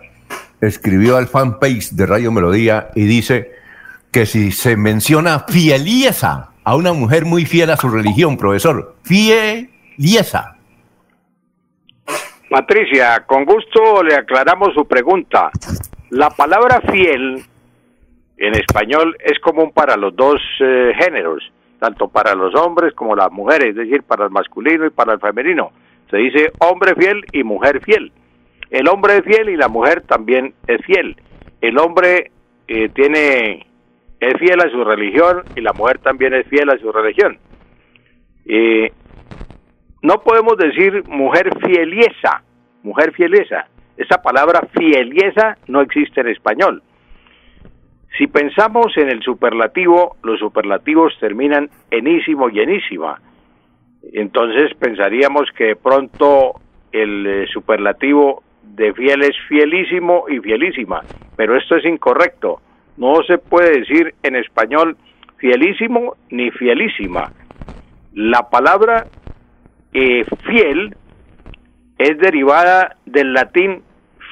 escribió 0.60 1.17
al 1.17 1.26
fanpage 1.26 1.91
de 1.92 2.07
Radio 2.07 2.33
Melodía 2.33 2.89
y 2.94 3.05
dice 3.05 3.52
que 4.12 4.26
si 4.26 4.50
se 4.52 4.76
menciona 4.76 5.41
fieliesa 5.41 6.50
a 6.65 6.76
una 6.76 6.92
mujer 6.92 7.25
muy 7.25 7.47
fiel 7.47 7.70
a 7.70 7.76
su 7.76 7.89
religión, 7.89 8.36
profesor, 8.36 8.97
fieliesa. 9.02 10.57
Patricia, 12.50 13.25
con 13.26 13.44
gusto 13.44 14.02
le 14.02 14.17
aclaramos 14.17 14.75
su 14.75 14.84
pregunta. 14.86 15.50
La 16.10 16.30
palabra 16.30 16.80
fiel 16.90 17.40
en 18.36 18.55
español 18.55 19.16
es 19.20 19.39
común 19.39 19.70
para 19.72 19.97
los 19.97 20.14
dos 20.16 20.40
eh, 20.58 20.92
géneros, 20.98 21.52
tanto 21.78 22.08
para 22.08 22.34
los 22.34 22.52
hombres 22.56 22.94
como 22.94 23.14
las 23.14 23.30
mujeres, 23.30 23.68
es 23.68 23.76
decir, 23.76 24.02
para 24.02 24.24
el 24.24 24.30
masculino 24.30 24.86
y 24.86 24.90
para 24.90 25.12
el 25.12 25.20
femenino. 25.20 25.70
Se 26.10 26.16
dice 26.16 26.50
hombre 26.58 26.97
fiel 26.97 27.24
y 27.32 27.44
mujer 27.44 27.80
fiel. 27.84 28.10
El 28.70 28.89
hombre 28.89 29.18
es 29.18 29.24
fiel 29.24 29.50
y 29.50 29.56
la 29.56 29.68
mujer 29.68 30.02
también 30.02 30.52
es 30.66 30.84
fiel. 30.84 31.16
El 31.60 31.78
hombre 31.78 32.32
eh, 32.66 32.89
tiene 32.89 33.66
es 34.18 34.34
fiel 34.39 34.60
a 34.60 34.70
su 34.70 34.82
religión 34.84 35.44
y 35.55 35.60
la 35.60 35.72
mujer 35.72 35.98
también 35.98 36.34
es 36.34 36.47
fiel 36.48 36.70
a 36.70 36.78
su 36.78 36.90
religión. 36.90 37.39
Eh, 38.47 38.92
no 40.02 40.22
podemos 40.22 40.56
decir 40.56 41.05
mujer 41.08 41.50
fieliesa, 41.64 42.42
mujer 42.82 43.12
fieliesa. 43.12 43.68
Esa 44.00 44.22
palabra 44.22 44.66
fieliesa 44.72 45.58
no 45.66 45.82
existe 45.82 46.22
en 46.22 46.28
español. 46.28 46.82
Si 48.16 48.26
pensamos 48.28 48.96
en 48.96 49.10
el 49.10 49.22
superlativo, 49.22 50.16
los 50.22 50.40
superlativos 50.40 51.12
terminan 51.20 51.68
enísimo 51.90 52.48
y 52.48 52.60
enísima. 52.60 53.20
Entonces 54.14 54.72
pensaríamos 54.78 55.50
que 55.54 55.64
de 55.64 55.76
pronto 55.76 56.54
el 56.92 57.26
eh, 57.26 57.46
superlativo 57.52 58.42
de 58.62 58.94
fiel 58.94 59.20
es 59.20 59.36
fielísimo 59.46 60.24
y 60.30 60.38
fielísima, 60.38 61.02
pero 61.36 61.54
esto 61.58 61.76
es 61.76 61.84
incorrecto. 61.84 62.62
No 62.96 63.22
se 63.26 63.36
puede 63.36 63.80
decir 63.80 64.14
en 64.22 64.34
español 64.34 64.96
fielísimo 65.36 66.16
ni 66.30 66.50
fielísima. 66.52 67.32
La 68.14 68.48
palabra 68.48 69.08
eh, 69.92 70.24
fiel 70.46 70.96
es 71.98 72.16
derivada 72.16 72.96
del 73.04 73.34
latín 73.34 73.82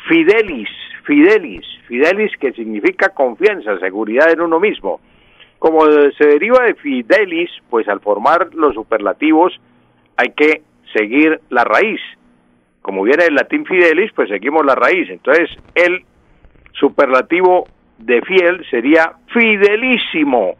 fidelis, 0.08 0.68
fidelis, 1.04 1.66
fidelis 1.86 2.36
que 2.38 2.52
significa 2.52 3.10
confianza, 3.10 3.78
seguridad 3.78 4.30
en 4.32 4.40
uno 4.40 4.58
mismo. 4.58 5.00
Como 5.58 5.84
se 5.86 6.26
deriva 6.26 6.64
de 6.64 6.74
fidelis, 6.74 7.50
pues 7.68 7.88
al 7.88 8.00
formar 8.00 8.54
los 8.54 8.74
superlativos 8.74 9.60
hay 10.16 10.32
que 10.32 10.62
seguir 10.92 11.40
la 11.50 11.64
raíz. 11.64 12.00
Como 12.82 13.02
viene 13.02 13.24
del 13.24 13.34
latín 13.34 13.66
fidelis, 13.66 14.12
pues 14.12 14.28
seguimos 14.28 14.64
la 14.64 14.74
raíz. 14.74 15.10
Entonces, 15.10 15.50
el 15.74 16.04
superlativo 16.72 17.66
de 17.98 18.22
fiel 18.22 18.64
sería 18.70 19.12
fidelísimo, 19.32 20.54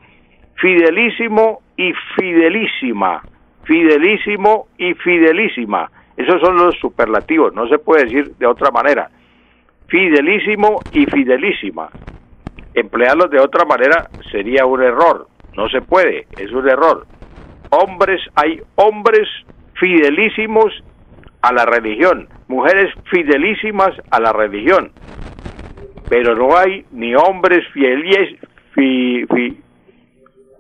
fidelísimo 0.57 1.63
y 1.77 1.93
fidelísima, 2.17 3.23
fidelísimo 3.65 4.67
y 4.77 4.95
fidelísima. 4.95 5.91
Esos 6.17 6.41
son 6.41 6.57
los 6.57 6.77
superlativos, 6.81 7.55
no 7.55 7.69
se 7.69 7.79
puede 7.79 8.05
decir 8.05 8.35
de 8.37 8.47
otra 8.47 8.73
manera. 8.73 9.09
Fidelísimo 9.89 10.81
y 10.93 11.07
fidelísima. 11.07 11.89
Emplearlos 12.75 13.31
de 13.31 13.41
otra 13.41 13.65
manera 13.65 14.09
sería 14.31 14.65
un 14.67 14.83
error, 14.83 15.27
no 15.57 15.69
se 15.69 15.81
puede, 15.81 16.27
es 16.39 16.53
un 16.53 16.69
error. 16.69 17.07
Hombres, 17.71 18.21
hay 18.35 18.61
hombres 18.77 19.27
fidelísimos 19.75 20.73
a 21.43 21.53
la 21.53 21.65
religión, 21.65 22.29
mujeres 22.49 22.93
fidelísimas 23.11 23.91
a 24.11 24.21
la 24.21 24.33
religión, 24.33 24.93
pero 26.09 26.35
no 26.37 26.57
hay 26.57 26.85
ni 26.93 27.15
hombres 27.15 27.67
fieles, 27.73 28.39
fi, 28.75 29.25
fi- 29.35 29.57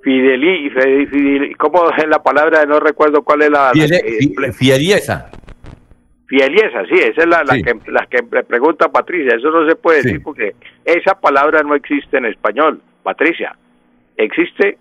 fideli, 0.03 0.71
fi- 0.71 1.07
fideli- 1.07 1.57
¿cómo 1.57 1.91
es 1.97 2.07
la 2.09 2.23
palabra? 2.23 2.65
No 2.65 2.81
recuerdo 2.81 3.23
cuál 3.23 3.43
es 3.43 3.51
la... 3.51 3.67
la 3.67 3.73
Fiele- 3.73 4.03
fi- 4.19 4.53
fieliesa. 4.53 5.31
Fieliesa, 6.29 6.85
sí, 6.85 6.95
esa 6.95 7.23
es 7.23 7.27
la, 7.27 7.43
la 7.43 7.55
que, 7.63 7.75
la 7.91 8.07
que 8.07 8.19
le 8.31 8.45
pregunta 8.45 8.93
Patricia, 8.93 9.37
eso 9.37 9.51
no 9.51 9.67
se 9.67 9.77
puede 9.77 10.03
decir 10.03 10.23
porque 10.23 10.55
esa 10.85 11.19
palabra 11.19 11.63
no 11.63 11.75
existe 11.75 12.19
en 12.19 12.27
español, 12.27 12.83
Patricia. 13.03 13.57
Existe 14.15 14.77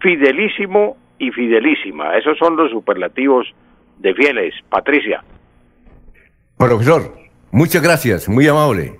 fidelísimo 0.00 0.96
y 1.20 1.30
fidelísima, 1.30 2.16
esos 2.16 2.36
son 2.38 2.56
los 2.56 2.72
superlativos 2.72 3.46
de 3.98 4.14
fieles, 4.14 4.52
Patricia. 4.68 5.22
Profesor, 6.58 7.14
muchas 7.52 7.82
gracias, 7.82 8.28
muy 8.28 8.48
amable. 8.48 8.98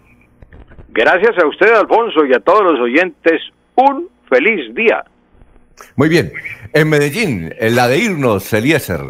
Gracias 0.91 1.37
a 1.43 1.47
usted, 1.49 1.73
Alfonso, 1.73 2.25
y 2.25 2.33
a 2.35 2.39
todos 2.39 2.73
los 2.73 2.81
oyentes, 2.81 3.43
un 3.75 4.09
feliz 4.29 4.73
día. 4.77 5.03
Muy 5.97 6.09
bien. 6.09 6.33
En 6.73 6.89
Medellín, 6.89 7.53
en 7.59 7.75
la 7.75 7.89
de 7.89 7.99
irnos, 7.99 8.53
Eliezer. 8.53 9.01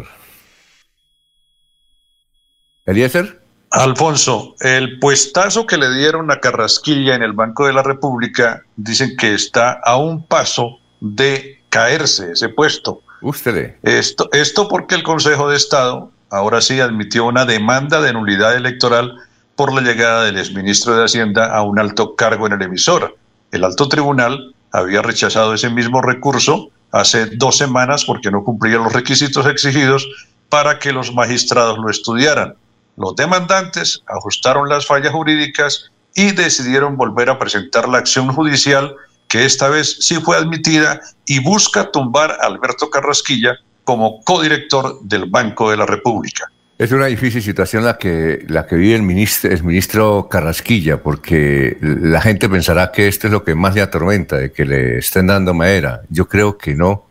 Eliezer. 2.91 3.41
Alfonso, 3.71 4.55
el 4.59 4.99
puestazo 4.99 5.65
que 5.65 5.77
le 5.77 5.93
dieron 5.93 6.29
a 6.29 6.41
Carrasquilla 6.41 7.15
en 7.15 7.23
el 7.23 7.31
Banco 7.31 7.65
de 7.65 7.73
la 7.73 7.83
República 7.83 8.63
dicen 8.75 9.15
que 9.17 9.33
está 9.33 9.79
a 9.83 9.95
un 9.95 10.25
paso 10.25 10.79
de 10.99 11.61
caerse 11.69 12.33
ese 12.33 12.49
puesto. 12.49 13.01
Usted. 13.21 13.77
Esto, 13.83 14.29
esto 14.33 14.67
porque 14.67 14.95
el 14.95 15.03
Consejo 15.03 15.49
de 15.49 15.55
Estado 15.55 16.11
ahora 16.29 16.59
sí 16.59 16.81
admitió 16.81 17.25
una 17.25 17.45
demanda 17.45 18.01
de 18.01 18.11
nulidad 18.11 18.55
electoral 18.55 19.15
por 19.55 19.73
la 19.73 19.81
llegada 19.81 20.25
del 20.25 20.37
exministro 20.37 20.95
de 20.95 21.05
Hacienda 21.05 21.55
a 21.55 21.61
un 21.61 21.79
alto 21.79 22.15
cargo 22.15 22.47
en 22.47 22.53
el 22.53 22.61
emisor. 22.61 23.15
El 23.51 23.63
alto 23.63 23.87
tribunal 23.87 24.53
había 24.71 25.01
rechazado 25.01 25.53
ese 25.53 25.69
mismo 25.69 26.01
recurso 26.01 26.71
hace 26.91 27.27
dos 27.27 27.57
semanas 27.57 28.03
porque 28.03 28.31
no 28.31 28.43
cumplía 28.43 28.77
los 28.77 28.91
requisitos 28.91 29.45
exigidos 29.45 30.07
para 30.49 30.79
que 30.79 30.91
los 30.91 31.13
magistrados 31.13 31.77
lo 31.77 31.89
estudiaran. 31.89 32.55
Los 32.97 33.15
demandantes 33.15 34.01
ajustaron 34.07 34.69
las 34.69 34.85
fallas 34.85 35.11
jurídicas 35.11 35.91
y 36.15 36.31
decidieron 36.31 36.97
volver 36.97 37.29
a 37.29 37.39
presentar 37.39 37.87
la 37.87 37.99
acción 37.99 38.27
judicial 38.33 38.95
que 39.27 39.45
esta 39.45 39.69
vez 39.69 39.97
sí 40.01 40.15
fue 40.15 40.35
admitida 40.35 40.99
y 41.25 41.39
busca 41.39 41.89
tumbar 41.89 42.31
a 42.31 42.47
Alberto 42.47 42.89
Carrasquilla 42.89 43.55
como 43.85 44.21
codirector 44.23 44.99
del 45.03 45.25
Banco 45.25 45.71
de 45.71 45.77
la 45.77 45.85
República. 45.85 46.51
Es 46.77 46.91
una 46.91 47.05
difícil 47.05 47.43
situación 47.43 47.85
la 47.85 47.97
que, 47.97 48.43
la 48.47 48.65
que 48.65 48.75
vive 48.75 48.95
el 48.95 49.03
ministro, 49.03 49.51
el 49.51 49.63
ministro 49.63 50.27
Carrasquilla, 50.29 50.97
porque 50.97 51.77
la 51.79 52.19
gente 52.21 52.49
pensará 52.49 52.91
que 52.91 53.07
esto 53.07 53.27
es 53.27 53.33
lo 53.33 53.43
que 53.43 53.53
más 53.53 53.75
le 53.75 53.81
atormenta, 53.81 54.37
de 54.37 54.51
que 54.51 54.65
le 54.65 54.97
estén 54.97 55.27
dando 55.27 55.53
madera. 55.53 56.01
Yo 56.09 56.27
creo 56.27 56.57
que 56.57 56.73
no. 56.73 57.05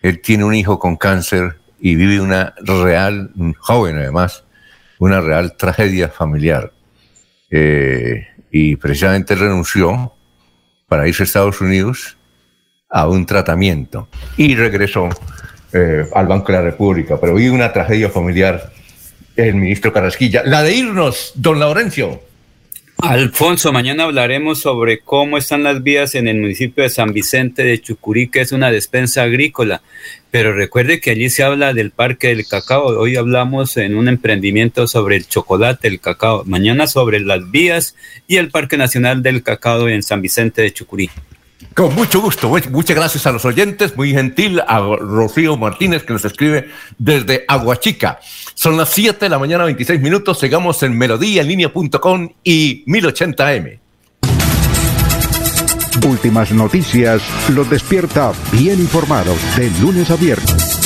Él 0.00 0.20
tiene 0.22 0.44
un 0.44 0.54
hijo 0.54 0.78
con 0.78 0.96
cáncer 0.96 1.58
y 1.78 1.94
vive 1.94 2.20
una 2.20 2.54
real, 2.58 3.30
joven 3.58 3.98
además, 3.98 4.44
una 4.98 5.20
real 5.20 5.56
tragedia 5.56 6.08
familiar. 6.08 6.72
Eh, 7.50 8.26
y 8.50 8.76
precisamente 8.76 9.34
renunció 9.34 10.12
para 10.88 11.06
irse 11.06 11.22
a 11.22 11.26
Estados 11.26 11.60
Unidos 11.60 12.16
a 12.88 13.08
un 13.08 13.26
tratamiento 13.26 14.08
y 14.36 14.54
regresó 14.54 15.08
eh, 15.72 16.06
al 16.14 16.26
Banco 16.26 16.52
de 16.52 16.58
la 16.58 16.64
República, 16.64 17.18
pero 17.20 17.34
vive 17.34 17.50
una 17.50 17.72
tragedia 17.72 18.08
familiar 18.08 18.72
el 19.36 19.54
ministro 19.56 19.92
Carrasquilla. 19.92 20.42
La 20.44 20.62
de 20.62 20.74
irnos, 20.74 21.32
don 21.34 21.60
Laurencio. 21.60 22.20
Alfonso, 22.98 23.72
mañana 23.72 24.04
hablaremos 24.04 24.60
sobre 24.60 25.00
cómo 25.00 25.36
están 25.36 25.62
las 25.62 25.82
vías 25.82 26.14
en 26.14 26.28
el 26.28 26.40
municipio 26.40 26.82
de 26.82 26.88
San 26.88 27.12
Vicente 27.12 27.62
de 27.62 27.80
Chucurí, 27.80 28.28
que 28.28 28.40
es 28.40 28.52
una 28.52 28.70
despensa 28.70 29.22
agrícola. 29.22 29.82
Pero 30.30 30.54
recuerde 30.54 30.98
que 30.98 31.10
allí 31.10 31.28
se 31.28 31.42
habla 31.42 31.74
del 31.74 31.90
Parque 31.90 32.28
del 32.28 32.46
Cacao. 32.48 32.86
Hoy 32.86 33.16
hablamos 33.16 33.76
en 33.76 33.96
un 33.96 34.08
emprendimiento 34.08 34.86
sobre 34.88 35.16
el 35.16 35.28
chocolate, 35.28 35.88
el 35.88 36.00
cacao. 36.00 36.44
Mañana 36.46 36.86
sobre 36.86 37.20
las 37.20 37.50
vías 37.50 37.94
y 38.26 38.36
el 38.36 38.50
Parque 38.50 38.78
Nacional 38.78 39.22
del 39.22 39.42
Cacao 39.42 39.88
en 39.88 40.02
San 40.02 40.22
Vicente 40.22 40.62
de 40.62 40.72
Chucurí. 40.72 41.10
Con 41.76 41.94
mucho 41.94 42.22
gusto. 42.22 42.48
Muchas 42.70 42.96
gracias 42.96 43.26
a 43.26 43.32
los 43.32 43.44
oyentes. 43.44 43.94
Muy 43.98 44.10
gentil 44.10 44.62
a 44.66 44.78
Rocío 44.80 45.58
Martínez 45.58 46.04
que 46.04 46.14
nos 46.14 46.24
escribe 46.24 46.70
desde 46.96 47.44
Aguachica. 47.46 48.18
Son 48.54 48.78
las 48.78 48.88
7 48.88 49.26
de 49.26 49.28
la 49.28 49.38
mañana, 49.38 49.64
26 49.64 50.00
minutos. 50.00 50.40
Sigamos 50.40 50.82
en 50.82 50.96
melodía 50.96 51.42
y 51.42 52.82
1080m. 52.86 53.78
Últimas 56.06 56.50
noticias 56.52 57.20
los 57.50 57.68
despierta 57.68 58.32
bien 58.52 58.80
informados 58.80 59.36
de 59.56 59.70
lunes 59.78 60.10
a 60.10 60.16
viernes. 60.16 60.85